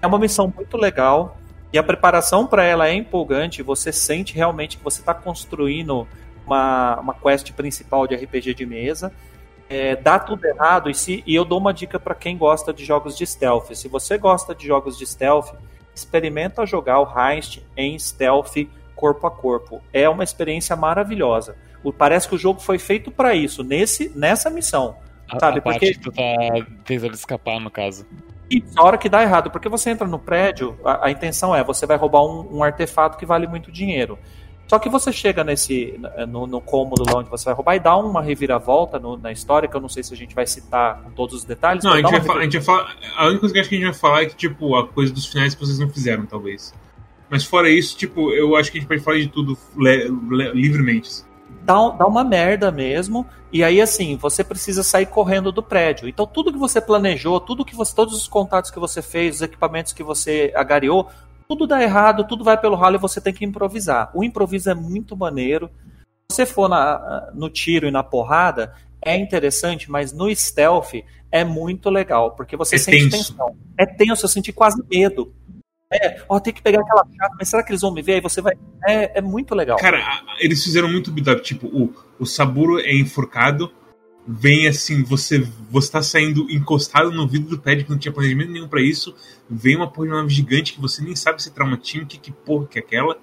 [0.00, 1.36] É uma missão muito legal
[1.72, 3.62] e a preparação para ela é empolgante.
[3.62, 6.06] Você sente realmente que você está construindo
[6.46, 9.12] uma, uma quest principal de RPG de mesa.
[9.68, 12.84] É, dá tudo errado e, se, e eu dou uma dica para quem gosta de
[12.84, 13.74] jogos de stealth.
[13.74, 15.54] Se você gosta de jogos de stealth,
[15.94, 18.56] experimenta jogar o Heist em stealth
[18.98, 19.80] corpo a corpo.
[19.92, 21.56] É uma experiência maravilhosa.
[21.96, 24.96] Parece que o jogo foi feito para isso, nesse, nessa missão.
[25.30, 25.60] A, sabe?
[25.60, 26.22] a Porque que tu tá
[26.88, 28.04] ele escapar, no caso.
[28.50, 31.62] isso, a hora que dá errado, porque você entra no prédio, a, a intenção é
[31.62, 34.18] você vai roubar um, um artefato que vale muito dinheiro.
[34.68, 35.98] Só que você chega nesse
[36.28, 39.66] no, no cômodo lá onde você vai roubar e dá uma reviravolta no- na história,
[39.68, 41.82] que eu não sei se a gente vai citar com todos os detalhes.
[41.84, 42.96] Não, a gente, falar, a gente vai falar.
[43.16, 45.12] A única coisa que acho que a gente vai falar é que, tipo, a coisa
[45.12, 46.74] dos finais que vocês não fizeram, talvez.
[47.30, 50.52] Mas fora isso, tipo, eu acho que a gente pode falar de tudo le- le-
[50.52, 51.26] livremente.
[51.62, 53.26] dá, dá uma merda mesmo.
[53.52, 56.08] E aí, assim, você precisa sair correndo do prédio.
[56.08, 59.42] Então, tudo que você planejou, tudo que você, todos os contatos que você fez, os
[59.42, 61.08] equipamentos que você agariou,
[61.48, 64.10] tudo dá errado, tudo vai pelo ralo e você tem que improvisar.
[64.14, 65.70] O improviso é muito maneiro.
[66.30, 70.92] Se você for na, no tiro e na porrada, é interessante, mas no stealth
[71.32, 73.32] é muito legal, porque você É sente tenso.
[73.32, 73.56] tensão.
[73.78, 75.32] É tenso, eu senti quase medo.
[75.90, 78.16] É, ó, tem que pegar aquela chata, mas será que eles vão me ver?
[78.16, 78.52] Aí você vai.
[78.86, 79.78] É, é muito legal.
[79.78, 80.02] Cara,
[80.38, 81.40] eles fizeram muito build-up.
[81.40, 83.72] Tipo, o, o Saburo é enforcado,
[84.28, 85.38] vem assim, você
[85.70, 89.14] você tá saindo encostado no vidro do prédio que não tinha planejamento nenhum pra isso.
[89.48, 92.30] Vem uma porra de nave gigante que você nem sabe se é traumatinho, que, que
[92.30, 93.16] porra que é aquela.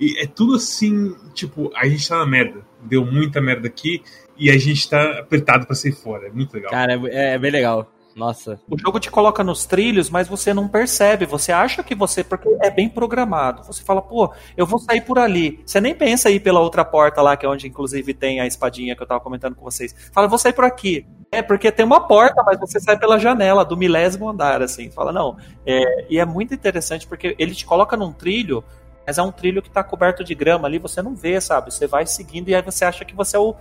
[0.00, 2.60] E é tudo assim, tipo, a gente tá na merda.
[2.82, 4.02] Deu muita merda aqui
[4.38, 6.28] e a gente tá apertado pra sair fora.
[6.28, 6.70] É muito legal.
[6.70, 7.90] Cara, é, é bem legal.
[8.16, 8.58] Nossa.
[8.66, 11.26] O jogo te coloca nos trilhos, mas você não percebe.
[11.26, 12.24] Você acha que você.
[12.24, 13.62] Porque é bem programado.
[13.64, 15.60] Você fala, pô, eu vou sair por ali.
[15.66, 18.96] Você nem pensa ir pela outra porta lá, que é onde inclusive tem a espadinha
[18.96, 19.94] que eu tava comentando com vocês.
[20.12, 21.06] Fala, vou sair por aqui.
[21.30, 24.90] É, porque tem uma porta, mas você sai pela janela do milésimo andar, assim.
[24.90, 25.36] Fala, não.
[25.66, 28.64] É, e é muito interessante porque ele te coloca num trilho,
[29.06, 31.72] mas é um trilho que tá coberto de grama ali, você não vê, sabe?
[31.72, 33.54] Você vai seguindo e aí você acha que você é o.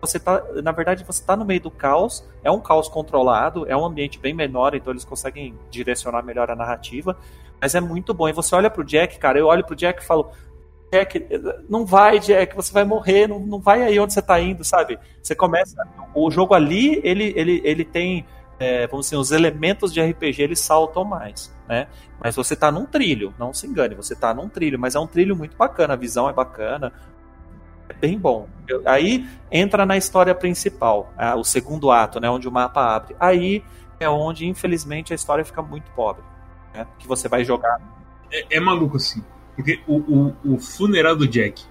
[0.00, 3.76] Você tá, na verdade, você tá no meio do caos, é um caos controlado, é
[3.76, 7.16] um ambiente bem menor, então eles conseguem direcionar melhor a narrativa,
[7.60, 8.28] mas é muito bom.
[8.28, 10.32] E você olha pro Jack, cara, eu olho pro Jack e falo,
[10.92, 11.26] Jack,
[11.70, 14.98] não vai, Jack, você vai morrer, não, não vai aí onde você tá indo, sabe?
[15.22, 15.74] Você começa.
[16.14, 18.26] O jogo ali, ele, ele, ele tem.
[18.58, 21.86] é, vamos dizer, os elementos de RPG eles saltam mais, né?
[22.22, 25.06] Mas você tá num trilho, não se engane, você tá num trilho, mas é um
[25.06, 26.92] trilho muito bacana, a visão é bacana,
[28.02, 28.48] bem bom.
[28.66, 33.14] Eu- Aí entra na história principal, o segundo ato, né, onde o mapa abre.
[33.20, 33.62] Aí
[34.00, 36.24] é onde, infelizmente, a história fica muito pobre,
[36.74, 36.84] né?
[36.98, 37.80] Que você vai jogar.
[38.32, 39.22] É, é maluco assim.
[39.54, 41.62] Porque o, o, o funeral do Jack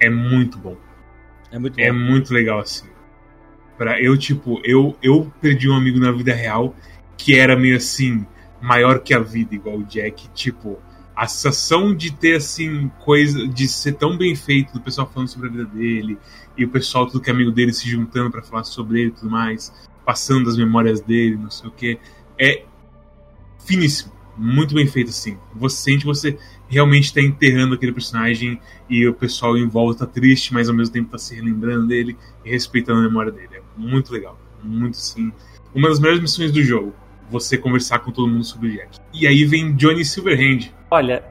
[0.00, 0.76] é muito bom.
[1.50, 1.82] É muito bom.
[1.82, 2.86] É muito legal assim.
[3.76, 6.74] Pra eu, tipo, eu, eu perdi um amigo na vida real
[7.16, 8.24] que era meio assim,
[8.60, 10.28] maior que a vida, igual o Jack.
[10.28, 10.78] Tipo,
[11.14, 13.46] a sensação de ter, assim, coisa.
[13.46, 16.18] de ser tão bem feito, do pessoal falando sobre a vida dele,
[16.56, 19.12] e o pessoal, tudo que é amigo dele, se juntando pra falar sobre ele e
[19.12, 19.72] tudo mais,
[20.04, 21.98] passando as memórias dele, não sei o que.
[22.38, 22.64] É
[23.64, 24.12] finíssimo.
[24.36, 25.38] Muito bem feito, assim.
[25.54, 26.36] Você sente você
[26.68, 28.60] realmente tá enterrando aquele personagem
[28.90, 32.16] e o pessoal em volta tá triste, mas ao mesmo tempo tá se relembrando dele
[32.44, 33.48] e respeitando a memória dele.
[33.52, 34.38] É muito legal.
[34.62, 35.32] Muito sim.
[35.74, 36.94] Uma das melhores missões do jogo.
[37.30, 38.98] Você conversar com todo mundo sobre o Jack.
[39.12, 40.70] E aí vem Johnny Silverhand.
[40.94, 41.24] Olha,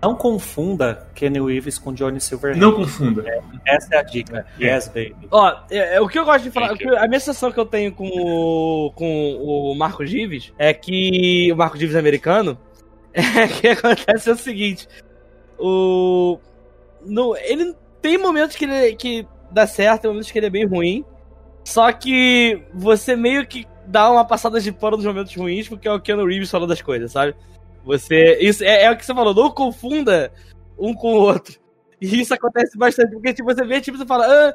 [0.00, 2.60] não confunda Kenny Reeves com Johnny Silverhand.
[2.60, 3.24] Não confunda.
[3.66, 4.46] Essa é a dica.
[4.60, 5.16] Yes, baby.
[5.32, 7.90] Ó, é, é, o que eu gosto de falar, a minha sensação que eu tenho
[7.90, 11.50] com o, com o Marco Gives é que.
[11.52, 12.56] O Marco Gives americano.
[13.16, 14.88] É que acontece o seguinte.
[15.58, 16.38] O.
[17.04, 20.66] No, ele tem momentos que ele que dá certo, tem momentos que ele é bem
[20.66, 21.04] ruim.
[21.64, 25.92] Só que você meio que dá uma passada de pano nos momentos ruins, porque é
[25.92, 27.34] o Keanu Reeves falando das coisas, sabe?
[27.84, 28.38] Você.
[28.40, 30.32] Isso é, é o que você falou, não confunda
[30.78, 31.58] um com o outro.
[32.00, 34.54] E isso acontece bastante, porque tipo, você vê, tipo, você fala, ah,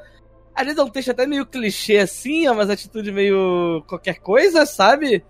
[0.54, 4.66] às vezes é um texto até meio clichê assim, é umas atitudes meio qualquer coisa,
[4.66, 5.24] sabe?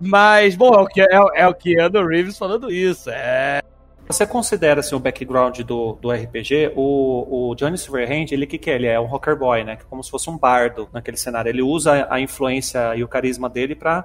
[0.00, 3.08] Mas, bom, é o que é, é o Keanu Reeves falando isso.
[3.10, 3.62] É.
[4.06, 8.70] você considera assim, o background do, do RPG, o, o Johnny Silverhand, ele que, que
[8.70, 8.74] é?
[8.74, 9.78] Ele é um rocker boy, né?
[9.88, 11.48] Como se fosse um bardo naquele cenário.
[11.48, 14.04] Ele usa a influência e o carisma dele para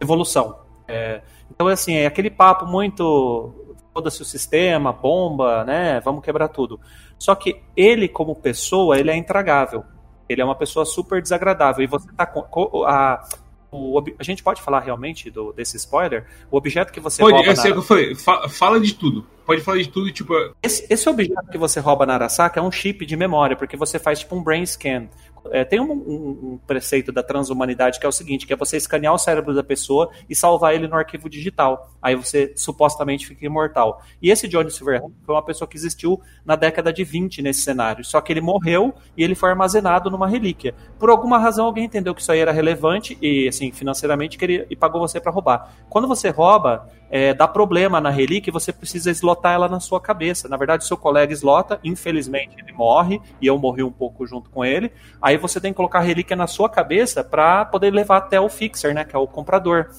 [0.00, 0.58] evolução.
[0.92, 3.54] É, então, assim, é aquele papo muito
[3.92, 6.00] foda-se o sistema, bomba, né?
[6.00, 6.80] Vamos quebrar tudo.
[7.18, 9.84] Só que ele, como pessoa, ele é intragável.
[10.28, 11.84] Ele é uma pessoa super desagradável.
[11.84, 12.84] E você tá com.
[12.84, 13.22] A,
[13.70, 16.26] o, a gente pode falar realmente do, desse spoiler?
[16.50, 17.52] O objeto que você pode, rouba.
[17.52, 17.68] É, na...
[17.68, 19.26] eu falei, fa fala de tudo.
[19.44, 20.34] Pode falar de tudo, tipo.
[20.62, 23.98] Esse, esse objeto que você rouba na Arasaka é um chip de memória, porque você
[23.98, 25.08] faz tipo um brain scan.
[25.50, 28.76] É, tem um, um, um, preceito da transhumanidade que é o seguinte, que é você
[28.76, 31.90] escanear o cérebro da pessoa e salvar ele no arquivo digital.
[32.00, 34.02] Aí você supostamente fica imortal.
[34.20, 38.04] E esse Johnny Silverhand foi uma pessoa que existiu na década de 20 nesse cenário.
[38.04, 40.74] Só que ele morreu e ele foi armazenado numa relíquia.
[40.98, 44.76] Por alguma razão alguém entendeu que isso aí era relevante e, assim, financeiramente queria, e
[44.76, 45.74] pagou você para roubar.
[45.88, 50.00] Quando você rouba, é, dá problema na relíquia e você precisa eslotar ela na sua
[50.00, 50.48] cabeça.
[50.48, 54.64] Na verdade, seu colega eslota, infelizmente ele morre, e eu morri um pouco junto com
[54.64, 54.90] ele.
[55.20, 58.48] Aí você tem que colocar a relíquia na sua cabeça para poder levar até o
[58.48, 59.90] fixer, né, que é o comprador.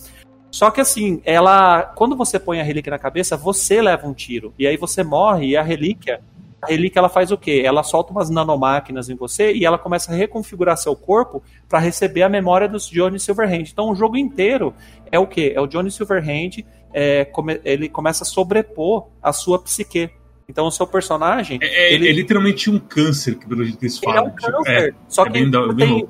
[0.49, 4.51] Só que assim, ela, quando você põe a relíquia na cabeça, você leva um tiro.
[4.57, 6.19] E aí você morre e a relíquia
[6.63, 7.61] a relíquia ela faz o quê?
[7.65, 12.23] Ela solta umas nanomáquinas em você e ela começa a reconfigurar seu corpo para receber
[12.23, 13.65] a memória dos Johnny Silverhand.
[13.69, 14.73] Então o jogo inteiro
[15.11, 15.51] é o quê?
[15.53, 20.09] É o Johnny Silverhand, é, come, ele começa a sobrepor a sua psique.
[20.47, 21.57] Então o seu personagem.
[21.61, 22.07] É, é, ele...
[22.07, 24.25] é literalmente um câncer que pelo jeito eles falam.
[24.25, 24.93] É um tipo, câncer.
[24.93, 26.07] Tipo, só é que bem, tem, bem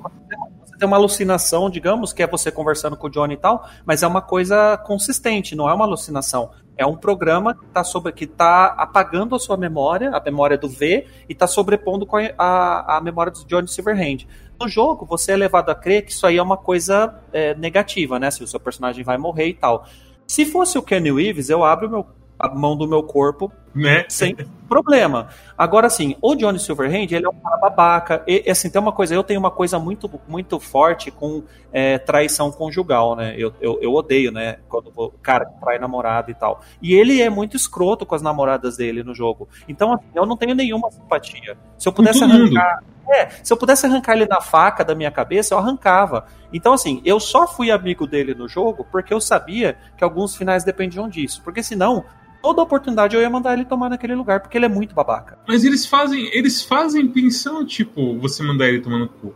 [0.74, 4.02] você tem uma alucinação, digamos, que é você conversando com o Johnny e tal, mas
[4.02, 6.50] é uma coisa consistente, não é uma alucinação.
[6.76, 10.68] É um programa que está sobre, que tá apagando a sua memória, a memória do
[10.68, 14.26] V, e está sobrepondo com a, a, a, memória do Johnny Silverhand.
[14.60, 18.18] No jogo, você é levado a crer que isso aí é uma coisa é, negativa,
[18.18, 18.30] né?
[18.32, 19.86] Se o seu personagem vai morrer e tal.
[20.26, 22.06] Se fosse o Kenny Reeves, eu abro meu
[22.38, 24.04] a mão do meu corpo né?
[24.08, 24.36] sem
[24.68, 25.28] problema.
[25.56, 28.24] Agora, assim, o Johnny Silverhand, ele é um cara babaca.
[28.26, 32.50] E, assim, tem uma coisa, eu tenho uma coisa muito, muito forte com é, traição
[32.52, 33.34] conjugal, né?
[33.36, 34.58] Eu, eu, eu, odeio, né?
[34.68, 36.60] Quando o cara trai namorada e tal.
[36.82, 39.48] E ele é muito escroto com as namoradas dele no jogo.
[39.68, 41.56] Então, assim, eu não tenho nenhuma simpatia.
[41.78, 42.82] Se eu pudesse arrancar.
[43.08, 46.26] É, se eu pudesse arrancar ele na faca da minha cabeça, eu arrancava.
[46.52, 50.64] Então, assim, eu só fui amigo dele no jogo porque eu sabia que alguns finais
[50.64, 51.42] dependiam disso.
[51.42, 52.04] Porque senão,
[52.42, 55.38] toda oportunidade eu ia mandar ele tomar naquele lugar, porque ele é muito babaca.
[55.48, 59.34] Mas eles fazem, eles fazem pensão, tipo, você mandar ele tomar no cu.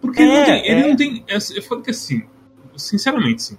[0.00, 0.66] Porque é, ele não tem.
[0.70, 0.88] Ele é.
[0.88, 2.24] não tem eu falo que assim,
[2.76, 3.58] sinceramente, sim.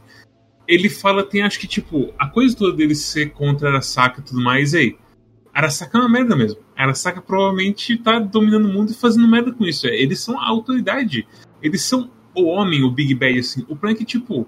[0.68, 4.42] Ele fala, tem acho que, tipo, a coisa toda dele ser contra Arasaka e tudo
[4.42, 4.98] mais, aí.
[5.56, 6.60] Arasaka é uma merda mesmo.
[6.76, 9.88] Arasaka provavelmente tá dominando o mundo e fazendo merda com isso.
[9.88, 11.26] Eles são a autoridade.
[11.64, 13.62] Eles são o homem, o Big Bad, assim.
[13.62, 14.46] O problema é tipo,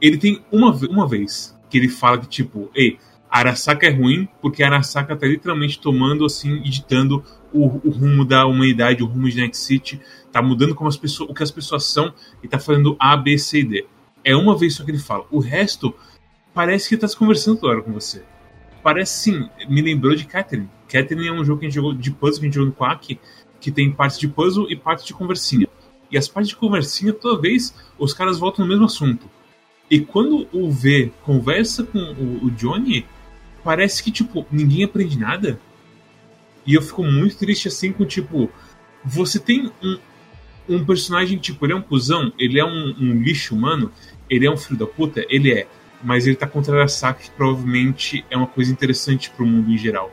[0.00, 4.62] ele tem uma, uma vez que ele fala que, tipo, ei, Arasaka é ruim porque
[4.62, 9.56] Arasaka tá literalmente tomando, assim, editando o, o, rumo da humanidade, o rumo de Night
[9.56, 10.00] City,
[10.30, 13.36] tá mudando como as pessoas, o que as pessoas são e tá fazendo A, B,
[13.38, 13.86] C e D.
[14.22, 15.26] É uma vez só que ele fala.
[15.32, 15.92] O resto
[16.54, 18.22] parece que tá se conversando toda hora com você.
[18.84, 20.68] Parece sim, me lembrou de Catherine.
[20.86, 22.76] Catherine é um jogo que a gente jogou de puzzle que a gente jogou no
[22.76, 23.18] Quack,
[23.58, 25.66] que tem partes de puzzle e partes de conversinha.
[26.10, 29.26] E as partes de conversinha, toda vez, os caras voltam no mesmo assunto.
[29.90, 33.06] E quando o V conversa com o, o Johnny,
[33.64, 35.58] parece que, tipo, ninguém aprende nada.
[36.66, 38.50] E eu fico muito triste assim com, tipo,
[39.02, 39.98] você tem um,
[40.68, 43.90] um personagem, tipo, ele é um cuzão, ele é um, um, lixo humano,
[44.28, 45.66] ele é um filho da puta, ele é.
[46.04, 49.78] Mas ele tá contra a Saka, que provavelmente é uma coisa interessante pro mundo em
[49.78, 50.12] geral.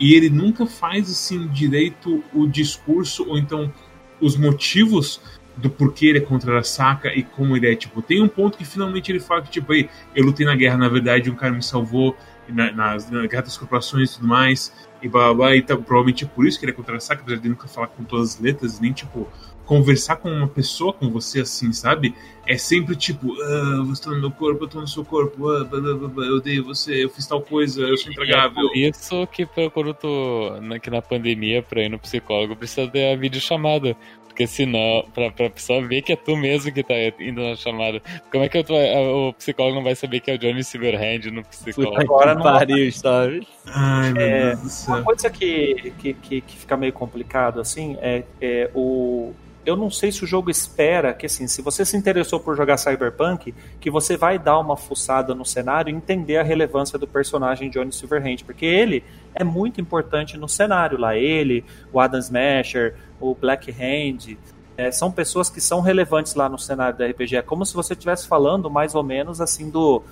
[0.00, 3.72] E ele nunca faz, assim, direito o discurso, ou então
[4.20, 5.20] os motivos
[5.56, 7.76] do porquê ele é contra a Saka e como ele é.
[7.76, 10.76] Tipo, tem um ponto que finalmente ele fala que, tipo, aí, eu lutei na guerra,
[10.76, 12.16] na verdade, um cara me salvou,
[12.48, 15.76] na, na, na guerra das corporações e tudo mais, e blá blá blá, e tá,
[15.76, 18.04] provavelmente é por isso que ele é contra a Saka, apesar de nunca falar com
[18.04, 19.28] todas as letras, nem tipo
[19.66, 22.14] conversar com uma pessoa com você assim, sabe?
[22.46, 25.64] É sempre tipo, ah, você tá no meu corpo, eu tô no seu corpo, ah,
[25.64, 28.70] blá, blá, blá, eu odeio você, eu fiz tal coisa, eu sou intragável.
[28.74, 33.16] É isso que quando tu, aqui na pandemia, pra ir no psicólogo, precisa ter a
[33.16, 33.96] videochamada.
[34.36, 38.02] Porque senão, pra, pra pessoa ver que é tu mesmo que tá indo na chamada.
[38.30, 41.42] Como é que tô, o psicólogo não vai saber que é o Johnny Silverhand no
[41.42, 41.98] psicólogo?
[41.98, 43.48] Agora não pariu, sabe?
[43.64, 44.94] Ai, meu é, Deus do céu.
[44.94, 49.32] Uma coisa que, que, que, que fica meio complicado, assim, é, é o,
[49.66, 52.76] eu não sei se o jogo espera que, assim, se você se interessou por jogar
[52.76, 57.68] Cyberpunk, que você vai dar uma fuçada no cenário e entender a relevância do personagem
[57.68, 59.02] Johnny Silverhand, porque ele
[59.34, 61.16] é muito importante no cenário lá.
[61.16, 64.36] Ele, o Adam Smasher, o Black Hand,
[64.76, 67.36] é, são pessoas que são relevantes lá no cenário da RPG.
[67.36, 70.02] É como se você estivesse falando mais ou menos assim do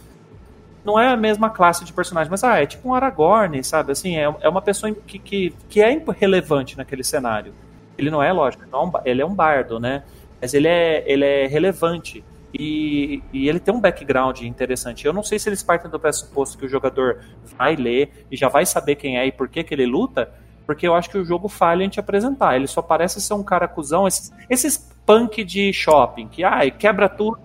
[0.85, 3.93] não é a mesma classe de personagem, mas ah, é tipo um Aragorn, sabe?
[3.93, 7.55] Assim, é, é uma pessoa que, que, que é relevante naquele cenário.
[7.97, 10.03] Ele não é, lógico, não, é ele é um bardo, né?
[10.41, 12.25] Mas ele é, ele é relevante.
[12.57, 15.05] E, e, ele tem um background interessante.
[15.05, 17.21] Eu não sei se eles partem do pressuposto que o jogador
[17.59, 20.33] vai ler e já vai saber quem é e por que, que ele luta,
[20.65, 22.55] porque eu acho que o jogo falha em te apresentar.
[22.55, 27.09] Ele só parece ser um cara cuzão, esses, esses punk de shopping, que ai, quebra
[27.09, 27.39] tudo,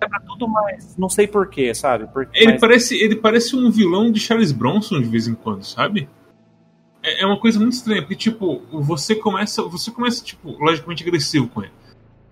[0.00, 2.06] quebra tudo, mas não sei porquê, sabe?
[2.12, 2.60] Porque, ele, mas...
[2.60, 6.08] parece, ele parece um vilão de Charles Bronson de vez em quando, sabe?
[7.02, 11.48] É, é uma coisa muito estranha, porque, tipo, você começa, você começa, tipo, logicamente agressivo
[11.48, 11.72] com ele.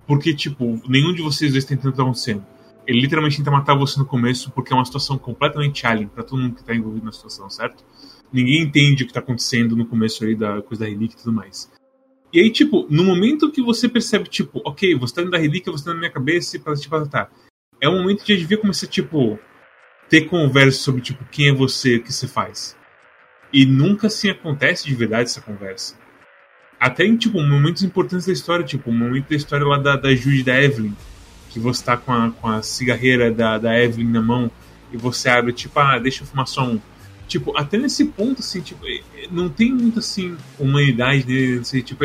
[0.07, 2.45] Porque, tipo, nenhum de vocês dois tem tanto acontecendo.
[2.87, 6.41] Ele literalmente tenta matar você no começo porque é uma situação completamente alien para todo
[6.41, 7.85] mundo que tá envolvido na situação, certo?
[8.33, 11.33] Ninguém entende o que tá acontecendo no começo aí da coisa da relíquia e tudo
[11.33, 11.71] mais.
[12.33, 15.73] E aí, tipo, no momento que você percebe, tipo, ok, você tá dentro da relíquia,
[15.73, 17.31] você tá na minha cabeça e para te matar.
[17.81, 19.39] É o momento que já devia começar, tipo,
[20.09, 22.77] ter conversa sobre, tipo, quem é você, o que você faz.
[23.53, 25.95] E nunca assim acontece de verdade essa conversa
[26.81, 30.15] até em tipo momentos importantes da história, tipo o momento da história lá da, da
[30.15, 30.95] Jude da Evelyn,
[31.51, 34.51] que você tá com a, com a cigarreira da, da Evelyn na mão
[34.91, 36.81] e você abre, tipo, ah, deixa eu fumar só um.
[37.29, 41.83] Tipo, até nesse ponto, assim, tipo, é, é, não tem muito assim humanidade nele, assim,
[41.83, 42.03] tipo,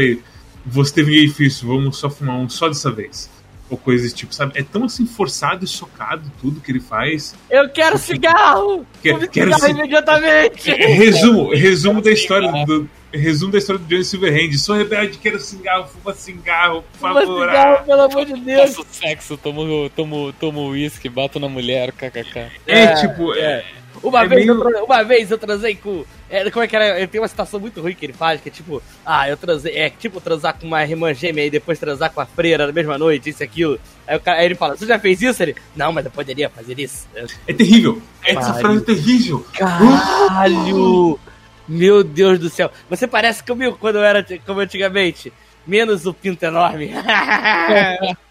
[0.66, 3.30] você teve um edifício, vamos só fumar um só dessa vez.
[3.70, 4.60] Ou coisas tipo, sabe?
[4.60, 7.34] É tão assim forçado e socado tudo que ele faz.
[7.50, 8.86] Eu quero cigarro!
[9.02, 10.72] Quero, quero cigarro imediatamente!
[10.72, 14.54] Resumo, resumo da história do, resumo da história do Johnny Silverhand.
[14.58, 17.26] Sou rebelde, quero cigarro, fuma cigarro, por favor.
[17.26, 18.76] Fuma cigarro, pelo amor de Deus.
[18.76, 22.40] Faço sexo, tomo, tomo, tomo uísque, bato na mulher, kkk.
[22.68, 23.66] É, é tipo, é.
[24.04, 24.70] Uma, é vez meio...
[24.70, 26.06] eu, uma vez eu transei com.
[26.30, 27.08] É, como é que era?
[27.08, 29.76] Tem uma situação muito ruim que ele faz, que é tipo, ah, eu transei.
[29.76, 32.98] É tipo transar com uma irmã gêmea e depois transar com a freira na mesma
[32.98, 33.80] noite, isso e aquilo.
[34.08, 35.42] Aí, o cara, aí ele fala, você já fez isso?
[35.44, 37.08] Ele, não, mas eu poderia fazer isso.
[37.48, 38.02] É terrível.
[38.24, 39.46] Essa frase é terrível.
[39.54, 41.20] Caralho!
[41.68, 42.72] Meu Deus do céu.
[42.90, 45.32] Você parece comigo quando eu era como antigamente.
[45.66, 46.92] Menos o pinto enorme.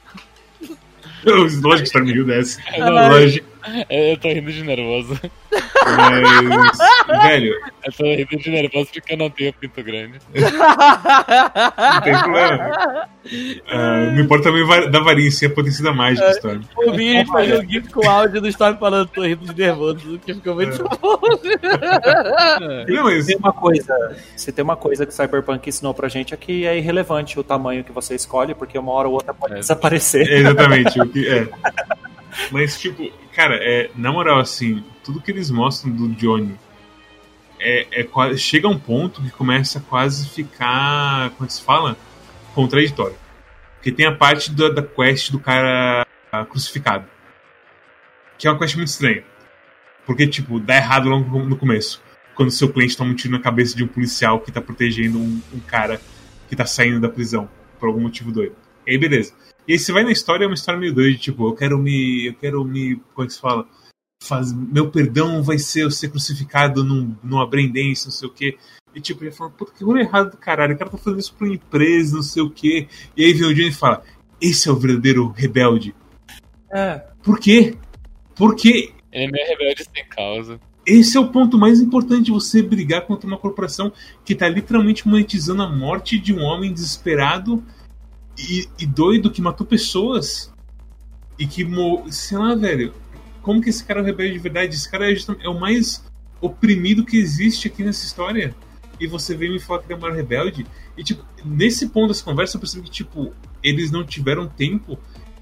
[1.25, 2.61] Lógico que você tá rindo dessa.
[2.79, 3.54] Lógico.
[3.89, 5.19] Eu tô rindo de nervoso.
[5.97, 7.55] Mas, velho.
[7.85, 10.19] Eu tô rindo de nervoso porque eu não tenho pinto grande.
[10.35, 13.09] não tem problema.
[13.25, 16.63] Uh, me importa também da varinha, sim, a potência da mágica, Storm.
[16.77, 20.35] O Vini fazia um gif com áudio do Storm falando tô rindo de nervoso, que
[20.35, 21.19] ficou muito bom.
[22.89, 23.27] Não, mas...
[23.27, 26.67] tem uma coisa, se tem uma coisa que o Cyberpunk ensinou pra gente é que
[26.67, 29.59] é irrelevante o tamanho que você escolhe, porque uma hora ou outra pode é.
[29.59, 30.29] desaparecer.
[30.29, 31.01] É, exatamente.
[31.01, 31.49] O que, é.
[32.51, 36.59] Mas, tipo, cara, é, na moral, assim, tudo que eles mostram do Johnny
[37.61, 41.97] é, é, chega a um ponto que começa a quase ficar, como é se fala?
[42.55, 43.17] Contraditório.
[43.77, 46.07] Porque tem a parte da, da quest do cara
[46.49, 47.07] crucificado.
[48.37, 49.25] Que é uma quest muito estranha.
[50.07, 52.03] Porque, tipo, dá errado logo no começo.
[52.35, 55.41] Quando seu cliente toma um tiro na cabeça de um policial que tá protegendo um,
[55.53, 56.01] um cara
[56.49, 57.49] que tá saindo da prisão.
[57.79, 58.57] Por algum motivo doido.
[58.87, 59.33] E aí, beleza.
[59.67, 62.27] E aí você vai na história, é uma história meio doida, tipo, eu quero me.
[62.27, 62.97] Eu quero me.
[63.15, 63.67] Como é que se fala?
[64.23, 68.59] Faz, meu perdão vai ser eu ser crucificado num, numa brendência, não sei o quê.
[68.95, 71.35] E tipo, ele fala, puta, que rolê errado do caralho, o cara tá fazendo isso
[71.35, 72.89] pra uma empresa, não sei o quê.
[73.17, 74.03] E aí vem o Johnny e fala,
[74.41, 75.95] esse é o verdadeiro rebelde.
[76.73, 77.03] É.
[77.23, 77.77] Por quê?
[78.35, 78.93] Porque.
[79.13, 80.61] Ele é meio rebelde sem causa.
[80.87, 83.93] Esse é o ponto mais importante, você brigar contra uma corporação
[84.25, 87.65] que tá literalmente monetizando a morte de um homem desesperado
[88.39, 90.53] e, e doido que matou pessoas
[91.39, 91.67] e que,
[92.11, 92.93] sei lá, velho,
[93.43, 94.75] como que esse cara é o rebelde de verdade?
[94.75, 96.05] Esse cara é, é, o mais
[96.41, 98.55] oprimido que existe aqui nessa história.
[99.01, 100.67] E você vem me falar que ele é maior rebelde.
[100.97, 103.33] E, tipo, nesse ponto dessa conversa, eu percebi que, tipo,
[103.63, 104.99] eles não tiveram tempo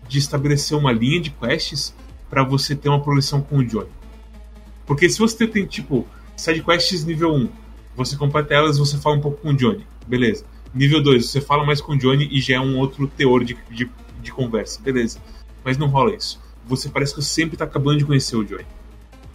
[0.08, 1.94] de estabelecer uma linha de quests
[2.30, 3.90] para você ter uma progressão com o Johnny.
[4.86, 6.06] Porque se você tem, tipo,
[6.36, 7.48] side quests nível 1,
[7.94, 10.44] você completa elas, você fala um pouco com o Johnny, beleza.
[10.74, 13.56] Nível 2, você fala mais com o Johnny e já é um outro teor de,
[13.70, 14.80] de, de conversa.
[14.80, 15.20] Beleza.
[15.64, 16.40] Mas não rola isso.
[16.64, 18.66] Você parece que sempre tá acabando de conhecer o Johnny.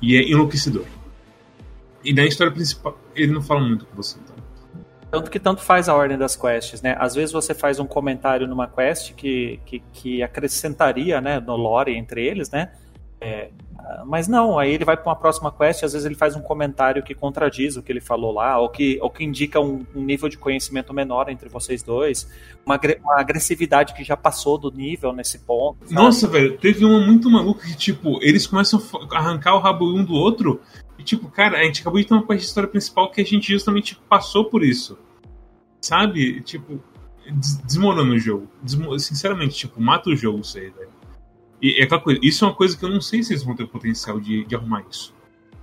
[0.02, 0.86] E é enlouquecedor.
[2.04, 4.36] E na história principal, ele não fala muito com você, então.
[5.10, 6.96] Tanto que tanto faz a ordem das quests, né?
[7.00, 11.96] Às vezes você faz um comentário numa quest que, que, que acrescentaria, né, no lore
[11.96, 12.72] entre eles, né?
[13.20, 13.50] É,
[14.06, 17.04] mas não, aí ele vai para uma próxima quest, às vezes ele faz um comentário
[17.04, 20.30] que contradiz o que ele falou lá, ou que, ou que indica um, um nível
[20.30, 22.30] de conhecimento menor entre vocês dois,
[22.66, 25.80] uma, uma, agressividade que já passou do nível nesse ponto.
[25.82, 25.94] Sabe?
[25.94, 28.82] Nossa, velho, teve uma muito maluca que, tipo, eles começam
[29.12, 30.62] a arrancar o rabo um do outro,
[31.00, 33.26] e tipo, cara, a gente acabou de ter uma quest de história principal que a
[33.26, 34.98] gente justamente passou por isso.
[35.80, 36.42] Sabe?
[36.42, 36.82] Tipo,
[37.66, 38.48] desmorona o jogo.
[38.62, 40.97] Desmo sinceramente, tipo, mata o jogo aí, velho.
[41.62, 43.56] E é aquela coisa, isso é uma coisa que eu não sei se eles vão
[43.56, 45.14] ter potencial de, de arrumar isso.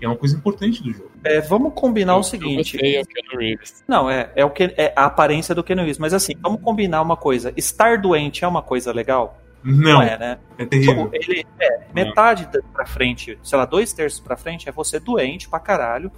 [0.00, 1.10] é uma coisa importante do jogo.
[1.24, 2.76] É, vamos combinar Eu- o seguinte.
[2.76, 3.82] Eu gostei, é o Reeves.
[3.88, 7.00] Não, é, é o que é a aparência do Keanu Reeves, mas assim, vamos combinar
[7.00, 7.52] uma coisa.
[7.56, 9.38] Estar doente é uma coisa legal?
[9.62, 10.38] Não, é, né?
[10.58, 11.08] é terrível.
[11.10, 15.48] Tipo, ele é metade pra frente, sei lá, dois terços pra frente é você doente
[15.48, 16.10] pra caralho.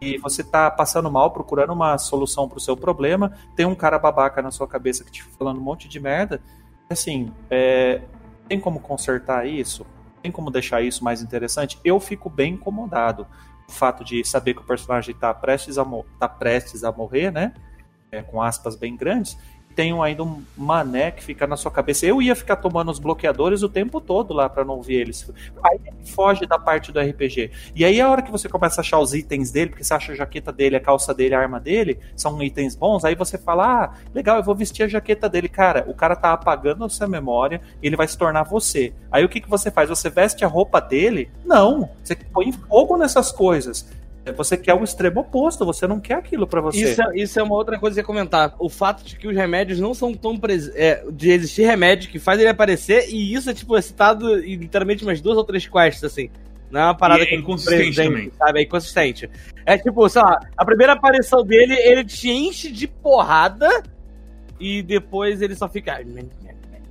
[0.00, 3.32] E você tá passando mal, procurando uma solução pro seu problema.
[3.56, 6.40] Tem um cara babaca na sua cabeça que te falando um monte de merda.
[6.90, 8.02] Assim, é,
[8.48, 9.86] tem como consertar isso?
[10.22, 11.78] Tem como deixar isso mais interessante?
[11.84, 13.26] Eu fico bem incomodado.
[13.68, 15.84] O fato de saber que o personagem tá prestes a,
[16.18, 17.54] tá prestes a morrer, né?
[18.10, 19.38] É, com aspas bem grandes
[19.92, 22.04] um- ainda um mané que fica na sua cabeça.
[22.06, 25.30] Eu ia ficar tomando os bloqueadores o tempo todo lá pra não ouvir eles.
[25.64, 27.50] Aí ele foge da parte do RPG.
[27.74, 30.12] E aí a hora que você começa a achar os itens dele, porque você acha
[30.12, 33.84] a jaqueta dele, a calça dele, a arma dele, são itens bons, aí você fala:
[33.84, 35.48] "Ah, legal, eu vou vestir a jaqueta dele".
[35.48, 38.92] Cara, o cara tá apagando a sua memória, ele vai se tornar você.
[39.10, 39.88] Aí o que que você faz?
[39.88, 41.30] Você veste a roupa dele?
[41.44, 43.86] Não, você põe fogo nessas coisas.
[44.36, 46.84] Você quer o extremo oposto, você não quer aquilo pra você.
[46.84, 48.54] Isso, é- isso é uma outra coisa que eu ia comentar.
[48.58, 50.72] O fato de que os remédios não são tão presentes.
[51.12, 55.02] de existir remédio que faz ele aparecer, e isso é, tipo, é citado em literalmente
[55.02, 56.30] umas duas ou três quests, assim.
[56.70, 58.30] Não é uma parada E é que inconsistente também.
[58.38, 58.60] sabe?
[58.60, 59.30] É inconsistente.
[59.66, 63.68] É tipo, sei lá, a primeira aparição dele, ele te enche de porrada
[64.60, 66.00] e depois ele só fica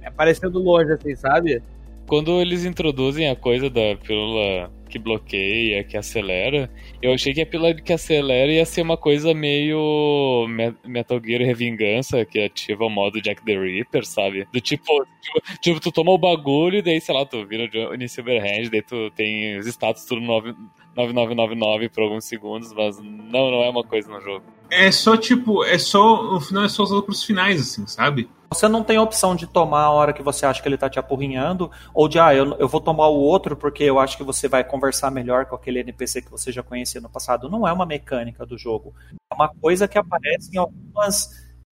[0.06, 1.64] aparecendo longe, assim, sabe?
[2.11, 6.69] Quando eles introduzem a coisa da pílula que bloqueia, que acelera,
[7.01, 11.40] eu achei que a pílula que acelera ia ser uma coisa meio Me- Metal Gear
[11.41, 14.45] Revingança, que ativa o modo Jack the Ripper, sabe?
[14.51, 18.09] Do tipo, tipo, tipo, tu toma o bagulho e daí, sei lá, tu vira Johnny
[18.09, 20.53] Silverhand, daí tu tem os status tudo 9
[20.98, 24.43] 9999 por alguns segundos, mas não, não é uma coisa no jogo.
[24.72, 26.24] É só tipo, é só.
[26.32, 28.30] No final é só usado pros finais, assim, sabe?
[28.53, 30.90] Você não tem a opção de tomar a hora que você acha que ele tá
[30.90, 34.24] te apurrinhando, ou de, ah, eu, eu vou tomar o outro porque eu acho que
[34.24, 37.50] você vai conversar melhor com aquele NPC que você já conhecia no passado.
[37.50, 38.93] Não é uma mecânica do jogo.
[39.30, 41.30] É uma coisa que aparece em algumas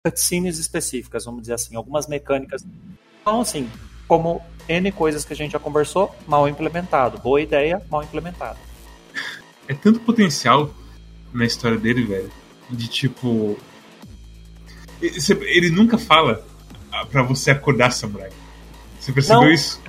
[0.06, 2.66] cutscenes específicas, vamos dizer assim, algumas mecânicas.
[3.22, 3.70] Então, assim,
[4.08, 7.18] como N coisas que a gente já conversou, mal implementado.
[7.18, 8.60] Boa ideia, mal implementado.
[9.68, 10.70] É tanto potencial
[11.34, 12.45] na história dele, velho.
[12.70, 13.58] De tipo.
[15.02, 16.46] Ele nunca fala
[17.12, 18.30] pra você acordar samurai.
[19.00, 19.52] Você percebeu Não.
[19.52, 19.82] isso?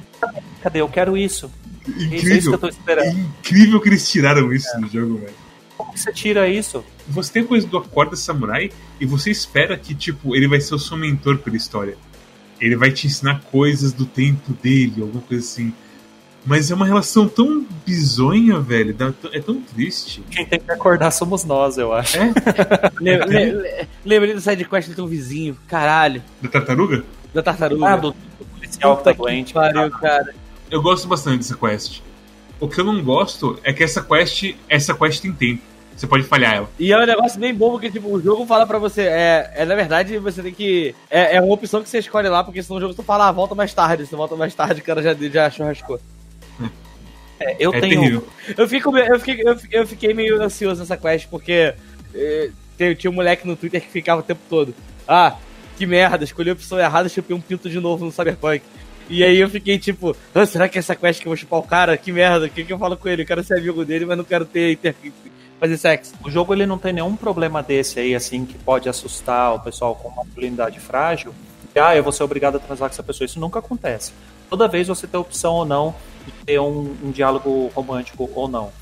[0.63, 0.81] Cadê?
[0.81, 1.51] Eu quero isso.
[1.87, 2.53] Isso é isso que Incrível.
[2.53, 3.19] eu tô esperando.
[3.19, 5.35] Incrível que eles tiraram isso do jogo, velho.
[5.77, 6.85] Como que você tira isso?
[7.07, 10.79] Você tem coisa do acorda samurai e você espera que, tipo, ele vai ser o
[10.79, 11.97] seu mentor pela história.
[12.61, 15.73] Ele vai te ensinar coisas do tempo dele, alguma coisa assim.
[16.47, 18.97] Mas é uma relação tão bizonha, velho.
[19.33, 20.23] É tão triste.
[20.31, 22.17] Quem tem que acordar somos nós, eu acho.
[22.19, 22.33] É?
[23.01, 26.23] Le- le- le- Lembrei do sidequest do teu vizinho, caralho.
[26.41, 27.05] Da tartaruga?
[27.35, 27.87] Da tartaruga.
[27.89, 29.53] Ah, do, do policial que tá doente.
[29.53, 30.33] pariu, cara.
[30.71, 32.01] Eu gosto bastante dessa quest.
[32.61, 35.63] O que eu não gosto é que essa quest, essa quest tem tempo.
[35.97, 36.71] Você pode falhar ela.
[36.79, 39.65] E é um negócio bem bobo que, tipo, o jogo fala pra você, é, é
[39.65, 40.95] na verdade, você tem que.
[41.11, 43.33] É, é uma opção que você escolhe lá, porque senão o jogo tu fala, ah,
[43.33, 44.07] volta mais tarde.
[44.07, 45.99] Você volta mais tarde, o cara já, já churrascou.
[47.39, 48.01] É, eu é tenho.
[48.01, 48.29] terrível.
[48.57, 51.75] Eu, fico, eu, fiquei, eu, fiquei, eu fiquei meio ansioso nessa quest, porque
[52.15, 52.51] eh,
[52.97, 54.75] tinha um moleque no Twitter que ficava o tempo todo.
[55.07, 55.37] Ah,
[55.77, 58.63] que merda, escolhi a opção errada, chupei um pinto de novo no Cyberpunk.
[59.09, 61.61] E aí eu fiquei tipo, ah, será que é essa quest que eu vou chupar
[61.61, 61.97] o cara?
[61.97, 63.23] Que merda, o que, que eu falo com ele?
[63.23, 64.95] Eu quero ser amigo dele, mas não quero ter inter...
[65.61, 66.15] fazer sexo.
[66.25, 69.95] O jogo ele não tem nenhum problema desse aí, assim, que pode assustar o pessoal
[69.95, 71.33] com masculinidade frágil.
[71.75, 73.27] E, ah, eu vou ser obrigado a transar com essa pessoa.
[73.27, 74.13] Isso nunca acontece.
[74.51, 75.95] Toda vez você tem a opção ou não
[76.45, 78.73] ter um, um diálogo romântico ou não.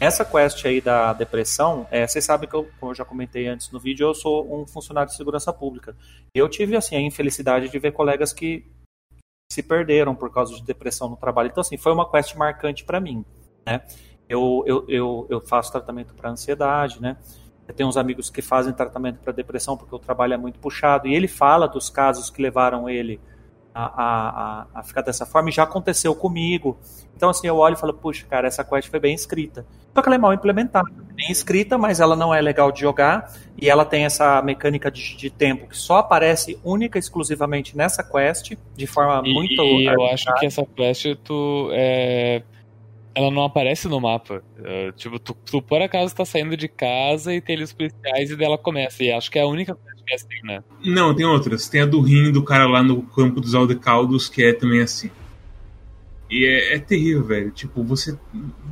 [0.00, 3.70] Essa quest aí da depressão, é, vocês sabem que eu, como eu já comentei antes
[3.70, 5.96] no vídeo, eu sou um funcionário de segurança pública.
[6.34, 8.66] Eu tive, assim, a infelicidade de ver colegas que
[9.50, 11.48] se perderam por causa de depressão no trabalho.
[11.48, 13.24] Então, assim, foi uma quest marcante para mim,
[13.64, 13.82] né?
[14.28, 17.16] Eu, eu, eu, eu faço tratamento para ansiedade, né?
[17.66, 21.06] Eu tenho uns amigos que fazem tratamento para depressão porque o trabalho é muito puxado.
[21.06, 23.20] E ele fala dos casos que levaram ele
[23.74, 26.78] a, a, a, ficar dessa forma e já aconteceu comigo.
[27.16, 29.66] Então, assim, eu olho e falo, puxa, cara, essa quest foi bem escrita.
[29.92, 30.88] Só que ela é mal implementada.
[31.12, 33.32] Bem escrita, mas ela não é legal de jogar.
[33.60, 38.02] E ela tem essa mecânica de, de tempo que só aparece única e exclusivamente nessa
[38.02, 39.62] quest, de forma E, muito.
[39.62, 41.70] e eu acho que essa quest, tu.
[41.72, 42.42] É...
[43.16, 44.42] Ela não aparece no mapa.
[44.64, 48.28] É, tipo, tu, tu por acaso tá saindo de casa e tem ali os policiais
[48.28, 49.04] e dela começa.
[49.04, 49.93] E acho que é a única quest
[50.44, 50.62] né?
[50.84, 51.68] Não, tem outras.
[51.68, 55.10] Tem a do rim do cara lá no campo dos Aldecaldos, que é também assim.
[56.30, 57.50] E é, é terrível, velho.
[57.50, 58.18] Tipo, você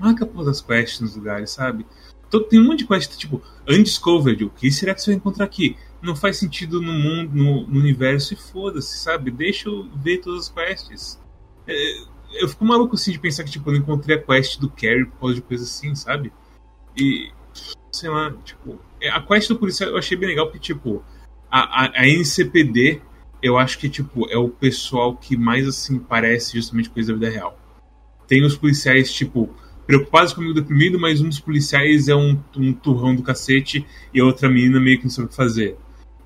[0.01, 1.87] marca por das quests nos lugares, sabe?
[2.27, 4.45] Então, tem um monte de quest, tipo, Undiscovered.
[4.45, 5.77] O que será que você vai encontrar aqui?
[6.01, 9.31] Não faz sentido no mundo, no, no universo e foda-se, sabe?
[9.31, 11.21] Deixa eu ver todas as quests.
[11.67, 12.03] É,
[12.35, 15.21] eu fico maluco assim de pensar que, tipo, eu encontrei a quest do Carrie por
[15.21, 16.33] causa de coisa assim, sabe?
[16.97, 17.31] E,
[17.93, 21.05] sei lá, tipo, é, a quest do policial eu achei bem legal, porque, tipo,
[21.53, 23.03] a, a, NCPD,
[23.43, 27.31] eu acho que, tipo, é o pessoal que mais, assim, parece justamente coisa da vida
[27.31, 27.59] real.
[28.27, 29.55] Tem os policiais, tipo,
[29.87, 34.25] preocupados comigo deprimido, mas um dos policiais é um, um turrão do cacete e a
[34.25, 35.77] outra menina meio que não sabe o que fazer.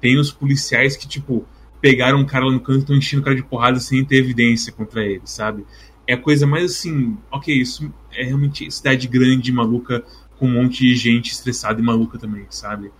[0.00, 1.44] Tem os policiais que, tipo,
[1.80, 4.16] pegaram um cara lá no canto e estão enchendo o cara de porrada sem ter
[4.16, 5.66] evidência contra ele, sabe?
[6.06, 10.04] É a coisa mais assim, ok, isso é realmente cidade grande, maluca,
[10.38, 12.92] com um monte de gente estressada e maluca também, sabe?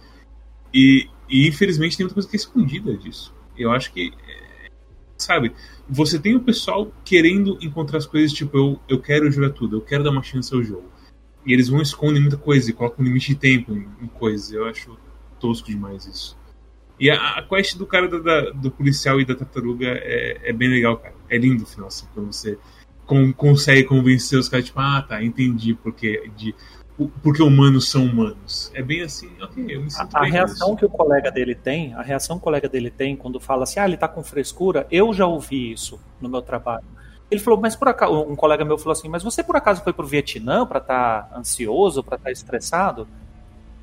[0.75, 3.35] E, e infelizmente tem muita coisa que é escondida disso.
[3.57, 4.69] Eu acho que, é,
[5.17, 5.53] sabe,
[5.89, 9.81] você tem o pessoal querendo encontrar as coisas, tipo, eu, eu quero jogar tudo, eu
[9.81, 10.91] quero dar uma chance ao jogo.
[11.45, 14.53] E eles vão esconder muita coisa e colocam um limite de tempo em, em coisas.
[14.53, 14.99] Eu acho
[15.39, 16.37] tosco demais isso.
[16.99, 20.53] E a, a quest do cara da, da, do policial e da tartaruga é, é,
[20.53, 21.15] bem legal, cara.
[21.29, 22.59] É lindo o final, assim, quando você
[23.05, 26.55] com, consegue convencer os caras, tipo, ah, tá, entendi porque, de,
[27.23, 28.71] porque humanos são humanos.
[28.75, 31.55] É bem assim, ok, eu me sinto A, bem a reação que o colega dele
[31.55, 34.23] tem, a reação que o colega dele tem quando fala assim, ah, ele tá com
[34.23, 36.85] frescura, eu já ouvi isso no meu trabalho.
[37.31, 39.93] Ele falou, mas por acaso, um colega meu falou assim, mas você por acaso foi
[39.93, 43.07] pro Vietnã para estar tá ansioso, para estar tá estressado?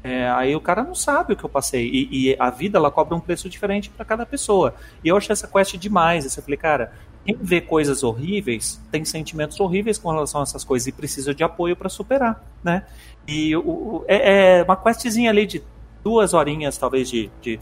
[0.04, 1.88] É, aí o cara não sabe o que eu passei.
[1.88, 4.76] E, e a vida, ela cobra um preço diferente para cada pessoa.
[5.04, 6.26] E eu achei essa quest demais.
[6.26, 6.94] Eu falei, cara,
[7.26, 11.44] quem vê coisas horríveis tem sentimentos horríveis com relação a essas coisas e precisa de
[11.44, 12.86] apoio para superar, né?
[13.28, 15.64] E o, é, é, uma questzinha ali de
[16.04, 17.32] duas horinhas, talvez, de.
[17.42, 17.60] de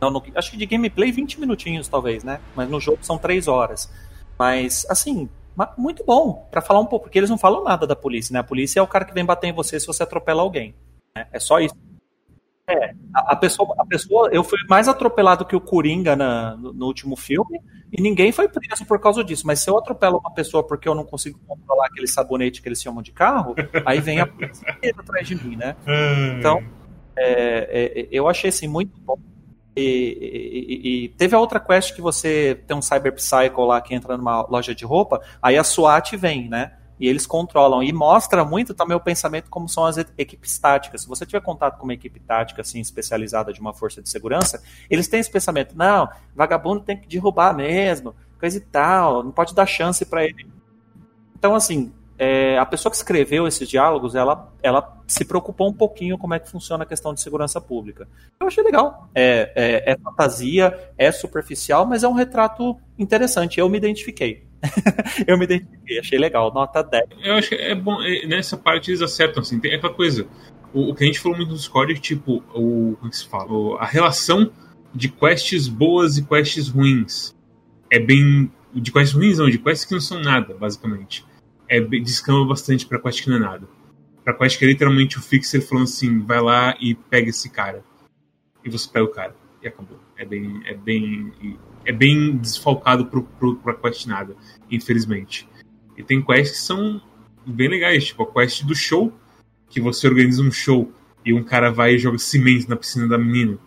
[0.00, 2.40] não, no, acho que de gameplay 20 minutinhos, talvez, né?
[2.56, 3.90] Mas no jogo são três horas.
[4.38, 5.28] Mas, assim,
[5.76, 8.38] muito bom para falar um pouco, porque eles não falam nada da polícia, né?
[8.38, 10.74] A polícia é o cara que vem bater em você se você atropela alguém.
[11.14, 11.26] Né?
[11.32, 11.74] É só isso.
[12.68, 16.86] É, a, pessoa, a pessoa, eu fui mais atropelado que o Coringa na, no, no,
[16.86, 19.46] último filme e ninguém foi preso por causa disso.
[19.46, 22.82] Mas se eu atropelo uma pessoa porque eu não consigo controlar aquele sabonete que eles
[22.82, 23.54] chamam de carro,
[23.86, 24.66] aí vem a polícia
[24.98, 25.76] atrás de mim, né?
[26.38, 26.62] Então,
[27.16, 29.18] é, é, eu achei assim muito bom.
[29.74, 33.94] E, e, e, teve a outra quest que você tem um Cyber Psycho lá que
[33.94, 36.72] entra numa loja de roupa, aí a SWAT vem, né?
[36.98, 37.82] E eles controlam.
[37.82, 41.02] E mostra muito também o pensamento como são as equipes táticas.
[41.02, 44.62] Se você tiver contato com uma equipe tática assim especializada de uma força de segurança,
[44.90, 49.54] eles têm esse pensamento: não, vagabundo tem que derrubar mesmo, coisa e tal, não pode
[49.54, 50.46] dar chance para ele.
[51.34, 56.18] Então, assim, é, a pessoa que escreveu esses diálogos, ela, ela se preocupou um pouquinho
[56.18, 58.08] como é que funciona a questão de segurança pública.
[58.40, 59.08] Eu achei legal.
[59.14, 63.60] É, é, é fantasia, é superficial, mas é um retrato interessante.
[63.60, 64.47] Eu me identifiquei.
[65.26, 67.04] eu me identifiquei, achei legal, nota 10.
[67.22, 70.26] Eu acho que é bom, é, nessa parte eles acertam, assim, é aquela coisa.
[70.72, 73.52] O, o, que a gente falou muito no Discord tipo, o, como é se fala?
[73.52, 74.52] O, a relação
[74.94, 77.34] de quests boas e quests ruins.
[77.90, 78.50] É bem.
[78.74, 81.24] De quests ruins, não, de quests que não são nada, basicamente.
[81.68, 83.68] É, descamba bastante pra quest que não é nada.
[84.24, 87.82] Pra quest que é literalmente o Fixer falando assim: vai lá e pega esse cara.
[88.64, 89.34] E você pega o cara.
[89.62, 89.98] E acabou.
[90.16, 90.60] É bem.
[90.66, 91.32] É bem
[91.88, 94.36] é bem desfalcado pro, pro, pra quest nada,
[94.70, 95.48] infelizmente.
[95.96, 97.00] E tem quests que são
[97.46, 99.10] bem legais, tipo a quest do show,
[99.70, 100.92] que você organiza um show
[101.24, 103.58] e um cara vai e joga cimento na piscina da menina.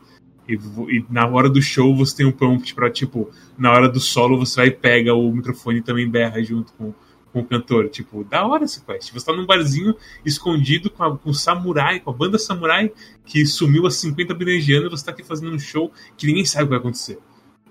[0.48, 4.00] E, e, na hora do show você tem um prompt pra, tipo, na hora do
[4.00, 6.94] solo você vai e pega o microfone e também berra junto com,
[7.34, 7.90] com o cantor.
[7.90, 9.12] Tipo, da hora essa quest.
[9.12, 12.92] Você tá num barzinho escondido com, a, com o samurai, com a banda samurai
[13.26, 16.46] que sumiu há 50 bilhões de anos, você tá aqui fazendo um show que ninguém
[16.46, 17.18] sabe o que vai acontecer.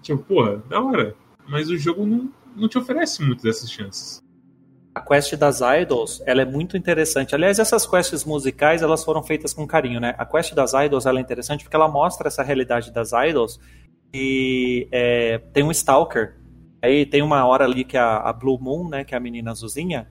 [0.03, 1.15] Tipo, porra, da hora.
[1.49, 4.23] Mas o jogo não, não te oferece muito dessas chances.
[4.95, 7.35] A quest das idols, ela é muito interessante.
[7.35, 10.15] Aliás, essas quests musicais, elas foram feitas com carinho, né?
[10.19, 13.61] A quest das idols, ela é interessante porque ela mostra essa realidade das idols
[14.13, 16.37] e é, tem um stalker.
[16.83, 19.51] Aí tem uma hora ali que a, a Blue Moon, né, que é a menina
[19.51, 20.09] azulzinha,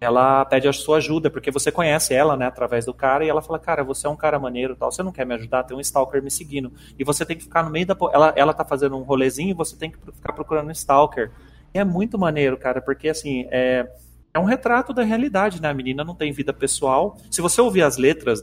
[0.00, 3.40] ela pede a sua ajuda, porque você conhece ela, né, através do cara, e ela
[3.40, 5.80] fala, cara, você é um cara maneiro tal, você não quer me ajudar, tem um
[5.80, 6.72] stalker me seguindo.
[6.98, 7.96] E você tem que ficar no meio da...
[8.12, 11.30] Ela, ela tá fazendo um rolezinho e você tem que ficar procurando um stalker.
[11.72, 13.88] E é muito maneiro, cara, porque, assim, é,
[14.34, 17.16] é um retrato da realidade, né, a menina não tem vida pessoal.
[17.30, 18.42] Se você ouvir as letras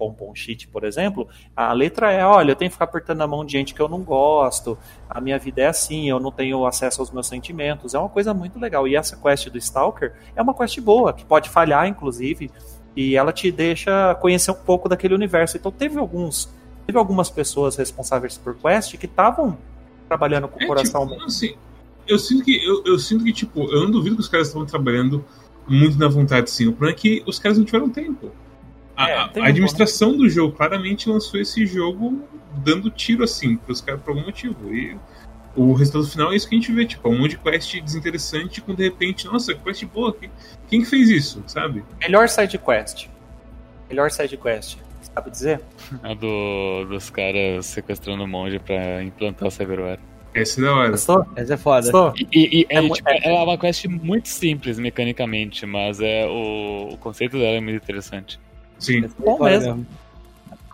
[0.00, 3.44] Pompom Cheat, por exemplo, a letra é, olha, eu tenho que ficar apertando a mão
[3.44, 4.78] de gente que eu não gosto,
[5.10, 7.92] a minha vida é assim, eu não tenho acesso aos meus sentimentos.
[7.92, 8.88] É uma coisa muito legal.
[8.88, 12.50] E essa quest do Stalker é uma quest boa, que pode falhar, inclusive,
[12.96, 15.58] e ela te deixa conhecer um pouco daquele universo.
[15.58, 16.48] Então teve alguns,
[16.86, 19.58] teve algumas pessoas responsáveis por quest que estavam
[20.08, 21.06] trabalhando com o é, coração.
[21.06, 21.54] Tipo, assim,
[22.08, 24.66] eu sinto que eu, eu, sinto que tipo, eu não duvido que os caras estavam
[24.66, 25.22] trabalhando
[25.68, 26.68] muito na vontade, sim.
[26.68, 28.32] O problema é que os caras não tiveram tempo.
[29.04, 32.22] A, é, a administração do jogo claramente lançou esse jogo
[32.64, 34.74] dando tiro assim pros caras por algum motivo.
[34.74, 34.96] E
[35.56, 38.60] o resultado final é isso que a gente vê, tipo, um monte de quest desinteressante
[38.60, 40.30] com de repente, nossa, quest boa, quem,
[40.68, 41.82] quem fez isso, sabe?
[42.00, 43.08] Melhor side quest.
[43.88, 44.78] Melhor side quest,
[45.14, 45.60] sabe dizer?
[46.02, 49.98] A do, dos caras sequestrando o monge pra implantar o cyberware.
[50.32, 50.90] Essa é da hora.
[50.90, 51.26] Gostou?
[51.34, 51.90] Essa é foda.
[51.90, 52.14] Gostou?
[52.16, 56.24] E, e- e é, É tipo, ela é uma quest muito simples mecanicamente, mas é
[56.28, 58.38] o, o conceito dela é muito interessante.
[58.80, 59.08] Sim.
[59.18, 59.86] Bom Foda mesmo.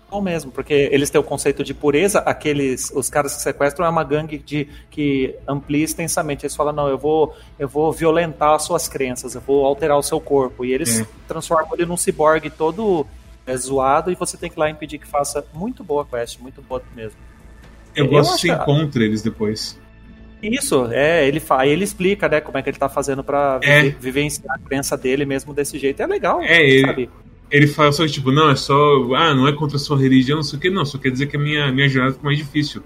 [0.09, 3.89] Bom mesmo, porque eles têm o conceito de pureza, aqueles, os caras que sequestram é
[3.89, 6.47] uma gangue de, que amplia extensamente.
[6.47, 10.03] Eles falam, não, eu vou, eu vou violentar as suas crenças, eu vou alterar o
[10.03, 10.65] seu corpo.
[10.65, 11.07] E eles É.
[11.27, 13.05] transformam ele num ciborgue todo
[13.45, 16.39] é, zoado e você tem que ir lá impedir que faça muito boa a quest,
[16.39, 17.19] muito boa mesmo.
[17.95, 19.77] Eu, Eu gosto que você que- encontra eles depois.
[20.41, 23.59] Isso, é, ele, fa, aí ele explica, né, como é que ele tá fazendo pra
[23.63, 23.83] É.
[23.83, 26.01] viver- vivenciar a crença dele mesmo desse jeito.
[26.01, 27.03] É legal, É, sabe?
[27.03, 27.11] Ele
[27.75, 28.75] fala só que, tipo, não, é só.
[29.15, 30.85] Ah, não é contra a sua religião, não sei o que, não.
[30.85, 32.83] Só quer dizer que a minha, minha jornada ficou mais difícil.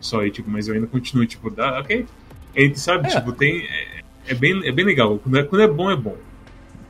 [0.00, 2.06] Só aí, tipo, mas eu ainda continuo, tipo, dá, ok.
[2.54, 3.10] Ele sabe, É.
[3.16, 3.66] tipo, tem.
[3.66, 5.18] É, é bem, é bem legal.
[5.18, 6.16] Quando é, quando é bom, é bom.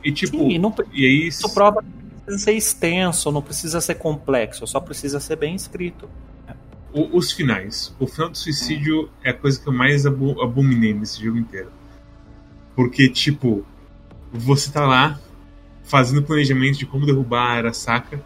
[0.03, 1.27] E tipo, Sim, e não, e aí.
[1.27, 5.55] Isso prova que não precisa ser extenso, não precisa ser complexo, só precisa ser bem
[5.55, 6.07] escrito.
[6.93, 7.93] o- os finais.
[7.99, 11.67] O final do suicídio é a coisa que eu mais abo- abominei nesse jogo inteiro.
[12.73, 13.65] Porque, tipo,
[14.31, 15.19] você tá lá
[15.85, 18.23] fazendo planejamento de como derrubar a Arasaka.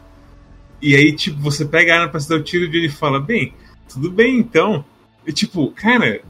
[0.82, 3.20] E aí, tipo, você pega a arma pra se dar o tiro e ele fala,
[3.20, 3.54] bem,
[3.88, 4.84] tudo bem então.
[5.28, 6.22] E, tipo, cara,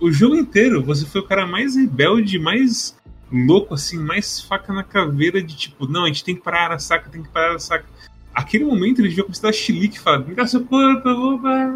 [0.00, 2.96] o jogo inteiro você foi o cara mais rebelde, mais
[3.30, 6.64] louco, assim, mais faca na caveira de tipo, não, a gente tem que parar a
[6.64, 7.86] Arasaka, tem que parar a Arasaka.
[8.34, 11.38] Aquele momento ele devia começar a chilique e falar, me dá seu corpo, eu vou.
[11.38, 11.70] parar."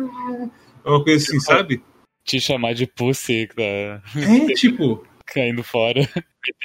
[0.84, 1.83] Uma coisa assim, sabe?
[2.25, 5.05] Te chamar de pussy, tá É, tipo.
[5.26, 6.00] caindo fora.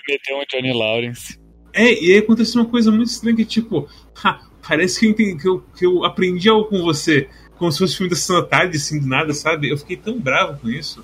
[0.07, 1.40] Meteu um Johnny Lawrence.
[1.73, 3.87] É, e aí aconteceu uma coisa muito estranha que, tipo,
[4.23, 7.27] "Ha, parece que eu, entendi, que, eu, que eu aprendi algo com você,
[7.57, 9.69] como se fosse filme da da Tarde, assim, do nada, sabe?
[9.69, 11.03] Eu fiquei tão bravo com isso.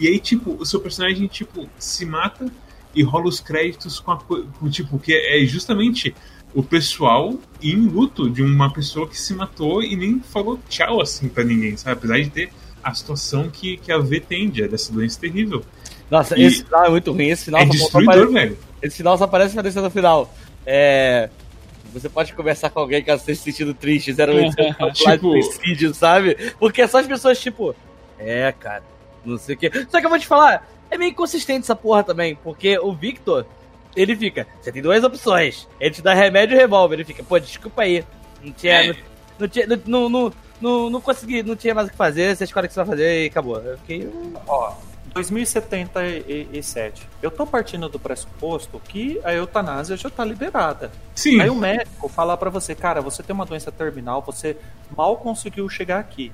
[0.00, 2.50] E aí, tipo, o seu personagem, tipo, se mata
[2.94, 6.14] e rola os créditos com, a, co- com tipo, que é justamente
[6.54, 11.28] o pessoal em luto de uma pessoa que se matou e nem falou tchau, assim,
[11.28, 11.92] pra ninguém, sabe?
[11.98, 12.50] Apesar de ter
[12.82, 15.62] a situação que, que a V tende, é dessa doença terrível.
[16.10, 17.26] Nossa, E- esse final é muito ruim.
[17.28, 18.58] Esse final, é destruidor, aparece, velho.
[18.82, 20.32] Esse final só aparece aparecendo no final.
[20.66, 21.28] É.
[21.92, 25.42] Você pode conversar com alguém caso esteja se sentindo triste, 0800 Tipo- tipo...
[25.42, 26.36] suicídio, sabe?
[26.58, 27.74] Porque é só as pessoas, tipo,
[28.18, 28.82] é, cara,
[29.24, 29.70] não sei o quê.
[29.88, 33.46] Só que eu vou te falar, é meio inconsistente essa porra também, porque o Victor,
[33.96, 37.38] ele fica, você tem duas opções, ele te dá remédio e revólver, ele fica, pô,
[37.38, 38.04] desculpa aí,
[38.42, 38.86] não tinha, É.
[38.88, 38.94] não,
[39.40, 42.66] não tinha, não, não, não, não, consegui, não tinha mais o que fazer, você escolhe
[42.66, 43.58] o que você vai fazer e acabou.
[43.60, 44.10] Eu fiquei,
[44.46, 44.74] Ó,
[45.18, 47.08] 2077.
[47.20, 50.92] Eu tô partindo do pressuposto que a eutanásia já tá liberada.
[51.14, 51.40] Sim.
[51.40, 54.56] Aí o médico fala pra você, cara, você tem uma doença terminal, você
[54.96, 56.32] mal conseguiu chegar aqui.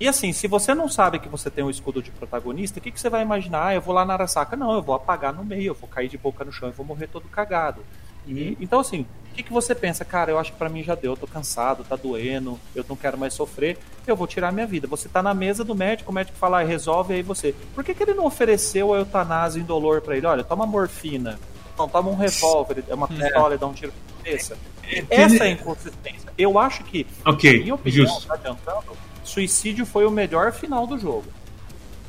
[0.00, 2.90] E assim, se você não sabe que você tem um escudo de protagonista, o que,
[2.90, 3.66] que você vai imaginar?
[3.66, 4.56] Ah, eu vou lá na Arasaka.
[4.56, 6.86] Não, eu vou apagar no meio, eu vou cair de boca no chão e vou
[6.86, 7.84] morrer todo cagado.
[8.26, 10.04] E, então, assim, o que, que você pensa?
[10.04, 12.96] Cara, eu acho que pra mim já deu, eu tô cansado, tá doendo, eu não
[12.96, 14.86] quero mais sofrer, eu vou tirar minha vida.
[14.88, 17.54] Você tá na mesa do médico, o médico fala, ah, resolve aí você.
[17.74, 20.26] Por que, que ele não ofereceu a eutanásia indolor pra ele?
[20.26, 21.38] Olha, toma morfina,
[21.78, 24.56] não, toma um revólver, é uma pistola e dá um tiro na cabeça.
[25.08, 26.32] Essa é a inconsistência.
[26.36, 28.26] Eu acho que, na Ok, minha opinião, justo.
[28.26, 31.24] tá adiantando, suicídio foi o melhor final do jogo.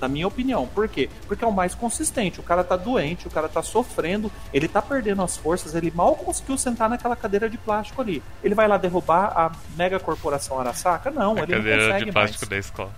[0.02, 0.68] Na minha opinião.
[0.68, 1.08] Por quê?
[1.28, 2.40] Porque é o mais consistente.
[2.40, 6.16] O cara tá doente, o cara tá sofrendo, ele tá perdendo as forças, ele mal
[6.16, 8.24] conseguiu sentar naquela cadeira de plástico ali.
[8.44, 11.12] Ele vai lá derrubar a mega corporação Arasaka?
[11.12, 12.14] Não, A ele não cadeira consegue de mais.
[12.32, 12.92] plástico da escola.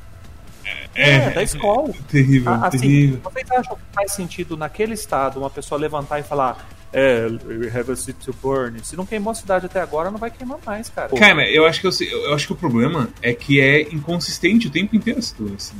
[0.95, 1.93] É, da escola.
[2.09, 3.19] Terrível, Ah, assim, terrível.
[3.23, 7.91] vocês acham que faz sentido naquele estado uma pessoa levantar e falar é, we have
[7.91, 8.79] a city to burn?
[8.85, 11.09] Se não queimou a cidade até agora, não vai queimar mais, cara.
[11.09, 11.91] Cara, eu acho que eu,
[12.27, 15.73] eu acho que o problema é que é inconsistente o tempo inteiro essa doença.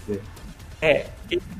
[0.81, 1.05] É,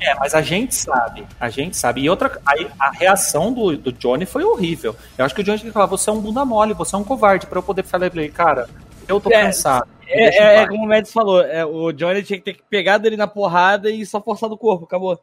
[0.02, 2.02] é, mas a gente sabe, a gente sabe.
[2.02, 4.96] E outra, aí a reação do, do Johnny foi horrível.
[5.18, 6.98] Eu acho que o Johnny tinha que falar, você é um bunda mole, você é
[6.98, 8.70] um covarde, pra eu poder falar pra ele, cara,
[9.08, 9.88] eu tô É, cansado.
[10.08, 13.08] É, é, é paz." como o Mads falou, é, o Johnny tinha que ter pegado
[13.08, 15.20] ele na porrada e só forçado o corpo, acabou.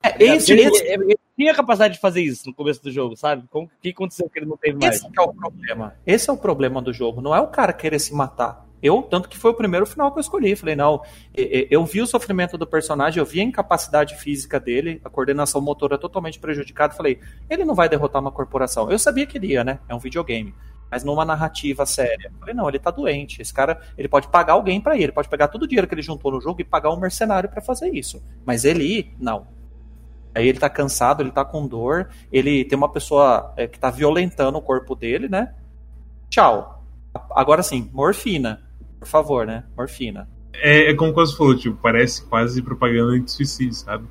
[0.00, 3.16] É, esse, ele, esse- ele tinha a capacidade de fazer isso no começo do jogo,
[3.16, 3.42] sabe?
[3.50, 4.94] Como, o que aconteceu que ele não teve mais?
[4.96, 5.94] esse que é o problema.
[6.06, 7.20] Esse é o problema do jogo.
[7.20, 8.64] Não é o cara querer se matar.
[8.82, 10.54] Eu, tanto que foi o primeiro final que eu escolhi.
[10.54, 11.02] Falei, não,
[11.34, 15.98] eu vi o sofrimento do personagem, eu vi a incapacidade física dele, a coordenação motora
[15.98, 16.94] totalmente prejudicada.
[16.94, 18.90] Falei, ele não vai derrotar uma corporação.
[18.90, 19.80] Eu sabia que ele ia, né?
[19.88, 20.54] É um videogame.
[20.90, 22.32] Mas numa narrativa séria.
[22.38, 23.42] Falei, não, ele tá doente.
[23.42, 25.02] Esse cara, ele pode pagar alguém pra ir.
[25.02, 27.48] Ele pode pegar todo o dinheiro que ele juntou no jogo e pagar um mercenário
[27.48, 28.22] pra fazer isso.
[28.46, 29.48] Mas ele ir, não.
[30.34, 33.90] Aí ele tá cansado, ele tá com dor, ele tem uma pessoa é, que tá
[33.90, 35.52] violentando o corpo dele, né?
[36.30, 36.84] Tchau.
[37.32, 38.67] Agora sim, morfina.
[39.00, 39.64] Por favor, né?
[39.76, 40.28] Morfina.
[40.54, 44.06] É, é como quase falou, tipo, parece quase propaganda de suicídio, sabe?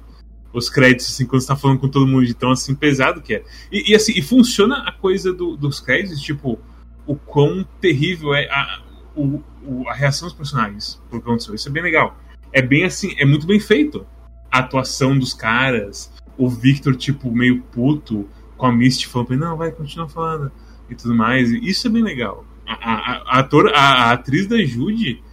[0.53, 3.35] Os créditos, assim, quando você tá falando com todo mundo de tão assim pesado que
[3.35, 3.43] é.
[3.71, 6.57] E, e, assim, e funciona a coisa do- dos créditos, tipo,
[7.05, 8.81] o quão terrível é a,
[9.15, 11.53] o, o, a reação dos personagens por aconteceu.
[11.53, 12.17] Isso é bem legal.
[12.53, 14.05] É bem assim, é muito bem feito.
[14.49, 19.71] A atuação dos caras, o Victor, tipo, meio puto, com a Misty falando não, vai
[19.71, 20.51] continuar falando
[20.89, 21.51] e tudo mais.
[21.51, 22.45] Isso é bem legal.
[22.67, 25.23] A, a, a, ator, a, a atriz da Jude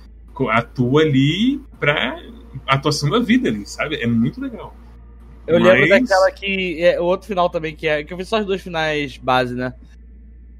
[0.50, 2.22] atua ali pra
[2.66, 3.96] atuação da vida ali, sabe?
[3.96, 4.74] É muito legal.
[5.46, 5.72] Eu Mas...
[5.72, 6.82] lembro daquela que.
[6.82, 8.02] É, o outro final também, que é.
[8.04, 9.74] Que eu vi só os dois finais base, né?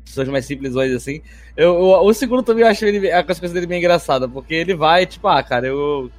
[0.05, 1.23] Pessoas mais simples hoje, assim.
[1.57, 5.07] Eu, eu, o segundo também eu acho ele, coisas dele bem engraçada, porque ele vai,
[5.07, 6.11] tipo, ah, cara, eu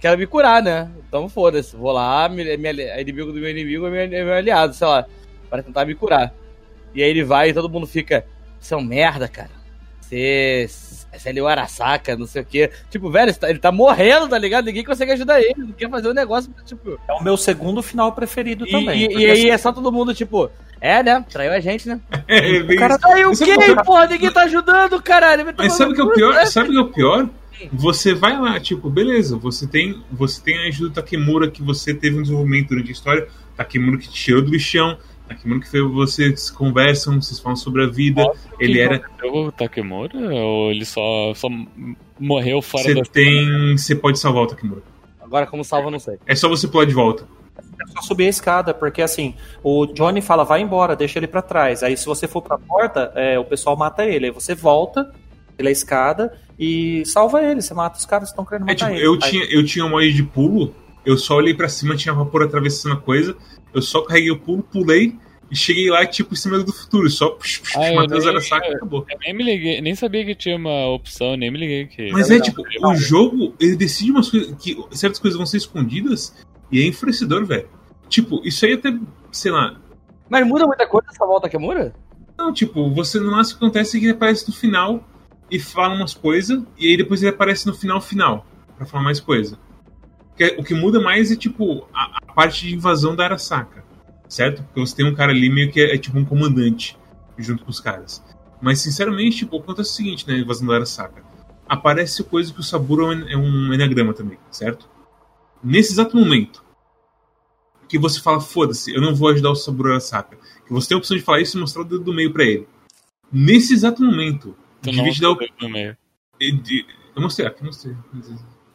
[0.00, 0.90] quero me curar, né?
[1.06, 4.72] Então foda-se, vou lá, me, me, inimigo do meu inimigo é meu, é meu aliado,
[4.72, 5.06] sei lá,
[5.50, 6.34] para tentar me curar.
[6.94, 8.24] E aí ele vai e todo mundo fica,
[8.58, 9.50] você é um merda, cara.
[10.08, 10.68] Você
[11.14, 12.70] essa é o Arasaka, não sei o quê.
[12.90, 14.64] Tipo, velho, ele tá, ele tá morrendo, tá ligado?
[14.64, 16.98] Ninguém consegue ajudar ele, não quer fazer o um negócio, tipo...
[17.08, 19.12] É o meu segundo final preferido e, também.
[19.12, 19.50] E, e aí assim...
[19.50, 20.50] é só todo mundo, tipo,
[20.80, 21.24] é, né?
[21.30, 22.00] Traiu a gente, né?
[22.26, 24.06] É, o cara traiu o quê, porra?
[24.06, 25.44] Ninguém tá ajudando, caralho.
[25.44, 26.46] Tá Mas sabe o que é o pior?
[26.46, 27.28] Sabe o que é o pior?
[27.72, 31.94] Você vai lá, tipo, beleza, você tem, você tem a ajuda do Takemura que você
[31.94, 35.82] teve um desenvolvimento durante a história, Takemura que te tirou do lixão, Takemura que fez
[35.84, 38.22] vocês conversam, vocês falam sobre a vida.
[38.22, 39.02] Nossa, ele era.
[39.24, 40.16] O Takemura?
[40.18, 41.48] Ou ele só, só
[42.18, 44.82] morreu fora você da tem Você pode salvar o Takemura.
[45.20, 46.18] Agora, como salva, não sei.
[46.26, 47.26] É só você pular de volta.
[47.56, 51.42] É só subir a escada, porque assim, o Johnny fala, vai embora, deixa ele para
[51.42, 51.82] trás.
[51.82, 54.26] Aí se você for pra porta, é, o pessoal mata ele.
[54.26, 55.10] Aí você volta
[55.56, 57.62] pela escada e salva ele.
[57.62, 59.06] Você mata os caras que estão querendo é, matar é, tipo, ele.
[59.06, 59.30] Eu, Aí...
[59.30, 62.92] tinha, eu tinha um mod de pulo, eu só olhei para cima, tinha vapor atravessando
[62.92, 63.36] a coisa,
[63.74, 65.16] eu só carreguei o pulo, pulei
[65.50, 67.08] e cheguei lá, tipo, em cima do futuro.
[67.10, 69.06] Só pux, pux, ah, matei os Arasaka e acabou.
[69.10, 72.10] Eu nem me liguei, nem sabia que tinha uma opção, nem me liguei que.
[72.12, 74.54] Mas é, tipo, o jogo, ele decide umas coisas.
[74.58, 76.34] que certas coisas vão ser escondidas
[76.70, 77.68] e é enfurecedor, velho.
[78.08, 78.92] Tipo, isso aí até,
[79.30, 79.76] sei lá.
[80.28, 81.94] Mas muda muita coisa essa volta que muda?
[82.36, 85.06] Não, tipo, você não nasce acontece que ele aparece no final
[85.50, 88.46] e fala umas coisas, e aí depois ele aparece no final final,
[88.76, 89.58] para falar mais coisa.
[90.58, 93.84] O que muda mais é, tipo, a, a, parte de invasão da Arasaka,
[94.28, 94.62] certo?
[94.64, 96.98] Porque você tem um cara ali meio que é, é tipo um comandante
[97.38, 98.22] junto com os caras.
[98.60, 101.22] Mas, sinceramente, tipo, acontece o seguinte, né, invasão da Arasaka.
[101.68, 104.88] Aparece coisa que o Saburo é um é enagrama também, certo?
[105.62, 106.64] Nesse exato momento,
[107.88, 110.36] que você fala, foda-se, eu não vou ajudar o Saburo Arasaka.
[110.66, 112.44] Que você tem a opção de falar isso e mostrar o dedo do meio para
[112.44, 112.66] ele.
[113.32, 115.96] Nesse exato momento, tu não te dar o dedo do meio.
[116.40, 117.94] Eu mostrei aqui, mostrei.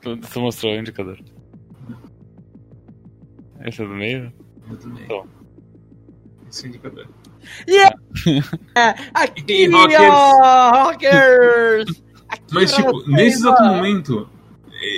[0.01, 1.19] Tu, tu mostrou o indicador.
[3.65, 4.33] Esse é do meio?
[4.71, 5.05] É do meio.
[5.05, 5.27] Então.
[6.47, 7.07] Esse indicador.
[7.67, 7.95] Yeah!
[9.95, 12.03] aqui, ó, Rockers!
[12.51, 14.29] Mas, tipo, nesse exato momento,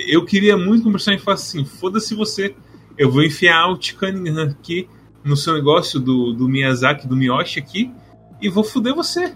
[0.06, 2.54] eu queria muito conversar e falar assim: foda-se você
[2.96, 4.88] eu vou enfiar o Cunningham aqui
[5.24, 7.90] no seu negócio do, do Miyazaki, do Miyoshi aqui,
[8.40, 9.34] e vou foder você.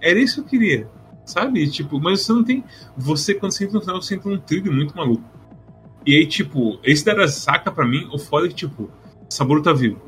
[0.00, 0.88] Era isso que eu queria.
[1.24, 1.68] Sabe?
[1.70, 2.64] Tipo, mas você não tem.
[2.96, 5.24] Você, quando você entra no final, você entra num trilho muito maluco.
[6.06, 8.90] E aí, tipo, esse da saca pra mim, o foda é que, tipo,
[9.28, 10.00] Saburo tá vivo.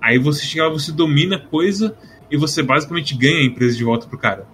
[0.00, 1.96] Aí você chega lá, você domina a coisa
[2.30, 4.46] e você basicamente ganha a empresa de volta pro cara.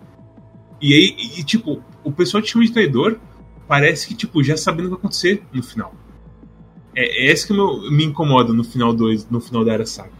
[0.80, 3.18] E aí, e, tipo, o pessoal te chama de traidor,
[3.66, 5.94] parece que, tipo, já sabendo o que vai acontecer no final.
[6.94, 10.12] É, é esse que me incomoda no final 2, no final da era saga.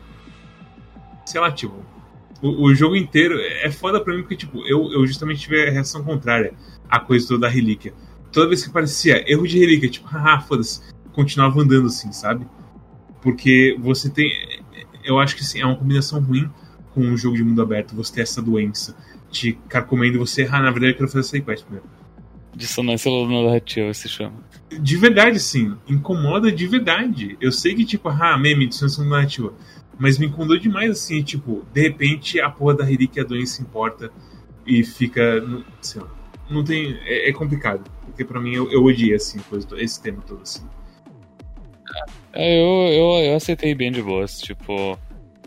[1.25, 1.75] Sei lá, tipo,
[2.43, 5.71] o, o, jogo inteiro é foda pra mim porque, tipo, eu, eu justamente tive a
[5.71, 6.55] reação contrária
[6.89, 7.93] à coisa toda da relíquia.
[8.33, 10.81] Toda vez que parecia erro de relíquia, tipo, haha, foda-se,
[11.13, 12.47] continuava andando assim, sabe?
[13.23, 14.31] Porque você tem.
[15.05, 16.51] Eu acho que assim, é uma combinação ruim
[16.95, 18.97] com um jogo de mundo aberto, você ter essa doença
[19.31, 21.89] te carcomendo e você, ah, na verdade eu quero fazer essa quest primeiro.
[22.55, 24.35] Dissonância narrativa se chama.
[24.81, 25.77] De verdade, sim.
[25.89, 27.37] Incomoda de verdade.
[27.41, 29.53] Eu sei que, tipo, ah, meme, dissonância narrativa.
[29.99, 34.11] Mas me incomodou demais, assim, tipo, de repente a porra da e a doença importa
[34.67, 35.23] e fica.
[35.81, 36.18] Sei lá.
[36.51, 36.99] Não tem.
[37.05, 37.91] É, é complicado.
[38.07, 40.67] Porque pra mim eu, eu odiei, assim, coisa, esse tema todo, assim.
[42.33, 44.41] É, eu, eu, eu aceitei bem de boas.
[44.41, 44.99] Tipo,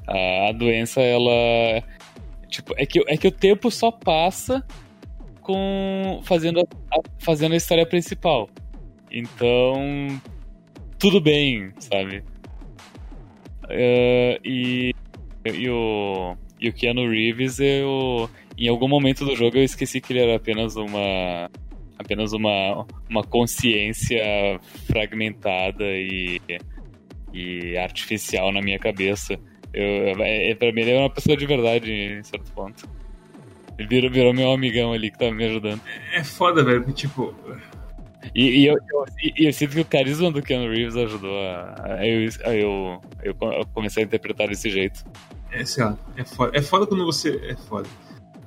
[0.08, 1.84] a, a doença, ela.
[2.50, 4.66] Tipo, é que, é que o tempo só passa
[5.42, 6.66] com fazendo a,
[7.20, 8.50] fazendo a história principal.
[9.12, 10.22] Então,
[10.98, 12.24] tudo bem, sabe?
[13.66, 14.94] Uh, e,
[15.46, 18.30] e, o, e o Keanu Reeves, eu,
[18.66, 21.50] em algum momento do jogo eu esqueci que ele era apenas uma
[21.98, 24.22] apenas uma, uma consciência
[24.88, 26.42] fragmentada e,
[27.32, 29.40] e artificial na minha cabeça.
[29.74, 32.90] Eu, é, pra mim ele é uma pessoa de verdade em certo ponto.
[33.78, 35.82] Ele virou, virou meu amigão ali que tá me ajudando.
[36.14, 37.34] É foda, velho, tipo.
[38.36, 39.06] E, e eu, eu,
[39.38, 43.66] eu, sinto que o carisma do Keanu Reeves ajudou a, a, eu, a eu, eu
[43.74, 45.04] comecei a interpretar desse jeito.
[45.52, 46.58] É, sei lá, é foda.
[46.58, 47.42] É foda quando você.
[47.44, 47.88] É foda.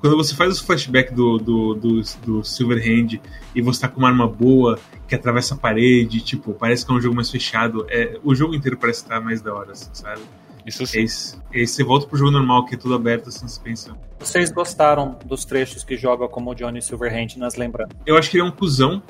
[0.04, 3.18] Quando você faz os flashbacks do, do, do, do Silverhand
[3.54, 6.94] e você tá com uma arma boa que atravessa a parede, tipo, parece que é
[6.94, 7.86] um jogo mais fechado.
[7.88, 10.20] É, o jogo inteiro parece estar mais da hora, assim, sabe?
[10.66, 10.98] Isso sim.
[10.98, 11.06] E aí,
[11.54, 13.96] e aí você volta pro jogo normal, que é tudo aberto, assim, você pensa.
[14.18, 17.96] Vocês gostaram dos trechos que joga como o Johnny Silverhand nas lembranças?
[18.04, 19.02] Eu acho que ele é um cuzão.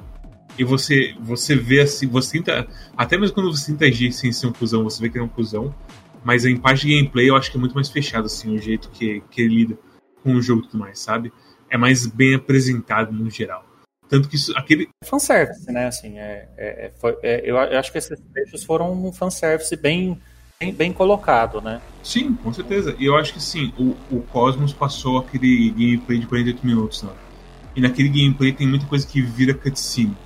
[0.56, 2.68] E você, você vê assim, você tenta.
[2.96, 5.26] Até mesmo quando você tenta agir sem ser um cuzão, você vê que ele é
[5.26, 5.74] um cuzão.
[6.22, 8.88] Mas em parte de gameplay eu acho que é muito mais fechado, assim, o jeito
[8.90, 9.78] que, que ele lida
[10.24, 11.32] com o jogo e tudo mais, sabe?
[11.70, 13.64] É mais bem apresentado no geral.
[14.08, 14.88] Tanto que isso, aquele.
[15.02, 15.86] É fanservice, né?
[15.86, 20.20] Assim, é, é, foi, é, eu acho que esses trechos foram um fanservice bem,
[20.58, 21.80] bem, bem colocado, né?
[22.02, 22.94] Sim, com certeza.
[22.98, 27.12] E eu acho que sim, o, o Cosmos passou aquele gameplay de 48 minutos, né?
[27.76, 30.16] E naquele gameplay tem muita coisa que vira cutscene.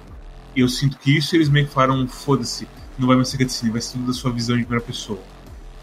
[0.54, 2.68] E eu sinto que isso eles meio que falaram, foda-se,
[2.98, 5.20] não vai mais ser cutscene, vai ser tudo da sua visão de primeira pessoa.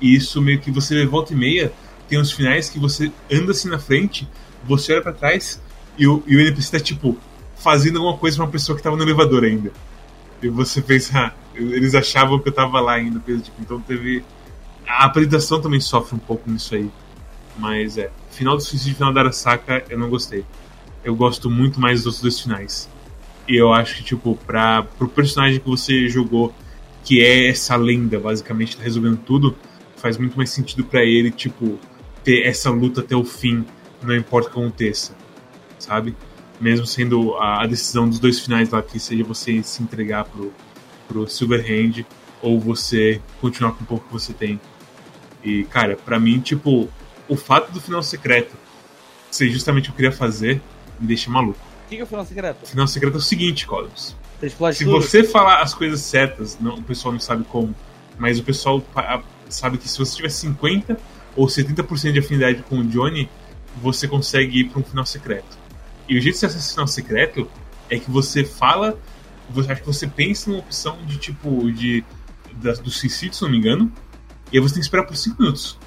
[0.02, 1.72] E isso meio que você volta e meia,
[2.08, 4.28] tem uns finais que você anda assim na frente,
[4.64, 5.62] você olha para trás
[5.98, 7.18] e o, e o NPC tá tipo
[7.56, 9.72] fazendo alguma coisa pra uma pessoa que tava no elevador ainda.
[10.42, 14.24] E você pensa, ah, eles achavam que eu tava lá ainda, coisa tipo, então teve.
[14.88, 16.92] A apresentação também sofre um pouco nisso aí.
[17.58, 20.46] Mas é, final do suicídio final da Arasaka eu não gostei.
[21.04, 22.90] Eu gosto muito mais dos outros dois finais.
[23.48, 26.54] E eu acho que, tipo, pra, pro personagem que você jogou,
[27.04, 29.56] que é essa lenda, basicamente, tá resolvendo tudo,
[29.98, 31.80] faz muito mais sentido para ele, tipo,
[32.26, 33.64] ter essa luta até o fim,
[34.02, 35.16] não importa o que aconteça,
[35.80, 36.16] sabe?
[36.60, 40.52] Mesmo sendo a, a decisão dos dois finais lá, que seja você se entregar pro,
[41.08, 42.04] pro Silverhand
[42.42, 44.60] ou você continuar com o pouco que você tem.
[45.44, 46.90] E, cara, para mim, tipo,
[47.30, 48.56] o fato do final secreto
[49.30, 50.62] ser justamente o que eu queria fazer
[51.00, 51.60] me deixa maluco.
[51.86, 52.64] O que, que é o final secreto?
[52.64, 54.16] O final secreto é o seguinte, Cosmos.
[54.74, 55.02] Se tudo?
[55.02, 57.76] você falar as coisas certas, não, o pessoal não sabe como,
[58.18, 58.84] mas o pessoal
[59.50, 60.98] sabe que se você tiver 50
[61.36, 63.30] ou 70% de afinidade com o Johnny,
[63.82, 65.58] você consegue ir para um final secreto.
[66.08, 67.50] E o jeito de você acessar final secreto
[67.90, 68.98] é que você fala,
[69.50, 72.04] você, acho que você pensa numa opção de tipo de
[72.54, 73.92] da, do suicídio, se não me engano,
[74.52, 75.78] e aí você tem que esperar por 5 minutos.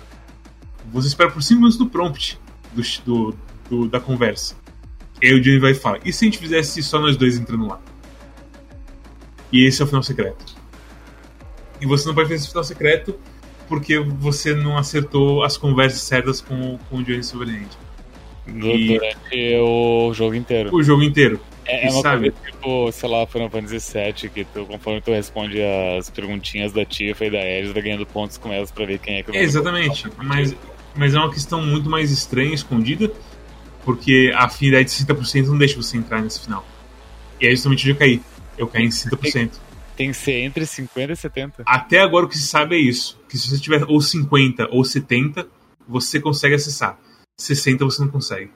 [0.93, 2.39] Você espera por 5 minutos do prompt
[2.73, 3.37] do, do,
[3.71, 4.55] do- da conversa.
[5.23, 7.67] E aí o Johnny vai falar: e se a gente fizesse só nós dois entrando
[7.67, 7.81] lá?
[9.53, 10.57] E esse é o final secreto.
[11.81, 13.19] E você não pode fazer esse final secreto
[13.69, 17.69] porque você não acertou as conversas certas com, com o Johnny Silverhand.
[18.47, 20.75] Du- E- Durante o jogo inteiro.
[20.75, 21.39] O jogo inteiro.
[21.67, 22.31] É, é uma sabe?
[22.31, 26.83] coisa tipo, sei lá, Final Fantasy VII, que tu, conforme tu responde as perguntinhas da
[26.85, 29.43] Tifa e da Ares, vai ganhando pontos com elas pra ver quem é que É,
[29.43, 30.07] exatamente.
[30.17, 30.57] Mas,
[30.97, 33.13] mas é uma questão muito mais estranha, escondida,
[33.85, 36.67] porque a afinidade de 60% não deixa você entrar nesse final.
[37.39, 38.23] E é justamente onde eu caí.
[38.57, 39.51] Eu caí em 60%.
[39.99, 41.63] Tem que ser entre 50 e 70.
[41.67, 44.85] Até agora o que se sabe é isso: que se você tiver ou 50 ou
[44.85, 45.49] 70,
[45.89, 46.97] você consegue acessar.
[47.37, 48.53] 60 você não consegue.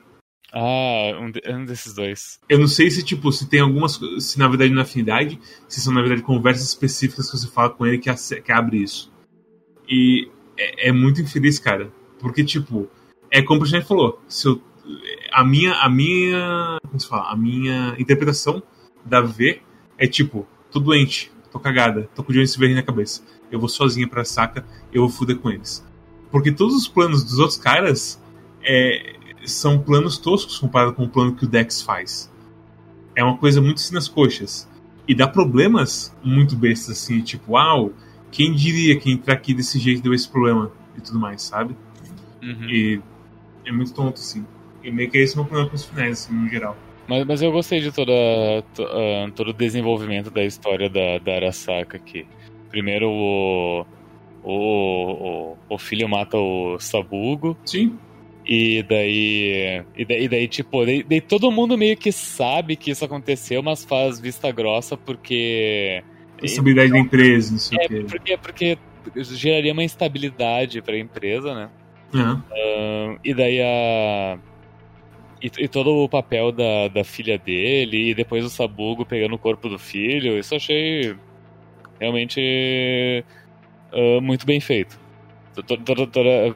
[0.53, 2.39] Ah, um, de- um desses dois.
[2.49, 3.99] Eu não sei se, tipo, se tem algumas.
[4.21, 7.85] Se na verdade na afinidade, se são na verdade conversas específicas que você fala com
[7.85, 8.09] ele que,
[8.41, 9.11] que abre isso.
[9.89, 11.91] E é, é muito infeliz, cara.
[12.21, 12.89] Porque, tipo,
[13.33, 14.23] é como o Personagem falou.
[14.29, 14.63] Se eu,
[15.33, 15.73] a minha.
[15.75, 16.79] A minha.
[16.87, 17.33] Como se fala?
[17.33, 18.63] A minha interpretação
[19.05, 19.61] da V
[19.99, 23.23] é tipo, tô doente, tô cagada, tô com o Johnny Silverhand na cabeça.
[23.51, 25.87] Eu vou sozinha pra saca, eu vou fuder com eles.
[26.31, 28.21] Porque todos os planos dos outros caras
[28.65, 32.33] é, são planos toscos comparado com o plano que o Dex faz.
[33.15, 34.69] É uma coisa muito assim nas coxas.
[35.07, 37.93] E dá problemas muito bestas, assim, tipo, uau,
[38.31, 41.77] quem diria que entrar aqui desse jeito deu esse problema e tudo mais, sabe?
[42.43, 42.71] Uhum.
[42.71, 43.03] E
[43.67, 44.47] é muito tonto, assim.
[44.83, 46.77] E meio que esse é o meu problema com os finais, assim, no geral.
[47.09, 48.13] Mas, mas eu gostei de toda,
[48.75, 52.27] to- ah, todo o desenvolvimento da história da, da Arasaka aqui.
[52.71, 53.85] Primeiro o,
[54.43, 57.99] o, o, o filho mata o Sabugo, Sim,
[58.47, 59.85] e daí.
[59.97, 63.63] E daí, e daí, tipo, daí, daí todo mundo meio que sabe que isso aconteceu,
[63.63, 66.03] mas faz vista grossa porque.
[66.43, 68.05] estabilidade da empresa, não sei É, o quê.
[68.09, 68.79] porque, porque
[69.35, 71.71] geraria uma instabilidade pra empresa, né?
[72.15, 72.45] Aham.
[72.53, 74.39] Ahn, e daí a.
[75.43, 79.39] E, e todo o papel da, da filha dele, e depois o Sabugo pegando o
[79.39, 81.17] corpo do filho, isso eu achei
[82.01, 83.25] realmente
[83.93, 85.01] ah, muito bem feito.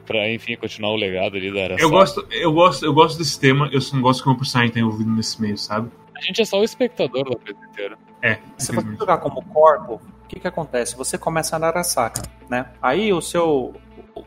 [0.05, 1.83] Pra, enfim, continuar o legado ali da Arasaka.
[1.83, 4.39] Eu gosto, eu gosto, eu gosto desse tema, eu só não gosto que o meu
[4.39, 5.91] personagem tá envolvido nesse meio, sabe?
[6.15, 7.97] A gente é só o espectador da coisa inteira.
[8.23, 10.97] É, Se você jogar como corpo, o que, que acontece?
[10.97, 12.71] Você começa na Arasaka, né?
[12.81, 13.75] Aí o seu,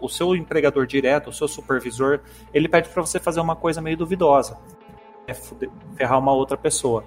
[0.00, 2.20] o seu empregador direto, o seu supervisor,
[2.52, 4.58] ele pede para você fazer uma coisa meio duvidosa.
[5.26, 7.04] É ferrar uma outra pessoa.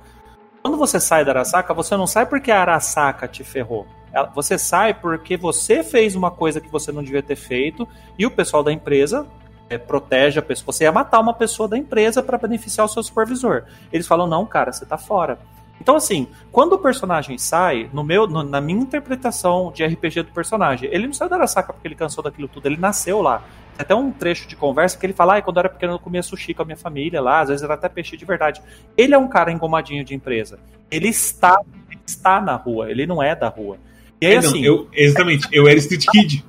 [0.61, 3.85] Quando você sai da Arasaka, você não sai porque a Arasaka te ferrou.
[4.35, 7.87] Você sai porque você fez uma coisa que você não devia ter feito
[8.17, 9.27] e o pessoal da empresa
[9.69, 10.71] é, protege a pessoa.
[10.71, 13.63] Você ia matar uma pessoa da empresa para beneficiar o seu supervisor.
[13.91, 15.39] Eles falam, não, cara, você tá fora.
[15.82, 20.32] Então, assim, quando o personagem sai, no meu, no, na minha interpretação de RPG do
[20.32, 23.40] personagem, ele não saiu da Arasaka porque ele cansou daquilo tudo, ele nasceu lá.
[23.76, 26.00] Tem até um trecho de conversa que ele fala, ah, quando eu era pequeno eu
[26.00, 28.61] comia sushi com a minha família lá, às vezes era até peixe de verdade.
[28.95, 30.60] Ele é um cara engomadinho de empresa.
[30.90, 33.77] Ele está, ele está na rua, ele não é da rua.
[34.22, 36.45] E aí, É, não, assim, eu, exatamente, eu era Street Kid.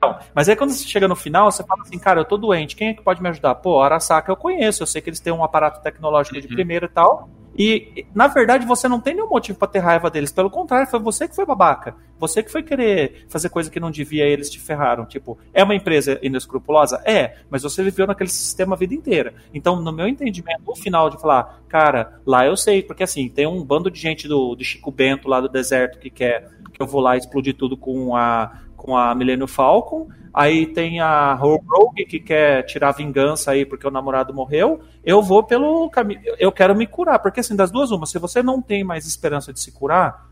[0.00, 2.76] Não, Mas aí quando você chega no final, você fala assim, cara, eu tô doente,
[2.76, 3.54] quem é que pode me ajudar?
[3.56, 6.54] Pô, Arasaka eu conheço, eu sei que eles têm um aparato tecnológico de Uhum.
[6.54, 7.28] primeira e tal.
[7.56, 10.32] E, na verdade, você não tem nenhum motivo pra ter raiva deles.
[10.32, 11.94] Pelo contrário, foi você que foi babaca.
[12.18, 15.04] Você que foi querer fazer coisa que não devia e eles te ferraram.
[15.04, 17.02] Tipo, é uma empresa inescrupulosa?
[17.04, 19.34] É, mas você viveu naquele sistema a vida inteira.
[19.52, 23.46] Então, no meu entendimento, no final de falar, cara, lá eu sei, porque assim, tem
[23.46, 26.86] um bando de gente do, do Chico Bento lá do deserto que quer que eu
[26.86, 30.08] vou lá explodir tudo com a, com a Millennium Falcon.
[30.34, 34.80] Aí tem a Rogue que quer tirar vingança aí porque o namorado morreu.
[35.04, 36.20] Eu vou pelo caminho.
[36.38, 39.52] Eu quero me curar, porque assim, das duas, uma, se você não tem mais esperança
[39.52, 40.30] de se curar,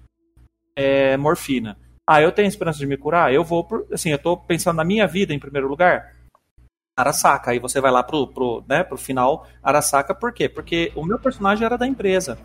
[0.74, 1.78] é morfina.
[2.06, 3.32] Ah, eu tenho esperança de me curar?
[3.32, 3.86] Eu vou por.
[3.92, 6.16] Assim, eu tô pensando na minha vida em primeiro lugar.
[6.96, 7.52] Arasaka.
[7.52, 10.48] Aí você vai lá pro, pro, né, pro final Arasaka, por quê?
[10.48, 12.36] Porque o meu personagem era da empresa.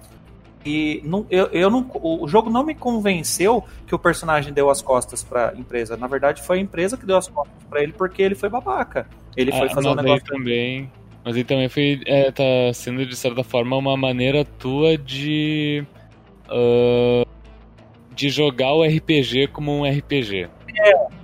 [0.65, 4.81] E não, eu, eu não, o jogo não me convenceu que o personagem deu as
[4.81, 5.95] costas pra empresa.
[5.95, 9.07] Na verdade, foi a empresa que deu as costas pra ele porque ele foi babaca.
[9.37, 10.25] Ele foi Ah, fazer um negócio.
[10.25, 10.89] também.
[11.23, 12.01] Mas aí também foi.
[12.05, 15.85] É, tá sendo, de certa forma, uma maneira tua de.
[16.49, 17.23] ah,
[18.15, 20.47] de jogar o RPG como um RPG.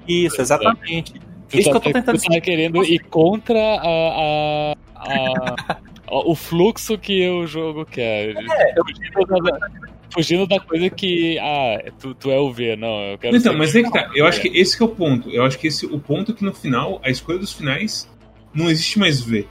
[0.07, 1.13] Isso, exatamente.
[1.49, 5.77] Tu Isso tá, que eu tô tentando tu tá querendo ir contra a, a- a-
[6.31, 8.35] o fluxo que o jogo quer.
[8.35, 9.69] É, eu- fugindo, da,
[10.13, 11.37] fugindo da coisa que.
[11.39, 13.01] Ah, tu, tu é o V, não.
[13.11, 14.09] Eu quero Então, mas é que tá.
[14.13, 15.29] Eu acho que esse que é o ponto.
[15.29, 18.09] Eu acho que esse o ponto é que no final, a escolha dos finais,
[18.53, 19.47] não existe mais V,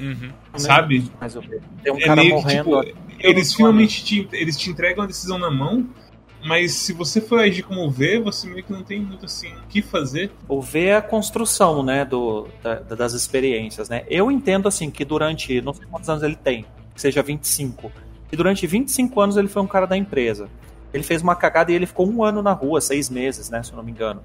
[0.00, 0.30] Uhum.
[0.56, 1.04] sabe?
[1.20, 1.42] Mas eu-
[1.82, 2.82] tem um É cara meio que, morrendo.
[2.82, 5.86] tipo, eles finalmente te, eles te entregam a decisão na mão,
[6.46, 9.66] mas se você for agir como V, você meio que não tem muito assim o
[9.68, 10.30] que fazer.
[10.48, 14.04] O V é a construção, né, do, da- das experiências, né?
[14.08, 17.90] Eu entendo, assim, que durante, não sei quantos anos ele tem, que seja 25,
[18.32, 20.48] e durante 25 anos ele foi um cara da empresa.
[20.94, 23.72] Ele fez uma cagada e ele ficou um ano na rua, seis meses, né, se
[23.72, 24.22] eu não me engano.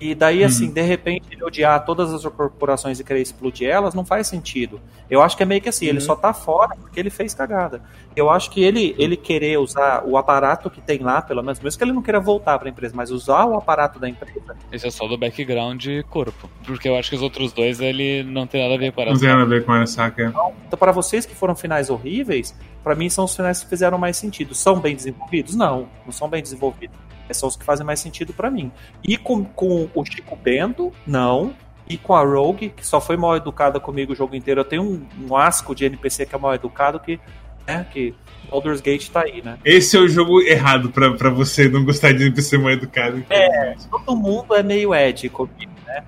[0.00, 0.46] E daí, Uhum.
[0.46, 4.80] assim, de repente, ele odiar todas as corporações e querer explodir elas, não faz sentido.
[5.08, 6.04] Eu acho que é meio que assim, ele Uhum.
[6.04, 7.80] só tá fora porque ele fez cagada.
[8.16, 11.78] Eu acho que ele, ele querer usar o aparato que tem lá, pelo menos, mesmo
[11.78, 14.90] que ele não queira voltar pra empresa, mas usar o aparato da empresa, Esse é
[14.90, 16.50] só do background de corpo.
[16.66, 19.18] Porque eu acho que os outros dois ele não tem nada a ver com Não
[19.18, 20.34] tem nada a ver com a saca.
[20.66, 24.16] Então, para vocês que foram finais horríveis, para mim são os finais que fizeram mais
[24.16, 24.54] sentido.
[24.54, 25.54] São bem desenvolvidos?
[25.54, 26.96] Não, não são bem desenvolvidos.
[27.28, 28.70] Esses São os que fazem mais sentido para mim.
[29.02, 31.54] E com, com o Chico Bento, não.
[31.88, 34.60] E com a Rogue, que só foi mal educada comigo o jogo inteiro.
[34.60, 37.20] Eu tenho um, um asco de NPC que é mal educado que,
[37.66, 38.14] né, que
[38.50, 39.58] Baldur's Gate tá aí, né?
[39.64, 43.24] Esse é o jogo errado pra, pra você não gostar de NPC mal educado.
[43.28, 43.74] É.
[43.90, 46.04] Todo mundo é meio Ed comigo, né?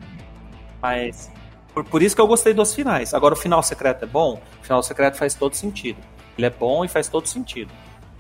[0.81, 1.31] Mas.
[1.75, 3.13] Por, por isso que eu gostei dos finais.
[3.13, 4.41] Agora, o final secreto é bom?
[4.61, 5.99] O final secreto faz todo sentido.
[6.39, 7.71] Ele é bom e faz todo sentido.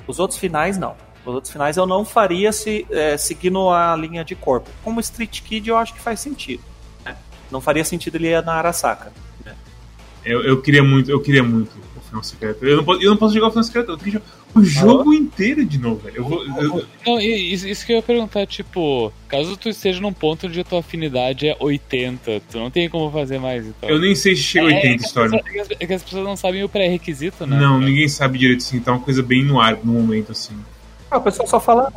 [0.06, 0.94] Os outros finais, não.
[1.26, 4.70] Os outros finais eu não faria se é, seguindo a linha de corpo.
[4.84, 6.62] Como Street Kid, eu acho que faz sentido.
[7.04, 7.16] né?
[7.50, 9.12] Não faria sentido ele ir na Arasaka.
[10.24, 12.64] Eu, eu queria muito, eu queria muito o final secreto.
[12.64, 15.14] Eu não, posso, eu não posso jogar o final secreto, eu queria jogar o jogo
[15.14, 16.16] inteiro de novo, velho.
[16.16, 16.44] Eu vou.
[16.44, 20.58] eu- Não, isso, isso que eu ia perguntar, tipo, caso tu esteja num ponto onde
[20.58, 23.88] a tua afinidade é 80, tu não tem como fazer mais então.
[23.88, 25.30] eu nem sei se chega a 80 é, que as história.
[25.30, 27.56] pessoas- é que as- é que as pessoas não sabem o pré-requisito, né?
[27.60, 30.56] Não, ninguém sabe direito assim, tá uma coisa bem no ar no momento, assim.
[31.16, 31.92] Ah, o pessoal só fala.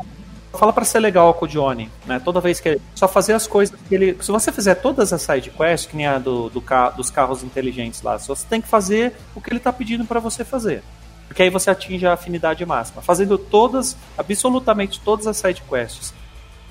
[0.51, 2.19] Fala pra ser legal com o Johnny, né?
[2.19, 2.81] Toda vez que ele.
[2.95, 4.17] Só fazer as coisas que ele.
[4.21, 7.43] Se você fizer todas as side quests, que nem a do, do ca- dos carros
[7.43, 10.81] inteligentes lá, só você tem que fazer o que ele tá pedindo pra você fazer.
[11.27, 13.03] Porque aí você atinge a afinidade máxima.
[13.03, 16.15] Fazendo todas, absolutamente todas as side quests,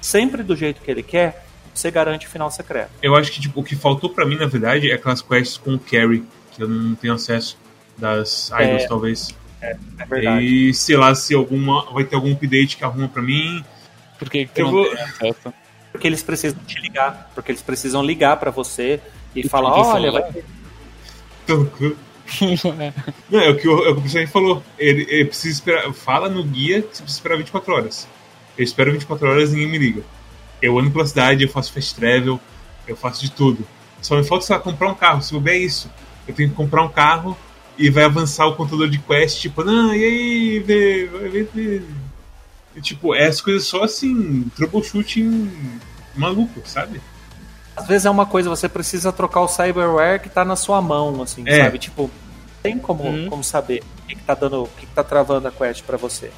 [0.00, 2.90] sempre do jeito que ele quer, você garante o final secreto.
[3.00, 5.74] Eu acho que tipo, o que faltou pra mim, na verdade, é aquelas quests com
[5.74, 7.56] o Carrie, que eu não tenho acesso
[7.96, 8.88] das idols, É.
[8.88, 9.34] talvez.
[9.60, 9.76] É
[10.08, 10.44] verdade.
[10.44, 11.90] E sei lá se alguma.
[11.92, 13.64] Vai ter algum update que arruma pra mim.
[14.18, 15.52] Por que Eu vou- acesso?
[15.90, 17.30] Porque eles precisam te ligar.
[17.34, 19.00] Porque eles precisam ligar pra você
[19.34, 20.44] e, falar: tem olha, vai ter
[23.30, 24.62] Não, é o que o, é o, que o pessoal falou.
[24.78, 25.92] Ele, ele precisa esperar.
[25.92, 28.08] Fala no guia que você precisa esperar 24 horas.
[28.56, 30.02] Eu espero 24 horas e ninguém me liga.
[30.60, 32.40] Eu ando pela cidade, eu faço fast travel,
[32.86, 33.66] eu faço de tudo.
[34.02, 35.22] Só me falta, sei lá, comprar um carro.
[35.22, 35.90] Se bobear é isso.
[36.26, 37.36] Eu tenho que comprar um carro
[37.78, 41.82] e vai avançar o contador de quest, tipo, não, e aí, vê, vai ver, vê.
[42.76, 45.50] E, tipo, é as coisas só assim, troubleshooting
[46.14, 47.00] maluco, sabe?
[47.76, 51.22] Às vezes é uma coisa, você precisa trocar o cyberware que tá na sua mão,
[51.22, 51.64] assim, É.
[51.64, 51.78] sabe?
[51.78, 52.10] Tipo,
[52.62, 53.28] tem como, Uhum.
[53.28, 55.96] como saber o que, que tá dando, o que, que tá travando a quest pra
[55.96, 56.30] você.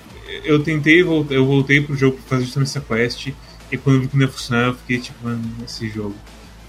[0.45, 3.29] Eu tentei, eu voltei pro jogo pra fazer justamente essa quest,
[3.73, 6.15] e quando eu vi que não ia funcionar, eu fiquei tipo, mano, esse jogo.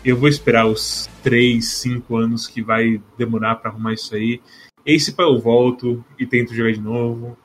[0.03, 4.41] Eu vou esperar os 3, 5 anos que vai demorar pra arrumar isso aí.
[4.83, 7.37] E aí se pá, eu volto e tento jogar de novo.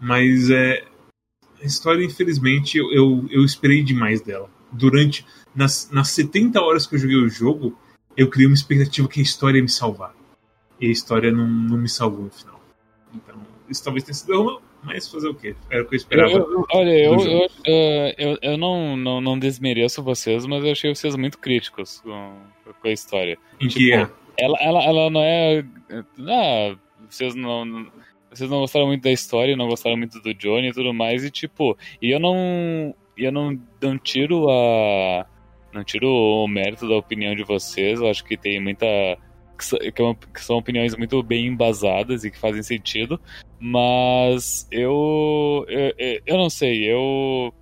[0.00, 0.84] Mas é.
[1.60, 4.48] A história, infelizmente, eu, eu, esperei demais dela.
[4.70, 5.26] Durante.
[5.54, 7.76] Nas, nas 70 horas que eu joguei o jogo,
[8.16, 10.14] eu criei uma expectativa que a história ia me salvar.
[10.80, 12.60] E a história não, não me salvou no final.
[13.12, 15.54] Então, isso talvez tenha sido mas fazer o quê?
[15.70, 16.30] Era o que eu esperava.
[16.32, 20.72] Eu- eu- olha, eu, eu, eu, eu, eu não, não, não desmereço vocês, mas eu
[20.72, 22.36] achei vocês muito críticos com,
[22.80, 23.36] com a história.
[23.60, 24.08] em tipo, que é.
[24.38, 25.64] Ela, ela, ela não é.
[26.28, 26.76] Ah,
[27.08, 27.90] vocês não.
[28.30, 31.30] Vocês não gostaram muito da história, não gostaram muito do Johnny e tudo mais, e
[31.30, 32.94] tipo, e eu não.
[33.16, 35.26] Eu não, não tiro a.
[35.72, 38.86] Não tiro o mérito da opinião de vocês, eu acho que tem muita.
[39.58, 43.18] Que que é que são opiniões muito bem embasadas e que fazem sentido,
[43.60, 45.64] mas eu.
[45.68, 45.94] Eu,
[46.26, 47.52] eu- não sei, eu.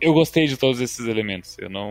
[0.00, 1.90] Eu gostei de todos esses elementos, eu não.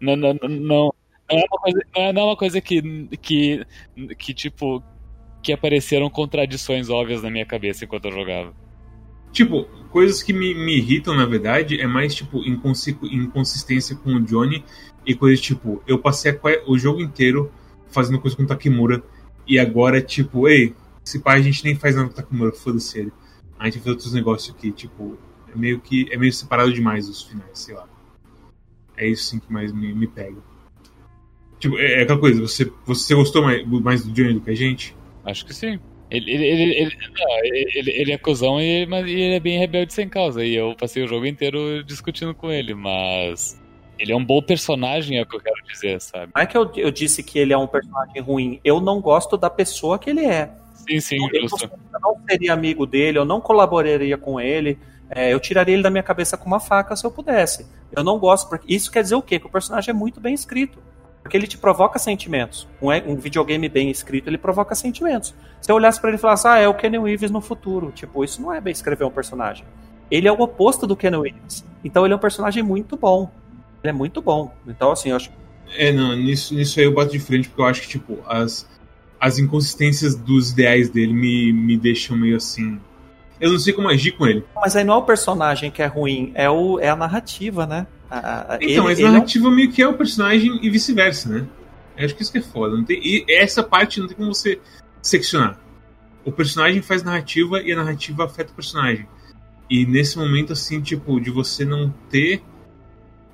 [0.00, 0.94] Não, não, não,
[1.30, 2.82] é uma coisa, é- não é uma coisa que,
[3.20, 3.64] que,
[4.18, 4.82] que, tipo,
[5.42, 8.54] que apareceram contradições óbvias na minha cabeça enquanto eu jogava.
[9.32, 14.20] Tipo, coisas que me, me irritam, na verdade, é mais, tipo, inconsi- inconsistência com o
[14.20, 14.64] Johnny
[15.06, 16.36] e coisas tipo, eu passei
[16.66, 17.50] o jogo inteiro
[17.88, 19.02] fazendo coisa com o Takemura
[19.46, 22.98] e agora, tipo, ei, esse pai a gente nem faz nada com o Takemura, foda-se
[22.98, 23.12] ele.
[23.58, 25.18] A gente vai fazer outros negócios aqui, tipo,
[25.52, 27.88] é meio que, é meio separado demais os finais, sei lá.
[28.96, 30.36] É isso, sim, que mais me, me pega.
[31.58, 34.54] Tipo, é, é aquela coisa, você, você gostou mais, mais do Johnny do que a
[34.54, 34.96] gente?
[35.24, 35.78] Acho que sim.
[36.10, 39.92] Ele, ele, ele, ele, não, ele, ele é cuzão e, mas ele é bem rebelde
[39.92, 40.44] sem causa.
[40.44, 43.60] E eu passei o jogo inteiro discutindo com ele, mas.
[43.96, 46.32] Ele é um bom personagem, é o que eu quero dizer, sabe?
[46.34, 49.36] Não é que eu, eu disse que ele é um personagem ruim, eu não gosto
[49.36, 50.50] da pessoa que ele é.
[50.88, 51.64] Sim, sim, eu, justo.
[51.64, 54.78] eu não seria amigo dele, eu não colaboraria com ele,
[55.10, 57.66] é, eu tiraria ele da minha cabeça com uma faca se eu pudesse.
[57.92, 59.38] Eu não gosto, porque isso quer dizer o quê?
[59.40, 60.78] Que o personagem é muito bem escrito.
[61.22, 62.66] Porque ele te provoca sentimentos.
[62.80, 65.34] Um, um videogame bem escrito, ele provoca sentimentos.
[65.60, 67.92] Se eu olhasse pra ele e falasse, ah, é o Kenny Reeves no futuro.
[67.92, 69.64] Tipo, isso não é bem escrever um personagem.
[70.10, 71.64] Ele é o oposto do Kenny Reeves.
[71.84, 73.30] Então ele é um personagem muito bom.
[73.82, 74.52] Ele é muito bom.
[74.66, 75.30] Então, assim, eu acho
[75.76, 78.66] É, não, nisso, nisso aí eu bato de frente, porque eu acho que, tipo, as,
[79.20, 82.80] as inconsistências dos ideais dele me, me deixam meio assim.
[83.40, 84.44] Eu não sei como agir com ele.
[84.56, 87.86] Mas aí não é o personagem que é ruim, é, o, é a narrativa, né?
[88.10, 90.70] A- a- Então, ele- mas a é um- narrativa meio que é o personagem e
[90.70, 91.46] vice-versa, né?
[91.96, 92.76] Eu acho que isso que é foda.
[92.76, 94.58] Não tem, e essa parte não tem como você
[95.02, 95.58] seccionar.
[96.24, 99.06] O personagem faz narrativa e a narrativa afeta o personagem.
[99.70, 102.42] E nesse momento, assim, tipo, de você não ter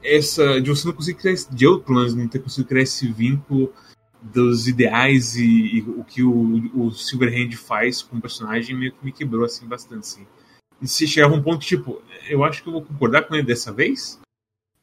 [0.05, 0.61] essa.
[0.61, 1.35] De você não conseguir criar.
[1.51, 3.73] De eu, pelo menos, não ter conseguido criar esse vínculo
[4.23, 9.05] dos ideais e, e o que o, o Silverhand faz com o personagem meio que
[9.05, 10.27] me quebrou, assim, bastante, assim.
[10.81, 13.47] E se chegar a um ponto, tipo, eu acho que eu vou concordar com ele
[13.47, 14.21] dessa vez,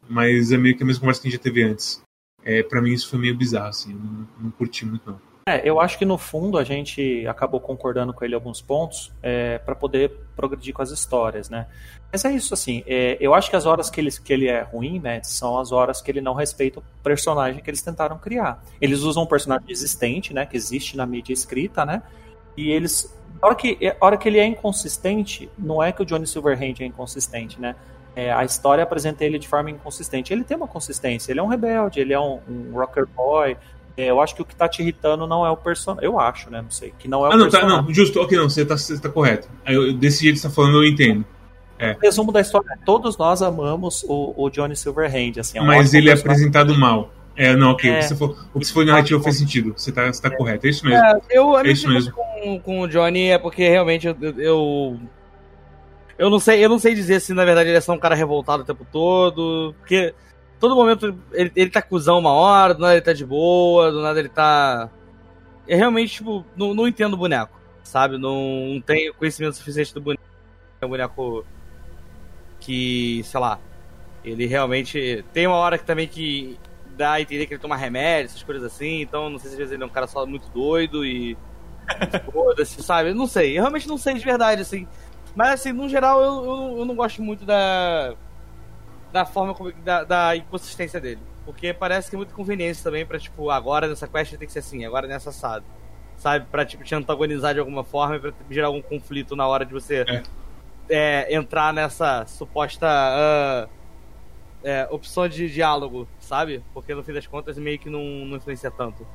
[0.09, 2.01] mas é meio que a mesma conversa que a gente já teve antes.
[2.43, 5.32] É, para mim isso foi meio bizarro, assim, eu não, não curti muito não.
[5.45, 9.11] É, eu acho que no fundo a gente acabou concordando com ele em alguns pontos
[9.21, 11.67] é, para poder progredir com as histórias, né?
[12.09, 14.61] Mas é isso, assim, é, eu acho que as horas que ele, que ele é
[14.61, 18.63] ruim, Matt, são as horas que ele não respeita o personagem que eles tentaram criar.
[18.79, 22.01] Eles usam um personagem existente, né, que existe na mídia escrita, né,
[22.55, 23.13] e eles...
[23.41, 26.75] A hora que, a hora que ele é inconsistente, não é que o Johnny Silverhand
[26.79, 27.75] é inconsistente, né?
[28.15, 30.31] É, a história apresenta ele de forma inconsistente.
[30.31, 33.57] Ele tem uma consistência, ele é um rebelde, ele é um, um rocker boy, é,
[33.97, 36.05] eu acho que o que tá te irritando não é o personagem.
[36.09, 36.61] Eu acho, né?
[36.61, 36.93] Não sei.
[36.97, 37.85] Que não é o ah, não, tá, personagem.
[37.85, 39.47] não, justo, ok, não, você tá, você tá correto.
[39.65, 41.25] Aí eu- desse jeito que você tá falando, eu entendo.
[41.79, 45.33] O resumo da história é: todos nós amamos o, o Johnny Silverhand.
[45.39, 47.11] Assim, é um mas ele é apresentado mal.
[47.35, 47.95] É, não, ok, É.
[47.95, 50.21] o que você falou, o que você falou de narrativa fez sentido, você tá, você
[50.21, 51.03] tá correto, é isso mesmo.
[51.03, 54.99] É, eu, É isso diferença com, com o Johnny é porque realmente eu, eu.
[56.17, 58.13] Eu não sei, eu não sei dizer se na verdade ele é só um cara
[58.15, 59.73] revoltado o tempo todo.
[59.79, 60.13] Porque
[60.63, 64.01] todo momento ele, ele tá cuzão uma hora, do nada ele tá de boa, do
[64.01, 64.89] nada ele tá.
[65.67, 68.17] Eu realmente, tipo, não, não entendo o boneco, sabe?
[68.17, 70.23] Não, não tenho conhecimento suficiente do boneco.
[70.79, 71.45] É um boneco
[72.61, 73.59] que, sei lá,
[74.23, 75.25] ele realmente.
[75.33, 76.57] Tem uma hora que também que
[76.95, 79.59] dá a entender que ele toma remédio, essas coisas assim, então não sei se às
[79.59, 81.37] vezes ele é um cara só muito doido e.
[82.31, 83.13] Foda-se, sabe?
[83.13, 84.87] Não sei, eu realmente não sei de verdade, assim.
[85.35, 88.15] Mas assim, no geral, eu, eu, eu não gosto muito da.
[89.13, 89.71] Da forma como.
[89.71, 91.21] Da, da inconsistência dele.
[91.45, 94.59] Porque parece que é muito conveniência também pra, tipo, agora nessa quest tem que ser
[94.59, 95.63] assim, agora nessa assado.
[96.17, 96.45] Sabe?
[96.49, 99.71] Pra, tipo, te antagonizar de alguma forma e pra gerar algum conflito na hora de
[99.73, 100.23] você É.
[100.89, 102.87] é, entrar nessa suposta.
[102.89, 103.67] ah,
[104.63, 106.63] é, opção de diálogo, sabe?
[106.73, 109.05] Porque no fim das contas meio que não, não influencia tanto,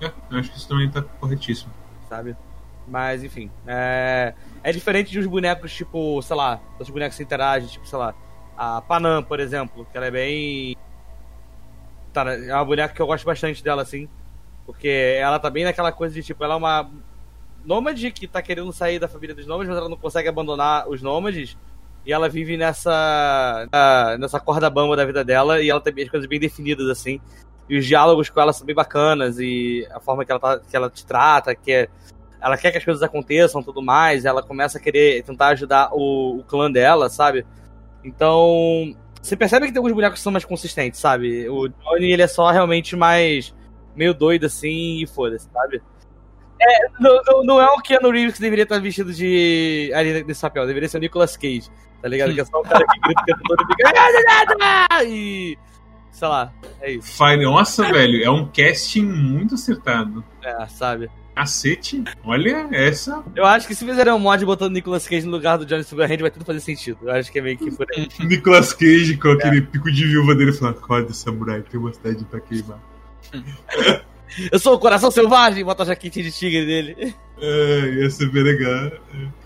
[0.00, 1.72] É, eu acho que isso também tá corretíssimo.
[2.08, 2.36] sabe?
[2.86, 7.68] Mas enfim, é, é diferente de uns bonecos tipo, sei lá, os bonecos que interagem,
[7.68, 8.14] tipo, sei lá,
[8.58, 10.76] a Panam, por exemplo, que ela é bem.
[12.12, 14.08] Tá, é uma boneca que eu gosto bastante dela, assim.
[14.66, 16.90] Porque ela tá bem naquela coisa de tipo, ela é uma
[17.64, 21.00] nômade que tá querendo sair da família dos nômades, mas ela não consegue abandonar os
[21.00, 21.56] nômades.
[22.04, 23.68] E ela vive nessa.
[24.18, 27.20] nessa corda bamba da vida dela e ela tem as coisas bem definidas, assim.
[27.68, 30.74] E os diálogos com ela são bem bacanas e a forma que ela, tá, que
[30.74, 31.88] ela te trata, que é,
[32.40, 36.38] ela quer que as coisas aconteçam tudo mais, ela começa a querer tentar ajudar o,
[36.38, 37.46] o clã dela, sabe?
[38.08, 41.48] Então, você percebe que tem alguns bonecos que são mais consistentes, sabe?
[41.48, 43.54] O Johnny, ele é só realmente mais
[43.94, 45.82] meio doido assim e foda-se, sabe?
[46.60, 50.40] É, não, não, não é o Keanu Reeves que deveria estar vestido de ali nesse
[50.40, 51.68] papel, deveria ser o Nicolas Cage,
[52.02, 52.34] tá ligado?
[52.34, 53.92] Que é só o cara que grita tempo todo fica
[54.90, 55.56] "Ah, e
[56.10, 60.24] sei lá, é isso, nossa, velho, é um casting muito acertado.
[60.42, 61.08] é, sabe?
[61.38, 63.22] Cacete, olha essa.
[63.36, 66.18] Eu acho que se fizerem um mod botando Nicolas Cage no lugar do Johnny Silverhand
[66.18, 66.98] vai tudo fazer sentido.
[67.02, 68.08] Eu acho que é meio que por aí.
[68.26, 72.40] Nicolas Cage com aquele pico de viúva dele falando: Acorda, samurai, tem uma cidade pra
[72.40, 72.80] queimar.
[74.50, 77.14] Eu sou o coração selvagem, bota a jaquetinha de tigre dele.
[77.40, 78.90] É, ia ser bem legal.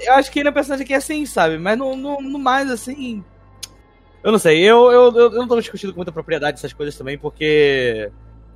[0.00, 1.58] Eu acho que ele é um personagem que é assim, sabe?
[1.58, 3.22] Mas no, no, no mais, assim.
[4.24, 7.18] Eu não sei, eu, eu, eu não tô discutindo com muita propriedade essas coisas também,
[7.18, 8.10] porque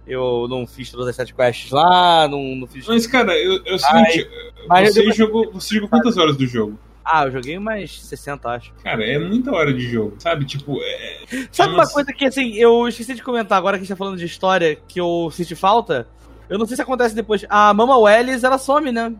[0.06, 2.86] eu não fiz todas as sete quests lá, não, não fiz.
[2.86, 4.28] Mas, cara, eu, eu, seguinte,
[4.68, 6.78] mas você, jogou, você jogou quantas horas do jogo?
[7.04, 8.72] Ah, eu joguei umas 60, acho.
[8.82, 10.44] Cara, é muita hora de jogo, sabe?
[10.44, 13.94] Tipo, é, Sabe uma coisa que, assim, eu esqueci de comentar agora que a gente
[13.94, 16.08] tá falando de história, que eu senti falta?
[16.48, 17.44] Eu não sei se acontece depois.
[17.48, 19.14] A Mama Wells, ela some, né?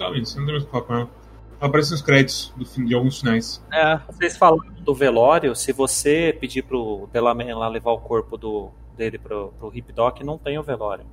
[0.00, 1.10] sabe, você não tem mais o que falar com ela.
[1.60, 3.62] Ela aparece nos créditos do fim, de alguns finais.
[3.70, 4.00] É.
[4.06, 9.18] Vocês falaram do velório, se você pedir pro Delaman lá levar o corpo do, dele
[9.18, 11.06] pro, pro Hip Doc, não tem o velório.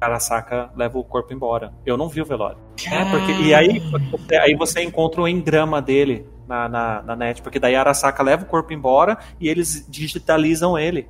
[0.00, 1.74] Arasaka leva o corpo embora.
[1.84, 2.56] Eu não vi o velório.
[2.86, 7.42] É, porque, e aí você, aí você encontra o engrama dele na, na, na net,
[7.42, 11.08] porque daí a Arasaka leva o corpo embora e eles digitalizam ele.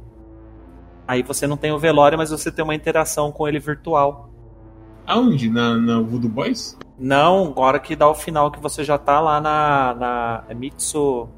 [1.07, 4.31] Aí você não tem o velório, mas você tem uma interação com ele virtual.
[5.07, 5.51] Aonde?
[5.51, 6.79] Na, na Voodoo Boys?
[6.99, 11.29] Não, agora que dá o final, que você já tá lá na, na é Mitsu.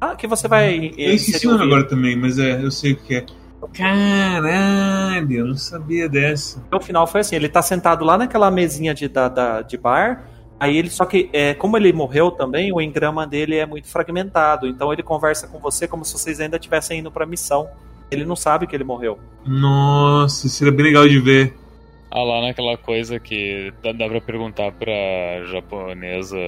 [0.00, 0.92] Ah, que você vai.
[0.96, 3.26] Eu esqueci o nome agora também, mas é, eu sei o que é.
[3.72, 6.62] Caralho, eu não sabia dessa.
[6.72, 10.24] O final foi assim: ele tá sentado lá naquela mesinha de, da, da- de bar.
[10.58, 14.66] Aí ele, só que, é, como ele morreu também, o engrama dele é muito fragmentado.
[14.66, 17.68] Então ele conversa com você como se vocês ainda estivessem indo pra missão.
[18.10, 19.18] Ele não sabe que ele morreu.
[19.44, 21.54] Nossa, isso bem legal de ver.
[22.10, 24.92] Ah, lá naquela coisa que dá, dá pra perguntar pra
[25.50, 26.38] japonesa.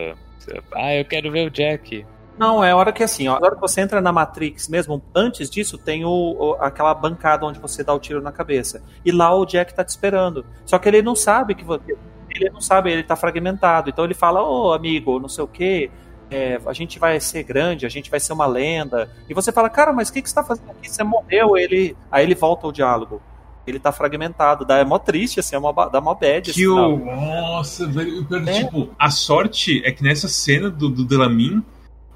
[0.74, 2.06] Ah, eu quero ver o Jack.
[2.38, 5.02] Não, é a hora que assim, ó, a hora que você entra na Matrix mesmo,
[5.14, 8.82] antes disso tem o, o- aquela bancada onde você dá o tiro na cabeça.
[9.04, 10.44] E lá o Jack tá te esperando.
[10.64, 11.96] Só que ele não sabe que você.
[12.30, 13.90] Ele não sabe, ele tá fragmentado.
[13.90, 15.90] Então ele fala, ô amigo, não sei o quê.
[16.30, 19.10] é, a gente vai ser grande, a gente vai ser uma lenda.
[19.28, 20.90] E você fala, cara, mas o que, que você tá fazendo aqui?
[20.90, 21.96] Você morreu, ele.
[22.12, 23.20] Aí ele volta o diálogo.
[23.66, 24.64] Ele tá fragmentado.
[24.64, 26.52] Dá, é mó triste, assim, é mó, dá mó bad.
[26.52, 26.98] Que o.
[26.98, 28.26] Nossa, velho.
[28.46, 28.52] É.
[28.52, 31.62] Tipo, a sorte é que nessa cena do, do Delamin,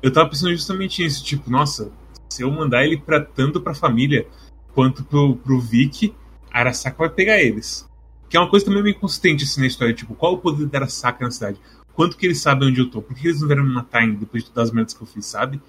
[0.03, 1.25] eu tava pensando justamente nisso.
[1.25, 1.91] Tipo, nossa,
[2.29, 4.27] se eu mandar ele pra, tanto pra família
[4.75, 6.15] quanto pro, pro Vic,
[6.51, 7.89] Arasaka vai pegar eles.
[8.29, 9.95] Que é uma coisa também meio consistente assim na história.
[9.95, 11.59] Tipo, qual o poder da Arasaka na cidade?
[11.95, 13.03] Quanto que eles sabem onde eu tô?
[13.03, 15.07] Por que eles não vieram me matar ainda depois de todas as merdas que eu
[15.07, 15.61] fiz, sabe?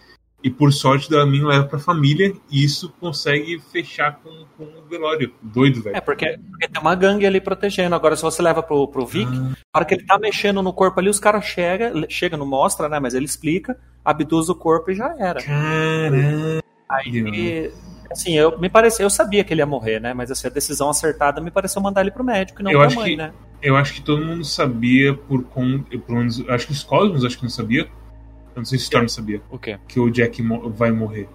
[0.42, 4.86] E por sorte, o Delamin leva pra família e isso consegue fechar com, com o
[4.90, 5.34] velório.
[5.42, 5.96] Doido, velho.
[5.96, 7.96] É, porque, porque tem uma gangue ali protegendo.
[7.96, 9.32] Agora, se você leva pro, pro Vic, Ah.
[9.32, 12.90] na hora que ele tá mexendo no corpo ali, os caras chegam, chega, não mostra,
[12.90, 13.00] né?
[13.00, 15.42] Mas ele explica, abduz o corpo e já era.
[15.42, 16.62] Caramba.
[16.90, 17.72] Aí,
[18.12, 20.14] assim, eu me pareceu, eu sabia que ele ia morrer, né?
[20.14, 22.88] Mas assim, a decisão acertada me pareceu mandar ele pro médico e não Eu pra
[22.88, 23.34] acho mãe, que- né?
[23.62, 25.98] Eu acho que todo mundo sabia por conta.
[25.98, 27.84] Pelo menos, eu acho que os Cosmos acho que não sabia.
[27.84, 29.80] Eu não sei se o Storm sabia O quê?
[29.88, 31.28] que o Jack mo- vai morrer.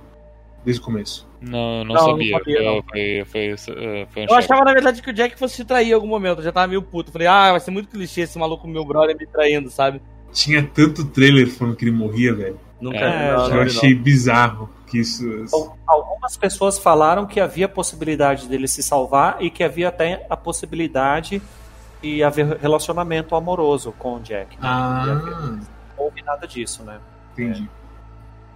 [0.64, 1.26] Desde o começo.
[1.40, 2.38] Não, não, Não, não sabia.
[2.38, 2.82] sabia, não.
[2.82, 4.44] Foi, foi, foi, foi um Eu choque.
[4.44, 6.38] achava, na verdade, que o Jack fosse se trair em algum momento.
[6.40, 7.10] Eu já tava meio puto.
[7.10, 10.02] Falei, ah, vai ser muito clichê esse maluco meu brother me traindo, sabe?
[10.32, 12.58] Tinha tanto trailer falando que ele morria, velho.
[12.80, 13.62] Nunca É, não, não, eu não.
[13.62, 15.24] achei bizarro que isso.
[15.52, 20.36] Al- Algumas pessoas falaram que havia possibilidade dele se salvar e que havia até a
[20.36, 21.40] possibilidade
[22.02, 24.54] de haver relacionamento amoroso com o Jack.
[24.56, 24.60] né?
[24.62, 25.60] Ah, Não
[25.96, 26.98] houve nada disso, né?
[27.32, 27.68] entendi.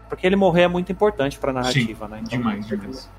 [0.09, 2.21] Porque ele morrer é muito importante pra narrativa, né?
[2.23, 3.11] Então, Demais, demais.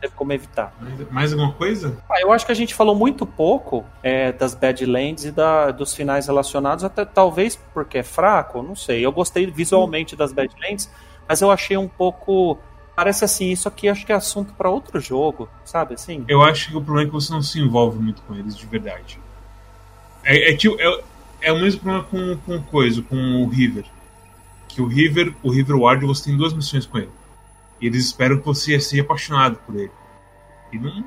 [0.00, 0.72] Teve como evitar.
[0.80, 1.96] Mais, mais alguma coisa?
[2.08, 5.94] Ah, eu acho que a gente falou muito pouco é, das Badlands e da, dos
[5.94, 9.04] finais relacionados, até talvez porque é fraco, não sei.
[9.04, 10.90] Eu gostei visualmente das Badlands,
[11.28, 12.58] mas eu achei um pouco
[12.96, 16.24] parece assim, isso aqui acho que é assunto para outro jogo, sabe assim?
[16.26, 18.64] Eu acho que o problema é que você não se envolve muito com eles de
[18.64, 19.20] verdade.
[20.24, 21.02] É, é, tipo, é,
[21.42, 23.84] é o mesmo problema com, com coisa, com o River.
[24.66, 27.10] Que o River, o River Ward, você tem duas missões com ele.
[27.80, 29.90] E eles esperam que você seja apaixonado por ele.
[30.72, 31.04] E não.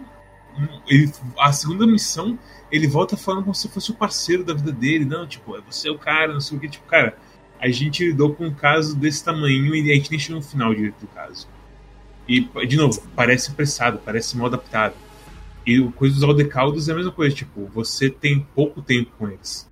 [0.88, 2.38] ele, a segunda missão,
[2.72, 5.06] ele volta falando como se fosse o parceiro da vida dele.
[5.06, 6.70] Não, tipo, é você é o cara, não sei o que.
[6.70, 7.18] Tipo, cara,
[7.60, 10.74] a gente lidou com um caso desse tamanho e a gente nem chegou no final
[10.74, 11.48] direito do caso.
[12.28, 14.94] E, de novo, parece apressado, parece mal adaptado.
[15.66, 19.28] E o coisa dos aldecaldos é a mesma coisa, tipo, você tem pouco tempo com
[19.28, 19.70] eles.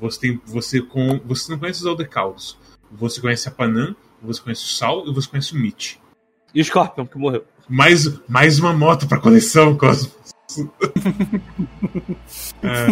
[0.00, 0.40] Você tem.
[0.46, 1.20] Você com.
[1.24, 2.58] Você não conhece os aldecaldos.
[2.90, 5.96] Você conhece a Panam, você conhece o Sal e você conhece o Mitch.
[6.54, 7.44] E o Scorpion, que morreu.
[7.68, 10.22] Mais, mais uma moto pra coleção, Cosmos.
[12.62, 12.86] é,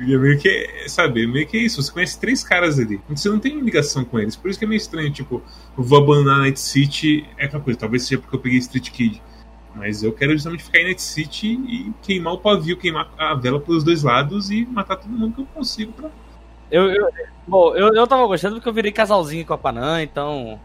[0.00, 1.82] e é meio que, sabe, meio que é isso.
[1.82, 3.00] Você conhece três caras ali.
[3.08, 4.36] Você não tem ligação com eles.
[4.36, 5.42] Por isso que é meio estranho, tipo,
[5.76, 7.78] eu vou abandonar Night City, é aquela coisa.
[7.78, 9.22] Talvez seja porque eu peguei Street Kid.
[9.74, 13.60] Mas eu quero justamente ficar em Night City e queimar o pavio, queimar a vela
[13.60, 16.10] pelos dois lados e matar todo mundo que eu consigo pra.
[16.70, 17.08] Eu, eu,
[17.46, 20.58] bom, eu, eu tava gostando porque eu virei casalzinho com a Panam, então.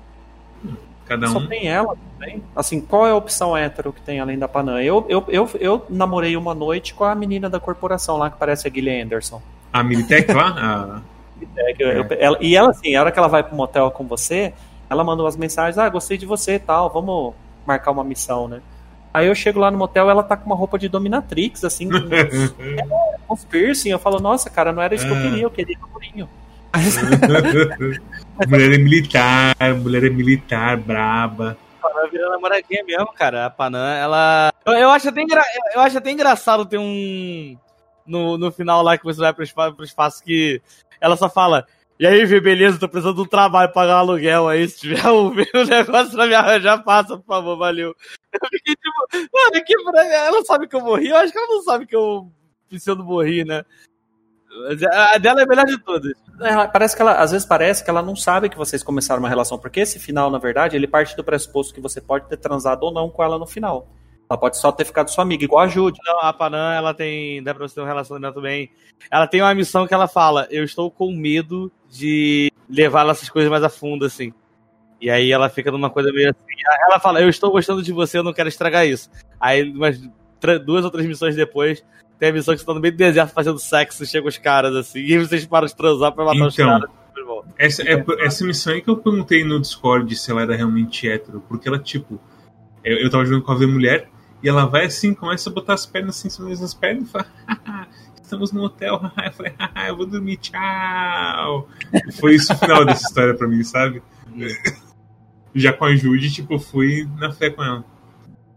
[1.06, 1.48] Cada Só um.
[1.48, 2.42] tem ela também.
[2.56, 4.80] Assim, qual é a opção hétero que tem além da Panam?
[4.80, 8.68] Eu, eu, eu, eu namorei uma noite com a menina da corporação lá que parece
[8.68, 9.42] a Gillian Anderson.
[9.72, 11.02] A Militech lá?
[11.06, 11.14] A...
[11.58, 14.06] É, eu- eu- ela- e ela, assim, a hora que ela vai pro motel com
[14.08, 14.54] você,
[14.90, 17.34] ela manda umas mensagens, ah, gostei de você e tal, vamos
[17.66, 18.62] marcar uma missão, né?
[19.14, 21.98] Aí eu chego lá no motel, ela tá com uma roupa de dominatrix, assim, com
[22.00, 22.50] uns,
[23.28, 23.90] com uns piercing.
[23.90, 25.22] Eu falo, nossa, cara, não era isso que eu Ah.
[25.22, 26.30] queria, eu queria namorinho.
[28.48, 31.58] mulher é militar, mulher é militar, braba.
[31.84, 33.46] Ela vira namoradinha mesmo, cara.
[33.46, 34.52] A Panam, ela.
[34.66, 35.44] Eu, eu acho até engra...
[35.76, 37.58] eu acho até engraçado ter um.
[38.06, 40.62] No, no final lá que você vai pro espaço, pro espaço que
[41.00, 41.66] ela só fala.
[42.00, 44.68] E aí, Vê, beleza, tô precisando de um trabalho pra pagar um aluguel aí.
[44.68, 47.96] Se tiver um, um negócio pra me arranjar, passa, por favor, valeu.
[48.34, 50.06] Eu fiquei tipo, mano, que pra...
[50.06, 51.10] ela sabe que eu morri?
[51.10, 52.32] Eu acho que ela não sabe que eu
[52.68, 53.64] preciso morrer, né?
[54.68, 56.14] Mas A dela é a melhor de todas.
[56.40, 59.30] Ela- parece que ela, às vezes parece que ela não sabe que vocês começaram uma
[59.30, 62.84] relação, porque esse final, na verdade, ele parte do pressuposto que você pode ter transado
[62.84, 63.88] ou não com ela no final.
[64.30, 66.00] Ela pode só ter ficado sua amiga, igual a Jude.
[66.06, 67.44] Não, a Panam, ela tem.
[67.44, 68.72] Dá pra você ter um relacionamento bem.
[69.12, 73.52] Ela tem uma missão que ela fala: Eu estou com medo de levar essas coisas
[73.52, 74.34] mais a fundo, assim.
[75.00, 76.40] E aí ela fica numa coisa meio assim.
[76.88, 79.10] Ela fala: Eu estou gostando de você, eu não quero estragar isso.
[79.40, 80.00] Aí, umas
[80.66, 81.84] duas ou três missões depois,
[82.20, 84.76] tem a missão que você tá no meio do deserto fazendo sexo, chega os caras
[84.76, 85.00] assim.
[85.00, 86.68] E vocês param de transar pra matar os Então.
[86.68, 86.90] caras.
[87.08, 87.54] depois voltam.
[87.58, 91.42] Essa, é, essa missão aí que eu perguntei no Discord se ela era realmente hétero,
[91.48, 92.20] porque ela, tipo,
[92.84, 94.10] eu, eu tava jogando com a V mulher
[94.42, 97.26] e ela vai assim, começa a botar as pernas assim cima das pernas e fala,
[97.48, 97.88] "Haha,
[98.22, 101.68] estamos no hotel, haha." eu falei, "Haha, eu vou dormir, tchau.
[101.94, 104.02] E foi isso o final dessa história pra mim, sabe?
[105.56, 107.86] Já com a Jude, tipo, eu fui na fé com ela.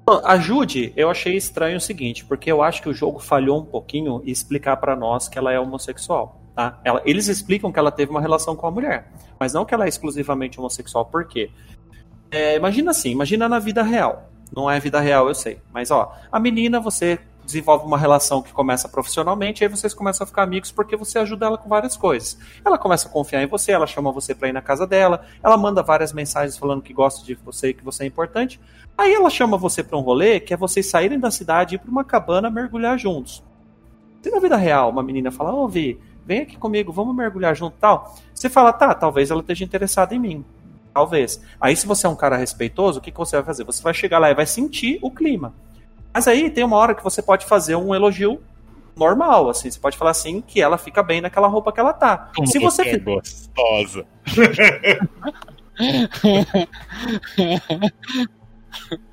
[0.09, 3.65] A Jude, eu achei estranho o seguinte, porque eu acho que o jogo falhou um
[3.65, 6.41] pouquinho em explicar pra nós que ela é homossexual.
[6.55, 6.78] Tá?
[6.85, 9.85] Ela- eles explicam que ela teve uma relação com a mulher, mas não que ela
[9.85, 11.05] é exclusivamente homossexual.
[11.07, 11.51] Por quê?
[12.31, 14.31] É, imagina assim, imagina na vida real.
[14.55, 15.59] Não é vida real, eu sei.
[15.73, 20.26] Mas ó, a menina, você desenvolve uma relação que começa profissionalmente, aí vocês começam a
[20.26, 22.36] ficar amigos porque você ajuda ela com várias coisas.
[22.65, 25.57] Ela começa a confiar em você, ela chama você pra ir na casa dela, ela
[25.57, 28.60] manda várias mensagens falando que gosta de você e que você é importante.
[28.99, 31.78] Aí ela chama você pra um rolê que é vocês saírem da cidade e ir
[31.78, 33.42] pra uma cabana mergulhar juntos.
[34.20, 37.76] Se na vida real uma menina fala, ô Vi, vem aqui comigo, vamos mergulhar junto
[37.81, 38.15] tal.
[38.34, 40.44] Você fala, tá, talvez ela esteja interessada em mim.
[40.92, 41.42] Talvez.
[41.60, 43.65] Aí, se você é um cara respeitoso, o que, que você vai fazer?
[43.65, 45.52] Você vai chegar lá e vai sentir o clima.
[46.17, 48.41] Mas aí tem uma hora que você pode fazer um elogio
[48.97, 49.70] normal, assim.
[49.70, 52.31] Você pode falar assim que ela fica bem naquela roupa que ela tá.
[52.35, 54.07] Como se você é fi- gostosa.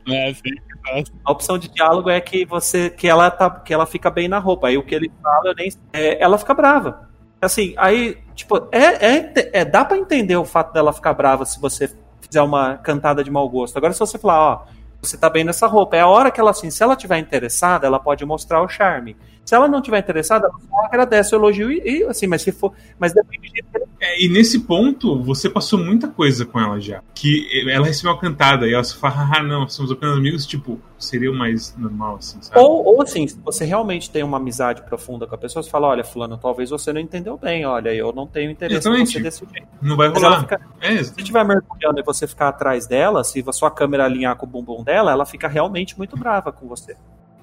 [0.08, 1.12] Não é assim que faz.
[1.26, 4.40] A opção de diálogo é que você que ela tá que ela fica bem na
[4.40, 4.70] roupa.
[4.70, 7.10] Aí o que ele fala, eu nem, é, ela fica brava.
[7.42, 11.60] Assim, aí tipo é, é, é dá pra entender o fato dela ficar brava se
[11.60, 13.76] você fizer uma cantada de mau gosto.
[13.76, 14.66] Agora se você falar, ó,
[15.04, 17.86] você tá bem nessa roupa, é a hora que ela assim, se ela tiver interessada,
[17.86, 19.18] ela pode mostrar o charme.
[19.46, 22.74] Se ela não tiver interessada, ela agradece o elogio e, e, assim, mas se for,
[22.98, 23.64] mas depende de
[24.00, 27.02] É, e nesse ponto, você passou muita coisa com ela já.
[27.14, 30.80] Que ela recebeu uma cantada e ela só fala, ah, não, somos apenas amigos, tipo,
[30.98, 32.60] seria o mais normal, assim, sabe?
[32.60, 35.88] Ou, ou assim, se você realmente tem uma amizade profunda com a pessoa, você fala,
[35.88, 39.14] olha, fulano, talvez você não entendeu bem, olha, eu não tenho interesse em Exatamente.
[39.14, 39.68] você desse jeito.
[39.82, 40.40] Não vai rolar.
[40.42, 44.38] fica, É, se estiver mergulhando e você ficar atrás dela, se a sua câmera alinhar
[44.38, 46.96] com o bumbum dela, ela fica realmente muito brava com você.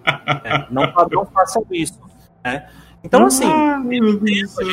[0.07, 1.99] É, não, não façam isso.
[2.45, 2.69] Né?
[3.03, 4.67] Então, assim, Ah, eu céu.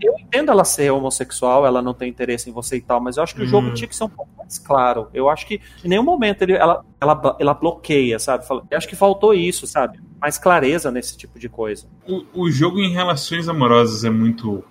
[0.00, 3.22] eu entendo ela ser homossexual, ela não tem interesse em você e tal, mas eu
[3.24, 3.74] acho que o jogo Hum.
[3.74, 5.08] tinha que ser um pouco mais mais claro.
[5.12, 8.44] Eu acho que em nenhum momento ele, ela, ela, ela bloqueia, sabe?
[8.70, 9.98] Eu acho que faltou isso, sabe?
[10.20, 11.88] Mais clareza nesse tipo de coisa.
[12.08, 14.62] O, o jogo em relações amorosas é muito.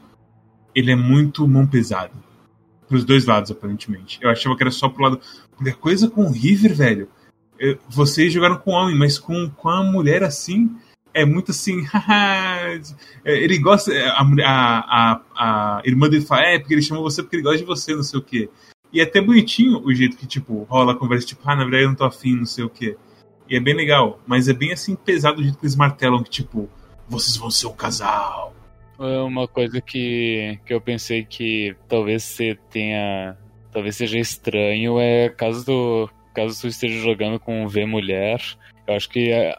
[0.74, 2.14] Ele é muito mão pesada.
[2.88, 4.18] Pros dois lados, aparentemente.
[4.22, 5.20] Eu achava que era só pro lado.
[5.58, 7.10] Porque a coisa com o River, velho.
[7.90, 10.76] Vocês jogaram com homem, mas com, com a mulher assim
[11.16, 11.86] é muito assim.
[13.24, 13.92] É, ele gosta.
[13.92, 17.44] É, a, a, a, a, irmã dele fala, é, porque ele chamou você porque ele
[17.44, 18.50] gosta de você, não sei o quê.
[18.94, 21.84] E é até bonitinho o jeito que, tipo, rola a conversa, tipo, ah, na verdade
[21.84, 22.96] eu não tô afim, não sei o quê.
[23.50, 26.30] E é bem legal, mas é bem assim pesado o jeito que eles martelam, que,
[26.30, 26.70] tipo,
[27.08, 28.54] vocês vão ser um casal.
[29.00, 33.38] É uma coisa que, que eu pensei que talvez você tenha.
[33.72, 36.10] Talvez seja estranho é caso do.
[36.36, 38.42] Caso tu esteja jogando com V mulher,
[38.86, 39.58] eu acho que é,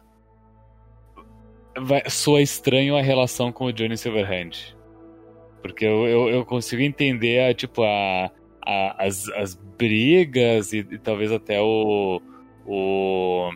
[1.78, 4.74] vai, soa estranho a relação com o Johnny Silverhand.
[5.62, 8.30] Porque eu, eu, eu consigo entender a, tipo, a,
[8.64, 12.20] a, as, as brigas e, e talvez até o.
[12.66, 13.50] o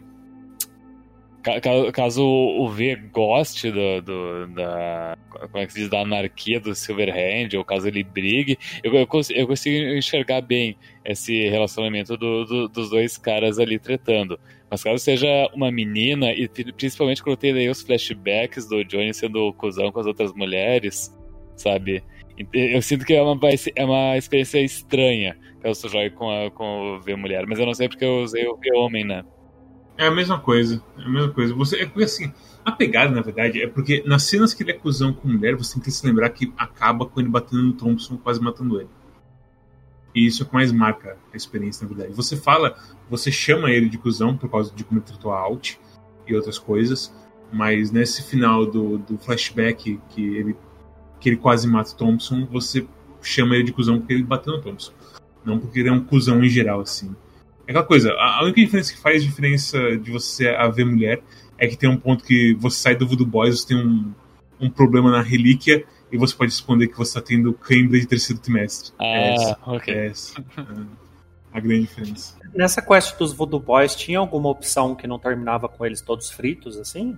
[1.92, 6.74] caso o V goste do, do, da como é que se diz, da anarquia do
[6.74, 12.44] Silverhand, ou caso ele brigue, eu, eu, consigo, eu consigo enxergar bem esse relacionamento do,
[12.44, 14.38] do, dos dois caras ali tretando.
[14.70, 19.52] Mas caso seja uma menina, e principalmente quando tem aí os flashbacks do Johnny sendo
[19.54, 21.12] cuzão com as outras mulheres,
[21.56, 22.04] sabe?
[22.52, 23.38] Eu sinto que é uma,
[23.74, 27.66] é uma experiência estranha caso tu jogue com, a, com o V mulher, mas eu
[27.66, 29.24] não sei porque eu usei o V homem, né?
[30.00, 31.52] É a mesma coisa, é a mesma coisa.
[31.52, 32.32] Você, é porque assim,
[32.64, 35.74] a pegada, na verdade, é porque nas cenas que ele é cuzão com mulher, você
[35.74, 38.88] tem que se lembrar que acaba com ele batendo no Thompson, quase matando ele.
[40.14, 42.16] E isso é o que mais marca a experiência, na verdade.
[42.16, 42.78] Você fala,
[43.10, 45.74] você chama ele de cuzão por causa de como ele tratou a Alt
[46.26, 47.14] e outras coisas,
[47.52, 50.56] mas nesse final do, do flashback que ele,
[51.20, 52.86] que ele quase mata o Thompson, você
[53.20, 54.92] chama ele de cuzão porque ele bateu no Thompson.
[55.44, 57.14] Não porque ele é um cuzão em geral, assim.
[57.70, 61.22] É aquela coisa, a única diferença que faz diferença de você a ver mulher
[61.56, 64.12] é que tem um ponto que você sai do Voodoo Boys, você tem um,
[64.60, 68.42] um problema na relíquia e você pode responder que você está tendo cãibra de terceiro
[68.42, 68.92] trimestre.
[68.98, 69.94] Ah, é essa, ok.
[69.94, 70.64] É essa é
[71.52, 72.36] a grande diferença.
[72.52, 76.76] Nessa quest dos Voodoo Boys, tinha alguma opção que não terminava com eles todos fritos,
[76.76, 77.16] assim?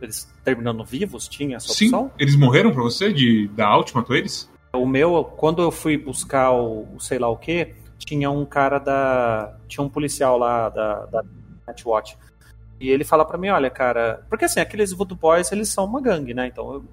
[0.00, 1.28] Eles terminando vivos?
[1.28, 2.10] Tinha essa Sim, opção?
[2.18, 4.50] eles morreram pra você de, da Alt, matou eles?
[4.72, 7.72] O meu, quando eu fui buscar o, o sei lá o que,
[8.04, 9.56] tinha um cara da.
[9.68, 11.24] Tinha um policial lá da, da
[11.66, 12.16] Netwatch.
[12.80, 16.00] E ele fala para mim, olha, cara, porque assim, aqueles Voodoo Boys, eles são uma
[16.00, 16.48] gangue, né?
[16.48, 16.84] Então eu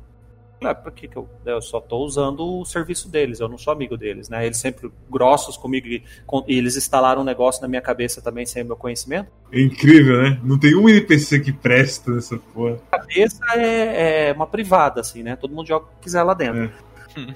[0.61, 3.71] ah, por que, que eu, eu só estou usando o serviço deles, eu não sou
[3.71, 4.45] amigo deles, né?
[4.45, 8.45] Eles sempre grossos comigo e, com, e eles instalaram um negócio na minha cabeça também
[8.45, 9.31] sem o meu conhecimento.
[9.51, 10.39] É incrível, né?
[10.43, 12.77] Não tem um NPC que presta nessa porra.
[12.91, 15.38] A cabeça é, é uma privada, assim, né?
[15.38, 16.65] Todo mundo joga o que quiser lá dentro.
[16.65, 16.71] É.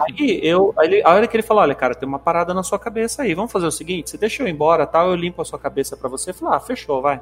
[0.02, 2.80] Aí eu, aí, a hora que ele falou, olha, cara, tem uma parada na sua
[2.80, 5.46] cabeça aí, vamos fazer o seguinte, você deixa eu ir embora, tal, eu limpo a
[5.46, 6.30] sua cabeça para você.
[6.30, 7.20] Eu falei, ah, fechou, vai.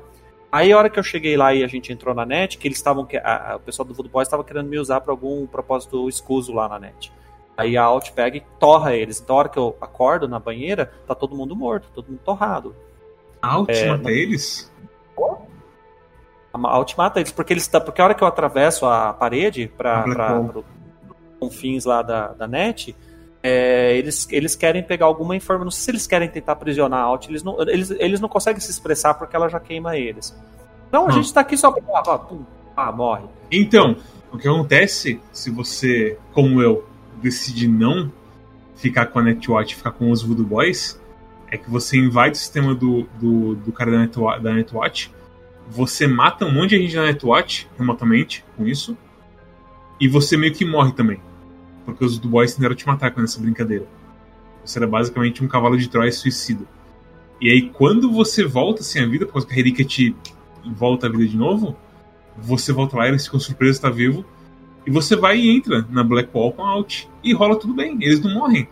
[0.52, 2.78] Aí a hora que eu cheguei lá e a gente entrou na net, que eles
[2.78, 3.08] estavam.
[3.56, 6.78] O pessoal do Voodoo Boys estava querendo me usar para algum propósito escuso lá na
[6.78, 7.12] net.
[7.56, 9.22] Aí a Alt pega e torra eles.
[9.22, 12.76] Então a hora que eu acordo na banheira, tá todo mundo morto, todo mundo torrado.
[13.42, 14.70] A Alt é, mata eles?
[16.54, 19.72] A Alt mata eles, porque eles tá, porque a hora que eu atravesso a parede
[19.78, 20.04] para
[20.50, 20.66] os
[21.42, 22.96] confins lá da, da net,
[23.42, 25.66] é, eles, eles querem pegar alguma informação.
[25.66, 28.62] Não sei se eles querem tentar aprisionar a Alt, eles não, eles, eles não conseguem
[28.62, 30.38] se expressar porque ela já queima eles.
[30.88, 31.12] Então a hum.
[31.12, 31.82] gente tá aqui só pra.
[31.96, 32.44] Ah, pum,
[32.78, 33.24] ah, morre.
[33.52, 33.96] Então,
[34.32, 36.88] o que acontece se você, como eu,
[37.22, 38.12] decide não
[38.76, 41.00] ficar com a Netwatch ficar com os Voodoo Boys,
[41.50, 45.12] é que você invade o sistema do, do, do cara da Netwatch, da Netwatch,
[45.68, 48.98] você mata um monte de gente da Netwatch remotamente com isso,
[50.00, 51.20] e você meio que morre também.
[51.86, 53.86] Porque os do Boys tentaram te matar com essa brincadeira.
[54.64, 56.66] Você era basicamente um cavalo de Troia suicida.
[57.40, 60.16] E aí, quando você volta sem a vida, por causa que a relíquia te
[60.64, 61.76] volta a vida de novo,
[62.38, 64.24] você volta lá, eles ficam surpresos tá vivo,
[64.86, 67.06] e você vai e entra na Black Wall com a Alt.
[67.24, 68.68] E rola tudo bem, eles não morrem.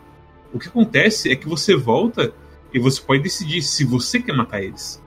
[0.53, 2.33] O que acontece é que você volta
[2.73, 5.01] e você pode decidir se você quer matar eles.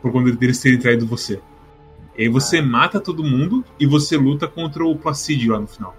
[0.00, 1.40] Por conta deles terem traído você.
[2.16, 2.62] E aí você ah.
[2.62, 5.96] mata todo mundo e você luta contra o Placid lá no final.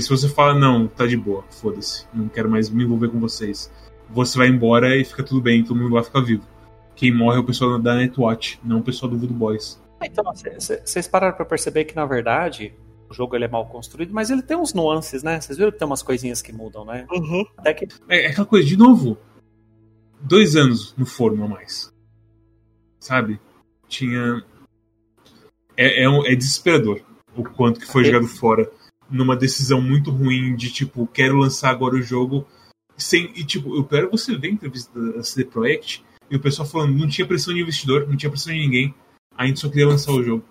[0.00, 3.20] E se você fala, não, tá de boa, foda-se, não quero mais me envolver com
[3.20, 3.70] vocês,
[4.08, 6.42] você vai embora e fica tudo bem, todo mundo lá fica vivo.
[6.96, 9.78] Quem morre é o pessoal da Netwatch, não o pessoal do Voodoo Boys.
[10.02, 12.72] Então, vocês pararam pra perceber que, na verdade,
[13.10, 15.38] o jogo ele é mal construído, mas ele tem uns nuances, né?
[15.38, 17.06] Vocês viram que tem umas coisinhas que mudam, né?
[17.12, 17.44] Uhum.
[17.58, 17.86] Até que...
[18.08, 19.18] É, é aquela coisa, de novo,
[20.18, 21.92] dois anos no forno a mais.
[22.98, 23.38] Sabe?
[23.86, 24.42] Tinha.
[25.76, 27.02] É, é, um, é desesperador
[27.36, 28.04] o quanto que foi é.
[28.06, 28.79] jogado fora
[29.10, 32.46] numa decisão muito ruim de tipo, quero lançar agora o jogo
[32.96, 33.32] sem.
[33.34, 36.68] E tipo, o pior é você ver a entrevista da CD Projekt e o pessoal
[36.68, 38.94] falando não tinha pressão de investidor, não tinha pressão de ninguém.
[39.36, 40.44] A gente só queria lançar o jogo.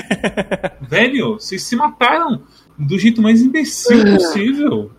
[0.88, 2.42] Velho, vocês se mataram
[2.78, 4.90] do jeito mais imbecil possível.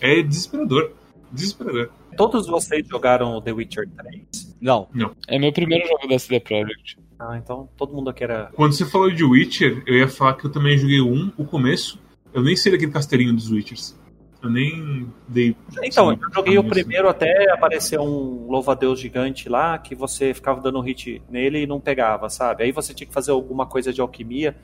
[0.00, 0.92] É desesperador.
[1.32, 1.90] Desesperador.
[2.16, 4.56] Todos vocês jogaram The Witcher 3?
[4.60, 4.88] Não.
[5.28, 6.98] É meu primeiro jogo da CD Projekt.
[7.18, 8.50] Ah, então todo mundo aqui era.
[8.54, 11.98] Quando você falou de Witcher, eu ia falar que eu também joguei um, o começo.
[12.36, 13.98] Eu nem sei daquele castelinho dos Witchers.
[14.42, 15.56] Eu nem dei.
[15.82, 20.34] Então, assim, eu joguei o caminho, primeiro até aparecer um louva-a-Deus gigante lá, que você
[20.34, 22.62] ficava dando hit nele e não pegava, sabe?
[22.62, 24.54] Aí você tinha que fazer alguma coisa de alquimia.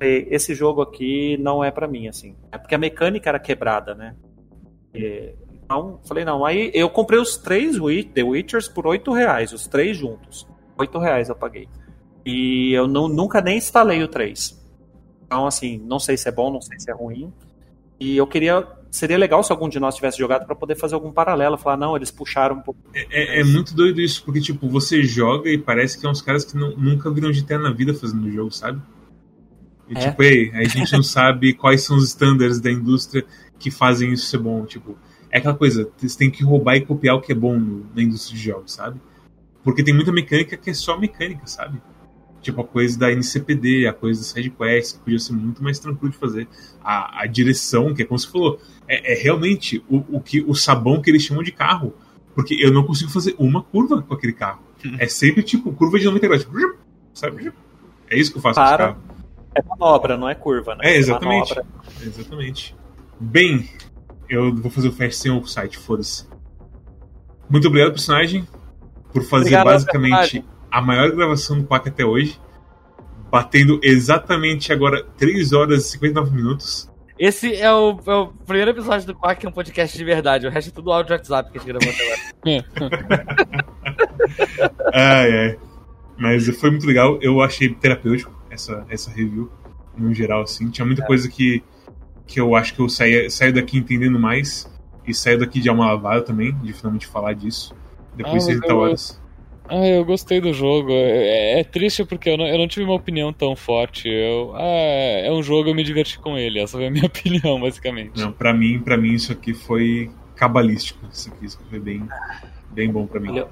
[0.00, 2.36] E Esse jogo aqui não é pra mim, assim.
[2.52, 4.14] É porque a mecânica era quebrada, né?
[5.64, 6.44] Então, falei, não.
[6.44, 7.76] Aí eu comprei os três
[8.14, 10.46] The Witchers por 8 reais, os três juntos.
[10.78, 11.68] 8 reais eu paguei.
[12.24, 14.55] E eu não- nunca nem instalei o 3.
[15.26, 17.32] Então, assim, não sei se é bom, não sei se é ruim.
[17.98, 18.66] E eu queria.
[18.90, 21.58] Seria legal se algum de nós tivesse jogado pra poder fazer algum paralelo.
[21.58, 22.80] Falar, não, eles puxaram um pouco.
[22.94, 26.44] É, é muito doido isso, porque, tipo, você joga e parece que é uns caras
[26.44, 28.80] que não- nunca viram GTA na vida fazendo o jogo, sabe?
[29.88, 30.08] E, É.
[30.10, 33.24] tipo, ei, a gente não sabe quais são os standards da indústria
[33.58, 34.64] que fazem isso ser bom.
[34.64, 34.96] Tipo,
[35.30, 38.02] é aquela coisa, você tem que roubar e copiar o que é bom no- na
[38.02, 38.98] indústria de jogos, sabe?
[39.62, 41.80] Porque tem muita mecânica que é só mecânica, sabe?
[42.46, 46.12] Tipo, a coisa da NCPD, a coisa da sidequest, que podia ser muito mais tranquilo
[46.12, 46.46] de fazer.
[46.80, 50.54] A, a direção, que é como você falou, é, é realmente o, o, que, o
[50.54, 51.92] sabão que eles chamam de carro.
[52.36, 54.62] Porque eu não consigo fazer uma curva com aquele carro.
[54.96, 56.44] É sempre tipo curva de 90 graus.
[56.44, 56.76] Tipo,
[57.12, 57.52] sabe?
[58.08, 58.86] É isso que eu faço com esse Para.
[58.92, 59.02] carro.
[59.56, 60.82] É manobra, não é curva, né?
[60.84, 61.52] É, exatamente.
[61.52, 61.66] Manobra.
[62.00, 62.76] Exatamente.
[63.18, 63.68] Bem,
[64.28, 66.28] eu vou fazer o fast sem o site, foda-se.
[67.50, 68.46] Muito obrigado, personagem,
[69.12, 70.55] por fazer Obrigado, basicamente personagem.
[70.70, 72.40] A maior gravação do Quack até hoje.
[73.30, 76.90] Batendo exatamente agora 3 horas e 59 minutos.
[77.18, 80.46] Esse é o, é o primeiro episódio do Quack, que é um podcast de verdade.
[80.46, 83.66] O resto é tudo áudio WhatsApp que a gente gravou até agora.
[84.92, 85.58] Ai, ai.
[86.18, 87.18] Mas foi muito legal.
[87.20, 89.50] Eu achei terapêutico essa, essa review,
[89.96, 90.70] no geral, assim.
[90.70, 91.62] Tinha muita coisa que,
[92.26, 94.70] que eu acho que eu saí, saio daqui entendendo mais.
[95.06, 97.74] E saio daqui de alma lavada também, de finalmente falar disso.
[98.16, 99.22] Depois Ah, de mas 30 eu- horas.
[99.68, 100.90] Ah, eu gostei do jogo.
[100.92, 104.08] É, é triste porque eu não, eu não tive uma opinião tão forte.
[104.08, 106.60] Eu, ah, é um jogo, eu me diverti com ele.
[106.60, 108.20] Essa foi a minha opinião, basicamente.
[108.20, 111.00] Não, pra mim, pra mim isso aqui foi cabalístico.
[111.10, 112.06] Isso aqui, isso aqui foi bem,
[112.70, 113.30] bem bom pra mim.
[113.30, 113.48] Olha,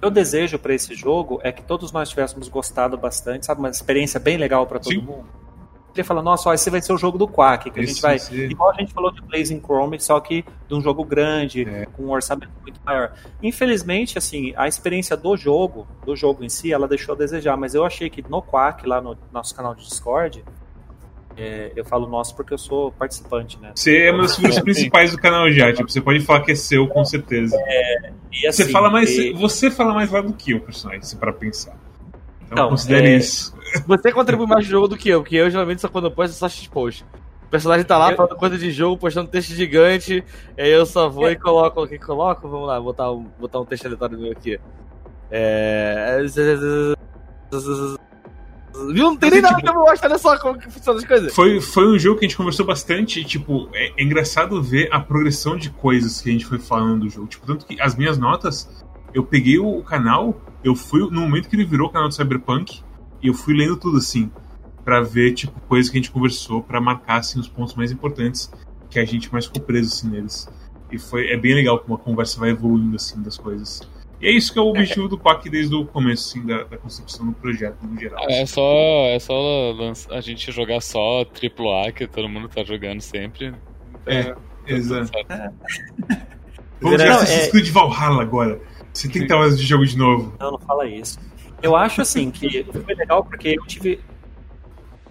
[0.00, 3.60] Meu desejo pra esse jogo é que todos nós tivéssemos gostado bastante, sabe?
[3.60, 5.00] Uma experiência bem legal pra todo Sim.
[5.00, 5.26] mundo.
[6.00, 8.02] Ele fala, nossa, ó, esse vai ser o jogo do Quack, que a Esse gente
[8.02, 8.18] vai.
[8.18, 11.86] ser- Igual a gente falou de Blazing Chrome, só que de um jogo grande, É.
[11.86, 13.12] com um orçamento muito maior.
[13.42, 17.74] Infelizmente, assim, a experiência do jogo, do jogo em si, ela deixou a desejar, mas
[17.74, 20.44] eu achei que no Quack, lá no nosso canal de Discord,
[21.36, 23.70] é, eu falo nosso porque eu sou participante, né?
[23.74, 26.54] Você é uma das figuras principais do canal já, tipo, você pode falar que é
[26.54, 27.56] seu, com certeza.
[28.32, 29.10] E, assim, Você fala mais.
[29.16, 31.76] e- Você fala mais lá do que eu, personagem, se para pensar.
[32.50, 33.54] Então, Então, considere é- isso.
[33.86, 36.32] Você contribui mais no jogo do que eu, porque eu geralmente só quando eu posto
[36.32, 37.04] é só X-Post.
[37.46, 40.24] O personagem tá lá Eu- falando coisa de jogo, postando texto gigante,
[40.58, 41.82] aí eu só vou e coloco.
[41.82, 42.48] O que coloco?
[42.48, 44.58] Vamos lá, botar um, botar um texto aleatório meu aqui.
[45.30, 46.22] É.
[48.92, 49.06] Viu?
[49.10, 51.34] Não tem nem nada que eu olha só como que funcionam as coisas.
[51.34, 53.20] Foi, foi um jogo que a gente conversou bastante.
[53.20, 57.00] e, Tipo, é, é engraçado ver a progressão de coisas que a gente foi falando
[57.00, 57.26] do jogo.
[57.26, 58.68] Tipo, tanto que as minhas notas,
[59.14, 62.80] eu peguei o canal, eu fui no momento que ele virou o canal do Cyberpunk,
[63.22, 64.30] e eu fui lendo tudo assim,
[64.84, 68.50] pra ver, tipo, coisas que a gente conversou, pra marcar, assim, os pontos mais importantes
[68.90, 70.48] que a gente mais ficou preso, assim, neles.
[70.90, 73.82] E foi, é bem legal como a conversa vai evoluindo, assim, das coisas.
[74.20, 76.76] E é isso que é o objetivo do PAC desde o começo, assim, da, da
[76.78, 78.24] concepção do projeto, no geral.
[78.28, 78.62] É só,
[79.06, 79.72] é só
[80.10, 83.54] a gente jogar só AAA, que todo mundo tá jogando sempre.
[84.06, 84.34] É,
[84.66, 85.08] exato.
[85.08, 85.54] Certo.
[86.80, 88.60] Vamos Não, jogar Assassin's é- Creed Valhalla agora.
[88.98, 90.34] 70 horas de jogo de novo.
[90.38, 91.18] Não, não fala isso.
[91.62, 94.00] Eu acho assim que foi legal porque eu tive.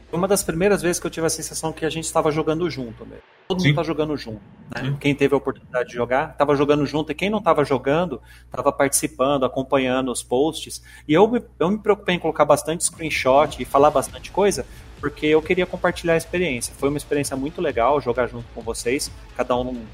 [0.10, 2.70] Foi uma das primeiras vezes que eu tive a sensação que a gente estava jogando
[2.70, 3.24] junto mesmo.
[3.48, 3.70] Todo Sim.
[3.70, 4.42] mundo tá jogando junto.
[4.76, 4.98] né?
[5.00, 8.72] Quem teve a oportunidade de jogar, estava jogando junto, e quem não estava jogando, estava
[8.72, 10.82] participando, acompanhando os posts.
[11.08, 14.66] E eu me, eu me preocupei em colocar bastante screenshot e falar bastante coisa,
[15.00, 16.74] porque eu queria compartilhar a experiência.
[16.78, 19.86] Foi uma experiência muito legal jogar junto com vocês, cada um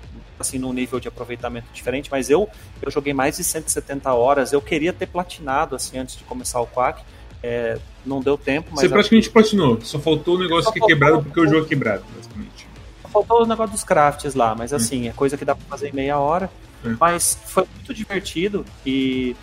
[0.43, 2.47] assim, num nível de aproveitamento diferente, mas eu,
[2.81, 6.67] eu joguei mais de 170 horas, eu queria ter platinado assim antes de começar o
[6.67, 7.01] Quack.
[7.41, 9.77] É, não deu tempo, mas Você praticamente platinou.
[9.81, 12.67] Só faltou o negócio que é quebrado porque o jogo é quebrado, basicamente.
[13.11, 15.93] faltou o negócio dos crafts lá, mas assim, é coisa que dá pra fazer em
[15.93, 16.49] meia hora.
[16.85, 16.95] Hum.
[16.99, 19.35] Mas foi muito divertido e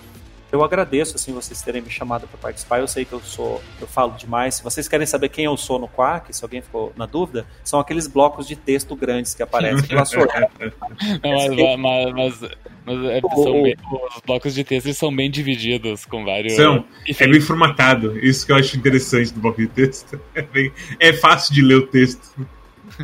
[0.53, 2.81] Eu agradeço assim vocês terem me chamado para participar.
[2.81, 4.57] Eu sei que eu sou, eu falo demais.
[4.57, 7.79] Se vocês querem saber quem eu sou no Quack, se alguém ficou na dúvida, são
[7.79, 10.27] aqueles blocos de texto grandes que aparecem pela sua.
[11.23, 12.51] Não, mas, mas, mas,
[12.85, 13.77] mas é, são bem,
[14.17, 16.55] os blocos de texto são bem divididos com vários.
[16.55, 16.85] São.
[17.07, 18.19] É bem formatado.
[18.19, 20.21] Isso que eu acho interessante do bloco de texto.
[20.33, 22.35] É, bem, é fácil de ler o texto.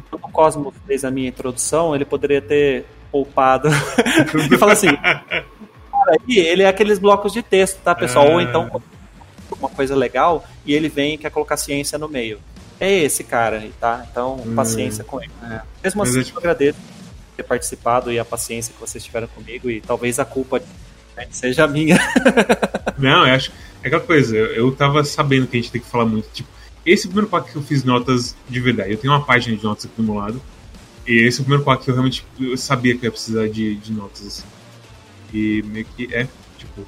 [0.09, 3.69] Quando o Cosmo fez a minha introdução, ele poderia ter poupado.
[4.53, 4.89] e fala assim:
[6.07, 8.31] aí, ele é aqueles blocos de texto, tá, pessoal?
[8.33, 8.83] Ou então
[9.59, 12.39] uma coisa legal e ele vem e quer colocar ciência no meio.
[12.79, 14.07] É esse cara aí, tá?
[14.11, 14.55] Então, hum.
[14.55, 15.33] paciência com ele.
[15.43, 15.61] É.
[15.83, 19.81] Mesmo assim, eu agradeço por ter participado e a paciência que vocês tiveram comigo e
[19.81, 20.61] talvez a culpa
[21.17, 21.99] né, seja minha.
[22.99, 23.51] Não, eu acho.
[23.83, 26.29] É aquela coisa, eu, eu tava sabendo que a gente tem que falar muito.
[26.33, 26.49] Tipo,
[26.85, 28.93] esse é primeiro pack que eu fiz notas de verdade.
[28.93, 30.41] Eu tenho uma página de notas aqui do meu lado.
[31.07, 33.49] E esse é o primeiro pack que eu realmente eu sabia que eu ia precisar
[33.49, 34.56] de, de notas, assim.
[35.33, 36.87] E meio que é, tipo.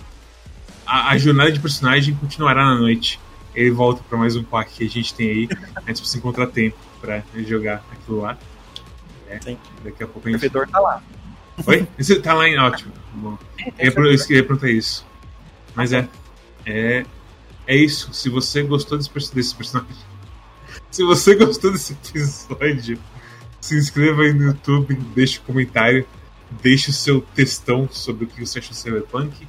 [0.87, 3.21] A, a jornada de personagem continuará na noite.
[3.55, 5.49] Ele volta para mais um pack que a gente tem aí.
[5.75, 8.39] A gente precisa encontrar tempo para jogar aquilo lá.
[9.29, 9.59] É, Sim.
[9.85, 10.39] Daqui a pouco a gente.
[10.39, 11.03] O servidor tá lá.
[11.67, 11.89] Oi?
[11.99, 12.93] Esse tá lá em ótimo.
[13.15, 13.39] Bom.
[13.79, 15.05] Eu, eu, eu queria perguntar isso.
[15.75, 16.09] Mas é.
[16.65, 17.05] É.
[17.67, 18.13] É isso.
[18.13, 19.95] Se você gostou desse, desse personagem.
[20.91, 22.99] Se você gostou desse episódio,
[23.61, 26.07] se inscreva aí no YouTube, deixe um comentário
[26.63, 29.47] deixe o seu textão sobre o que você acha do Cyberpunk.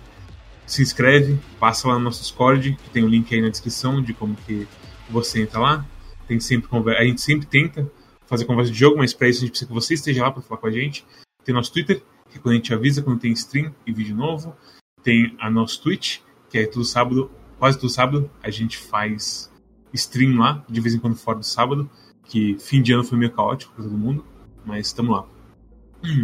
[0.66, 4.02] Se inscreve, passa lá no nosso Discord, que tem o um link aí na descrição
[4.02, 4.68] de como que
[5.10, 5.86] você entra lá.
[6.28, 7.90] Tem sempre A gente sempre tenta
[8.28, 10.44] fazer conversa de jogo, mas para isso a gente precisa que você esteja lá para
[10.44, 11.03] falar com a gente.
[11.44, 14.56] Tem nosso Twitter, que é quando a gente avisa quando tem stream e vídeo novo.
[15.02, 16.19] Tem a nosso Twitch,
[16.50, 19.52] que é todo sábado, quase todo sábado, a gente faz
[19.94, 21.90] stream lá, de vez em quando fora do sábado,
[22.26, 24.24] que fim de ano foi meio caótico para todo mundo,
[24.64, 25.26] mas estamos lá.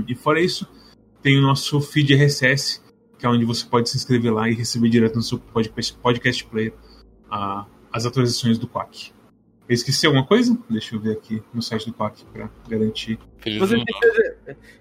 [0.08, 0.68] E fora isso,
[1.22, 2.82] tem o nosso feed RSS,
[3.18, 6.46] que é onde você pode se inscrever lá e receber direto no seu podcast, podcast
[6.46, 6.74] player
[7.32, 9.12] uh, as atualizações do Quack.
[9.68, 10.58] Eu esqueci alguma coisa?
[10.70, 13.18] Deixa eu ver aqui no site do Quack para garantir.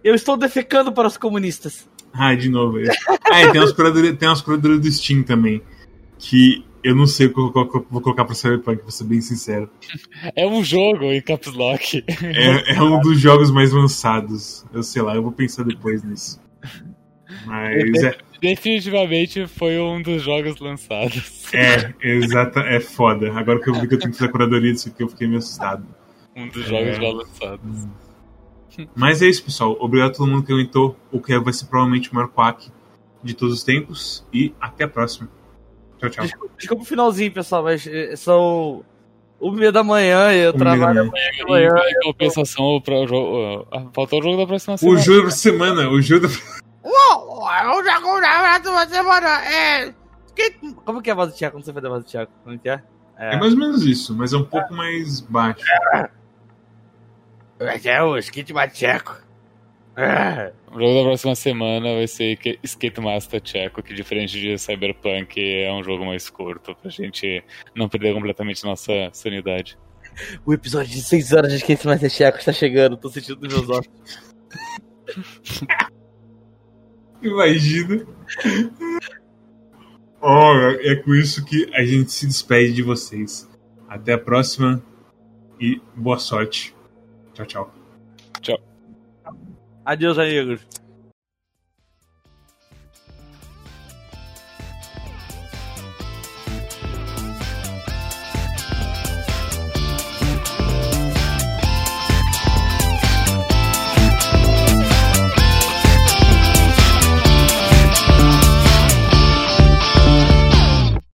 [0.02, 1.88] Eu estou defecando para os comunistas.
[2.12, 2.78] Ah, de novo.
[3.24, 5.62] ah, e tem umas curadoras, tem umas curadoras do Steam também.
[6.18, 9.70] Que eu não sei o que eu vou colocar pra Cyberpunk, pra ser bem sincero.
[10.36, 12.04] É um jogo em Caps Lock.
[12.08, 14.64] É, é um dos jogos mais lançados.
[14.72, 16.40] Eu sei lá, eu vou pensar depois nisso.
[17.46, 18.16] Mas é.
[18.40, 21.52] Definitivamente foi um dos jogos lançados.
[21.54, 23.32] É, exata, é foda.
[23.32, 25.26] Agora que eu vi que eu tenho que fazer a curadoria disso aqui, eu fiquei
[25.26, 25.86] meio assustado.
[26.36, 27.00] Um dos jogos é...
[27.00, 27.88] já lançados.
[28.94, 29.76] Mas é isso, pessoal.
[29.80, 30.96] Obrigado a todo mundo que comentou.
[31.10, 32.70] O que vai ser provavelmente o maior quack
[33.22, 34.26] de todos os tempos.
[34.32, 35.28] E até a próxima.
[36.10, 36.24] Tchau, tchau.
[36.24, 38.84] Desculpa, desculpa o finalzinho, pessoal, mas eh, são
[39.40, 41.70] uma meia da manhã e eu trabalho amanhã de manhã.
[41.88, 44.98] Em compensação, o jogo, ah, faltou o jogo da próxima semana.
[44.98, 46.34] O jogo da semana, o jogo da...
[46.82, 49.94] Uou, o jogo da próxima semana é...
[50.84, 51.52] Como que é a voz do Thiago?
[51.52, 52.30] Como você faz a voz do Thiago?
[52.42, 52.82] Como que é?
[53.16, 55.64] É, é mais ou menos isso, mas é um pouco mais baixo.
[57.60, 59.23] É, é o Skit Macheco.
[59.96, 65.72] O jogo da próxima semana vai ser Skate Master Checo, que diferente de Cyberpunk é
[65.72, 67.42] um jogo mais curto, pra gente
[67.74, 69.78] não perder completamente nossa sanidade.
[70.44, 73.68] O episódio de 6 horas de Skate Master Checo está chegando, tô sentindo nos meus
[73.68, 73.88] olhos.
[77.22, 78.06] Imagina.
[80.26, 83.46] Oh, é com isso que a gente se despede de vocês.
[83.86, 84.82] Até a próxima
[85.60, 86.74] e boa sorte.
[87.34, 87.44] Tchau.
[87.44, 87.83] Tchau.
[89.84, 90.60] Adeus, amigos.